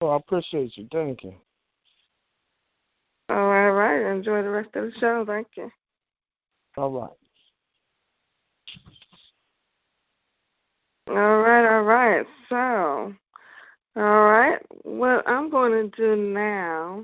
Oh, 0.00 0.08
I 0.08 0.16
appreciate 0.16 0.76
you. 0.76 0.88
Thank 0.92 1.24
you. 1.24 1.34
All 3.30 3.72
right. 3.72 4.10
Enjoy 4.10 4.42
the 4.42 4.50
rest 4.50 4.70
of 4.74 4.84
the 4.84 4.98
show. 4.98 5.24
Thank 5.26 5.48
you. 5.56 5.70
All 6.76 6.90
right. 6.90 7.10
All 11.10 11.40
right, 11.40 11.66
all 11.66 11.82
right. 11.84 12.26
So, 12.48 13.14
all 13.96 14.02
right. 14.02 14.60
What 14.82 15.28
I'm 15.28 15.50
going 15.50 15.72
to 15.72 15.96
do 15.96 16.16
now 16.16 17.02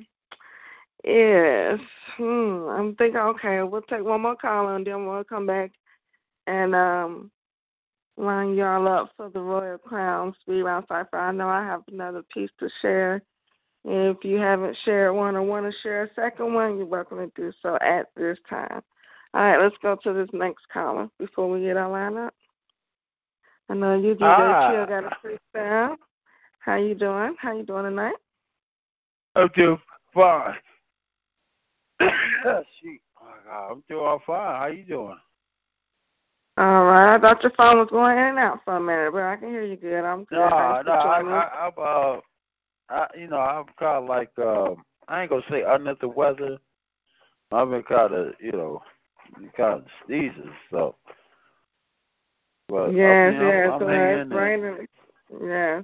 is, 1.03 1.81
Hmm. 2.17 2.67
I'm 2.69 2.95
thinking. 2.97 3.21
Okay, 3.21 3.63
we'll 3.63 3.83
take 3.83 4.05
one 4.05 4.23
more 4.23 4.37
call 4.37 4.69
and 4.69 4.87
then 4.87 5.07
we'll 5.07 5.25
come 5.25 5.47
back 5.47 5.73
and 6.47 6.75
um 6.75 7.31
line 8.17 8.55
y'all 8.55 8.89
up 8.89 9.11
for 9.17 9.31
the 9.31 9.41
Royal 9.41 9.79
Crown 9.79 10.35
Speed 10.41 10.63
Round 10.63 10.85
Cipher. 10.89 11.19
I 11.19 11.33
know 11.33 11.49
I 11.49 11.65
have 11.65 11.83
another 11.91 12.23
piece 12.33 12.51
to 12.61 12.69
share. 12.81 13.23
If 13.85 14.25
you 14.25 14.39
haven't 14.39 14.77
shared 14.85 15.15
one 15.15 15.37
or 15.37 15.43
want 15.43 15.67
to 15.67 15.79
share 15.83 16.05
a 16.05 16.15
second 16.15 16.55
one, 16.55 16.79
you're 16.79 16.87
welcome 16.87 17.19
to 17.19 17.31
do 17.37 17.53
so 17.61 17.77
at 17.83 18.09
this 18.17 18.39
time. 18.49 18.83
All 19.35 19.43
right, 19.43 19.61
let's 19.61 19.77
go 19.83 19.97
to 20.03 20.13
this 20.13 20.31
next 20.33 20.67
caller 20.73 21.11
before 21.19 21.51
we 21.51 21.61
get 21.61 21.77
our 21.77 21.91
line 21.91 22.17
up. 22.17 22.35
I 23.69 23.75
know 23.75 23.99
you, 23.99 24.15
DJ 24.15 24.23
Ah. 24.23 24.71
Chill, 24.71 24.87
got 24.87 25.05
a 25.05 25.17
freestyle. 25.23 25.97
How 26.61 26.77
you 26.77 26.95
doing? 26.95 27.35
How 27.39 27.53
you 27.53 27.63
doing 27.63 27.85
tonight? 27.85 28.17
I'm 29.37 29.49
doing 29.55 29.79
fine. 30.15 30.55
Shoot. 32.01 33.01
Oh, 33.21 33.27
God, 33.45 33.73
I'm 33.73 33.85
doing 33.89 34.19
fine. 34.27 34.61
How 34.61 34.67
you 34.69 34.85
doing? 34.85 35.19
All 36.57 36.85
right. 36.85 37.17
I 37.17 37.19
thought 37.19 37.43
your 37.43 37.53
phone 37.57 37.79
was 37.79 37.89
going 37.91 38.17
in 38.17 38.25
and 38.25 38.39
out 38.39 38.61
for 38.65 38.77
a 38.77 38.81
minute, 38.81 39.13
but 39.13 39.23
I 39.23 39.37
can 39.37 39.49
hear 39.49 39.65
you 39.65 39.77
good. 39.77 40.05
I'm 40.05 40.25
good. 40.25 40.39
No, 40.39 40.49
Thanks 40.49 40.87
no, 40.87 40.93
I, 40.93 41.21
I. 41.21 41.67
I'm, 41.67 41.73
uh, 41.77 42.21
I, 42.89 43.07
you 43.19 43.29
know, 43.29 43.39
I'm 43.39 43.67
kind 43.79 44.03
of 44.03 44.09
like, 44.09 44.31
um, 44.39 44.85
I 45.09 45.23
ain't 45.23 45.31
gonna 45.31 45.43
say 45.51 45.63
under 45.63 45.95
the 46.01 46.09
weather. 46.09 46.59
I've 47.53 47.71
been 47.71 47.83
kind 47.83 48.13
of, 48.13 48.35
you 48.41 48.53
know, 48.53 48.83
kind 49.57 49.81
of 49.81 49.85
sneezing 50.07 50.53
so. 50.71 50.97
But 52.69 52.95
Yes, 52.95 53.27
I 53.27 53.31
mean, 53.31 53.41
yes. 53.41 53.69
I'm, 53.73 53.83
so 53.83 53.87
I'm 53.87 53.93
hanging 53.95 54.11
it's 54.11 54.23
in 54.23 54.29
there. 54.31 54.39
raining. 54.39 54.89
Yeah. 55.43 55.83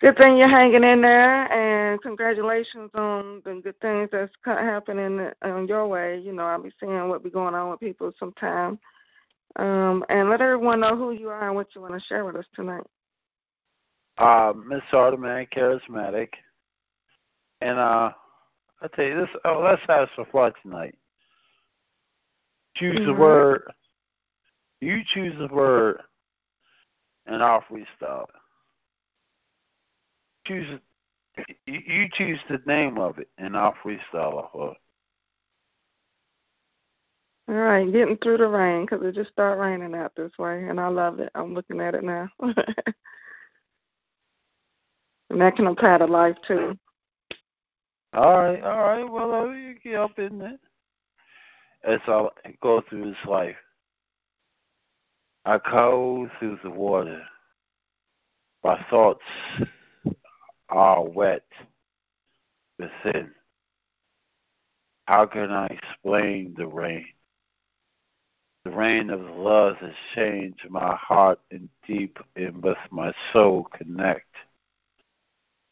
Good 0.00 0.16
thing 0.16 0.38
you're 0.38 0.48
hanging 0.48 0.82
in 0.82 1.02
there, 1.02 1.52
and 1.52 2.00
congratulations 2.00 2.90
on 2.94 3.42
the 3.44 3.60
good 3.62 3.78
things 3.80 4.08
that's 4.10 4.32
happening 4.46 5.28
on 5.42 5.68
your 5.68 5.86
way. 5.86 6.18
You 6.18 6.32
know, 6.32 6.44
I'll 6.44 6.62
be 6.62 6.72
seeing 6.80 7.08
what 7.08 7.22
be 7.22 7.28
going 7.28 7.54
on 7.54 7.70
with 7.70 7.80
people 7.80 8.10
sometime. 8.18 8.78
Um, 9.56 10.04
and 10.08 10.30
let 10.30 10.40
everyone 10.40 10.80
know 10.80 10.96
who 10.96 11.10
you 11.10 11.28
are 11.28 11.48
and 11.48 11.54
what 11.54 11.74
you 11.74 11.82
want 11.82 11.92
to 11.92 12.06
share 12.06 12.24
with 12.24 12.36
us 12.36 12.46
tonight. 12.54 12.86
Uh, 14.20 14.52
Miss 14.66 14.82
Automatic 14.92 15.50
Charismatic. 15.50 16.28
And 17.62 17.78
uh 17.78 18.12
I 18.82 18.88
tell 18.94 19.04
you 19.04 19.16
this 19.16 19.30
oh 19.44 19.60
let's 19.60 19.82
have 19.88 20.08
some 20.14 20.26
fun 20.30 20.52
tonight. 20.62 20.94
Choose 22.76 22.98
a 22.98 23.10
Mhm. 23.10 23.18
word. 23.18 23.62
You 24.80 25.02
choose 25.14 25.34
a 25.40 25.52
word 25.52 26.02
and 27.26 27.42
I'll 27.42 27.62
freestyle. 27.62 28.26
Choose 30.46 30.80
you, 31.66 31.80
you 31.86 32.08
choose 32.12 32.38
the 32.50 32.60
name 32.66 32.98
of 32.98 33.18
it 33.18 33.28
and 33.38 33.56
I'll 33.56 33.74
freestyle 33.82 34.34
off 34.34 34.54
of 34.54 34.72
it. 34.72 34.78
All 37.48 37.56
right, 37.56 37.90
getting 37.90 38.16
through 38.18 38.36
the 38.36 38.48
rain 38.48 38.82
because 38.84 39.02
it 39.02 39.14
just 39.14 39.32
started 39.32 39.60
raining 39.60 39.94
out 39.94 40.14
this 40.14 40.30
way, 40.38 40.68
and 40.68 40.78
I 40.78 40.86
love 40.86 41.18
it. 41.18 41.30
I'm 41.34 41.52
looking 41.52 41.80
at 41.80 41.96
it 41.96 42.04
now. 42.04 42.28
and 45.30 45.40
that 45.40 45.56
can 45.56 45.66
apply 45.66 45.98
to 45.98 46.06
life 46.06 46.36
too. 46.46 46.76
All 48.12 48.38
right, 48.38 48.62
all 48.62 48.78
right, 48.78 49.04
well 49.04 49.54
you 49.54 49.74
get 49.82 49.94
up 49.94 50.18
in 50.18 50.38
there. 50.38 50.58
As 51.84 52.00
I 52.06 52.28
go 52.60 52.82
through 52.88 53.10
this 53.10 53.26
life. 53.26 53.56
I 55.46 55.58
go 55.70 56.28
through 56.38 56.58
the 56.62 56.70
water. 56.70 57.22
My 58.62 58.84
thoughts 58.90 59.24
are 60.68 61.02
wet 61.02 61.46
within. 62.78 63.30
How 65.06 65.24
can 65.24 65.50
I 65.50 65.66
explain 65.66 66.54
the 66.56 66.66
rain? 66.66 67.06
The 68.64 68.70
rain 68.70 69.08
of 69.08 69.22
love 69.22 69.76
has 69.78 69.94
changed 70.14 70.68
my 70.68 70.94
heart 70.94 71.40
and 71.50 71.70
deep 71.86 72.18
and 72.36 72.62
with 72.62 72.76
my 72.90 73.14
soul 73.32 73.66
connect. 73.72 74.28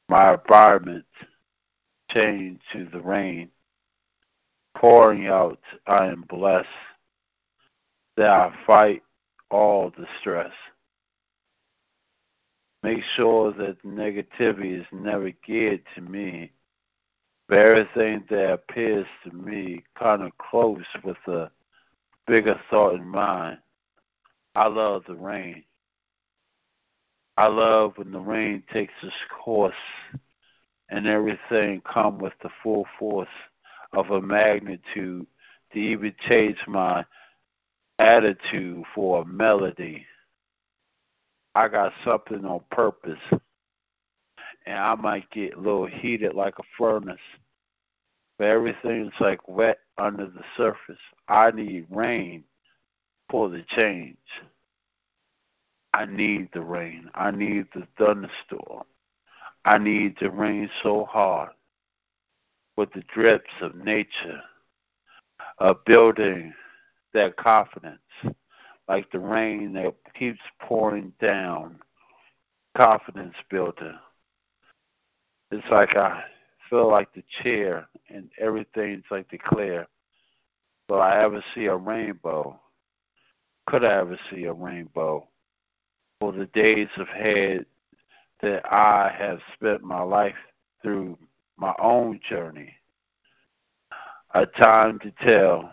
My 0.09 0.35
environment 0.35 1.05
changed 2.11 2.63
to 2.73 2.89
the 2.93 3.01
rain. 3.01 3.51
Pouring 4.77 5.27
out, 5.27 5.59
I 5.87 6.07
am 6.07 6.25
blessed 6.29 6.69
that 8.17 8.31
I 8.31 8.53
fight 8.67 9.03
all 9.51 9.91
the 9.91 10.07
stress. 10.21 10.53
Make 12.83 13.03
sure 13.17 13.53
that 13.53 13.85
negativity 13.85 14.81
is 14.81 14.87
never 14.93 15.33
geared 15.47 15.83
to 15.95 16.01
me. 16.01 16.53
Everything 17.51 18.25
that 18.31 18.53
appears 18.53 19.07
to 19.25 19.33
me 19.33 19.83
kind 19.99 20.23
of 20.23 20.37
close 20.39 20.85
with 21.03 21.17
a 21.27 21.51
bigger 22.27 22.61
thought 22.71 22.95
in 22.95 23.07
mind. 23.07 23.59
I 24.55 24.69
love 24.69 25.05
the 25.07 25.15
rain. 25.15 25.65
I 27.39 27.47
love 27.47 27.93
when 27.95 28.11
the 28.11 28.19
rain 28.19 28.65
takes 28.73 28.95
its 29.01 29.15
course 29.31 29.73
and 30.91 31.07
everything 31.07 31.81
come 31.83 32.19
with 32.19 32.33
the 32.43 32.49
full 32.65 32.85
force 32.99 33.29
of 33.93 34.11
a 34.11 34.21
magnitude 34.21 35.25
to 35.73 35.79
even 35.79 36.13
change 36.29 36.59
my 36.67 37.05
attitude 38.01 38.83
for 38.93 39.23
a 39.23 39.25
melody. 39.25 40.05
I 41.55 41.69
got 41.69 41.93
something 42.05 42.45
on 42.45 42.63
purpose. 42.73 43.21
And 44.67 44.77
I 44.77 44.97
might 44.97 45.31
get 45.31 45.55
a 45.55 45.61
little 45.61 45.87
heated 45.87 46.35
like 46.35 46.59
a 46.59 46.65
furnace. 46.77 47.21
But 48.37 48.49
everything's 48.49 49.15
like 49.21 49.47
wet 49.47 49.79
under 49.97 50.27
the 50.27 50.43
surface. 50.57 50.99
I 51.29 51.53
need 51.53 51.87
rain 51.89 52.43
for 53.31 53.49
the 53.49 53.63
change. 53.69 54.17
I 55.99 56.05
need 56.07 56.51
the 56.53 56.61
rain. 56.61 57.11
I 57.17 57.33
need 57.33 57.67
the 57.75 57.85
thunderstorm. 57.99 58.85
I 59.65 59.79
need 59.79 60.15
the 60.21 60.31
rain 60.31 60.71
so 60.81 61.05
hard 61.05 61.51
with 62.77 62.93
the 62.93 63.03
drips 63.13 63.51
of 63.61 63.75
nature, 63.75 64.41
of 65.59 65.85
building 65.87 66.55
that 67.15 67.37
confidence, 67.37 67.99
like 68.87 69.11
the 69.11 69.19
rain 69.19 69.73
that 69.73 69.93
keeps 70.17 70.39
pouring 70.61 71.13
down, 71.21 71.81
confidence 72.77 73.35
builder. 73.51 73.99
It's 75.51 75.67
like 75.69 75.97
I 75.97 76.23
feel 76.71 76.89
like 76.89 77.13
the 77.13 77.25
chair 77.43 77.89
and 78.09 78.31
everything's 78.39 79.03
like 79.11 79.27
clear. 79.45 79.89
Will 80.89 81.01
I 81.01 81.17
ever 81.17 81.43
see 81.57 81.67
a 81.67 81.75
rainbow? 81.75 82.57
Could 83.67 83.85
I 83.85 83.95
ever 83.95 84.17
see 84.31 84.45
a 84.45 84.53
rainbow? 84.53 85.27
For 86.21 86.33
the 86.33 86.47
days 86.47 86.89
of 86.97 87.07
ahead 87.09 87.65
that 88.43 88.65
I 88.73 89.15
have 89.17 89.39
spent 89.55 89.83
my 89.83 90.03
life 90.03 90.35
through 90.83 91.17
my 91.57 91.75
own 91.81 92.21
journey. 92.29 92.75
A 94.35 94.45
time 94.45 94.99
to 95.01 95.13
tell, 95.23 95.73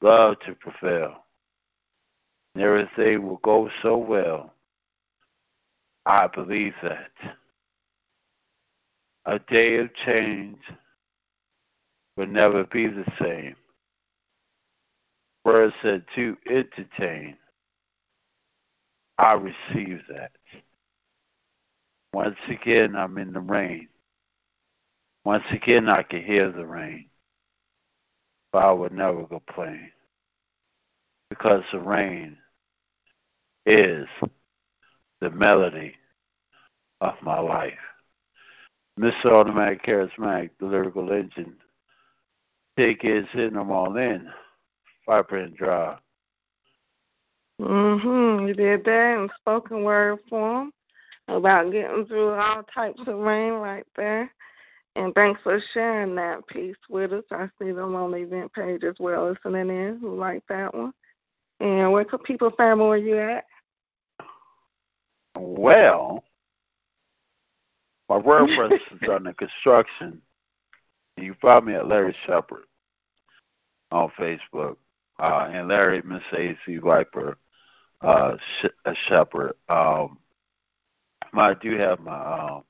love 0.00 0.36
to 0.46 0.54
prevail. 0.54 1.24
And 2.54 2.64
everything 2.64 3.26
will 3.26 3.40
go 3.42 3.68
so 3.82 3.96
well. 3.96 4.54
I 6.06 6.26
believe 6.26 6.74
that. 6.82 7.10
A 9.26 9.38
day 9.38 9.76
of 9.76 9.94
change 10.06 10.58
will 12.16 12.26
never 12.26 12.64
be 12.64 12.86
the 12.86 13.04
same. 13.20 13.56
Word 15.44 15.72
said 15.82 16.04
to 16.14 16.36
entertain. 16.48 17.36
I 19.18 19.34
receive 19.34 20.00
that. 20.08 20.32
Once 22.12 22.36
again, 22.48 22.96
I'm 22.96 23.18
in 23.18 23.32
the 23.32 23.40
rain. 23.40 23.88
Once 25.24 25.44
again, 25.50 25.88
I 25.88 26.02
can 26.02 26.22
hear 26.22 26.50
the 26.50 26.66
rain. 26.66 27.06
But 28.52 28.64
I 28.64 28.72
would 28.72 28.92
never 28.92 29.24
complain 29.24 29.90
because 31.30 31.64
the 31.72 31.80
rain 31.80 32.36
is 33.66 34.06
the 35.20 35.30
melody 35.30 35.94
of 37.00 37.14
my 37.22 37.40
life. 37.40 37.72
Mr. 38.98 39.26
Automatic 39.26 39.84
Charismatic, 39.84 40.50
the 40.60 40.66
lyrical 40.66 41.10
engine. 41.10 41.56
Take 42.78 43.02
his 43.02 43.26
in 43.34 43.54
them 43.54 43.70
all 43.70 43.96
in. 43.96 44.28
Vibrant 45.06 45.56
Drive. 45.56 45.98
Mhm. 47.60 48.48
You 48.48 48.54
did 48.54 48.84
that 48.84 49.18
in 49.18 49.30
spoken 49.38 49.84
word 49.84 50.18
form 50.28 50.72
about 51.28 51.72
getting 51.72 52.06
through 52.06 52.30
all 52.30 52.62
types 52.64 53.00
of 53.06 53.18
rain 53.18 53.54
right 53.54 53.86
there. 53.96 54.30
And 54.96 55.14
thanks 55.14 55.40
for 55.42 55.60
sharing 55.72 56.14
that 56.16 56.46
piece 56.46 56.76
with 56.88 57.12
us. 57.12 57.24
I 57.30 57.48
see 57.58 57.72
them 57.72 57.96
on 57.96 58.12
the 58.12 58.18
event 58.18 58.52
page 58.52 58.84
as 58.84 58.94
well, 59.00 59.30
listening 59.30 59.70
in, 59.70 59.98
who 59.98 60.14
like 60.14 60.42
that 60.48 60.72
one. 60.74 60.92
And 61.60 61.92
where 61.92 62.04
could 62.04 62.22
people 62.22 62.50
find 62.50 62.78
more 62.78 62.96
you 62.96 63.18
at? 63.18 63.44
Well, 65.36 66.22
my 68.08 68.20
WordPress 68.20 68.74
is 68.74 69.08
under 69.10 69.32
construction. 69.32 70.20
You 71.16 71.32
can 71.32 71.40
find 71.40 71.66
me 71.66 71.74
at 71.74 71.88
Larry 71.88 72.14
Shepard 72.26 72.64
on 73.90 74.10
Facebook, 74.18 74.76
uh, 75.18 75.48
and 75.52 75.68
Larry 75.68 76.02
Miss 76.02 76.22
AC 76.36 76.76
Viper 76.76 77.36
uh, 78.04 78.36
Sh- 78.60 78.92
Shepard. 79.08 79.54
Um, 79.68 80.18
I 81.32 81.54
do 81.54 81.76
have 81.78 82.00
my 82.00 82.16
um, 82.16 82.64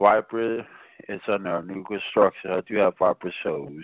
Viper. 0.00 0.66
It's 1.08 1.24
under 1.28 1.56
a 1.56 1.62
new 1.62 1.84
construction. 1.84 2.50
I 2.50 2.60
do 2.60 2.76
have 2.76 2.98
Viper 2.98 3.32
shows. 3.42 3.82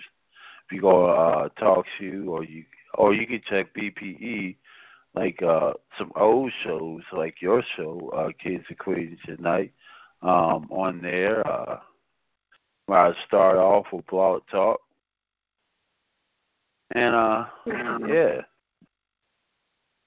If 0.65 0.71
you 0.75 0.81
go 0.81 1.05
uh, 1.05 1.49
talk 1.59 1.85
to 1.99 2.25
or 2.29 2.43
you 2.43 2.65
or 2.95 3.13
you 3.13 3.25
can 3.25 3.41
check 3.47 3.73
BPE 3.73 4.55
like 5.15 5.41
uh 5.41 5.73
some 5.97 6.11
old 6.15 6.51
shows 6.63 7.01
like 7.11 7.41
your 7.41 7.63
show, 7.75 8.11
uh 8.15 8.29
Kids 8.41 8.65
and 8.69 8.77
Queens 8.77 9.19
Tonight, 9.25 9.73
um, 10.21 10.67
on 10.69 11.01
there. 11.01 11.45
Uh 11.47 11.79
where 12.85 12.99
I 12.99 13.13
start 13.27 13.57
off 13.57 13.85
with 13.91 14.05
blog 14.07 14.41
talk. 14.51 14.79
And 16.91 17.15
uh 17.15 17.45
yeah. 18.07 18.41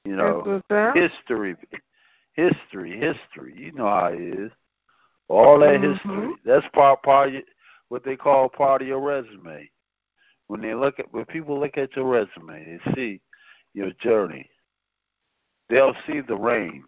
You 0.04 0.16
know 0.16 0.62
history 0.94 1.56
history, 2.34 2.92
history. 2.92 3.54
You 3.56 3.72
know 3.72 3.86
how 3.86 4.06
it 4.06 4.20
is. 4.20 4.50
All 5.28 5.58
that 5.60 5.80
mm-hmm. 5.80 5.92
history. 5.92 6.34
That's 6.44 6.66
part 6.74 7.02
part 7.02 7.34
of 7.34 7.42
what 7.88 8.04
they 8.04 8.16
call 8.16 8.48
part 8.48 8.82
of 8.82 8.88
your 8.88 9.00
resume. 9.00 9.70
When 10.48 10.60
they 10.60 10.74
look 10.74 10.98
at 10.98 11.12
when 11.12 11.24
people 11.26 11.58
look 11.58 11.78
at 11.78 11.94
your 11.96 12.06
resume, 12.06 12.78
they 12.84 12.94
see 12.94 13.20
your 13.74 13.90
journey. 14.00 14.48
They'll 15.68 15.96
see 16.06 16.20
the 16.20 16.36
rain. 16.36 16.84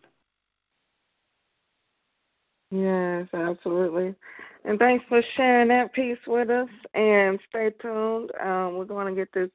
Yes, 2.71 3.29
absolutely. 3.33 4.15
And 4.65 4.79
thanks 4.79 5.05
for 5.09 5.23
sharing 5.37 5.69
that 5.69 5.93
piece 5.93 6.19
with 6.27 6.51
us. 6.51 6.69
And 6.93 7.39
stay 7.49 7.71
tuned. 7.81 8.33
Um, 8.43 8.77
we're 8.77 8.85
going 8.85 9.15
to 9.15 9.19
get 9.19 9.33
this 9.33 9.51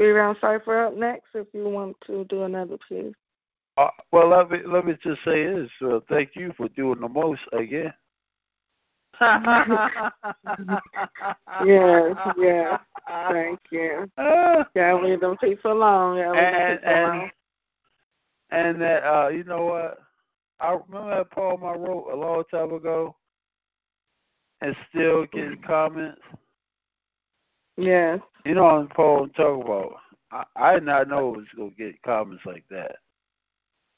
speed 0.00 0.12
round 0.12 0.38
cipher 0.40 0.86
up 0.86 0.96
next 0.96 1.26
if 1.34 1.46
you 1.52 1.68
want 1.68 1.94
to 2.06 2.24
do 2.24 2.44
another 2.44 2.78
piece. 2.88 3.12
Uh, 3.76 3.90
well, 4.12 4.28
let 4.28 4.50
me 4.50 4.60
let 4.66 4.86
me 4.86 4.96
just 5.02 5.22
say 5.24 5.44
this. 5.44 5.68
Uh, 5.82 6.00
thank 6.08 6.30
you 6.34 6.54
for 6.56 6.68
doing 6.70 7.00
the 7.00 7.08
most 7.08 7.42
again. 7.52 7.92
yes, 9.22 10.08
yes. 12.38 12.80
Thank 13.30 13.60
you. 13.70 14.10
Gotta 14.16 14.96
leave 15.02 15.20
them 15.20 15.36
people 15.36 15.72
alone. 15.72 16.16
Gotta 16.16 16.32
leave 16.32 16.40
them 16.56 16.80
people 16.80 16.88
and, 16.88 17.12
alone. 17.12 17.30
And 18.50 18.80
that 18.80 19.04
uh, 19.04 19.28
you 19.28 19.44
know 19.44 19.66
what? 19.66 19.98
I 20.60 20.72
remember 20.72 21.16
that 21.16 21.30
poem 21.30 21.62
I 21.62 21.74
wrote 21.74 22.08
a 22.12 22.16
long 22.16 22.44
time 22.50 22.72
ago, 22.72 23.14
and 24.62 24.74
still 24.88 25.26
getting 25.26 25.60
comments. 25.66 26.22
Yes. 27.76 28.20
You 28.44 28.54
know 28.54 28.64
what 28.64 28.88
the 28.88 28.94
poem 28.94 29.30
I'm 29.36 29.60
about. 29.60 29.96
I, 30.32 30.44
I 30.56 30.74
did 30.74 30.84
not 30.84 31.08
know 31.08 31.34
it 31.34 31.38
was 31.38 31.46
gonna 31.56 31.70
get 31.70 32.00
comments 32.02 32.44
like 32.46 32.64
that. 32.70 32.96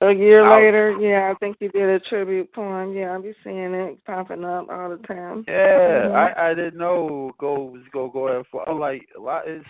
A 0.00 0.12
year 0.12 0.44
I- 0.44 0.56
later, 0.56 0.96
yeah, 0.98 1.30
I 1.30 1.34
think 1.38 1.58
you 1.60 1.68
did 1.68 1.88
a 1.88 2.00
tribute 2.00 2.52
poem. 2.52 2.92
Yeah, 2.94 3.14
I 3.14 3.18
be 3.18 3.34
seeing 3.44 3.72
it 3.74 4.04
popping 4.04 4.44
up 4.44 4.68
all 4.68 4.90
the 4.90 4.96
time. 5.06 5.44
Yeah, 5.46 6.06
Mhm. 6.06 6.14
I 6.14 6.50
I 6.50 6.54
didn't 6.54 6.78
know 6.78 7.32
go 7.38 7.62
was 7.64 7.86
gonna 7.92 8.10
go 8.12 8.28
that 8.28 8.46
far. 8.48 8.68
I'm 8.68 8.80
like 8.80 9.08
a 9.16 9.20
lot. 9.20 9.46
It's 9.46 9.64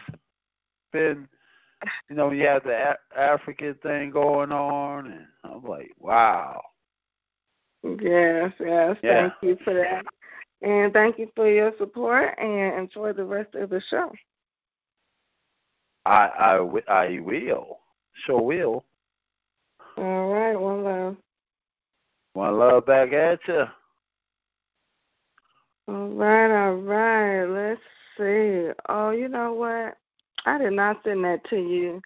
been, 0.92 1.28
you 2.08 2.16
know, 2.16 2.30
you 2.30 2.46
have 2.46 2.64
the 2.64 2.92
a- 2.92 3.18
African 3.18 3.74
thing 3.74 4.10
going 4.10 4.52
on, 4.52 5.06
and 5.08 5.26
I'm 5.44 5.62
like, 5.64 5.92
wow. 5.98 6.62
Yes, 7.82 8.52
yes. 8.60 8.96
Yeah. 9.02 9.28
Thank 9.28 9.34
you 9.42 9.56
for 9.64 9.74
that. 9.74 10.04
And 10.62 10.92
thank 10.92 11.18
you 11.18 11.28
for 11.34 11.50
your 11.50 11.72
support 11.76 12.38
and 12.38 12.78
enjoy 12.78 13.12
the 13.12 13.24
rest 13.24 13.54
of 13.56 13.70
the 13.70 13.82
show. 13.90 14.12
I 16.06 16.26
I 16.26 16.82
I 16.88 17.20
will, 17.20 17.78
sure 18.24 18.40
will. 18.40 18.84
All 19.98 20.32
right, 20.32 20.56
one 20.56 20.84
love. 20.84 21.16
One 22.34 22.58
love 22.58 22.86
back 22.86 23.12
at 23.12 23.40
you. 23.46 23.64
All 25.88 26.08
right, 26.10 26.66
all 26.66 26.76
right. 26.76 27.44
Let's 27.44 27.80
see. 28.16 28.70
Oh, 28.88 29.10
you 29.10 29.28
know 29.28 29.52
what? 29.52 29.96
I 30.46 30.58
did 30.58 30.72
not 30.72 31.02
send 31.04 31.24
that 31.24 31.44
to 31.50 31.56
you, 31.56 32.00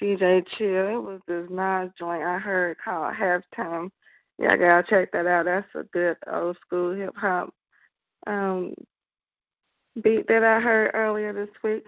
DJ 0.00 0.46
Chill. 0.56 0.88
It 0.88 1.02
was 1.02 1.20
this 1.28 1.48
Nas 1.50 1.90
joint 1.98 2.22
I 2.22 2.38
heard 2.38 2.78
called 2.82 3.14
Halftime. 3.14 3.90
Yeah, 4.38 4.52
I 4.52 4.56
gotta 4.56 4.86
check 4.88 5.12
that 5.12 5.26
out. 5.26 5.44
That's 5.44 5.68
a 5.74 5.84
good 5.92 6.16
old 6.26 6.56
school 6.66 6.94
hip 6.94 7.14
hop 7.14 7.52
um 8.26 8.74
beat 10.02 10.28
that 10.28 10.44
I 10.44 10.60
heard 10.60 10.92
earlier 10.94 11.32
this 11.32 11.50
week. 11.62 11.84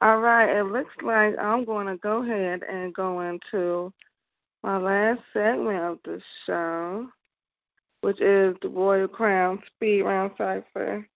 All 0.00 0.20
right, 0.20 0.56
it 0.56 0.64
looks 0.64 0.94
like 1.02 1.38
I'm 1.38 1.64
going 1.64 1.86
to 1.86 1.96
go 1.96 2.22
ahead 2.22 2.62
and 2.64 2.94
go 2.94 3.20
into 3.20 3.92
my 4.62 4.76
last 4.76 5.20
segment 5.32 5.84
of 5.84 5.98
the 6.04 6.20
show, 6.46 7.08
which 8.00 8.20
is 8.20 8.56
the 8.62 8.68
Royal 8.68 9.08
Crown 9.08 9.62
Speed 9.66 10.02
Round 10.02 10.32
Cipher. 10.36 11.06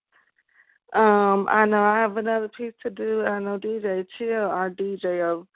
Um, 0.93 1.47
I 1.49 1.65
know 1.65 1.83
I 1.83 1.99
have 1.99 2.17
another 2.17 2.47
piece 2.47 2.73
to 2.83 2.89
do. 2.89 3.25
I 3.25 3.39
know 3.39 3.59
DJ 3.59 4.07
Chill, 4.17 4.45
our 4.45 4.69
DJ 4.69 5.21
of 5.21 5.47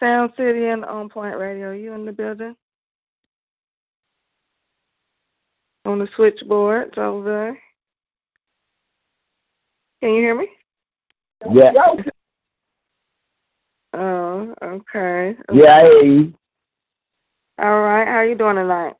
Sound 0.00 0.32
City 0.36 0.66
and 0.66 0.84
On 0.84 1.08
Point 1.08 1.36
Radio. 1.36 1.72
You 1.72 1.92
in 1.94 2.04
the 2.04 2.12
building? 2.12 2.54
On 5.86 5.98
the 5.98 6.08
switchboards 6.14 6.98
over 6.98 7.24
there. 7.24 7.58
Can 10.00 10.10
you 10.10 10.20
hear 10.20 10.34
me? 10.34 10.48
Yeah. 11.52 11.72
Oh, 13.94 14.54
okay. 14.62 15.36
Yeah, 15.52 15.76
I 15.76 15.82
hear 15.84 16.04
you. 16.04 16.34
All 17.58 17.80
right. 17.80 18.06
How 18.06 18.20
you 18.20 18.34
doing 18.34 18.56
tonight? 18.56 18.94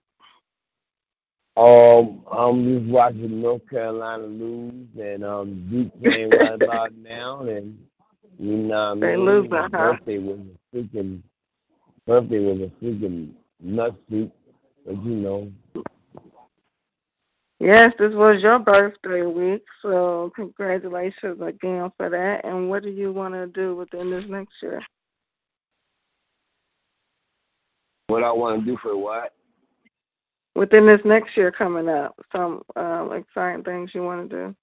Um, 1.56 2.22
I'm 2.30 2.64
just 2.64 2.90
watching 2.90 3.42
North 3.42 3.62
Carolina 3.68 4.24
lose, 4.24 4.86
and 4.98 5.24
um, 5.24 5.68
Duke 5.70 6.02
playing 6.02 6.34
right 6.34 6.54
about 6.62 6.94
now, 6.94 7.40
and 7.42 7.78
you 8.38 8.56
know 8.56 8.94
what 8.94 8.98
I 8.98 9.00
They 9.00 9.16
mean. 9.16 9.24
losing, 9.24 9.50
My 9.50 9.68
huh? 9.68 9.68
birthday 9.70 10.18
was 10.18 10.38
a 10.38 10.76
freaking 10.76 11.22
birthday 12.06 12.38
was 12.40 12.60
a 12.60 12.84
freaking 12.84 13.32
nut 13.60 13.94
soup, 14.10 14.32
but 14.86 15.02
you 15.04 15.14
know. 15.16 15.52
Yes, 17.58 17.94
this 17.98 18.14
was 18.14 18.42
your 18.42 18.58
birthday 18.58 19.22
week, 19.22 19.64
so 19.80 20.30
congratulations 20.36 21.40
again 21.40 21.90
for 21.96 22.10
that. 22.10 22.44
And 22.44 22.68
what 22.68 22.82
do 22.82 22.90
you 22.90 23.12
want 23.12 23.32
to 23.32 23.46
do 23.46 23.74
within 23.74 24.10
this 24.10 24.26
next 24.26 24.54
year? 24.62 24.82
What 28.08 28.22
I 28.22 28.32
want 28.32 28.60
to 28.60 28.66
do 28.66 28.76
for 28.82 28.96
what? 28.96 29.32
Within 30.54 30.86
this 30.86 31.00
next 31.04 31.36
year 31.36 31.50
coming 31.50 31.88
up, 31.88 32.14
some 32.34 32.62
um, 32.76 33.12
exciting 33.12 33.64
things 33.64 33.90
you 33.94 34.02
want 34.02 34.28
to 34.28 34.36
do. 34.36 34.56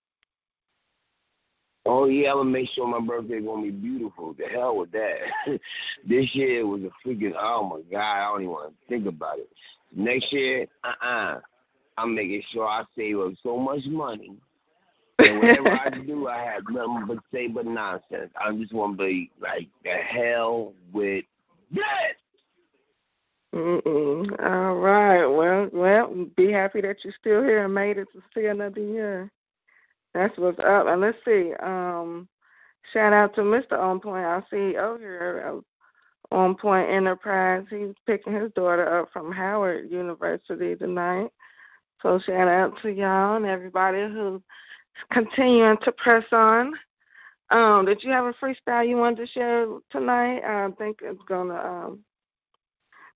Oh 1.85 2.05
yeah, 2.05 2.31
I'm 2.31 2.37
gonna 2.37 2.49
make 2.49 2.69
sure 2.69 2.87
my 2.87 3.05
birthday 3.05 3.41
gonna 3.41 3.63
be 3.63 3.71
beautiful. 3.71 4.33
The 4.33 4.45
hell 4.45 4.77
with 4.77 4.91
that. 4.91 5.17
this 6.07 6.33
year 6.33 6.65
was 6.65 6.81
a 6.83 7.07
freaking 7.07 7.33
oh 7.37 7.63
my 7.63 7.81
god, 7.91 7.99
I 8.01 8.23
don't 8.31 8.41
even 8.41 8.51
want 8.53 8.69
to 8.71 8.87
think 8.87 9.05
about 9.05 9.39
it. 9.39 9.49
Next 9.93 10.31
year, 10.31 10.67
uh 10.83 10.93
uh-uh. 11.03 11.07
uh, 11.07 11.39
I'm 11.97 12.15
making 12.15 12.43
sure 12.51 12.67
I 12.67 12.83
save 12.95 13.19
up 13.19 13.33
so 13.41 13.57
much 13.57 13.85
money. 13.85 14.37
And 15.19 15.37
whatever 15.37 15.71
I 15.71 15.89
do, 16.05 16.27
I 16.27 16.39
have 16.39 16.63
nothing 16.69 17.05
but 17.07 17.17
say 17.31 17.47
but 17.47 17.65
nonsense. 17.65 18.31
I 18.35 18.51
just 18.53 18.73
want 18.73 18.97
to 18.97 19.05
be 19.05 19.31
like 19.39 19.69
the 19.83 19.91
hell 19.91 20.73
with 20.91 21.25
that. 21.75 22.13
Mm-mm. 23.53 24.43
All 24.43 24.75
right. 24.77 25.25
Well, 25.25 25.69
well, 25.71 26.25
be 26.35 26.51
happy 26.51 26.81
that 26.81 27.03
you're 27.03 27.13
still 27.19 27.43
here 27.43 27.65
and 27.65 27.73
made 27.73 27.97
it 27.97 28.07
to 28.13 28.21
see 28.33 28.47
another 28.47 28.81
year. 28.81 29.31
That's 30.13 30.37
what's 30.37 30.63
up. 30.63 30.87
And 30.87 31.01
let's 31.01 31.17
see. 31.23 31.53
Um, 31.61 32.27
shout 32.91 33.13
out 33.13 33.35
to 33.35 33.41
Mr. 33.41 33.79
On 33.79 33.99
Point, 33.99 34.25
our 34.25 34.45
CEO 34.51 34.99
here 34.99 35.39
of 35.47 35.63
On 36.31 36.55
Point 36.55 36.89
Enterprise. 36.89 37.65
He's 37.69 37.93
picking 38.07 38.33
his 38.33 38.51
daughter 38.53 38.99
up 38.99 39.09
from 39.13 39.31
Howard 39.31 39.91
University 39.91 40.75
tonight. 40.75 41.29
So 42.03 42.19
shout 42.19 42.49
out 42.49 42.77
to 42.81 42.91
y'all 42.91 43.37
and 43.37 43.45
everybody 43.45 44.01
who's 44.01 44.41
continuing 45.11 45.77
to 45.83 45.91
press 45.93 46.25
on. 46.33 46.73
Um, 47.49 47.85
did 47.85 48.03
you 48.03 48.11
have 48.11 48.25
a 48.25 48.33
freestyle 48.33 48.87
you 48.87 48.97
wanted 48.97 49.25
to 49.25 49.27
share 49.27 49.67
tonight? 49.89 50.41
I 50.43 50.69
think 50.77 50.99
it's 51.01 51.21
gonna 51.27 51.55
um, 51.55 51.99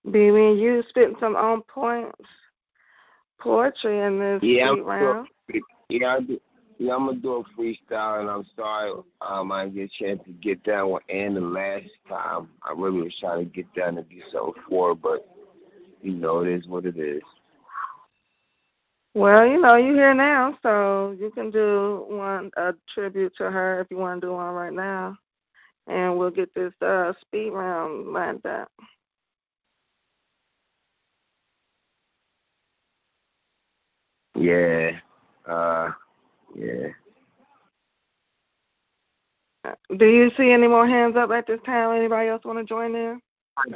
be 0.05 0.31
me 0.31 0.51
and 0.51 0.59
you 0.59 0.83
spitting 0.87 1.17
some 1.19 1.35
on 1.35 1.63
point 1.63 2.15
poetry 3.39 3.99
in 3.99 4.19
this 4.19 4.39
Yeah, 4.41 4.69
I'm 4.69 4.83
round. 4.83 5.27
yeah, 5.89 6.15
I 6.15 6.19
do. 6.21 6.39
Yeah, 6.79 6.93
I'm 6.93 7.07
gonna 7.07 7.19
do 7.19 7.43
a 7.43 7.59
freestyle, 7.59 8.21
and 8.21 8.29
I'm 8.29 8.45
sorry 8.55 8.91
um, 9.21 9.51
I 9.51 9.65
didn't 9.65 9.75
get 9.75 9.91
a 9.91 10.03
chance 10.03 10.21
to 10.25 10.31
get 10.31 10.63
that 10.65 10.87
one. 10.87 11.01
Ann 11.09 11.33
the 11.33 11.41
last 11.41 11.89
time. 12.07 12.49
I 12.61 12.73
really 12.77 13.01
was 13.01 13.15
trying 13.19 13.39
to 13.39 13.51
get 13.51 13.73
down 13.73 13.95
to 13.95 14.01
episode 14.01 14.53
four, 14.69 14.95
but 14.95 15.27
you 16.03 16.13
know 16.13 16.41
it 16.41 16.49
is 16.49 16.67
what 16.67 16.85
it 16.85 16.97
is. 16.97 17.23
Well, 19.17 19.47
you 19.47 19.59
know, 19.59 19.77
you're 19.77 19.95
here 19.95 20.13
now, 20.13 20.55
so 20.61 21.15
you 21.19 21.31
can 21.31 21.49
do 21.49 22.05
one 22.07 22.51
a 22.55 22.75
tribute 22.93 23.35
to 23.37 23.49
her 23.49 23.79
if 23.79 23.87
you 23.89 23.97
want 23.97 24.21
to 24.21 24.27
do 24.27 24.33
one 24.33 24.53
right 24.53 24.71
now, 24.71 25.17
and 25.87 26.15
we'll 26.15 26.29
get 26.29 26.53
this 26.53 26.71
uh, 26.83 27.13
speed 27.21 27.49
round 27.49 28.13
lined 28.13 28.45
up. 28.45 28.69
Yeah. 34.35 34.91
Uh. 35.47 35.89
Yeah. 36.55 36.89
Do 39.97 40.05
you 40.05 40.29
see 40.37 40.51
any 40.51 40.67
more 40.67 40.87
hands 40.87 41.15
up 41.17 41.31
at 41.31 41.47
this 41.47 41.59
time? 41.65 41.97
Anybody 41.97 42.29
else 42.29 42.45
want 42.45 42.59
to 42.59 42.65
join 42.65 42.93
in? 42.93 43.19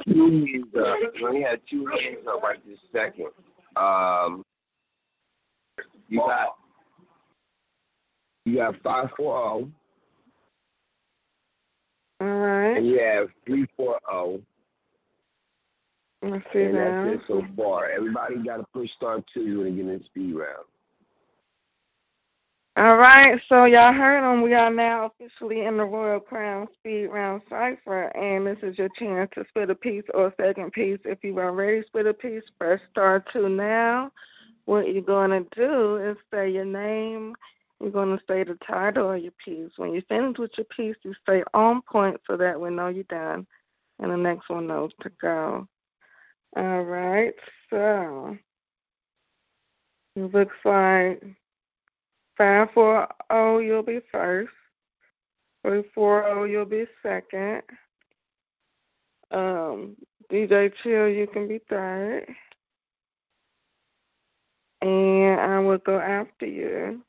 Two 0.07 0.45
hands 0.45 0.67
up. 0.77 0.99
We 1.15 1.25
only 1.25 1.41
had 1.41 1.61
two 1.67 1.87
hands 1.87 2.27
up 2.27 2.43
right 2.43 2.63
this 2.63 2.77
second. 2.93 3.29
Um. 3.75 4.43
You 6.11 6.19
got. 6.19 6.57
You 8.43 8.57
got 8.57 8.75
five 8.83 9.09
four 9.15 9.37
oh. 9.37 9.59
zero. 9.59 9.71
All 12.19 12.39
right. 12.39 12.77
And 12.77 12.85
you 12.85 12.99
have 12.99 13.29
three 13.45 13.65
four 13.77 13.97
zero. 14.09 14.41
Let's 16.21 16.43
see 16.53 16.63
And 16.63 16.73
now. 16.73 17.05
that's 17.05 17.23
it 17.23 17.27
so 17.27 17.45
far. 17.55 17.89
Everybody 17.89 18.43
got 18.45 18.57
to 18.57 18.65
push 18.73 18.91
start 18.91 19.23
two 19.33 19.59
when 19.59 19.69
they 19.69 19.71
get 19.71 19.89
in 19.89 19.99
the 19.99 20.05
speed 20.05 20.35
round. 20.35 20.65
All 22.77 22.95
right, 22.97 23.39
so 23.49 23.65
y'all 23.65 23.91
heard 23.91 24.23
them. 24.23 24.41
We 24.41 24.53
are 24.53 24.71
now 24.71 25.11
officially 25.11 25.65
in 25.65 25.77
the 25.77 25.83
Royal 25.83 26.21
Crown 26.21 26.67
Speed 26.73 27.07
Round 27.07 27.41
Cipher, 27.49 28.15
and 28.15 28.47
this 28.47 28.59
is 28.63 28.77
your 28.77 28.87
chance 28.97 29.29
to 29.35 29.43
split 29.49 29.69
a 29.69 29.75
piece 29.75 30.05
or 30.13 30.27
a 30.27 30.33
second 30.41 30.71
piece. 30.71 30.99
If 31.03 31.19
you've 31.21 31.37
already 31.37 31.83
split 31.85 32.07
a 32.07 32.13
piece, 32.13 32.43
press 32.57 32.79
star 32.89 33.23
two 33.33 33.49
now. 33.49 34.11
What 34.65 34.93
you're 34.93 35.01
going 35.01 35.31
to 35.31 35.45
do 35.59 35.97
is 35.97 36.17
say 36.31 36.49
your 36.49 36.65
name. 36.65 37.35
You're 37.79 37.91
going 37.91 38.17
to 38.17 38.23
say 38.27 38.43
the 38.43 38.57
title 38.65 39.11
of 39.11 39.21
your 39.21 39.33
piece. 39.43 39.71
When 39.77 39.93
you 39.93 40.01
finish 40.07 40.37
with 40.37 40.51
your 40.57 40.65
piece, 40.65 40.95
you 41.03 41.13
stay 41.23 41.43
on 41.53 41.81
point 41.81 42.21
so 42.27 42.37
that 42.37 42.59
we 42.59 42.69
know 42.69 42.89
you're 42.89 43.03
done, 43.05 43.47
and 43.99 44.11
the 44.11 44.17
next 44.17 44.49
one 44.49 44.67
knows 44.67 44.91
to 45.01 45.11
go. 45.21 45.67
All 46.55 46.83
right, 46.83 47.33
so 47.69 48.37
it 50.15 50.33
looks 50.33 50.55
like 50.65 51.23
Five 52.41 52.69
four 52.73 53.07
oh, 53.29 53.59
you'll 53.59 53.83
be 53.83 53.99
first. 54.11 54.49
Three 55.61 55.83
four 55.93 56.25
oh, 56.25 56.45
you'll 56.45 56.65
be 56.65 56.85
second. 57.03 57.61
Um, 59.29 59.95
DJ 60.31 60.71
Chill, 60.81 61.07
you 61.07 61.27
can 61.27 61.47
be 61.47 61.59
third. 61.69 62.25
And 64.81 65.39
I 65.39 65.59
will 65.59 65.77
go 65.77 65.99
after 65.99 66.45
you. 66.45 67.01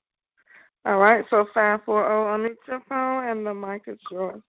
All 0.85 0.99
right, 0.99 1.25
so 1.31 1.47
five 1.55 1.81
four 1.85 2.05
oh, 2.05 2.37
unmute 2.37 2.57
your 2.67 2.83
phone, 2.89 3.29
and 3.29 3.47
the 3.47 3.55
mic 3.55 3.83
is 3.87 4.01
yours. 4.11 4.43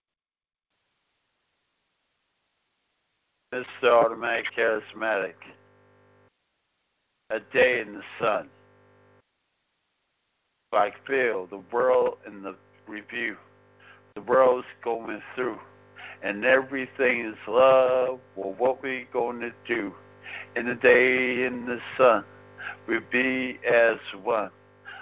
Mr. 3.54 3.66
Automatic 3.84 4.48
Charismatic. 4.58 5.36
A 7.30 7.40
day 7.40 7.82
in 7.82 7.94
the 7.94 8.02
sun. 8.20 8.50
I 10.72 10.92
feel 11.06 11.46
the 11.46 11.62
world 11.72 12.18
in 12.26 12.42
the 12.42 12.56
review. 12.88 13.38
The 14.16 14.22
world's 14.22 14.66
going 14.84 15.22
through. 15.36 15.60
And 16.24 16.46
everything 16.46 17.26
is 17.26 17.36
love. 17.48 18.20
Well, 18.36 18.56
what 18.58 18.82
we 18.82 19.08
going 19.14 19.40
to 19.42 19.52
do? 19.68 19.94
In 20.56 20.66
the 20.66 20.76
day 20.76 21.44
in 21.44 21.68
the 21.68 21.80
sun, 21.96 22.24
we 22.88 23.00
be 23.12 23.60
as 23.70 23.98
one. 24.24 24.50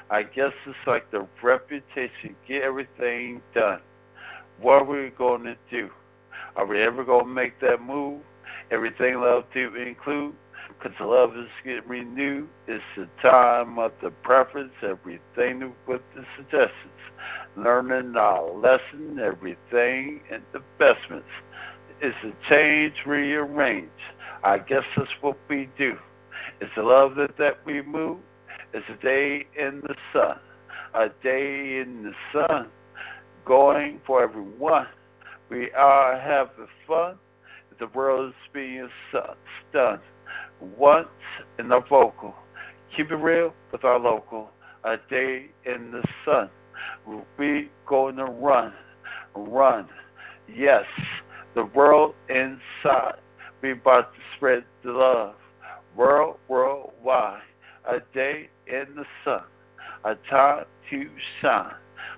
I 0.09 0.23
guess 0.23 0.51
it's 0.65 0.77
like 0.85 1.09
the 1.11 1.25
reputation, 1.41 2.35
get 2.47 2.63
everything 2.63 3.41
done. 3.55 3.79
What 4.59 4.81
are 4.81 4.85
we 4.85 5.09
going 5.09 5.43
to 5.43 5.55
do? 5.69 5.89
Are 6.55 6.65
we 6.65 6.81
ever 6.81 7.03
going 7.03 7.25
to 7.25 7.31
make 7.31 7.59
that 7.61 7.81
move? 7.81 8.21
Everything 8.71 9.21
love 9.21 9.45
to 9.53 9.75
include? 9.75 10.33
Because 10.67 10.99
love 10.99 11.37
is 11.37 11.49
getting 11.63 11.87
renewed. 11.87 12.49
It's 12.67 12.83
the 12.95 13.07
time 13.21 13.79
of 13.79 13.91
the 14.01 14.11
preference, 14.11 14.73
everything 14.83 15.73
with 15.87 16.01
the 16.15 16.25
suggestions. 16.35 16.73
Learning 17.55 18.15
our 18.15 18.51
lesson, 18.51 19.19
everything 19.19 20.21
and 20.31 20.43
the 20.51 20.61
investments. 20.79 21.27
It's 22.01 22.17
a 22.23 22.33
change, 22.49 22.95
rearrange. 23.05 23.89
I 24.43 24.57
guess 24.57 24.83
that's 24.97 25.11
what 25.21 25.37
we 25.49 25.69
do. 25.77 25.97
It's 26.61 26.75
the 26.75 26.83
love 26.83 27.15
that, 27.15 27.37
that 27.37 27.65
we 27.65 27.81
move. 27.81 28.19
It's 28.71 28.87
a 28.87 29.03
day 29.03 29.47
in 29.57 29.81
the 29.81 29.95
sun. 30.13 30.37
A 30.93 31.09
day 31.23 31.79
in 31.79 32.03
the 32.03 32.13
sun. 32.31 32.67
Going 33.45 33.99
for 34.05 34.23
everyone. 34.23 34.85
We 35.49 35.71
are 35.71 36.19
having 36.19 36.67
fun. 36.87 37.17
The 37.79 37.87
world 37.87 38.29
is 38.29 38.35
being 38.53 38.89
stunned 39.09 40.01
once 40.77 41.07
in 41.57 41.69
the 41.69 41.79
vocal. 41.81 42.35
Keep 42.95 43.11
it 43.11 43.15
real 43.15 43.55
with 43.71 43.83
our 43.83 43.97
local. 43.97 44.51
A 44.83 44.97
day 45.09 45.47
in 45.65 45.91
the 45.91 46.03
sun. 46.23 46.51
We 47.39 47.71
going 47.87 48.17
to 48.17 48.25
run, 48.25 48.73
run. 49.33 49.89
Yes, 50.47 50.85
the 51.55 51.65
world 51.65 52.13
inside. 52.29 53.15
We 53.63 53.71
about 53.71 54.13
to 54.13 54.19
spread 54.35 54.63
the 54.83 54.91
love. 54.91 55.35
World, 55.95 56.37
worldwide. 56.47 57.41
A 57.85 57.99
day 58.13 58.49
in 58.67 58.95
the 58.95 59.05
sun. 59.25 59.43
A 60.03 60.15
time 60.29 60.65
to 60.89 61.09
shine. 61.41 61.73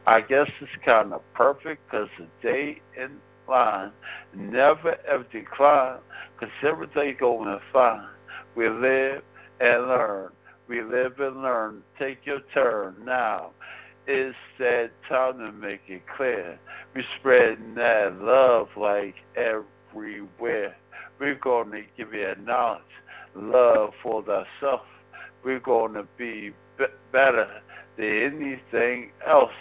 I 0.05 0.21
guess 0.21 0.49
it's 0.59 0.71
kind 0.85 1.13
of 1.13 1.21
perfect 1.33 1.89
because 1.89 2.09
the 2.17 2.27
day 2.41 2.81
in 2.97 3.17
line 3.47 3.91
never 4.35 4.97
ever 5.07 5.25
decline 5.31 5.99
because 6.33 6.53
everything 6.61 7.15
going 7.19 7.59
fine. 7.71 8.07
We 8.55 8.69
live 8.69 9.23
and 9.59 9.87
learn. 9.87 10.31
We 10.67 10.81
live 10.81 11.19
and 11.19 11.41
learn. 11.41 11.83
Take 11.99 12.25
your 12.25 12.41
turn 12.53 12.95
now. 13.05 13.51
It's 14.05 14.35
that 14.59 14.91
time 15.07 15.39
to 15.39 15.51
make 15.51 15.81
it 15.87 16.03
clear. 16.17 16.59
We're 16.93 17.03
spreading 17.19 17.75
that 17.75 18.21
love 18.21 18.69
like 18.75 19.15
everywhere. 19.35 20.75
We're 21.19 21.35
going 21.35 21.71
to 21.71 21.83
give 21.97 22.13
you 22.13 22.27
a 22.27 22.35
knowledge, 22.35 22.81
love 23.35 23.93
for 24.01 24.23
thyself. 24.23 24.81
We're 25.43 25.59
going 25.59 25.93
to 25.93 26.07
be 26.17 26.51
better 27.11 27.61
than 27.97 28.05
anything 28.05 29.11
else 29.25 29.51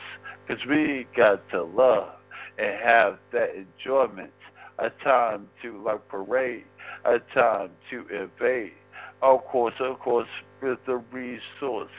because 0.46 0.64
we 0.66 1.06
got 1.16 1.48
to 1.50 1.64
love 1.64 2.10
and 2.58 2.80
have 2.82 3.18
that 3.32 3.54
enjoyment. 3.54 4.32
A 4.78 4.90
time 4.90 5.48
to 5.62 5.80
like 5.82 6.08
parade, 6.08 6.64
a 7.04 7.18
time 7.34 7.70
to 7.90 8.06
invade. 8.08 8.72
Of 9.20 9.44
course, 9.44 9.74
of 9.78 10.00
course, 10.00 10.28
with 10.60 10.78
the 10.86 10.96
resource, 10.96 11.90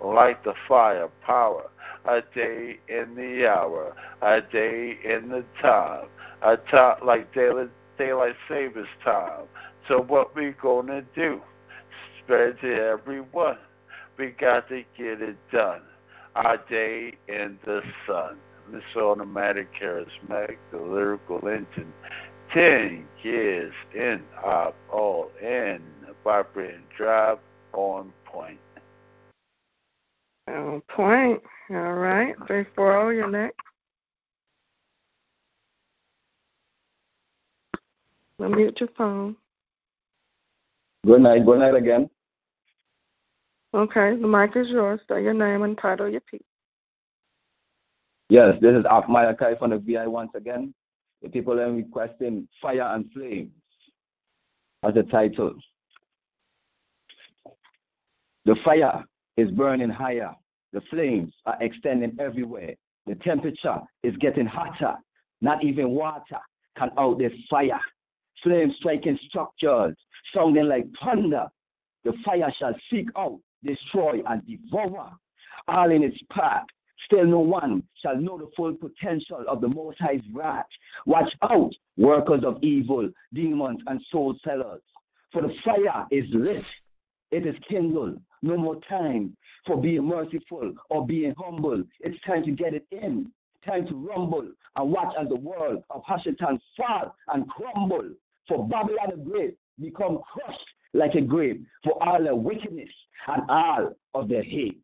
like 0.00 0.42
the 0.42 0.54
fire, 0.66 1.08
power, 1.24 1.70
a 2.06 2.22
day 2.34 2.78
in 2.88 3.14
the 3.14 3.48
hour, 3.48 3.94
a 4.22 4.40
day 4.40 4.98
in 5.04 5.28
the 5.28 5.44
time, 5.60 6.06
a 6.42 6.56
time 6.56 6.96
like 7.04 7.32
daylight, 7.32 7.70
daylight 7.98 8.36
savings 8.48 8.88
time. 9.04 9.42
So 9.88 10.00
what 10.00 10.34
we 10.34 10.54
gonna 10.62 11.02
do? 11.14 11.40
Spread 12.22 12.58
to 12.60 12.74
everyone. 12.74 13.58
We 14.16 14.28
got 14.28 14.68
to 14.68 14.82
get 14.96 15.20
it 15.20 15.36
done. 15.52 15.82
Our 16.34 16.56
day 16.56 17.14
in 17.28 17.58
the 17.64 17.82
sun. 18.06 18.38
This 18.72 18.82
automatic 18.96 19.68
charismatic, 19.78 20.56
the 20.72 20.78
lyrical 20.78 21.46
engine. 21.46 21.92
Ten 22.50 23.06
years 23.22 23.74
in 23.94 24.22
op 24.42 24.74
all 24.90 25.30
in 25.42 25.82
vibrating 26.22 26.84
drive 26.96 27.38
on 27.74 28.10
point. 28.24 28.58
On 30.48 30.80
point. 30.88 31.42
All 31.70 31.94
right. 31.94 32.34
Three 32.46 32.64
four 32.74 32.96
oh, 32.96 33.10
you're 33.10 33.30
next. 33.30 33.58
Unmute 38.40 38.80
your 38.80 38.88
phone. 38.96 39.36
Good 41.04 41.20
night. 41.20 41.44
Good 41.44 41.58
night 41.58 41.74
again. 41.74 42.08
Okay, 43.74 44.16
the 44.16 44.26
mic 44.26 44.56
is 44.56 44.70
yours. 44.70 45.00
Say 45.08 45.22
your 45.22 45.34
name 45.34 45.62
and 45.62 45.76
title 45.76 46.08
your 46.08 46.20
piece. 46.20 46.40
Yes, 48.28 48.54
this 48.60 48.74
is 48.74 48.84
Akmaya 48.84 49.36
Kai 49.36 49.56
from 49.56 49.70
the 49.70 49.78
VI 49.78 50.06
once 50.06 50.30
again. 50.34 50.72
The 51.22 51.28
people 51.28 51.60
are 51.60 51.72
requesting 51.72 52.48
Fire 52.62 52.82
and 52.94 53.10
Flames 53.12 53.50
as 54.82 54.94
the 54.94 55.02
title. 55.02 55.54
The 58.44 58.56
fire 58.64 59.04
is 59.36 59.50
burning 59.50 59.90
higher. 59.90 60.34
The 60.72 60.82
flames 60.82 61.32
are 61.46 61.56
extending 61.60 62.16
everywhere. 62.18 62.74
The 63.06 63.14
temperature 63.16 63.80
is 64.02 64.16
getting 64.18 64.46
hotter. 64.46 64.94
Not 65.40 65.64
even 65.64 65.90
water 65.90 66.40
can 66.76 66.90
out 66.98 67.18
this 67.18 67.32
fire. 67.50 67.80
Flames 68.42 68.76
striking 68.76 69.18
structures, 69.28 69.96
sounding 70.32 70.66
like 70.66 70.86
thunder. 71.02 71.46
The 72.04 72.12
fire 72.24 72.52
shall 72.58 72.74
seek 72.90 73.08
out 73.16 73.40
destroy, 73.64 74.22
and 74.26 74.42
devour. 74.46 75.12
All 75.66 75.90
in 75.90 76.02
its 76.02 76.18
path. 76.30 76.66
Still 77.06 77.26
no 77.26 77.40
one 77.40 77.82
shall 78.00 78.16
know 78.16 78.38
the 78.38 78.50
full 78.56 78.74
potential 78.74 79.44
of 79.48 79.60
the 79.60 79.68
Most 79.68 79.98
High's 79.98 80.22
wrath. 80.32 80.66
Watch 81.06 81.34
out, 81.42 81.72
workers 81.96 82.44
of 82.44 82.58
evil, 82.62 83.10
demons, 83.32 83.80
and 83.86 84.00
soul 84.10 84.36
sellers. 84.44 84.80
For 85.32 85.42
the 85.42 85.54
fire 85.64 86.06
is 86.10 86.24
lit, 86.32 86.64
it 87.30 87.46
is 87.46 87.56
kindled. 87.68 88.20
No 88.42 88.56
more 88.56 88.80
time 88.88 89.36
for 89.66 89.80
being 89.80 90.04
merciful 90.04 90.72
or 90.88 91.06
being 91.06 91.34
humble. 91.36 91.82
It's 92.00 92.20
time 92.22 92.44
to 92.44 92.52
get 92.52 92.74
it 92.74 92.86
in. 92.90 93.32
Time 93.66 93.86
to 93.86 93.94
rumble 93.94 94.48
and 94.76 94.92
watch 94.92 95.14
as 95.18 95.28
the 95.28 95.36
world 95.36 95.82
of 95.90 96.04
Hashatan 96.04 96.60
fall 96.76 97.16
and 97.28 97.48
crumble. 97.48 98.10
For 98.48 98.66
Babylon 98.68 99.10
the 99.10 99.16
Great 99.16 99.56
become 99.80 100.20
crushed 100.32 100.66
like 100.92 101.14
a 101.14 101.20
grape 101.20 101.64
for 101.82 102.02
all 102.02 102.22
their 102.22 102.36
wickedness 102.36 102.90
and 103.26 103.42
all 103.48 103.92
of 104.14 104.28
their 104.28 104.42
hate. 104.42 104.80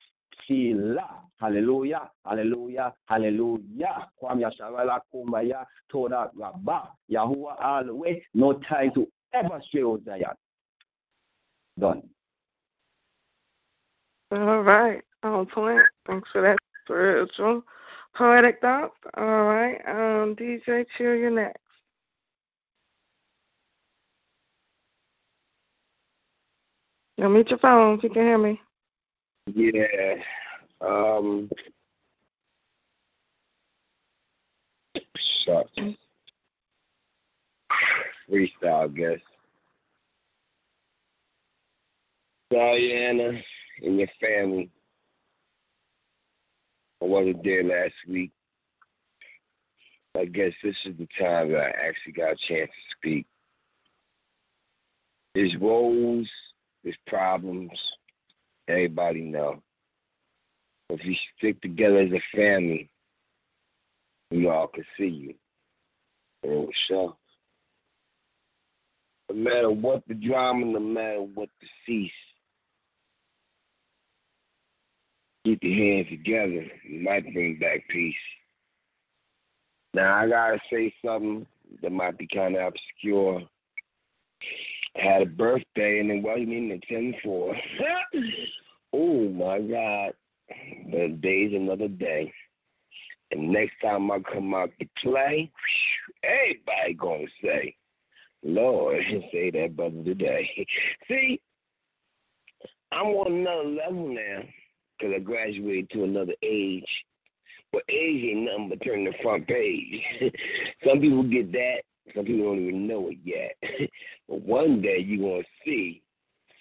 Sila. 0.47 1.07
Hallelujah. 1.41 2.11
Hallelujah. 2.25 2.93
Hallelujah. 3.07 4.09
Kwam 4.21 4.41
Yashavala 4.41 5.01
Kumbaya 5.15 5.65
Toda 5.91 6.31
Rabba. 6.35 6.89
Yahuwah 7.11 7.63
all 7.63 7.85
the 7.85 7.95
way. 7.95 8.25
No 8.35 8.55
time 8.55 8.93
to 8.95 9.07
ever 9.33 9.61
stray 9.67 9.83
out 9.83 10.03
Zion. 10.05 10.25
Done. 11.79 12.03
All 14.33 14.63
right. 14.63 15.03
On 15.23 15.47
point. 15.47 15.83
Thanks 16.07 16.29
for 16.33 16.43
that 16.43 16.59
spiritual 16.85 17.63
poetic 18.15 18.61
thoughts. 18.61 18.95
All 19.17 19.45
right. 19.45 19.81
Um, 19.87 20.35
DJ 20.35 20.87
Chill, 20.97 21.15
you're 21.15 21.31
next. 21.31 21.59
Now 27.21 27.29
mute 27.29 27.51
your 27.51 27.59
phone 27.59 27.99
if 27.99 28.03
you 28.03 28.09
can 28.09 28.23
hear 28.23 28.39
me. 28.39 28.59
Yeah. 29.55 30.15
Um. 30.81 31.51
Shucks. 35.45 35.71
Freestyle, 38.27 38.85
I 38.85 38.89
guess. 38.89 39.21
Diana 42.51 43.39
and 43.83 43.99
your 43.99 44.09
family. 44.19 44.71
I 47.03 47.05
wasn't 47.05 47.45
there 47.45 47.65
last 47.65 47.95
week. 48.09 48.31
I 50.19 50.25
guess 50.25 50.55
this 50.63 50.77
is 50.87 50.97
the 50.97 51.07
time 51.19 51.53
that 51.53 51.59
I 51.59 51.87
actually 51.87 52.13
got 52.13 52.33
a 52.33 52.37
chance 52.49 52.71
to 52.71 52.97
speak. 52.97 53.27
There's 55.35 55.55
woes, 55.61 56.31
there's 56.83 56.97
problems, 57.07 57.71
everybody 58.69 59.21
know. 59.21 59.63
If 60.89 61.05
you 61.05 61.15
stick 61.39 61.61
together 61.61 61.99
as 61.99 62.13
a 62.13 62.37
family, 62.37 62.91
we 64.31 64.49
all 64.49 64.67
can 64.69 64.85
see 64.97 65.07
you. 65.07 65.35
And 66.43 66.69
sure. 66.87 67.17
No 69.29 69.37
matter 69.37 69.71
what 69.71 70.03
the 70.09 70.15
drama, 70.15 70.67
no 70.67 70.81
matter 70.81 71.21
what 71.21 71.49
the 71.61 71.67
cease, 71.87 72.11
keep 75.45 75.63
your 75.63 75.75
hands 75.75 76.09
together. 76.09 76.67
You 76.89 77.01
might 77.01 77.33
bring 77.33 77.59
back 77.59 77.87
peace. 77.89 78.15
Now 79.95 80.15
I 80.17 80.29
gotta 80.29 80.59
say 80.71 80.93
something 81.05 81.47
that 81.83 81.93
might 81.93 82.19
be 82.19 82.27
kind 82.27 82.57
of 82.57 82.73
obscure. 82.73 83.43
Had 84.97 85.23
a 85.23 85.27
birthday 85.27 86.01
and 86.01 86.11
it 86.11 86.23
wasn't 86.23 86.49
even 86.49 86.73
attended 86.73 87.17
for. 87.23 87.55
oh 88.93 89.29
my 89.29 89.61
God! 89.61 90.13
The 90.91 91.17
day's 91.21 91.55
another 91.55 91.89
day. 91.89 92.33
And 93.31 93.51
next 93.51 93.75
time 93.81 94.11
I 94.11 94.19
come 94.21 94.55
out 94.55 94.71
to 94.81 94.89
play, 95.01 95.51
everybody 96.25 96.95
gonna 96.95 97.27
say, 97.43 97.77
Lord, 98.43 99.03
say 99.33 99.51
that 99.51 99.77
brother 99.77 100.03
today. 100.03 100.67
See, 101.09 101.41
I'm 102.93 103.07
on 103.09 103.33
another 103.33 103.69
level 103.69 104.09
now 104.09 104.43
because 104.99 105.15
I 105.15 105.21
graduated 105.21 105.91
to 105.91 106.05
another 106.05 106.35
age. 106.43 107.05
But 107.73 107.83
age 107.89 108.25
ain't 108.25 108.47
nothing 108.47 108.69
but 108.69 108.83
turning 108.83 109.05
the 109.05 109.15
front 109.23 109.47
page. 109.47 110.03
Some 110.85 111.01
people 111.01 111.23
get 111.23 111.53
that. 111.53 111.83
Some 112.15 112.25
people 112.25 112.47
don't 112.47 112.67
even 112.67 112.87
know 112.87 113.09
it 113.11 113.19
yet. 113.25 113.57
but 114.29 114.43
one 114.43 114.81
day 114.81 114.99
you're 114.99 115.19
going 115.19 115.43
to 115.43 115.49
see 115.65 116.03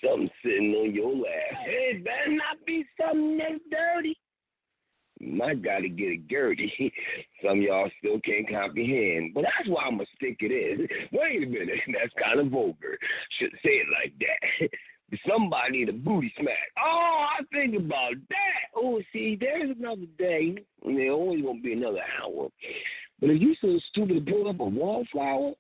something 0.04 0.30
sitting 0.44 0.74
on 0.76 0.94
your 0.94 1.16
lap. 1.16 1.64
Hey, 1.64 1.94
it 1.96 2.04
better 2.04 2.32
not 2.32 2.58
be 2.66 2.86
something 3.00 3.38
that's 3.38 3.62
dirty. 3.72 4.18
My 5.22 5.54
got 5.54 5.80
to 5.80 5.90
get 5.90 6.12
it 6.12 6.28
dirty. 6.30 6.94
Some 7.46 7.62
y'all 7.62 7.92
still 8.00 8.20
can't 8.22 8.50
comprehend. 8.50 9.34
But 9.34 9.44
that's 9.44 9.68
why 9.68 9.84
I'm 9.84 9.98
going 9.98 10.06
to 10.06 10.16
stick 10.16 10.38
it 10.40 10.52
in. 10.52 10.88
Wait 11.12 11.44
a 11.44 11.48
minute. 11.48 11.80
That's 11.88 12.14
kind 12.22 12.40
of 12.40 12.48
vulgar. 12.48 12.98
Should 13.38 13.52
say 13.64 13.84
it 13.84 13.88
like 13.92 14.14
that. 14.20 14.70
Somebody 15.28 15.80
need 15.80 15.90
a 15.90 15.94
booty 15.94 16.32
smack. 16.40 16.56
Oh, 16.78 17.26
I 17.38 17.42
think 17.52 17.76
about 17.76 18.14
that. 18.30 18.70
Oh, 18.76 19.02
see, 19.12 19.36
there's 19.36 19.76
another 19.78 20.06
day, 20.20 20.56
and 20.86 20.98
there 20.98 21.12
always 21.12 21.42
gonna 21.42 21.60
be 21.60 21.74
another 21.74 22.04
hour. 22.22 22.50
But 23.20 23.32
if 23.32 23.42
you 23.42 23.56
so 23.56 23.78
stupid 23.90 24.26
to 24.26 24.32
pull 24.32 24.50
up 24.50 24.60
a 24.60 24.66
wallflower, 24.66 25.54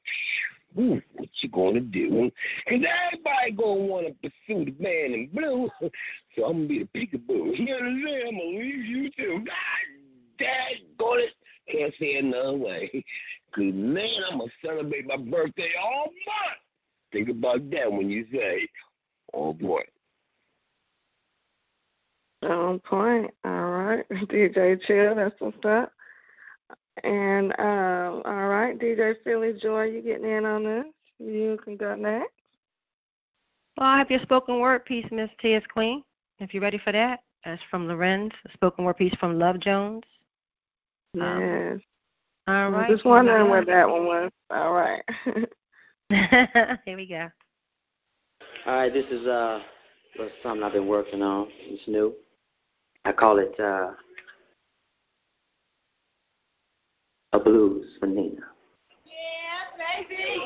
what 0.73 1.30
you 1.41 1.49
gonna 1.49 1.80
do? 1.80 2.31
Cause 2.68 2.80
everybody 3.07 3.52
gonna 3.52 3.81
wanna 3.81 4.10
pursue 4.22 4.65
the 4.65 4.76
man 4.80 5.14
in 5.14 5.30
blue. 5.34 5.69
So 6.36 6.45
I'm 6.45 6.53
gonna 6.53 6.68
be 6.68 6.80
the 6.80 6.86
peekaboo. 6.86 7.57
You 7.57 7.65
know 7.65 7.73
what 7.73 7.84
I'm 7.84 8.03
saying? 8.06 8.23
I'm 8.27 8.38
gonna 8.38 8.60
leave 8.60 8.86
you 8.86 9.10
too. 9.10 9.44
God 9.45 10.38
dang 10.38 10.76
it. 10.99 11.34
Can't 11.69 11.94
say 11.99 12.06
it 12.15 12.23
another 12.23 12.56
way. 12.56 12.90
Cause 13.56 13.73
man, 13.73 14.22
I'm 14.31 14.38
gonna 14.38 14.52
celebrate 14.64 15.07
my 15.07 15.18
birthday 15.18 15.72
all 15.84 16.06
month. 16.06 16.60
Think 17.11 17.30
about 17.30 17.69
that 17.72 17.91
when 17.91 18.10
you 18.10 18.27
say, 18.31 18.69
Oh 19.34 19.53
boy. 19.53 19.81
On 22.44 22.80
point. 22.80 23.31
All 23.44 23.52
right. 23.52 24.10
DJ 24.11 24.80
Chill, 24.86 25.15
that's 25.15 25.36
what's 25.40 25.65
up. 25.65 25.91
And 27.03 27.51
um, 27.59 28.21
all 28.26 28.47
right, 28.47 28.77
DJ 28.77 29.15
Philly 29.23 29.53
Joy, 29.53 29.84
you 29.84 30.01
getting 30.01 30.30
in 30.30 30.45
on 30.45 30.63
this? 30.63 30.85
You 31.19 31.57
can 31.63 31.77
go 31.77 31.95
next. 31.95 32.31
Well, 33.77 33.88
I 33.88 33.97
have 33.97 34.11
your 34.11 34.19
spoken 34.21 34.59
word 34.59 34.85
piece, 34.85 35.05
Miss 35.11 35.30
T 35.41 35.53
is 35.53 35.63
Queen. 35.71 36.03
If 36.39 36.53
you're 36.53 36.63
ready 36.63 36.80
for 36.84 36.91
that, 36.91 37.21
that's 37.45 37.61
from 37.69 37.88
Larenz, 37.88 38.31
a 38.45 38.51
spoken 38.53 38.85
word 38.85 38.97
piece 38.97 39.13
from 39.15 39.39
Love 39.39 39.59
Jones. 39.59 40.03
Yes. 41.13 41.80
Um, 42.47 42.73
all 42.73 42.76
I 42.76 42.77
was 42.80 42.88
just 42.89 43.05
wondering 43.05 43.49
where 43.49 43.65
that 43.65 43.89
one 43.89 44.05
was. 44.05 44.31
All 44.49 44.73
right. 44.73 45.01
Here 46.85 46.97
we 46.97 47.05
go. 47.07 47.30
All 48.65 48.73
right, 48.73 48.93
this 48.93 49.05
is 49.11 49.27
uh 49.27 49.61
something 50.43 50.63
I've 50.63 50.73
been 50.73 50.88
working 50.88 51.21
on. 51.21 51.47
It's 51.61 51.88
new. 51.88 52.13
I 53.05 53.11
call 53.11 53.39
it 53.39 53.57
uh 53.59 53.91
a 57.31 57.39
blues 57.39 57.85
for 57.99 58.07
Nia. 58.07 58.31
Yeah, 59.06 59.61
baby. 59.77 60.45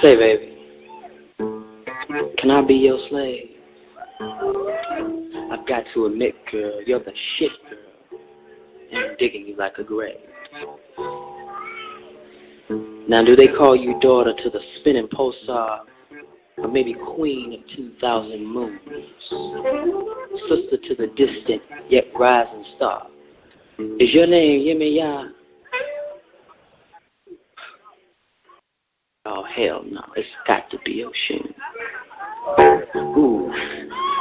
Say, 0.00 0.16
baby, 0.16 0.56
can 2.38 2.50
I 2.50 2.66
be 2.66 2.74
your 2.74 2.98
slave? 3.08 3.50
I've 5.62 5.68
got 5.68 5.84
to 5.94 6.06
admit, 6.06 6.34
girl, 6.50 6.82
you're 6.84 6.98
the 6.98 7.12
shit, 7.36 7.52
girl. 7.70 8.20
And 8.90 9.04
I'm 9.04 9.16
digging 9.16 9.46
you 9.46 9.54
like 9.54 9.78
a 9.78 9.84
grave. 9.84 10.16
Now, 13.08 13.24
do 13.24 13.36
they 13.36 13.46
call 13.46 13.76
you 13.76 13.96
daughter 14.00 14.32
to 14.36 14.50
the 14.50 14.58
spinning 14.80 15.06
pulsar, 15.06 15.82
uh, 15.82 15.84
or 16.58 16.66
maybe 16.66 16.94
queen 16.94 17.52
of 17.52 17.76
2,000 17.76 18.44
moons? 18.44 18.80
Sister 20.48 20.78
to 20.82 20.94
the 20.96 21.06
distant 21.14 21.62
yet 21.88 22.06
rising 22.18 22.64
star? 22.74 23.06
Is 23.78 24.12
your 24.12 24.26
name 24.26 24.66
Yemaya? 24.66 25.30
Oh, 29.26 29.44
hell 29.44 29.84
no. 29.88 30.02
It's 30.16 30.28
got 30.44 30.68
to 30.70 30.78
be 30.84 31.04
Oshun. 31.04 31.54
Ooh. 33.16 34.11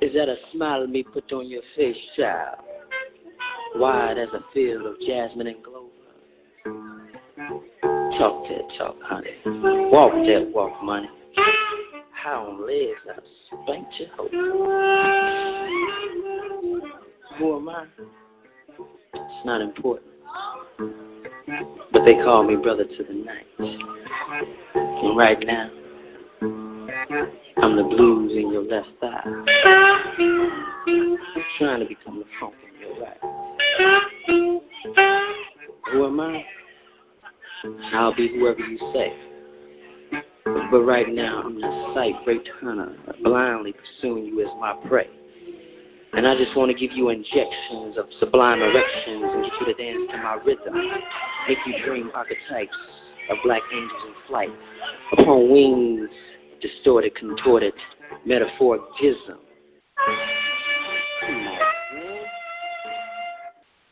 Is 0.00 0.12
that 0.12 0.28
a 0.28 0.36
smile 0.52 0.86
me 0.86 1.02
put 1.02 1.32
on 1.32 1.48
your 1.48 1.62
face, 1.74 1.96
child? 2.16 2.58
Wide 3.76 4.18
as 4.18 4.28
a 4.34 4.40
field 4.52 4.84
of 4.86 5.00
jasmine 5.06 5.46
and 5.46 5.64
clover. 5.64 5.86
Talk 8.18 8.46
that 8.48 8.68
talk, 8.78 8.96
honey. 9.02 9.30
Walk 9.44 10.12
that 10.12 10.50
walk, 10.54 10.82
money. 10.82 11.08
How 12.12 12.46
on 12.46 12.66
legs 12.66 13.00
I 13.08 13.18
spanked 13.64 13.94
your 13.98 14.08
hoe. 14.16 14.28
Who 17.38 17.56
am 17.56 17.68
I? 17.68 17.86
It's 19.14 19.46
not 19.46 19.60
important. 19.60 20.10
But 21.92 22.04
they 22.04 22.14
call 22.14 22.42
me 22.42 22.56
brother 22.56 22.84
to 22.84 23.04
the 23.04 23.14
night. 23.14 23.46
And 24.74 25.16
right 25.16 25.42
now, 25.46 25.70
I'm 27.66 27.74
the 27.74 27.82
blues 27.82 28.30
in 28.30 28.52
your 28.52 28.62
left 28.62 28.86
thigh. 29.00 29.22
I'm 29.24 29.44
trying 31.58 31.80
to 31.80 31.86
become 31.86 32.20
the 32.20 32.24
funk 32.38 32.54
in 32.62 32.70
your 32.80 32.94
right. 33.02 33.18
Who 35.90 36.06
am 36.06 36.20
I? 36.20 36.44
I'll 37.92 38.14
be 38.14 38.28
whoever 38.28 38.60
you 38.60 38.78
say. 38.94 39.12
But 40.70 40.82
right 40.82 41.12
now, 41.12 41.42
I'm 41.44 41.60
the 41.60 41.92
sight 41.92 42.14
break 42.24 42.46
hunter, 42.60 42.94
blindly 43.24 43.72
pursuing 43.72 44.26
you 44.26 44.42
as 44.42 44.52
my 44.60 44.80
prey. 44.86 45.10
And 46.12 46.24
I 46.24 46.36
just 46.36 46.56
want 46.56 46.70
to 46.70 46.78
give 46.78 46.96
you 46.96 47.08
injections 47.08 47.98
of 47.98 48.06
sublime 48.20 48.62
erections 48.62 49.24
and 49.24 49.42
get 49.42 49.52
you 49.58 49.66
to 49.66 49.74
dance 49.74 50.12
to 50.12 50.18
my 50.18 50.34
rhythm. 50.34 50.72
Make 51.48 51.58
you 51.66 51.84
dream 51.84 52.12
archetypes 52.14 52.76
of 53.28 53.38
black 53.42 53.62
angels 53.72 54.02
in 54.06 54.14
flight. 54.28 54.50
Upon 55.18 55.50
wings, 55.50 56.08
distorted, 56.60 57.14
contorted, 57.14 57.74
metaphoric 58.24 58.82
man. 58.98 59.38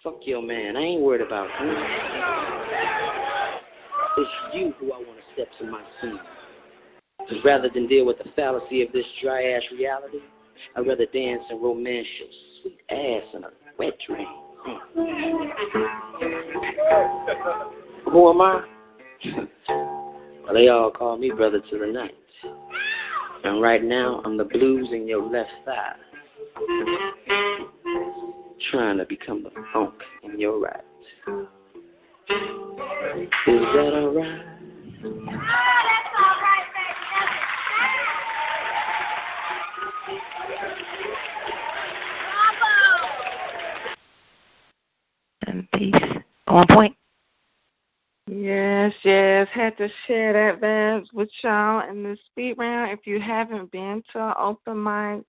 Fuck 0.03 0.19
your 0.23 0.43
man. 0.43 0.77
I 0.77 0.81
ain't 0.81 1.03
worried 1.03 1.23
about 1.23 1.51
him. 1.51 1.74
It's 4.16 4.31
you 4.53 4.74
who 4.78 4.93
I 4.93 4.99
want 4.99 5.19
to 5.19 5.24
step 5.32 5.49
to 5.59 5.65
my 5.66 5.82
scene. 6.01 6.20
Because 7.19 7.43
rather 7.45 7.69
than 7.70 7.86
deal 7.86 8.05
with 8.07 8.19
the 8.19 8.31
fallacy 8.36 8.82
of 8.82 8.93
this 8.93 9.07
dry 9.23 9.43
ass 9.53 9.62
reality, 9.73 10.19
I'd 10.77 10.86
rather 10.86 11.07
dance 11.07 11.43
and 11.49 11.62
romance 11.62 12.07
your 12.19 12.28
sweet 12.62 12.81
ass 12.91 13.24
in 13.35 13.45
a 13.45 13.51
wet 13.78 13.95
dream. 14.07 14.28
Who 18.12 18.31
am 18.31 18.41
I? 18.41 18.65
well, 20.45 20.55
they 20.55 20.69
all 20.69 20.91
call 20.91 21.16
me 21.16 21.31
brother 21.31 21.61
to 21.61 21.79
the 21.79 21.87
night. 21.87 22.15
And 23.45 23.61
right 23.61 23.83
now, 23.83 24.23
I'm 24.25 24.37
the 24.37 24.45
blues 24.45 24.89
in 24.93 25.09
your 25.09 25.23
left 25.23 25.51
thigh. 25.65 25.97
Trying 28.71 28.99
to 28.99 29.05
become 29.07 29.43
the 29.43 29.51
funk 29.73 29.95
in 30.23 30.39
your 30.39 30.61
right. 30.61 30.85
Is 32.29 33.61
that 33.75 33.93
alright? 33.95 34.41
And 45.47 45.71
peace. 45.73 45.95
On 46.47 46.65
point. 46.71 46.97
Yes, 48.85 48.94
yes. 49.02 49.48
Had 49.51 49.78
to 49.78 49.89
share 50.06 50.35
that 50.35 50.61
vibes 50.61 51.11
with 51.15 51.31
y'all 51.43 51.89
in 51.89 52.02
this 52.02 52.19
speed 52.27 52.56
round. 52.59 52.90
If 52.90 53.06
you 53.06 53.19
haven't 53.19 53.70
been 53.70 54.02
to 54.12 54.19
an 54.19 54.35
open 54.36 54.82
mic, 54.82 55.24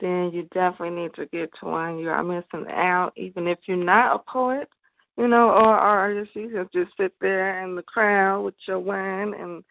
then 0.00 0.32
you 0.32 0.48
definitely 0.52 1.00
need 1.02 1.14
to 1.14 1.26
get 1.26 1.52
to 1.60 1.66
one. 1.66 2.00
You 2.00 2.10
are 2.10 2.24
missing 2.24 2.66
out. 2.68 3.12
Even 3.14 3.46
if 3.46 3.60
you're 3.66 3.76
not 3.76 4.16
a 4.16 4.18
poet, 4.28 4.68
you 5.16 5.28
know, 5.28 5.50
or 5.50 5.78
artist, 5.78 6.34
you 6.34 6.48
can 6.48 6.68
just 6.74 6.96
sit 6.96 7.12
there 7.20 7.62
in 7.62 7.76
the 7.76 7.82
crowd 7.84 8.42
with 8.42 8.56
your 8.66 8.80
wine 8.80 9.34
and 9.34 9.62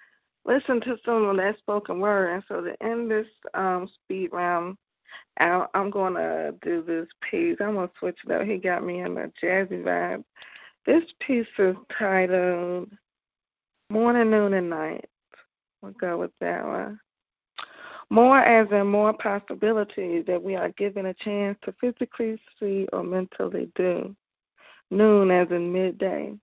listen 0.46 0.80
to 0.80 0.96
some 1.04 1.26
of 1.26 1.36
that 1.36 1.58
spoken 1.58 2.00
word. 2.00 2.34
And 2.34 2.44
so 2.48 2.62
to 2.62 2.82
end 2.82 3.12
this 3.12 3.28
um, 3.54 3.90
speed 3.96 4.30
round, 4.32 4.78
I'm 5.38 5.90
going 5.90 6.14
to 6.14 6.56
do 6.62 6.84
this 6.88 7.10
piece. 7.30 7.58
I'm 7.60 7.74
going 7.74 7.90
to 7.90 7.94
switch 8.00 8.20
it 8.26 8.32
up. 8.32 8.48
He 8.48 8.56
got 8.56 8.86
me 8.86 9.02
in 9.02 9.18
a 9.18 9.30
jazzy 9.44 9.84
vibe. 9.84 10.24
This 10.86 11.04
piece 11.20 11.48
is 11.58 11.76
titled 11.98 12.90
Morning, 13.92 14.30
Noon, 14.30 14.54
and 14.54 14.70
Night. 14.70 15.10
We'll 15.82 15.94
go 15.94 16.18
with 16.20 16.32
that 16.42 16.64
one. 16.64 17.00
More 18.12 18.40
as 18.40 18.68
in 18.72 18.86
more 18.86 19.14
possibilities 19.14 20.26
that 20.28 20.42
we 20.42 20.56
are 20.56 20.70
given 20.70 21.08
a 21.08 21.14
chance 21.16 21.58
to 21.64 21.74
physically 21.82 22.40
see 22.60 22.88
or 22.94 23.04
mentally 23.04 23.72
do. 23.74 24.16
Noon 24.92 25.32
as 25.32 25.50
in 25.50 25.74
midday. 25.74 26.34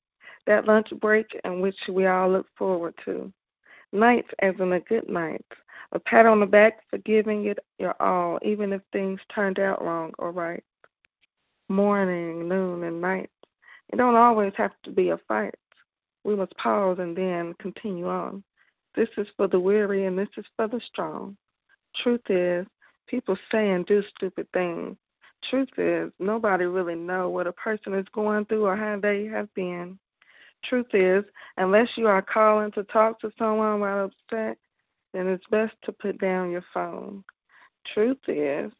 That 0.46 0.66
lunch 0.66 0.90
break 1.00 1.38
in 1.44 1.60
which 1.60 1.76
we 1.88 2.06
all 2.06 2.30
look 2.30 2.46
forward 2.58 2.94
to. 3.04 3.32
Nights 3.92 4.28
as 4.40 4.54
in 4.58 4.72
a 4.72 4.80
good 4.80 5.08
night. 5.08 5.44
A 5.92 6.00
pat 6.00 6.26
on 6.26 6.40
the 6.40 6.46
back 6.46 6.80
for 6.90 6.98
giving 6.98 7.46
it 7.46 7.60
your 7.78 7.94
all, 8.02 8.40
even 8.42 8.72
if 8.72 8.82
things 8.92 9.20
turned 9.32 9.60
out 9.60 9.84
wrong 9.84 10.12
or 10.18 10.32
right. 10.32 10.64
Morning, 11.68 12.48
noon, 12.48 12.82
and 12.82 13.00
night. 13.00 13.30
It 13.92 13.96
don't 13.96 14.16
always 14.16 14.52
have 14.56 14.72
to 14.82 14.90
be 14.90 15.10
a 15.10 15.18
fight. 15.28 15.54
We 16.26 16.34
must 16.34 16.56
pause 16.56 16.98
and 16.98 17.16
then 17.16 17.54
continue 17.60 18.08
on. 18.08 18.42
This 18.96 19.08
is 19.16 19.28
for 19.36 19.46
the 19.46 19.60
weary 19.60 20.06
and 20.06 20.18
this 20.18 20.28
is 20.36 20.44
for 20.56 20.66
the 20.66 20.80
strong. 20.80 21.36
Truth 22.02 22.28
is, 22.28 22.66
people 23.06 23.38
say 23.52 23.70
and 23.70 23.86
do 23.86 24.02
stupid 24.16 24.48
things. 24.52 24.96
Truth 25.48 25.68
is, 25.78 26.10
nobody 26.18 26.64
really 26.64 26.96
know 26.96 27.30
what 27.30 27.46
a 27.46 27.52
person 27.52 27.94
is 27.94 28.08
going 28.12 28.44
through 28.46 28.66
or 28.66 28.74
how 28.74 28.98
they 28.98 29.26
have 29.26 29.54
been. 29.54 30.00
Truth 30.64 30.94
is, 30.94 31.24
unless 31.58 31.90
you 31.94 32.08
are 32.08 32.22
calling 32.22 32.72
to 32.72 32.82
talk 32.82 33.20
to 33.20 33.30
someone 33.38 33.78
while 33.78 34.06
upset, 34.06 34.58
then 35.12 35.28
it's 35.28 35.46
best 35.46 35.76
to 35.84 35.92
put 35.92 36.18
down 36.18 36.50
your 36.50 36.64
phone. 36.74 37.22
Truth 37.94 38.18
is, 38.26 38.72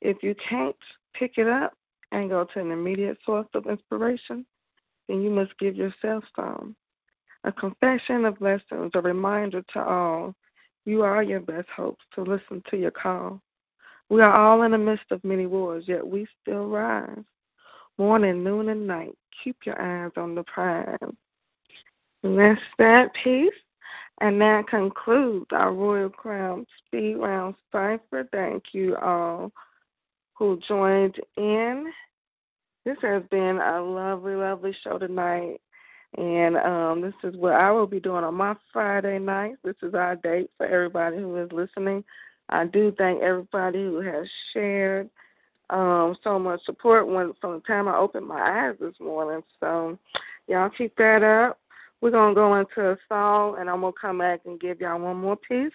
if 0.00 0.22
you 0.22 0.34
can't 0.36 0.74
pick 1.12 1.36
it 1.36 1.48
up 1.48 1.74
and 2.12 2.30
go 2.30 2.44
to 2.44 2.60
an 2.60 2.70
immediate 2.70 3.18
source 3.26 3.48
of 3.52 3.66
inspiration, 3.66 4.46
then 5.06 5.20
you 5.20 5.28
must 5.28 5.58
give 5.58 5.76
yourself 5.76 6.24
some. 6.34 6.74
A 7.44 7.52
confession 7.52 8.24
of 8.24 8.40
lessons, 8.40 8.92
a 8.94 9.00
reminder 9.00 9.62
to 9.72 9.82
all 9.82 10.34
you 10.86 11.02
are 11.02 11.22
your 11.22 11.40
best 11.40 11.68
hopes 11.68 12.04
to 12.14 12.22
listen 12.22 12.62
to 12.70 12.76
your 12.76 12.90
call. 12.90 13.40
We 14.08 14.20
are 14.22 14.32
all 14.32 14.62
in 14.62 14.72
the 14.72 14.78
midst 14.78 15.10
of 15.10 15.24
many 15.24 15.46
wars, 15.46 15.84
yet 15.86 16.06
we 16.06 16.26
still 16.40 16.68
rise. 16.68 17.24
Morning, 17.98 18.42
noon, 18.42 18.70
and 18.70 18.86
night, 18.86 19.16
keep 19.42 19.56
your 19.64 19.80
eyes 19.80 20.12
on 20.16 20.34
the 20.34 20.42
prize. 20.42 20.98
And 22.22 22.38
that's 22.38 22.60
that 22.78 23.14
piece. 23.14 23.52
And 24.20 24.40
that 24.40 24.68
concludes 24.68 25.46
our 25.52 25.72
Royal 25.72 26.08
Crown 26.08 26.66
Speed 26.78 27.16
Round 27.16 27.54
Cipher. 27.72 28.28
Thank 28.32 28.72
you 28.72 28.96
all 28.96 29.52
who 30.34 30.58
joined 30.66 31.20
in. 31.36 31.92
This 32.84 32.96
has 33.02 33.22
been 33.30 33.58
a 33.58 33.82
lovely, 33.82 34.34
lovely 34.34 34.74
show 34.82 34.98
tonight. 34.98 35.60
And 36.16 36.56
um, 36.58 37.00
this 37.00 37.14
is 37.24 37.36
what 37.36 37.54
I 37.54 37.70
will 37.72 37.86
be 37.86 37.98
doing 37.98 38.24
on 38.24 38.34
my 38.34 38.54
Friday 38.72 39.18
night. 39.18 39.56
This 39.64 39.74
is 39.82 39.94
our 39.94 40.16
date 40.16 40.50
for 40.56 40.66
everybody 40.66 41.16
who 41.16 41.36
is 41.36 41.50
listening. 41.50 42.04
I 42.50 42.66
do 42.66 42.94
thank 42.96 43.22
everybody 43.22 43.82
who 43.82 44.00
has 44.00 44.28
shared 44.52 45.10
um, 45.70 46.16
so 46.22 46.38
much 46.38 46.62
support 46.64 47.08
when 47.08 47.32
from 47.40 47.54
the 47.54 47.60
time 47.60 47.88
I 47.88 47.96
opened 47.96 48.28
my 48.28 48.40
eyes 48.40 48.76
this 48.80 48.94
morning. 49.00 49.42
So 49.58 49.98
y'all 50.46 50.70
keep 50.70 50.94
that 50.96 51.22
up. 51.22 51.58
We're 52.00 52.10
gonna 52.10 52.34
go 52.34 52.54
into 52.56 52.90
a 52.90 52.98
song 53.08 53.56
and 53.58 53.68
I'm 53.68 53.80
gonna 53.80 53.92
come 53.98 54.18
back 54.18 54.40
and 54.44 54.60
give 54.60 54.80
y'all 54.80 55.00
one 55.00 55.16
more 55.16 55.36
piece. 55.36 55.72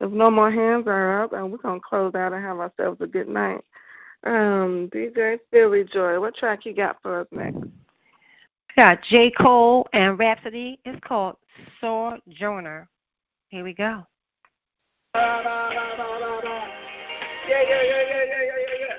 If 0.00 0.12
no 0.12 0.30
more 0.30 0.50
hands 0.50 0.86
are 0.86 1.24
up, 1.24 1.32
and 1.32 1.50
we're 1.50 1.58
gonna 1.58 1.80
close 1.80 2.14
out 2.14 2.32
and 2.32 2.42
have 2.42 2.58
ourselves 2.58 3.00
a 3.00 3.06
good 3.06 3.28
night. 3.28 3.64
Um, 4.24 4.88
DJ 4.94 5.38
Philly 5.50 5.84
Joy, 5.84 6.20
what 6.20 6.36
track 6.36 6.64
you 6.64 6.72
got 6.72 7.02
for 7.02 7.20
us 7.20 7.26
next? 7.32 7.58
Got 8.78 9.02
J. 9.02 9.32
Cole 9.32 9.88
and 9.92 10.16
Rapsody. 10.20 10.78
It's 10.84 11.00
called 11.04 11.34
Sojourner. 11.80 12.88
Here 13.48 13.64
we 13.64 13.74
go. 13.74 14.06
Yeah, 15.16 15.42
yeah, 15.42 15.64
yeah, 17.48 17.58
yeah, 17.58 17.64
yeah, 17.64 18.38
yeah, 18.38 18.54
yeah, 18.54 18.78
yeah. 18.78 18.94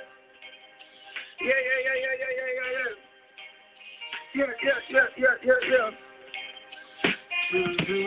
Yeah, 1.39 1.47
yeah, 1.47 1.79
yeah, 1.85 1.95
yeah, 1.95 2.13
yeah, 2.19 2.31
yeah, 2.35 2.51
yeah, 2.59 2.71
yeah. 2.75 2.91
Yeah, 4.35 4.51
yeah, 4.63 4.79
yeah, 4.89 5.07
yeah, 5.17 5.35
yeah, 5.45 5.59
yeah. 5.71 5.91
Mm-hmm. 7.53 8.03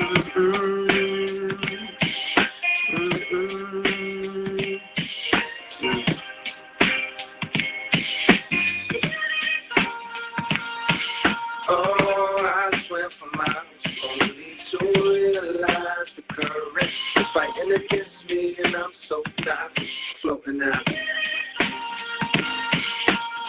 Mm-hmm. 0.00 0.79
fighting 17.34 17.72
against 17.72 18.10
me, 18.28 18.56
and 18.62 18.74
I'm 18.76 18.90
so 19.08 19.22
tired 19.44 19.70
floating 20.22 20.60
out. 20.62 20.88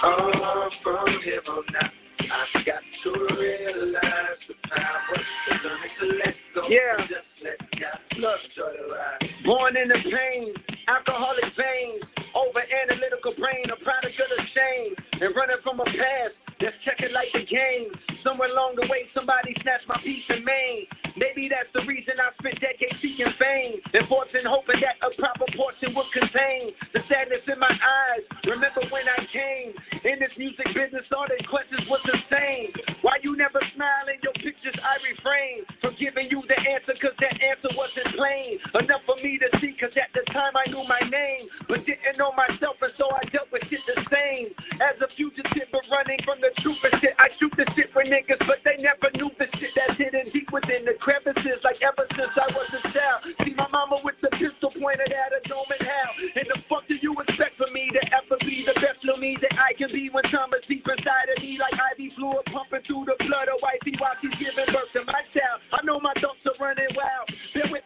Oh, 0.03 0.70
from 0.84 1.20
here 1.24 1.41
on 1.48 1.64
out, 1.82 1.91
I've 2.20 2.66
got 2.66 2.82
to 3.03 3.36
realize 3.40 4.41
the 4.48 4.56
power 4.70 5.18
to 5.48 5.68
learn 5.68 5.80
to 5.99 6.06
let 6.18 6.36
go. 6.56 6.68
Yeah. 6.68 6.98
Just 7.02 7.28
let 7.44 7.60
God 7.80 7.99
Look, 8.18 8.40
enjoy 8.49 8.72
the 8.82 8.94
ride. 8.94 9.30
Born 9.45 9.78
in 9.78 9.90
the 9.90 9.99
pain, 10.10 10.53
alcoholic 10.88 11.45
veins, 11.58 12.03
over 12.34 12.62
analytical 12.84 13.34
brain, 13.38 13.66
a 13.66 13.84
product 13.84 14.20
of 14.20 14.30
the 14.38 14.44
shame, 14.53 14.95
and 15.22 15.36
running 15.36 15.58
from 15.64 15.80
a 15.80 15.86
past 15.86 16.36
that's 16.60 16.76
checking 16.86 17.14
like 17.14 17.30
a 17.34 17.45
game. 17.45 17.91
Somewhere 18.24 18.49
along 18.49 18.76
the 18.76 18.88
way, 18.90 19.06
somebody 19.14 19.56
snatched 19.62 19.88
my 19.88 19.99
piece 20.03 20.24
of 20.30 20.44
main. 20.44 20.86
Maybe 21.22 21.45
that's 21.53 21.69
the 21.77 21.85
reason 21.85 22.18
I 22.18 22.34
spent 22.41 22.57
decades 22.60 22.98
seeking 22.98 23.30
fame, 23.38 23.77
and 23.93 24.07
fortune 24.10 24.41
hoping 24.41 24.81
that 24.81 24.98
a 25.06 25.14
proper 25.22 25.45
portion 25.53 25.93
would 25.93 26.10
contain 26.10 26.73
the 26.98 27.06
sadness 27.06 27.45
in 27.45 27.61
my 27.61 27.69
eyes. 27.69 28.26
Remember 28.49 28.81
when 28.89 29.06
I 29.06 29.22
came 29.30 29.77
in 30.02 30.18
this 30.18 30.34
music 30.34 30.65
business, 30.73 31.06
all 31.14 31.30
the 31.30 31.38
questions 31.45 31.85
was 31.85 32.02
the 32.10 32.18
same. 32.34 32.73
Why 33.06 33.22
you 33.22 33.38
never 33.38 33.61
smile 33.77 34.10
in 34.10 34.18
your 34.26 34.34
pictures? 34.34 34.73
I 34.81 34.98
refrain 35.06 35.61
from 35.77 35.93
giving 36.02 36.26
you 36.34 36.41
the 36.49 36.57
answer, 36.57 36.98
cause 36.98 37.14
that 37.22 37.38
answer 37.38 37.69
wasn't 37.77 38.18
plain 38.18 38.57
enough 38.81 39.06
for 39.06 39.15
me 39.22 39.38
to 39.38 39.49
see. 39.61 39.77
Cause 39.77 39.93
at 40.02 40.10
the 40.18 40.26
time 40.34 40.57
I 40.57 40.65
knew 40.73 40.81
my 40.89 41.06
name, 41.06 41.45
but 41.69 41.85
didn't 41.85 42.18
know 42.18 42.34
myself, 42.34 42.81
and 42.81 42.93
so 42.98 43.06
I 43.14 43.22
dealt 43.30 43.53
with 43.53 43.61
shit 43.69 43.85
the 43.85 44.02
same. 44.10 44.57
As 44.82 44.98
a 44.98 45.08
fugitive, 45.14 45.70
but 45.72 45.86
running 45.94 46.18
from 46.26 46.41
the 46.41 46.49
truth 46.58 46.82
and 46.82 46.98
shit. 46.98 47.14
I 47.22 47.30
shoot 47.38 47.53
the 47.53 47.70
shit 47.78 47.94
for 47.94 48.02
niggas, 48.02 48.41
but 48.49 48.66
they 48.66 48.82
never 48.82 49.14
knew 49.14 49.30
the 49.38 49.45
shit 49.62 49.70
that's 49.78 49.94
hidden 49.94 50.34
deep 50.34 50.49
within 50.49 50.90
the 50.90 50.98
crevices. 50.98 51.62
Like 51.62 51.78
ever 51.86 52.10
since 52.18 52.34
I 52.34 52.49
was 52.49 52.66
a 52.74 52.82
child, 52.90 53.30
see 53.45 53.53
my 53.53 53.70
mama 53.70 54.02
with 54.02 54.18
the 54.26 54.34
pistol 54.41 54.74
pointed 54.74 55.14
at 55.14 55.38
a 55.38 55.41
dome 55.45 55.70
and 55.70 55.86
how. 55.86 56.10
And 56.34 56.49
the 56.49 56.58
fuck 56.66 56.90
do 56.90 56.98
you 56.98 57.14
expect 57.22 57.62
from 57.62 57.70
me 57.78 57.94
to 57.94 58.02
ever 58.10 58.41
be 58.41 58.66
the 58.66 58.74
best 58.82 59.06
of 59.06 59.22
me 59.22 59.38
that 59.45 59.53
I 59.53 59.78
can 59.78 59.94
be 59.94 60.10
when 60.10 60.26
time 60.34 60.49
is 60.58 60.66
deep 60.66 60.90
inside 60.90 61.30
of 61.30 61.38
me, 61.45 61.62
like 61.62 61.78
IV 61.78 62.18
fluid 62.18 62.41
pumping 62.49 62.82
through 62.82 63.06
the 63.06 63.22
blood 63.22 63.53
of 63.53 63.62
wifey 63.62 63.94
while 64.02 64.18
she's 64.18 64.34
giving 64.41 64.66
birth 64.74 64.90
to 64.98 65.06
my 65.06 65.22
child. 65.30 65.62
I 65.78 65.86
know 65.86 66.02
my 66.02 66.18
thoughts 66.18 66.41
are 66.49 66.58
running 66.58 66.90
wild. 66.98 67.30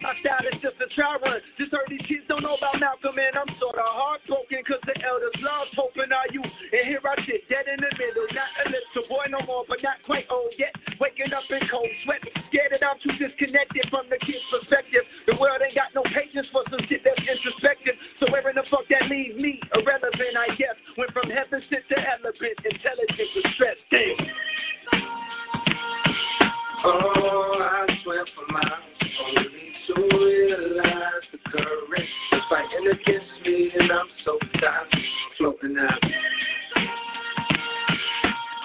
With 0.06 0.22
my 0.22 0.22
style, 0.22 0.46
it's 0.46 0.62
just 0.62 0.78
a 0.78 0.90
trial 0.94 1.18
run. 1.18 1.42
Just 1.58 1.74
heard 1.74 1.90
these 1.90 2.06
kids 2.06 2.30
don't 2.30 2.46
know 2.46 2.54
about 2.54 2.78
Malcolm, 2.78 3.18
and 3.18 3.34
I'm 3.34 3.50
sorta 3.58 3.82
heartbroken 3.82 4.62
cause 4.62 4.78
the 4.86 4.94
elders 5.02 5.34
lost 5.42 5.74
hoping 5.74 6.14
in 6.14 6.30
you. 6.30 6.46
And 6.46 6.86
here 6.86 7.02
I 7.02 7.18
sit, 7.26 7.42
dead 7.50 7.66
in 7.66 7.82
the 7.82 7.90
middle, 7.98 8.30
not 8.30 8.50
a 8.62 8.70
little 8.70 9.10
boy 9.10 9.26
no 9.34 9.42
more, 9.50 9.66
but 9.66 9.82
not 9.82 9.98
quite 10.06 10.30
old 10.30 10.54
yet. 10.62 10.78
Waking 11.02 11.34
up 11.34 11.50
in 11.50 11.58
cold 11.74 11.90
sweat, 12.06 12.22
scared 12.54 12.78
that 12.78 12.86
I'm 12.86 13.02
too 13.02 13.18
disconnected 13.18 13.90
from 13.90 14.06
the 14.14 14.22
kid's 14.22 14.46
perspective. 14.54 15.10
The 15.26 15.42
world 15.42 15.66
ain't 15.66 15.74
got 15.74 15.90
no 15.98 16.06
patience 16.14 16.54
for 16.54 16.62
some 16.70 16.86
shit 16.86 17.02
that's 17.02 17.26
introspective. 17.26 17.98
So 18.22 18.30
where 18.30 18.46
in 18.46 18.62
the 18.62 18.66
fuck 18.70 18.86
that 18.94 19.10
leaves 19.10 19.42
me? 19.42 19.58
Irrelevant, 19.74 20.38
I 20.38 20.54
guess. 20.54 20.78
Went 21.02 21.18
from 21.18 21.34
heaven 21.34 21.66
sent 21.66 21.82
to 21.82 21.98
element, 21.98 22.38
intelligence 22.62 23.32
was 23.34 23.48
stressed. 23.58 23.82
Damn. 23.90 24.22
Oh, 26.86 27.58
I 27.58 27.90
swam 28.06 28.26
for 28.38 28.46
miles, 28.54 28.86
only 29.98 30.10
to 30.10 30.58
realize 30.58 31.26
the 31.32 31.38
current 31.50 32.04
is 32.32 32.42
fighting 32.50 32.88
against 32.88 33.46
me, 33.46 33.72
and 33.80 33.92
I'm 33.92 34.08
so 34.24 34.38
tired, 34.60 34.88
floating 35.38 35.78
out. 35.78 36.00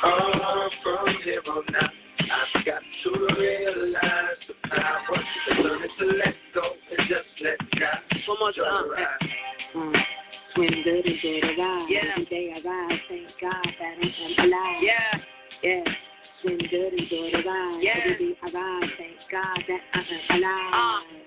Oh, 0.03 0.69
from 0.83 1.15
here 1.23 1.43
on 1.47 1.65
out, 1.77 1.91
I've 2.21 2.65
got 2.65 2.83
to 3.05 3.11
realize 3.39 4.39
the 4.49 4.69
power, 4.69 5.25
and 5.51 5.59
learning 5.61 5.91
to 5.99 6.05
let 6.07 6.35
go 6.55 6.63
and 6.97 7.09
just 7.09 7.29
let 7.43 7.59
God 7.79 7.99
One 8.27 8.37
more 8.41 8.53
time. 8.53 9.31
Mm. 9.75 10.03
Swim 10.55 10.83
good, 10.83 11.07
enjoy 11.07 11.41
the 11.47 11.55
ride. 11.59 11.87
Yeah. 11.89 12.13
Every 12.13 12.25
day 12.27 12.53
I 12.57 12.69
rise, 12.69 13.01
thank 13.09 13.29
God 13.41 13.75
that 13.79 13.97
I 14.01 14.43
am 14.43 14.51
alive. 14.51 14.83
Yeah. 14.83 15.21
Yeah. 15.63 15.85
Swim 16.43 16.59
good, 16.59 16.93
enjoy 16.95 17.31
the 17.33 17.43
ride. 17.47 17.79
Yeah. 17.83 18.01
Every 18.05 18.17
day 18.17 18.39
I 18.43 18.51
rise, 18.51 18.91
thank 18.97 19.17
God 19.31 19.65
that 19.69 19.81
I 19.95 19.99
am 19.99 20.43
alive. 20.43 20.73
Uh, 20.73 21.21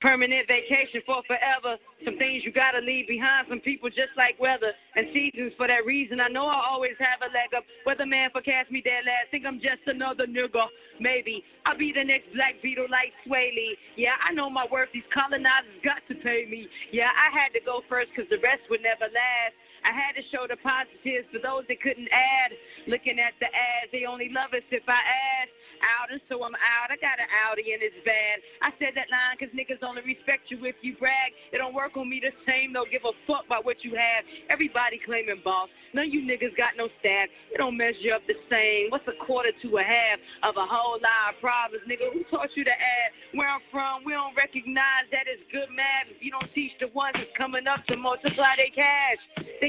permanent 0.00 0.48
vacation 0.48 1.02
for 1.04 1.22
forever. 1.26 1.76
Some 2.04 2.16
things 2.16 2.42
you 2.44 2.52
gotta 2.52 2.78
leave 2.78 3.06
behind. 3.06 3.46
Some 3.48 3.60
people 3.60 3.90
just 3.90 4.16
like 4.16 4.40
weather 4.40 4.72
and 4.96 5.06
seasons. 5.12 5.52
For 5.56 5.66
that 5.66 5.84
reason, 5.84 6.20
I 6.20 6.28
know 6.28 6.46
I 6.46 6.64
always 6.68 6.96
have 6.98 7.20
a 7.20 7.32
leg 7.32 7.52
up. 7.54 7.64
Whether 7.84 8.06
man 8.06 8.30
forecast 8.30 8.70
me 8.70 8.80
dead 8.80 9.04
last, 9.04 9.30
think 9.30 9.44
I'm 9.44 9.60
just 9.60 9.84
another 9.86 10.26
nigga. 10.26 10.66
Maybe 10.98 11.44
I'll 11.66 11.76
be 11.76 11.92
the 11.92 12.04
next 12.04 12.32
black 12.34 12.54
Beatle 12.64 12.88
like 12.88 13.12
Swae 13.26 13.54
Lee. 13.54 13.76
Yeah, 13.96 14.14
I 14.26 14.32
know 14.32 14.48
my 14.48 14.66
worth. 14.70 14.88
These 14.94 15.04
colonizers 15.12 15.68
got 15.84 16.00
to 16.08 16.14
pay 16.14 16.46
me. 16.48 16.68
Yeah, 16.92 17.10
I 17.14 17.38
had 17.38 17.52
to 17.52 17.60
go 17.60 17.82
first 17.88 18.08
because 18.14 18.30
the 18.30 18.38
rest 18.38 18.62
would 18.70 18.82
never 18.82 19.04
last. 19.04 19.54
I 19.84 19.92
had 19.92 20.16
to 20.16 20.22
show 20.30 20.46
the 20.46 20.56
positives 20.60 21.26
for 21.32 21.38
those 21.38 21.64
that 21.68 21.80
couldn't 21.80 22.08
add. 22.12 22.52
Looking 22.86 23.18
at 23.18 23.34
the 23.40 23.46
ads, 23.46 23.90
they 23.92 24.04
only 24.04 24.28
love 24.28 24.52
us 24.52 24.66
if 24.70 24.84
I 24.88 25.00
add. 25.00 25.48
Out 25.80 26.12
and 26.12 26.20
so 26.28 26.44
I'm 26.44 26.54
out. 26.54 26.92
I 26.92 26.96
got 27.00 27.16
an 27.16 27.30
Audi 27.48 27.72
and 27.72 27.80
it's 27.80 27.96
bad. 28.04 28.44
I 28.60 28.68
said 28.76 28.92
that 28.96 29.08
line 29.08 29.36
because 29.38 29.54
niggas 29.56 29.80
only 29.80 30.02
respect 30.04 30.52
you 30.52 30.60
if 30.68 30.76
you 30.82 30.96
brag. 31.00 31.32
It 31.52 31.58
don't 31.58 31.74
work 31.74 31.96
on 31.96 32.08
me 32.08 32.20
the 32.20 32.32
same. 32.44 32.72
Don't 32.76 32.90
give 32.90 33.02
a 33.04 33.16
fuck 33.26 33.46
about 33.46 33.64
what 33.64 33.82
you 33.84 33.96
have. 33.96 34.24
Everybody 34.48 35.00
claiming 35.00 35.40
boss. 35.42 35.68
None 35.94 36.06
of 36.06 36.12
you 36.12 36.20
niggas 36.20 36.56
got 36.56 36.76
no 36.76 36.88
staff. 37.00 37.28
It 37.50 37.58
don't 37.58 37.76
measure 37.76 38.12
up 38.14 38.22
the 38.28 38.36
same. 38.50 38.90
What's 38.90 39.08
a 39.08 39.16
quarter 39.24 39.52
to 39.62 39.68
a 39.78 39.82
half 39.82 40.20
of 40.42 40.56
a 40.56 40.66
whole 40.66 41.00
lot 41.00 41.32
of 41.32 41.40
problems, 41.40 41.82
nigga? 41.88 42.12
Who 42.12 42.24
taught 42.30 42.52
you 42.56 42.64
to 42.64 42.70
add? 42.72 43.10
Where 43.32 43.48
I'm 43.48 43.64
from, 43.72 44.04
we 44.04 44.12
don't 44.12 44.36
recognize 44.36 45.08
that 45.12 45.24
it's 45.26 45.42
good 45.50 45.68
math. 45.74 46.12
If 46.12 46.22
you 46.22 46.30
don't 46.30 46.48
teach 46.54 46.72
the 46.78 46.88
ones 46.92 47.14
that's 47.16 47.32
coming 47.36 47.66
up 47.66 47.84
to 47.86 47.96
multiply 47.96 48.56
their 48.56 48.70
cash, 48.74 49.18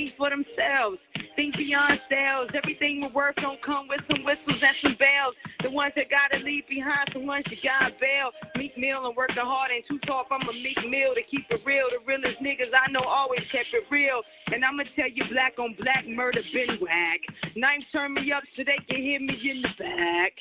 think 0.02 0.18
for 0.18 0.30
themselves. 0.30 0.98
Think 1.36 1.56
beyond 1.56 2.00
sales. 2.10 2.50
Everything 2.54 3.02
with 3.02 3.14
work 3.14 3.36
don't 3.38 3.62
come 3.62 3.88
with 3.88 4.02
some 4.10 4.26
whistles 4.26 4.62
and 4.62 4.76
some 4.82 4.96
bells. 4.96 5.36
The 5.62 5.70
ones 5.70 5.94
that 5.96 6.08
gotta 6.10 6.44
leave 6.44 6.68
behind, 6.68 7.10
some 7.14 7.28
ones 7.28 7.46
you 7.50 7.58
gotta 7.64 7.94
bail. 8.00 8.32
Meek 8.56 8.78
mill 8.78 9.06
and 9.06 9.16
working 9.16 9.38
hard 9.38 9.72
ain't 9.72 9.88
too 9.88 10.00
tall 10.00 10.26
from 10.28 10.42
a 10.42 10.54
meek 10.54 10.78
mill 10.90 11.14
to 11.16 11.22
keep 11.24 11.46
it 11.50 11.62
real. 11.66 11.86
The 11.92 12.00
realest 12.06 12.42
niggas 12.42 12.74
I 12.74 12.92
know 12.92 13.02
always 13.02 13.42
kept 13.52 13.68
it 13.74 13.84
real. 13.90 14.22
And 14.52 14.66
I'ma 14.66 14.84
tell 14.96 15.10
you, 15.10 15.24
black 15.30 15.58
on 15.60 15.76
black 15.80 16.08
murder 16.08 16.42
been 16.54 16.78
whack. 16.82 17.20
Knife 17.56 17.84
turn 17.92 18.14
me 18.16 18.32
up 18.32 18.44
so 18.56 18.64
they 18.64 18.78
can 18.90 19.02
hit 19.02 19.22
me 19.22 19.52
in 19.52 19.62
the 19.62 19.70
back. 19.78 20.34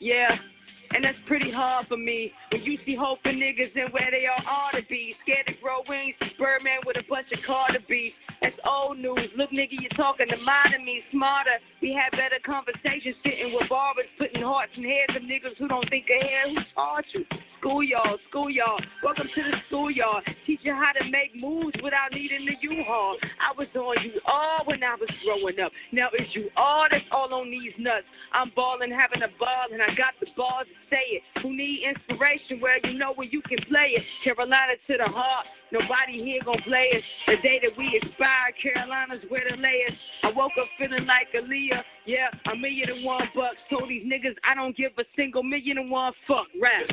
Yeah. 0.00 0.38
And 0.94 1.04
that's 1.04 1.18
pretty 1.26 1.50
hard 1.50 1.86
for 1.88 1.96
me 1.96 2.32
when 2.50 2.62
you 2.62 2.78
see 2.86 2.94
hope 2.94 3.22
for 3.22 3.30
niggas 3.30 3.76
and 3.76 3.92
where 3.92 4.10
they 4.10 4.26
all 4.26 4.44
ought 4.46 4.76
to 4.76 4.82
be. 4.88 5.14
Scared 5.22 5.46
to 5.46 5.54
grow 5.62 5.82
wings, 5.88 6.14
Birdman 6.38 6.80
with 6.86 6.96
a 6.96 7.04
bunch 7.08 7.30
of 7.32 7.40
Carter 7.46 7.80
beef. 7.88 8.12
That's 8.40 8.56
old 8.64 8.98
news. 8.98 9.30
Look, 9.36 9.50
nigga, 9.50 9.72
you're 9.72 9.90
talking 9.90 10.28
to 10.28 10.36
modern 10.38 10.84
me, 10.84 11.02
smarter. 11.10 11.58
We 11.82 11.92
had 11.92 12.10
better 12.12 12.38
conversations 12.44 13.16
sitting 13.24 13.54
with 13.54 13.68
barbers, 13.68 14.06
putting 14.18 14.42
hearts 14.42 14.72
in 14.76 14.84
heads 14.84 15.16
of 15.16 15.22
niggas 15.22 15.56
who 15.58 15.68
don't 15.68 15.88
think 15.90 16.06
ahead. 16.08 16.56
Who 16.56 16.62
taught 16.74 17.04
you? 17.12 17.24
Schoolyard, 17.60 18.20
schoolyard. 18.30 18.86
Welcome 19.02 19.28
to 19.34 19.42
the 19.42 19.56
schoolyard. 19.66 20.24
Teach 20.46 20.60
you 20.62 20.74
how 20.74 20.92
to 20.92 21.10
make 21.10 21.34
moves 21.34 21.76
without 21.82 22.12
needing 22.12 22.46
the 22.46 22.54
U-Haul. 22.60 23.16
I 23.40 23.52
was 23.58 23.66
on 23.74 24.04
you 24.04 24.20
all 24.26 24.62
when 24.64 24.84
I 24.84 24.94
was 24.94 25.10
growing 25.24 25.58
up. 25.58 25.72
Now 25.90 26.08
it's 26.12 26.36
you 26.36 26.50
all 26.56 26.86
that's 26.88 27.04
all 27.10 27.34
on 27.34 27.50
these 27.50 27.72
nuts. 27.76 28.06
I'm 28.32 28.52
balling, 28.54 28.92
having 28.92 29.22
a 29.22 29.28
ball, 29.40 29.66
and 29.72 29.82
I 29.82 29.92
got 29.96 30.14
the 30.20 30.26
balls 30.36 30.66
to 30.66 30.94
say 30.96 31.02
it. 31.18 31.22
Who 31.42 31.56
need 31.56 31.82
inspiration? 31.82 32.60
Well, 32.62 32.78
you 32.84 32.96
know 32.96 33.12
where 33.14 33.26
you 33.26 33.42
can 33.42 33.58
play 33.68 33.96
it. 33.96 34.04
Carolina 34.22 34.74
to 34.86 34.96
the 34.96 35.10
heart. 35.10 35.46
Nobody 35.70 36.24
here 36.24 36.40
gon' 36.44 36.62
play 36.62 36.92
us. 36.96 37.02
The 37.26 37.36
day 37.42 37.60
that 37.62 37.76
we 37.76 38.00
expire, 38.00 38.52
Carolina's 38.62 39.24
where 39.28 39.42
the 39.50 39.56
layers. 39.56 39.92
I 40.22 40.32
woke 40.32 40.52
up 40.58 40.68
feeling 40.78 41.06
like 41.06 41.28
Aaliyah. 41.34 41.82
Yeah, 42.06 42.28
a 42.50 42.56
million 42.56 42.88
and 42.90 43.04
one 43.04 43.28
bucks. 43.34 43.58
Told 43.68 43.90
these 43.90 44.06
niggas 44.06 44.34
I 44.44 44.54
don't 44.54 44.74
give 44.74 44.92
a 44.96 45.04
single 45.14 45.42
million 45.42 45.76
and 45.76 45.90
one 45.90 46.14
fuck. 46.26 46.46
Rap. 46.60 46.86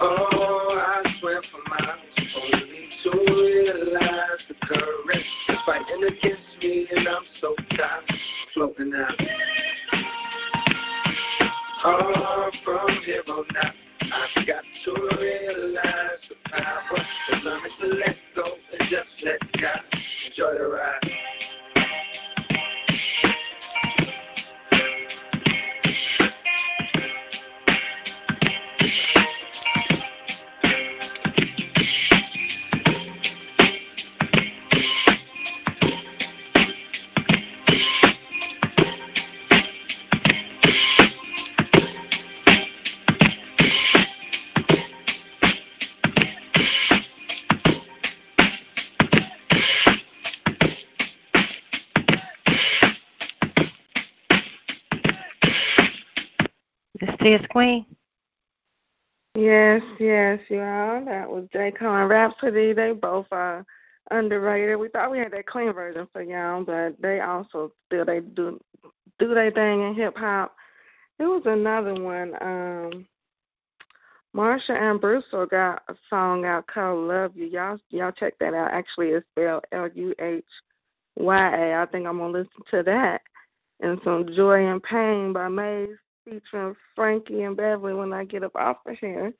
Oh, 0.00 0.76
I 0.76 1.20
swam 1.20 1.42
for 1.52 1.70
miles, 1.70 2.00
only 2.36 2.88
to 3.04 3.10
realize 3.32 4.40
the 4.48 4.54
current 4.66 5.24
is 5.48 5.56
fighting 5.64 6.02
against 6.02 6.40
me, 6.60 6.88
and 6.90 7.08
I'm 7.08 7.22
so 7.40 7.54
tired, 7.76 8.12
floating 8.52 8.92
out. 8.94 9.12
Oh, 11.84 12.50
from 12.64 12.88
here 13.04 13.22
on 13.28 13.44
out, 13.56 13.74
I've 14.00 14.46
got 14.46 14.64
to 14.84 15.16
realize 15.20 16.20
the 16.28 16.50
power 16.50 16.98
of 17.32 17.42
learning 17.44 17.70
to 17.80 17.86
let 17.86 18.16
go 18.34 18.44
and 18.78 18.90
just 18.90 19.08
let 19.24 19.40
God 19.60 19.80
enjoy 20.26 20.58
the 20.58 20.68
ride. 20.70 21.43
Tia 57.24 57.48
Queen. 57.48 57.86
Yes, 59.34 59.80
yes, 59.98 60.38
you 60.50 60.60
all. 60.60 61.02
That 61.06 61.30
was 61.30 61.48
J. 61.54 61.72
And 61.80 62.08
Rapsody. 62.08 62.74
They 62.74 62.92
both 62.92 63.26
are 63.32 63.64
underrated. 64.10 64.78
We 64.78 64.88
thought 64.88 65.10
we 65.10 65.18
had 65.18 65.32
that 65.32 65.46
clean 65.46 65.72
version 65.72 66.06
for 66.12 66.22
y'all, 66.22 66.62
but 66.62 67.00
they 67.00 67.20
also 67.20 67.72
still 67.86 68.04
they 68.04 68.20
do 68.20 68.60
do 69.18 69.32
their 69.32 69.50
thing 69.50 69.80
in 69.80 69.94
hip 69.94 70.18
hop. 70.18 70.54
There 71.18 71.30
was 71.30 71.42
another 71.46 71.94
one. 71.94 72.34
Um 72.42 73.06
Marsha 74.36 74.78
Ambrosius 74.78 75.48
got 75.50 75.82
a 75.88 75.94
song 76.10 76.44
out 76.44 76.66
called 76.66 77.08
Love 77.08 77.32
You. 77.34 77.46
Y'all 77.46 77.78
y'all 77.88 78.12
check 78.12 78.34
that 78.40 78.52
out. 78.52 78.70
Actually 78.70 79.08
it's 79.08 79.26
spelled 79.32 79.64
L 79.72 79.88
U 79.94 80.14
H 80.18 80.44
Y 81.16 81.56
A. 81.56 81.80
I 81.80 81.86
think 81.86 82.06
I'm 82.06 82.18
gonna 82.18 82.32
listen 82.32 82.50
to 82.70 82.82
that. 82.82 83.22
And 83.80 83.98
some 84.04 84.28
Joy 84.36 84.66
and 84.66 84.82
Pain 84.82 85.32
by 85.32 85.48
Maze 85.48 85.96
featuring 86.24 86.74
Frankie 86.94 87.42
and 87.42 87.56
Beverly 87.56 87.94
when 87.94 88.12
I 88.12 88.24
get 88.24 88.44
up 88.44 88.56
off 88.56 88.78
of 88.86 88.98
here. 88.98 89.32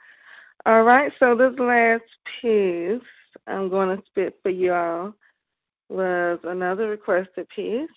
All 0.67 0.83
right, 0.83 1.13
so 1.19 1.35
this 1.35 1.59
last 1.59 2.03
piece 2.41 3.01
I'm 3.47 3.69
going 3.69 3.97
to 3.97 4.03
spit 4.07 4.39
for 4.43 4.51
y'all 4.51 5.15
was 5.89 6.39
another 6.45 6.89
requested 6.89 7.49
piece. 7.49 7.89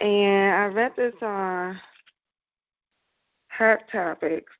And 0.00 0.54
I 0.54 0.66
read 0.66 0.92
this 0.96 1.14
on 1.22 1.80
Hot 3.50 3.78
Topics 3.90 4.52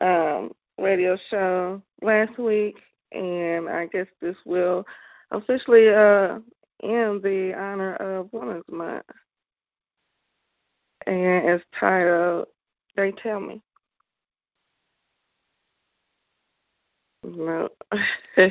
um, 0.00 0.52
radio 0.78 1.16
show 1.30 1.82
last 2.02 2.38
week, 2.38 2.76
and 3.12 3.68
I 3.68 3.86
guess 3.86 4.06
this 4.20 4.36
will 4.44 4.84
officially 5.30 5.88
uh, 5.88 6.38
end 6.82 7.22
the 7.22 7.54
honor 7.56 7.96
of 7.96 8.28
Women's 8.32 8.64
Month 8.70 9.04
and 11.06 11.48
it's 11.48 11.64
titled 11.78 12.46
They 12.96 13.12
Tell 13.12 13.40
Me. 13.40 13.62
No. 17.22 17.68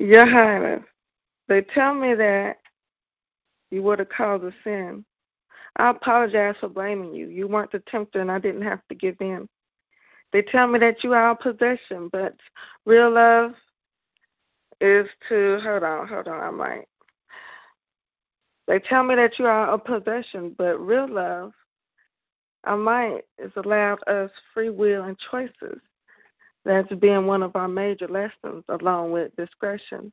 Your 0.00 0.26
Highness, 0.26 0.82
they 1.48 1.62
tell 1.62 1.94
me 1.94 2.14
that 2.14 2.58
you 3.70 3.82
were 3.82 3.96
the 3.96 4.04
cause 4.04 4.42
of 4.42 4.52
sin. 4.64 5.04
I 5.76 5.90
apologize 5.90 6.56
for 6.60 6.68
blaming 6.68 7.14
you. 7.14 7.28
You 7.28 7.48
weren't 7.48 7.72
the 7.72 7.80
tempter, 7.80 8.20
and 8.20 8.30
I 8.30 8.38
didn't 8.38 8.62
have 8.62 8.80
to 8.88 8.94
give 8.94 9.16
in. 9.20 9.48
They 10.32 10.42
tell 10.42 10.66
me 10.66 10.78
that 10.80 11.04
you 11.04 11.12
are 11.12 11.28
our 11.28 11.36
possession, 11.36 12.08
but 12.10 12.34
real 12.84 13.10
love 13.10 13.54
is 14.80 15.08
to 15.28 15.58
hold 15.62 15.82
on, 15.82 16.08
hold 16.08 16.28
on, 16.28 16.40
I 16.40 16.50
might 16.50 16.84
they 18.66 18.80
tell 18.80 19.04
me 19.04 19.14
that 19.14 19.38
you 19.38 19.46
are 19.46 19.72
a 19.72 19.78
possession, 19.78 20.54
but 20.58 20.78
real 20.78 21.08
love, 21.08 21.52
I 22.64 22.74
might, 22.74 23.22
is 23.38 23.52
allowed 23.56 24.06
us 24.08 24.30
free 24.52 24.70
will 24.70 25.04
and 25.04 25.16
choices. 25.30 25.80
That's 26.64 26.92
being 26.96 27.26
one 27.26 27.44
of 27.44 27.54
our 27.54 27.68
major 27.68 28.08
lessons, 28.08 28.64
along 28.68 29.12
with 29.12 29.36
discretion. 29.36 30.12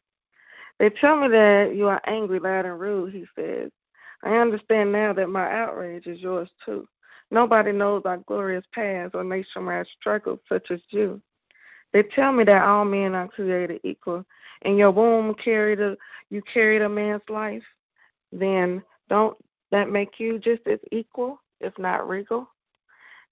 They 0.78 0.90
tell 0.92 1.18
me 1.18 1.28
that 1.30 1.76
you 1.76 1.88
are 1.88 2.02
angry, 2.06 2.40
loud, 2.40 2.66
and 2.66 2.80
rude, 2.80 3.14
he 3.14 3.26
says. 3.36 3.72
I 4.24 4.38
understand 4.38 4.92
now 4.92 5.14
that 5.14 5.30
my 5.30 5.52
outrage 5.52 6.06
is 6.06 6.22
yours 6.22 6.50
too. 6.64 6.88
Nobody 7.32 7.72
knows 7.72 8.04
our 8.06 8.18
glorious 8.18 8.66
past 8.72 9.16
or 9.16 9.24
nationwide 9.24 9.88
struggles 10.00 10.40
such 10.48 10.70
as 10.70 10.80
you. 10.90 11.22
They 11.92 12.04
tell 12.04 12.32
me 12.32 12.44
that 12.44 12.64
all 12.64 12.86
men 12.86 13.16
are 13.16 13.28
created 13.28 13.82
equal. 13.84 14.26
In 14.62 14.78
your 14.78 14.92
womb 14.92 15.34
carried 15.36 15.80
a 15.80 15.98
you 16.30 16.42
carried 16.42 16.84
a 16.84 16.90
man's 16.90 17.22
life 17.30 17.64
then 18.40 18.84
don't 19.10 19.38
that 19.72 19.90
make 19.90 20.20
you 20.20 20.40
just 20.40 20.66
as 20.68 20.80
equal, 20.92 21.42
if 21.60 21.78
not 21.78 22.08
regal? 22.08 22.48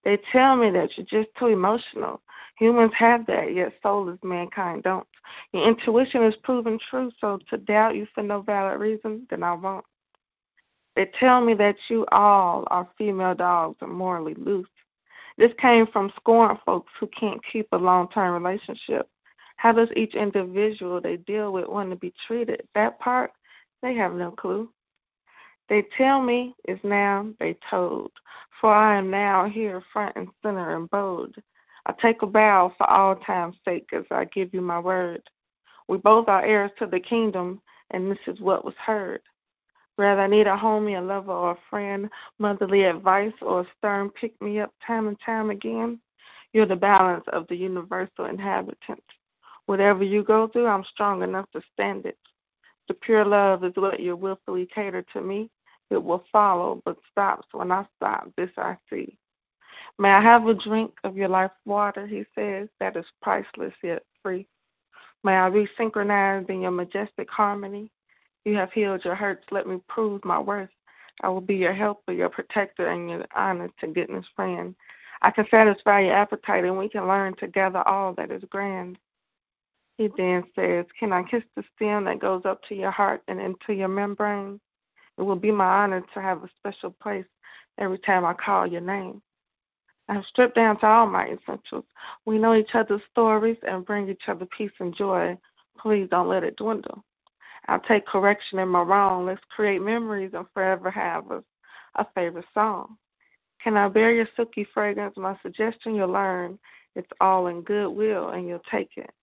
They 0.03 0.17
tell 0.31 0.55
me 0.55 0.71
that 0.71 0.97
you're 0.97 1.05
just 1.05 1.29
too 1.37 1.47
emotional. 1.47 2.21
Humans 2.57 2.93
have 2.95 3.25
that, 3.27 3.53
yet 3.53 3.73
soulless 3.83 4.19
mankind 4.23 4.83
don't. 4.83 5.07
Your 5.53 5.67
intuition 5.67 6.23
is 6.23 6.35
proven 6.37 6.79
true, 6.89 7.11
so 7.19 7.39
to 7.49 7.57
doubt 7.57 7.95
you 7.95 8.07
for 8.13 8.23
no 8.23 8.41
valid 8.41 8.79
reason, 8.79 9.27
then 9.29 9.43
I 9.43 9.53
won't. 9.53 9.85
They 10.95 11.05
tell 11.19 11.41
me 11.41 11.53
that 11.55 11.77
you 11.87 12.05
all 12.11 12.67
are 12.69 12.89
female 12.97 13.35
dogs 13.35 13.77
and 13.81 13.91
morally 13.91 14.33
loose. 14.35 14.67
This 15.37 15.53
came 15.59 15.87
from 15.87 16.11
scorn 16.17 16.57
folks 16.65 16.91
who 16.99 17.07
can't 17.07 17.41
keep 17.51 17.67
a 17.71 17.77
long 17.77 18.09
term 18.09 18.43
relationship. 18.43 19.07
How 19.55 19.71
does 19.71 19.89
each 19.95 20.15
individual 20.15 20.99
they 20.99 21.17
deal 21.17 21.53
with 21.53 21.67
want 21.67 21.91
to 21.91 21.95
be 21.95 22.13
treated? 22.27 22.67
That 22.75 22.99
part, 22.99 23.31
they 23.81 23.93
have 23.93 24.13
no 24.13 24.31
clue. 24.31 24.69
They 25.71 25.83
tell 25.97 26.21
me 26.21 26.53
is 26.67 26.79
now 26.83 27.29
they 27.39 27.57
told, 27.69 28.11
for 28.59 28.73
I 28.73 28.97
am 28.97 29.09
now 29.09 29.45
here 29.45 29.81
front 29.93 30.17
and 30.17 30.27
center 30.43 30.75
and 30.75 30.89
bold. 30.89 31.33
I 31.85 31.93
take 31.93 32.23
a 32.23 32.27
bow 32.27 32.73
for 32.77 32.89
all 32.89 33.15
time's 33.15 33.55
sake 33.63 33.87
as 33.93 34.03
I 34.11 34.25
give 34.25 34.53
you 34.53 34.59
my 34.59 34.79
word. 34.79 35.21
We 35.87 35.95
both 35.95 36.27
are 36.27 36.43
heirs 36.43 36.71
to 36.79 36.87
the 36.87 36.99
kingdom, 36.99 37.61
and 37.91 38.11
this 38.11 38.19
is 38.27 38.41
what 38.41 38.65
was 38.65 38.73
heard. 38.85 39.21
Rather, 39.97 40.23
I 40.23 40.27
need 40.27 40.45
a 40.45 40.57
homie, 40.57 40.99
a 40.99 41.01
lover, 41.01 41.31
or 41.31 41.51
a 41.51 41.69
friend, 41.69 42.09
motherly 42.37 42.83
advice, 42.83 43.31
or 43.41 43.61
a 43.61 43.67
stern 43.77 44.09
pick 44.09 44.33
me 44.41 44.59
up 44.59 44.73
time 44.85 45.07
and 45.07 45.17
time 45.21 45.51
again. 45.51 46.01
You're 46.51 46.65
the 46.65 46.75
balance 46.75 47.23
of 47.31 47.47
the 47.47 47.55
universal 47.55 48.25
inhabitant. 48.25 49.05
Whatever 49.67 50.03
you 50.03 50.21
go 50.21 50.49
through, 50.49 50.67
I'm 50.67 50.83
strong 50.83 51.23
enough 51.23 51.49
to 51.51 51.61
stand 51.71 52.05
it. 52.05 52.17
The 52.89 52.93
pure 52.95 53.23
love 53.23 53.63
is 53.63 53.71
what 53.75 54.01
you 54.01 54.17
willfully 54.17 54.65
cater 54.65 55.05
to 55.13 55.21
me. 55.21 55.49
It 55.91 56.01
will 56.01 56.23
follow, 56.31 56.81
but 56.85 56.97
stops 57.11 57.47
when 57.51 57.71
I 57.71 57.85
stop. 57.97 58.31
This 58.37 58.49
I 58.57 58.77
see. 58.89 59.17
May 59.99 60.09
I 60.09 60.21
have 60.21 60.47
a 60.47 60.53
drink 60.53 60.93
of 61.03 61.17
your 61.17 61.27
life 61.27 61.51
water, 61.65 62.07
he 62.07 62.25
says, 62.33 62.69
that 62.79 62.95
is 62.95 63.05
priceless 63.21 63.73
yet 63.83 64.03
free. 64.23 64.47
May 65.23 65.35
I 65.35 65.49
be 65.49 65.67
synchronized 65.77 66.49
in 66.49 66.61
your 66.61 66.71
majestic 66.71 67.29
harmony. 67.29 67.91
You 68.45 68.55
have 68.55 68.71
healed 68.71 69.05
your 69.05 69.15
hurts. 69.15 69.45
Let 69.51 69.67
me 69.67 69.79
prove 69.87 70.23
my 70.25 70.39
worth. 70.39 70.69
I 71.21 71.29
will 71.29 71.41
be 71.41 71.55
your 71.55 71.73
helper, 71.73 72.13
your 72.13 72.29
protector, 72.29 72.87
and 72.87 73.09
your 73.09 73.25
honor 73.35 73.69
to 73.79 73.87
goodness 73.87 74.25
friend. 74.35 74.73
I 75.21 75.29
can 75.29 75.45
satisfy 75.51 76.01
your 76.01 76.15
appetite, 76.15 76.63
and 76.63 76.77
we 76.77 76.89
can 76.89 77.07
learn 77.07 77.35
together 77.35 77.87
all 77.87 78.13
that 78.13 78.31
is 78.31 78.43
grand. 78.49 78.97
He 79.97 80.09
then 80.17 80.43
says, 80.55 80.85
Can 80.99 81.13
I 81.13 81.21
kiss 81.21 81.43
the 81.55 81.63
stem 81.75 82.05
that 82.05 82.19
goes 82.19 82.43
up 82.45 82.63
to 82.69 82.75
your 82.75 82.89
heart 82.89 83.21
and 83.27 83.39
into 83.39 83.73
your 83.73 83.89
membrane? 83.89 84.59
It 85.21 85.25
will 85.25 85.35
be 85.35 85.51
my 85.51 85.83
honor 85.83 86.03
to 86.15 86.19
have 86.19 86.43
a 86.43 86.49
special 86.57 86.89
place 86.99 87.27
every 87.77 87.99
time 87.99 88.25
I 88.25 88.33
call 88.33 88.65
your 88.65 88.81
name. 88.81 89.21
I 90.09 90.15
have 90.15 90.25
stripped 90.25 90.55
down 90.55 90.79
to 90.79 90.87
all 90.87 91.05
my 91.05 91.27
essentials. 91.27 91.85
We 92.25 92.39
know 92.39 92.55
each 92.55 92.73
other's 92.73 93.03
stories 93.11 93.57
and 93.61 93.85
bring 93.85 94.09
each 94.09 94.23
other 94.27 94.47
peace 94.47 94.71
and 94.79 94.95
joy. 94.95 95.37
Please 95.77 96.07
don't 96.09 96.27
let 96.27 96.43
it 96.43 96.55
dwindle. 96.55 97.03
I'll 97.67 97.79
take 97.81 98.07
correction 98.07 98.57
in 98.57 98.69
my 98.69 98.81
wrong. 98.81 99.27
Let's 99.27 99.43
create 99.55 99.83
memories 99.83 100.31
and 100.33 100.47
forever 100.55 100.89
have 100.89 101.25
a 101.29 102.05
favorite 102.15 102.45
song. 102.55 102.97
Can 103.63 103.77
I 103.77 103.89
bear 103.89 104.11
your 104.11 104.27
silky 104.35 104.65
fragrance? 104.73 105.17
My 105.17 105.37
suggestion 105.43 105.93
you'll 105.93 106.09
learn 106.09 106.57
it's 106.95 107.11
all 107.21 107.45
in 107.45 107.61
goodwill 107.61 108.29
and 108.29 108.47
you'll 108.47 108.63
take 108.71 108.89
it. 108.97 109.13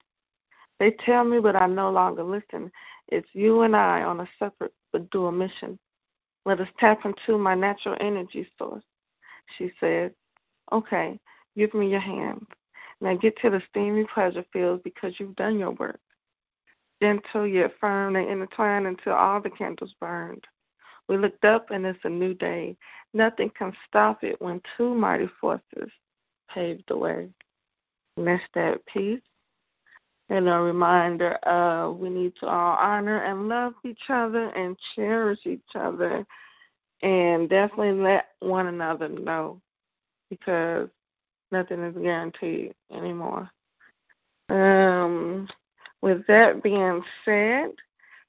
They 0.78 0.92
tell 1.04 1.24
me, 1.24 1.40
but 1.40 1.56
I 1.56 1.66
no 1.66 1.90
longer 1.90 2.22
listen. 2.22 2.70
It's 3.08 3.28
you 3.32 3.62
and 3.62 3.74
I 3.74 4.04
on 4.04 4.20
a 4.20 4.28
separate 4.38 4.72
but 4.92 5.10
dual 5.10 5.32
mission. 5.32 5.76
Let 6.44 6.60
us 6.60 6.68
tap 6.78 7.04
into 7.04 7.38
my 7.38 7.54
natural 7.54 7.96
energy 8.00 8.48
source. 8.58 8.84
She 9.56 9.72
said, 9.80 10.14
Okay, 10.72 11.18
give 11.56 11.74
me 11.74 11.90
your 11.90 12.00
hands. 12.00 12.46
Now 13.00 13.14
get 13.16 13.38
to 13.38 13.50
the 13.50 13.62
steamy 13.70 14.04
pleasure 14.04 14.44
fields 14.52 14.82
because 14.82 15.18
you've 15.18 15.36
done 15.36 15.58
your 15.58 15.72
work. 15.72 16.00
Gentle 17.00 17.46
yet 17.46 17.72
firm, 17.80 18.14
they 18.14 18.28
intertwine 18.28 18.86
until 18.86 19.12
all 19.12 19.40
the 19.40 19.50
candles 19.50 19.94
burned. 20.00 20.44
We 21.08 21.16
looked 21.16 21.44
up 21.44 21.70
and 21.70 21.86
it's 21.86 22.04
a 22.04 22.08
new 22.08 22.34
day. 22.34 22.76
Nothing 23.14 23.50
can 23.56 23.72
stop 23.86 24.24
it 24.24 24.40
when 24.40 24.60
two 24.76 24.94
mighty 24.94 25.28
forces 25.40 25.90
paved 26.50 26.84
the 26.88 26.96
way. 26.96 27.28
And 28.16 28.40
that 28.54 28.84
peace 28.86 29.22
and 30.30 30.48
a 30.48 30.58
reminder 30.58 31.32
of 31.44 31.96
we 31.96 32.10
need 32.10 32.34
to 32.36 32.46
all 32.46 32.76
honor 32.76 33.22
and 33.24 33.48
love 33.48 33.74
each 33.84 34.02
other 34.08 34.48
and 34.50 34.76
cherish 34.94 35.40
each 35.46 35.74
other 35.74 36.26
and 37.02 37.48
definitely 37.48 37.92
let 37.92 38.28
one 38.40 38.66
another 38.66 39.08
know 39.08 39.60
because 40.30 40.88
nothing 41.50 41.82
is 41.82 41.96
guaranteed 41.96 42.74
anymore. 42.92 43.50
Um, 44.50 45.48
with 46.02 46.26
that 46.26 46.62
being 46.62 47.02
said, 47.24 47.70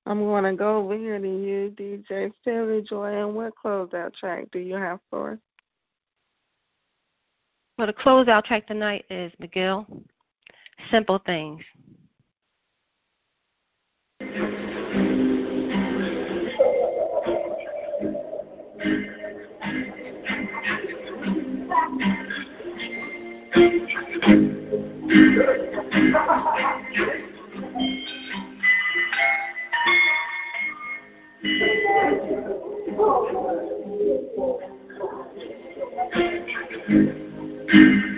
I'm 0.06 0.20
going 0.20 0.44
to 0.44 0.54
go 0.54 0.78
over 0.78 0.98
here 0.98 1.20
to 1.20 1.28
you, 1.28 1.74
DJ 1.78 2.32
Philly 2.44 2.82
Joy, 2.82 3.22
and 3.22 3.36
what 3.36 3.54
closeout 3.64 4.14
track 4.16 4.46
do 4.52 4.60
you 4.60 4.76
have 4.76 5.00
for 5.10 5.34
us? 5.34 5.38
Well, 7.78 7.88
the 7.88 7.94
closeout 7.94 8.44
track 8.44 8.68
tonight 8.68 9.06
is 9.10 9.32
Miguel, 9.40 9.88
Simple 10.92 11.20
Things. 11.26 11.64
She 25.10 25.16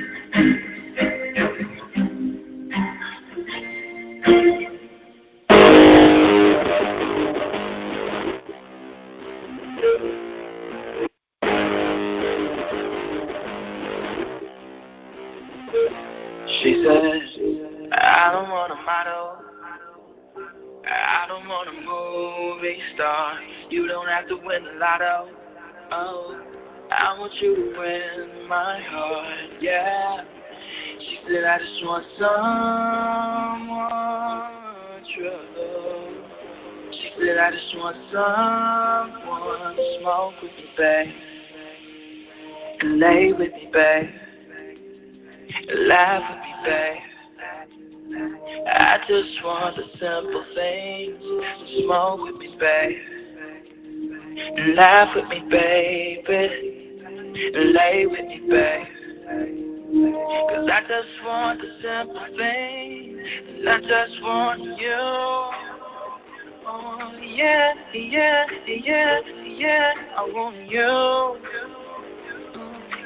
I 20.88 21.26
don't 21.28 21.48
want 21.48 21.69
a 21.69 21.73
movie 21.73 22.80
star. 22.94 23.40
You 23.69 23.88
don't 23.88 24.07
have 24.07 24.28
to 24.28 24.36
win 24.36 24.64
the 24.64 24.73
lotto. 24.73 25.30
Oh, 25.91 26.40
I 26.91 27.18
want 27.18 27.34
you 27.41 27.56
to 27.56 27.80
win 27.80 28.48
my 28.48 28.80
heart. 28.82 29.49
Yeah. 29.60 30.23
She 30.99 31.19
said, 31.28 31.44
I 31.45 31.57
just 31.57 31.84
want 31.84 32.06
someone 33.72 34.11
true. 35.15 36.22
She 36.91 37.10
said, 37.19 37.38
I 37.38 37.52
just 37.52 37.76
want 37.78 37.98
someone 38.11 39.76
to 39.76 39.98
smoke 39.99 40.41
with 40.41 40.52
me, 40.52 40.65
babe. 40.78 41.14
And 42.82 42.99
lay 42.99 43.34
with 43.34 43.53
me, 43.53 43.69
babe. 43.73 44.10
And 45.69 45.88
laugh 45.88 46.23
with 46.30 46.40
me, 46.44 46.53
babe. 46.65 47.10
I 48.13 48.99
just 49.07 49.43
want 49.43 49.75
the 49.77 49.83
simple 49.99 50.45
things. 50.55 51.21
Smoke 51.83 52.21
with 52.21 52.35
me, 52.38 52.55
babe. 52.59 52.97
Laugh 54.75 55.15
with 55.15 55.27
me, 55.29 55.43
baby. 55.49 56.97
Lay 57.53 58.05
with 58.07 58.25
me, 58.25 58.41
babe. 58.49 58.88
Cause 60.49 60.69
I 60.71 60.81
just 60.88 61.25
want 61.25 61.61
the 61.61 61.67
simple 61.81 62.25
things. 62.38 63.19
And 63.49 63.69
I 63.69 63.79
just 63.81 64.21
want 64.21 64.61
you. 64.79 64.97
Oh, 66.63 67.17
yeah, 67.21 67.73
yeah, 67.93 68.45
yeah, 68.67 69.19
yeah. 69.45 69.93
I 70.17 70.23
want 70.23 70.55
you. 70.67 71.38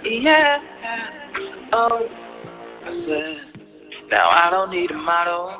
Yeah. 0.03 0.59
Oh, 1.73 2.07
I 2.83 3.05
said. 3.07 3.54
Now 4.09 4.29
I 4.29 4.49
don't 4.51 4.71
need 4.71 4.91
a 4.91 4.97
model. 4.97 5.53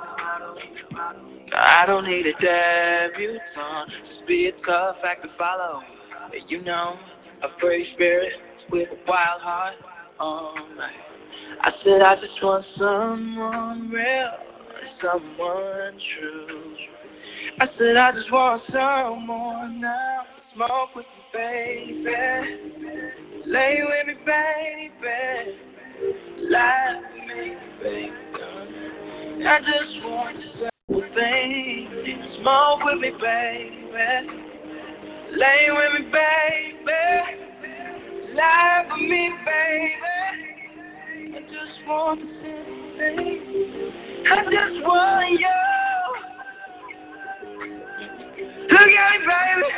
No, 0.92 1.58
I 1.58 1.86
don't 1.86 2.06
need 2.06 2.26
a 2.26 2.34
debutante. 2.34 3.92
Just 4.10 4.28
be 4.28 4.48
a 4.48 4.66
tough 4.66 4.98
act 5.04 5.24
to 5.24 5.30
follow. 5.38 5.82
You 6.48 6.62
know, 6.62 6.98
a 7.44 7.48
free 7.60 7.92
spirit 7.94 8.34
with 8.72 8.90
a 8.90 9.10
wild 9.10 9.42
heart. 9.42 9.76
Um, 10.20 10.80
I 11.62 11.72
said 11.84 12.02
I 12.02 12.16
just 12.16 12.42
want 12.42 12.66
someone 12.78 13.90
real, 13.90 14.32
someone 15.02 16.00
true. 16.20 16.76
I 17.60 17.68
said 17.78 17.98
I 17.98 18.12
just 18.12 18.32
want 18.32 18.62
someone 18.72 19.82
now 19.82 20.26
smoke 20.56 20.96
with 20.96 21.06
me, 21.06 22.04
baby. 22.04 22.06
Lay 23.46 23.82
with 23.84 24.08
me, 24.08 24.24
baby. 24.26 25.75
Lie 26.50 27.02
with 27.14 27.38
me, 27.38 27.56
baby. 27.82 28.12
I 29.48 29.60
just 29.60 30.06
want 30.06 30.38
the 30.38 30.70
simple 30.88 31.04
thing. 31.16 31.90
Smoke 32.42 32.84
with 32.84 33.00
me, 33.00 33.12
baby. 33.22 33.92
Lay 35.32 35.70
with 35.70 35.92
me, 35.94 36.12
baby. 36.12 37.02
Lie 38.34 38.86
with 38.90 39.10
me, 39.10 39.24
baby. 39.46 39.94
I 41.36 41.40
just 41.42 41.88
want 41.88 42.20
the 42.20 42.28
simple 42.42 42.90
thing. 42.98 43.40
I 44.28 44.30
just 44.44 44.78
want 44.86 45.30
you. 45.40 45.56
Look 48.70 48.82
at 48.82 48.88
me, 49.12 49.18
baby. 49.20 49.70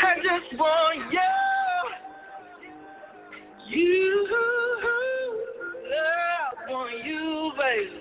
I 0.00 0.02
just 0.22 0.50
want 0.58 0.98
you. 1.12 1.20
You. 3.66 4.63
Want 6.74 7.06
you, 7.06 7.52
baby. 7.56 8.00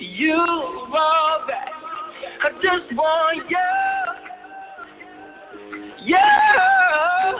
You 0.00 0.32
are 0.32 1.46
back. 1.46 1.72
I 2.42 2.48
just 2.62 2.90
want 2.96 3.50
you. 3.50 3.58
Yeah. 6.06 7.32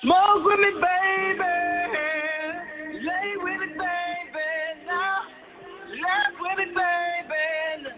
Smoke 0.00 0.44
with 0.46 0.58
me, 0.58 0.70
baby. 0.80 1.44
Lay 3.04 3.36
with 3.42 3.60
me, 3.60 3.66
baby. 3.66 4.48
Now, 4.86 5.16
laugh 6.00 6.32
with 6.40 6.56
me, 6.56 6.64
baby. 6.72 7.90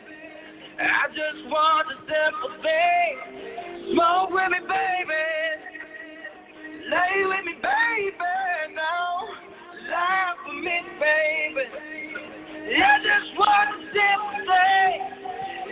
I 0.81 1.07
just 1.11 1.47
want 1.49 1.87
the 1.87 1.95
simple 2.03 2.51
thing. 2.65 3.93
Smoke 3.93 4.31
with 4.31 4.51
me, 4.51 4.59
baby. 4.59 5.25
Lay 6.91 7.27
with 7.27 7.45
me, 7.45 7.53
baby. 7.63 8.56
Laugh 9.91 10.37
with 10.47 10.65
me, 10.65 10.81
baby. 10.99 11.65
I 12.75 12.99
just 13.03 13.39
want 13.39 13.71
simple 13.93 14.41
thing. 14.47 14.97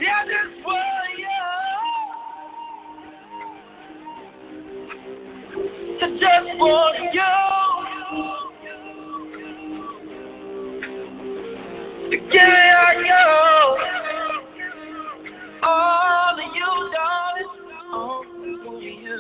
I 0.01 0.09
just 0.27 0.55
want 0.65 1.19
you. 1.19 1.27
I 6.01 6.05
just 6.21 6.49
want 6.61 6.99
you. 7.15 7.33
To 12.11 12.17
give 12.17 12.49
me 13.03 13.11
all. 13.11 13.79
All 15.63 16.35
of 16.35 16.39
you, 16.55 16.71
darling. 16.95 17.51
I 17.91 17.95
want 18.65 18.83
you. 18.83 19.19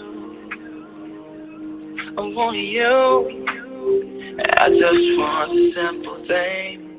I 2.17 2.21
want 2.21 2.57
you. 2.57 3.44
I 4.37 4.69
just 4.69 5.19
want 5.19 5.53
a 5.53 5.73
simple 5.75 6.27
thing. 6.27 6.91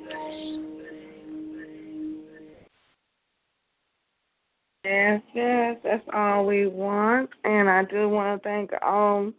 Yes, 4.86 5.22
yes, 5.34 5.78
that's 5.84 6.04
all 6.14 6.46
we 6.46 6.68
want. 6.68 7.30
And 7.44 7.70
I 7.70 7.84
do 7.86 8.08
want 8.08 8.42
to 8.42 8.48
thank 8.48 8.72
um 8.84 9.34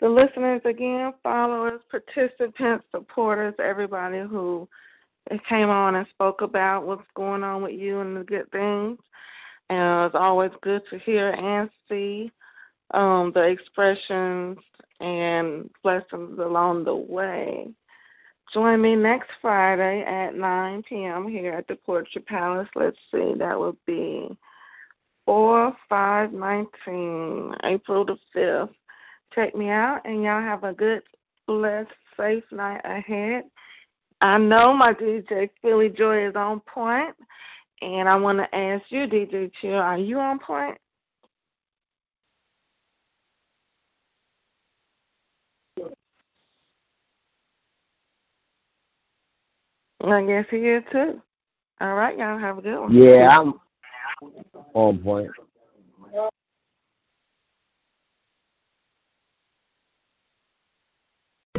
the 0.00 0.08
listeners 0.08 0.62
again, 0.64 1.12
followers, 1.22 1.80
participants, 1.90 2.84
supporters, 2.90 3.54
everybody 3.58 4.20
who 4.20 4.68
came 5.48 5.68
on 5.68 5.96
and 5.96 6.06
spoke 6.08 6.40
about 6.40 6.86
what's 6.86 7.06
going 7.14 7.44
on 7.44 7.62
with 7.62 7.72
you 7.72 8.00
and 8.00 8.16
the 8.16 8.24
good 8.24 8.50
things. 8.50 8.98
And 9.70 10.06
it's 10.06 10.14
always 10.14 10.50
good 10.62 10.82
to 10.90 10.98
hear 10.98 11.30
and 11.30 11.70
see 11.88 12.32
um, 12.92 13.32
the 13.34 13.42
expressions 13.42 14.58
and 15.02 15.68
blessings 15.82 16.38
along 16.38 16.84
the 16.84 16.94
way. 16.94 17.68
Join 18.52 18.80
me 18.80 18.94
next 18.94 19.30
Friday 19.40 20.02
at 20.02 20.34
9 20.34 20.82
p.m. 20.84 21.28
here 21.28 21.52
at 21.52 21.66
the 21.66 21.76
Poetry 21.76 22.22
Palace. 22.22 22.68
Let's 22.74 22.98
see, 23.10 23.34
that 23.38 23.58
will 23.58 23.76
be 23.86 24.36
4 25.26 25.76
5 25.88 26.32
19, 26.32 27.54
April 27.64 28.04
the 28.04 28.18
5th. 28.34 28.70
Check 29.34 29.54
me 29.56 29.70
out, 29.70 30.02
and 30.04 30.22
y'all 30.22 30.42
have 30.42 30.64
a 30.64 30.72
good, 30.72 31.02
blessed, 31.46 31.90
safe 32.16 32.44
night 32.52 32.82
ahead. 32.84 33.44
I 34.20 34.38
know 34.38 34.72
my 34.72 34.92
DJ 34.92 35.50
Philly 35.62 35.88
Joy 35.88 36.28
is 36.28 36.36
on 36.36 36.60
point, 36.60 37.16
and 37.80 38.08
I 38.08 38.14
want 38.16 38.38
to 38.38 38.54
ask 38.54 38.84
you, 38.90 39.06
DJ 39.06 39.50
Chill, 39.60 39.74
are 39.74 39.98
you 39.98 40.20
on 40.20 40.38
point? 40.38 40.78
I 50.04 50.24
guess 50.24 50.46
he 50.50 50.56
is 50.68 50.82
too. 50.90 51.20
All 51.80 51.94
right, 51.94 52.16
y'all 52.18 52.38
have 52.38 52.58
a 52.58 52.62
good 52.62 52.78
one. 52.78 52.92
Yeah, 52.92 53.38
I'm 53.38 53.54
on 54.74 54.98
point. 54.98 55.30